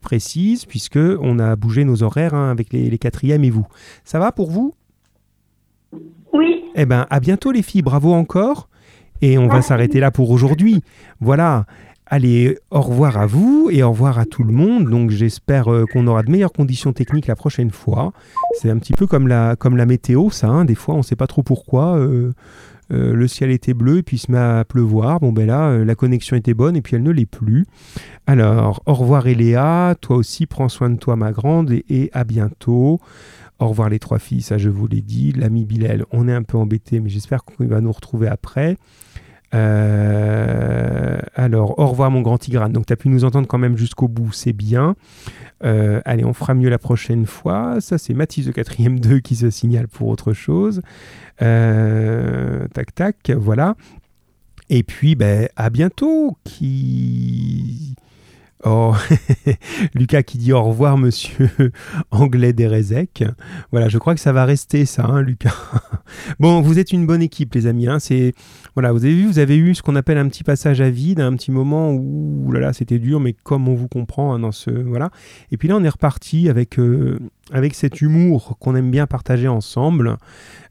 précise, 0.00 0.64
puisque 0.64 0.98
on 0.98 1.38
a 1.38 1.56
bougé 1.56 1.84
nos 1.84 2.02
horaires 2.02 2.34
hein, 2.34 2.50
avec 2.50 2.72
les, 2.72 2.90
les 2.90 2.98
quatrièmes 2.98 3.44
et 3.44 3.50
vous. 3.50 3.66
Ça 4.04 4.18
va 4.18 4.32
pour 4.32 4.50
vous? 4.50 4.74
Oui, 6.32 6.64
Eh 6.74 6.86
ben, 6.86 7.06
à 7.10 7.20
bientôt 7.20 7.52
les 7.52 7.62
filles, 7.62 7.82
bravo 7.82 8.12
encore. 8.12 8.68
Et 9.20 9.38
on 9.38 9.46
va 9.46 9.62
s'arrêter 9.62 10.00
là 10.00 10.10
pour 10.10 10.30
aujourd'hui. 10.30 10.82
Voilà. 11.20 11.66
Allez, 12.14 12.58
au 12.70 12.82
revoir 12.82 13.16
à 13.16 13.24
vous 13.24 13.70
et 13.72 13.82
au 13.82 13.88
revoir 13.88 14.18
à 14.18 14.26
tout 14.26 14.44
le 14.44 14.52
monde. 14.52 14.84
Donc 14.90 15.08
j'espère 15.08 15.72
euh, 15.72 15.86
qu'on 15.90 16.06
aura 16.06 16.22
de 16.22 16.30
meilleures 16.30 16.52
conditions 16.52 16.92
techniques 16.92 17.26
la 17.26 17.36
prochaine 17.36 17.70
fois. 17.70 18.12
C'est 18.60 18.68
un 18.68 18.76
petit 18.76 18.92
peu 18.92 19.06
comme 19.06 19.28
la, 19.28 19.56
météo, 19.86 20.28
ça. 20.28 20.48
hein. 20.48 20.66
Des 20.66 20.74
fois, 20.74 20.94
on 20.94 20.98
ne 20.98 21.02
sait 21.02 21.16
pas 21.16 21.26
trop 21.26 21.42
pourquoi. 21.42 21.96
euh, 21.96 22.34
euh, 22.92 23.14
le 23.14 23.28
ciel 23.28 23.50
était 23.50 23.72
bleu 23.72 23.96
et 23.96 24.02
puis 24.02 24.18
il 24.18 24.20
se 24.20 24.30
met 24.30 24.36
à 24.36 24.62
pleuvoir. 24.68 25.20
Bon, 25.20 25.32
ben 25.32 25.46
là, 25.46 25.78
la 25.78 25.94
connexion 25.94 26.36
était 26.36 26.52
bonne 26.52 26.76
et 26.76 26.82
puis 26.82 26.96
elle 26.96 27.02
ne 27.02 27.12
l'est 27.12 27.24
plus. 27.24 27.64
Alors, 28.26 28.82
au 28.84 28.92
revoir 28.92 29.26
Eléa. 29.26 29.94
Toi 29.98 30.16
aussi, 30.16 30.44
prends 30.44 30.68
soin 30.68 30.90
de 30.90 30.98
toi, 30.98 31.16
ma 31.16 31.32
grande, 31.32 31.70
et, 31.70 31.82
et 31.88 32.10
à 32.12 32.24
bientôt. 32.24 33.00
Au 33.58 33.68
revoir 33.68 33.88
les 33.88 33.98
trois 33.98 34.18
filles, 34.18 34.42
ça 34.42 34.58
je 34.58 34.68
vous 34.68 34.86
l'ai 34.86 35.00
dit. 35.00 35.32
L'ami 35.32 35.64
Bilal, 35.64 36.04
on 36.10 36.28
est 36.28 36.34
un 36.34 36.42
peu 36.42 36.58
embêté, 36.58 37.00
mais 37.00 37.08
j'espère 37.08 37.42
qu'il 37.46 37.68
va 37.68 37.80
nous 37.80 37.92
retrouver 37.92 38.28
après. 38.28 38.76
Euh, 39.54 41.18
alors, 41.34 41.78
au 41.78 41.86
revoir 41.86 42.10
mon 42.10 42.22
grand 42.22 42.38
Tigrane. 42.38 42.72
Donc, 42.72 42.86
tu 42.86 42.96
pu 42.96 43.08
nous 43.08 43.24
entendre 43.24 43.46
quand 43.46 43.58
même 43.58 43.76
jusqu'au 43.76 44.08
bout, 44.08 44.32
c'est 44.32 44.52
bien. 44.52 44.94
Euh, 45.64 46.00
allez, 46.04 46.24
on 46.24 46.32
fera 46.32 46.54
mieux 46.54 46.68
la 46.68 46.78
prochaine 46.78 47.26
fois. 47.26 47.80
Ça, 47.80 47.98
c'est 47.98 48.14
Mathis 48.14 48.46
de 48.46 48.52
4ème 48.52 48.98
2 48.98 49.20
qui 49.20 49.36
se 49.36 49.50
signale 49.50 49.88
pour 49.88 50.08
autre 50.08 50.32
chose. 50.32 50.82
Euh, 51.40 52.66
tac, 52.74 52.94
tac, 52.94 53.30
voilà. 53.30 53.76
Et 54.70 54.82
puis, 54.82 55.14
ben, 55.14 55.48
à 55.56 55.70
bientôt. 55.70 56.36
Qui. 56.44 57.94
Oh, 58.64 58.94
Lucas 59.94 60.22
qui 60.22 60.38
dit 60.38 60.52
au 60.52 60.62
revoir, 60.62 60.96
monsieur 60.96 61.50
Anglais 62.12 62.52
des 62.52 62.68
Rézec. 62.68 63.24
Voilà, 63.72 63.88
je 63.88 63.98
crois 63.98 64.14
que 64.14 64.20
ça 64.20 64.32
va 64.32 64.44
rester 64.44 64.86
ça, 64.86 65.04
hein, 65.04 65.20
Lucas. 65.20 65.54
bon, 66.40 66.60
vous 66.60 66.78
êtes 66.78 66.92
une 66.92 67.04
bonne 67.04 67.22
équipe, 67.22 67.54
les 67.54 67.66
amis. 67.66 67.88
hein, 67.88 67.98
c'est 67.98 68.34
voilà, 68.74 68.92
vous 68.92 69.04
avez 69.04 69.14
vu, 69.14 69.26
vous 69.26 69.40
avez 69.40 69.56
eu 69.56 69.74
ce 69.74 69.82
qu'on 69.82 69.96
appelle 69.96 70.16
un 70.16 70.28
petit 70.28 70.44
passage 70.44 70.80
à 70.80 70.90
vide, 70.90 71.20
un 71.20 71.34
petit 71.34 71.50
moment 71.50 71.92
où 71.92 72.52
là 72.52 72.60
là, 72.60 72.72
c'était 72.72 73.00
dur, 73.00 73.18
mais 73.18 73.32
comme 73.32 73.66
on 73.66 73.74
vous 73.74 73.88
comprend 73.88 74.32
hein, 74.32 74.38
dans 74.38 74.52
ce 74.52 74.70
voilà. 74.70 75.10
Et 75.50 75.56
puis 75.56 75.66
là, 75.66 75.76
on 75.76 75.82
est 75.82 75.88
reparti 75.88 76.48
avec 76.48 76.78
euh, 76.78 77.18
avec 77.50 77.74
cet 77.74 78.00
humour 78.00 78.56
qu'on 78.60 78.76
aime 78.76 78.92
bien 78.92 79.08
partager 79.08 79.48
ensemble, 79.48 80.18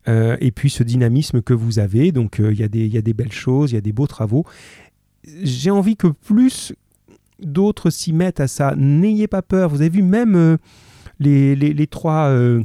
euh, 0.07 0.37
et 0.39 0.51
puis 0.51 0.69
ce 0.69 0.83
dynamisme 0.83 1.41
que 1.41 1.53
vous 1.53 1.79
avez. 1.79 2.13
Donc, 2.13 2.39
euh, 2.39 2.53
il 2.53 2.59
y 2.59 2.63
a 2.97 3.01
des 3.01 3.13
belles 3.13 3.33
choses, 3.33 3.71
il 3.71 3.75
y 3.75 3.77
a 3.77 3.81
des 3.81 3.91
beaux 3.91 4.07
travaux. 4.07 4.45
J'ai 5.43 5.71
envie 5.71 5.97
que 5.97 6.07
plus 6.07 6.73
d'autres 7.41 7.89
s'y 7.89 8.13
mettent 8.13 8.39
à 8.39 8.47
ça. 8.47 8.73
N'ayez 8.77 9.27
pas 9.27 9.41
peur. 9.41 9.69
Vous 9.69 9.81
avez 9.81 9.89
vu 9.89 10.01
même 10.01 10.35
euh, 10.35 10.57
les, 11.19 11.87
trois 11.87 12.29
euh, 12.29 12.63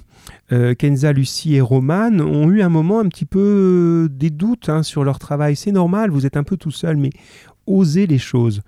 euh, 0.53 0.75
Kenza, 0.75 1.13
Lucie 1.13 1.55
et 1.55 1.61
Roman 1.61 2.11
ont 2.21 2.51
eu 2.51 2.63
un 2.63 2.69
moment 2.69 3.01
un 3.01 3.09
petit 3.09 3.25
peu 3.25 4.09
des 4.11 4.31
doutes 4.31 4.69
hein, 4.69 4.83
sur 4.83 5.05
leur 5.05 5.19
travail. 5.19 5.57
C'est 5.57 5.73
normal, 5.73 6.11
vous 6.11 6.27
êtes 6.27 6.37
un 6.37 6.45
peu 6.45 6.57
tout 6.57 6.71
seul, 6.71 6.97
mais 6.97 7.11
osez 7.67 8.07
les 8.07 8.19
choses. 8.19 8.63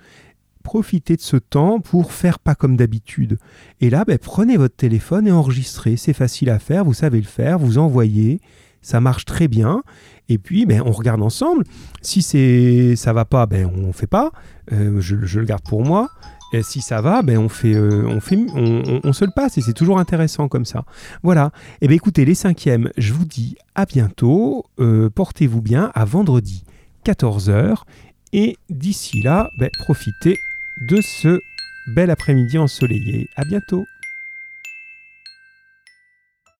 Profitez 0.62 1.16
de 1.16 1.22
ce 1.22 1.36
temps 1.36 1.80
pour 1.80 2.12
faire 2.12 2.38
pas 2.38 2.54
comme 2.54 2.76
d'habitude. 2.76 3.38
Et 3.80 3.88
là, 3.88 4.04
ben, 4.04 4.18
prenez 4.18 4.56
votre 4.58 4.76
téléphone 4.76 5.26
et 5.26 5.32
enregistrez. 5.32 5.96
C'est 5.96 6.12
facile 6.12 6.50
à 6.50 6.58
faire, 6.58 6.84
vous 6.84 6.94
savez 6.94 7.18
le 7.18 7.26
faire, 7.26 7.58
vous 7.58 7.78
envoyez. 7.78 8.40
Ça 8.82 9.00
marche 9.00 9.24
très 9.24 9.48
bien. 9.48 9.82
Et 10.28 10.38
puis, 10.38 10.66
ben, 10.66 10.82
on 10.84 10.92
regarde 10.92 11.22
ensemble. 11.22 11.64
Si 12.02 12.22
c'est 12.22 12.96
ça 12.96 13.12
va 13.12 13.24
pas, 13.24 13.46
ben, 13.46 13.66
on 13.66 13.92
fait 13.92 14.06
pas. 14.06 14.30
Euh, 14.72 15.00
je, 15.00 15.14
le 15.16 15.44
garde 15.44 15.62
pour 15.62 15.84
moi. 15.84 16.08
Si 16.62 16.80
ça 16.80 17.02
va, 17.02 17.20
ben 17.20 17.46
euh, 17.64 19.00
on 19.04 19.12
se 19.12 19.24
le 19.24 19.30
passe 19.30 19.58
et 19.58 19.60
c'est 19.60 19.74
toujours 19.74 19.98
intéressant 19.98 20.48
comme 20.48 20.64
ça. 20.64 20.84
Voilà. 21.22 21.50
Et 21.82 21.88
bien 21.88 21.96
écoutez, 21.96 22.24
les 22.24 22.34
cinquièmes, 22.34 22.90
je 22.96 23.12
vous 23.12 23.26
dis 23.26 23.56
à 23.74 23.84
bientôt. 23.84 24.64
Euh, 24.80 25.10
Portez-vous 25.10 25.60
bien 25.60 25.92
à 25.94 26.06
vendredi 26.06 26.64
14h. 27.04 27.82
Et 28.32 28.56
d'ici 28.70 29.20
là, 29.20 29.50
ben, 29.58 29.68
profitez 29.78 30.38
de 30.88 31.00
ce 31.02 31.38
bel 31.94 32.10
après-midi 32.10 32.56
ensoleillé. 32.56 33.28
À 33.36 33.44
bientôt. 33.44 33.84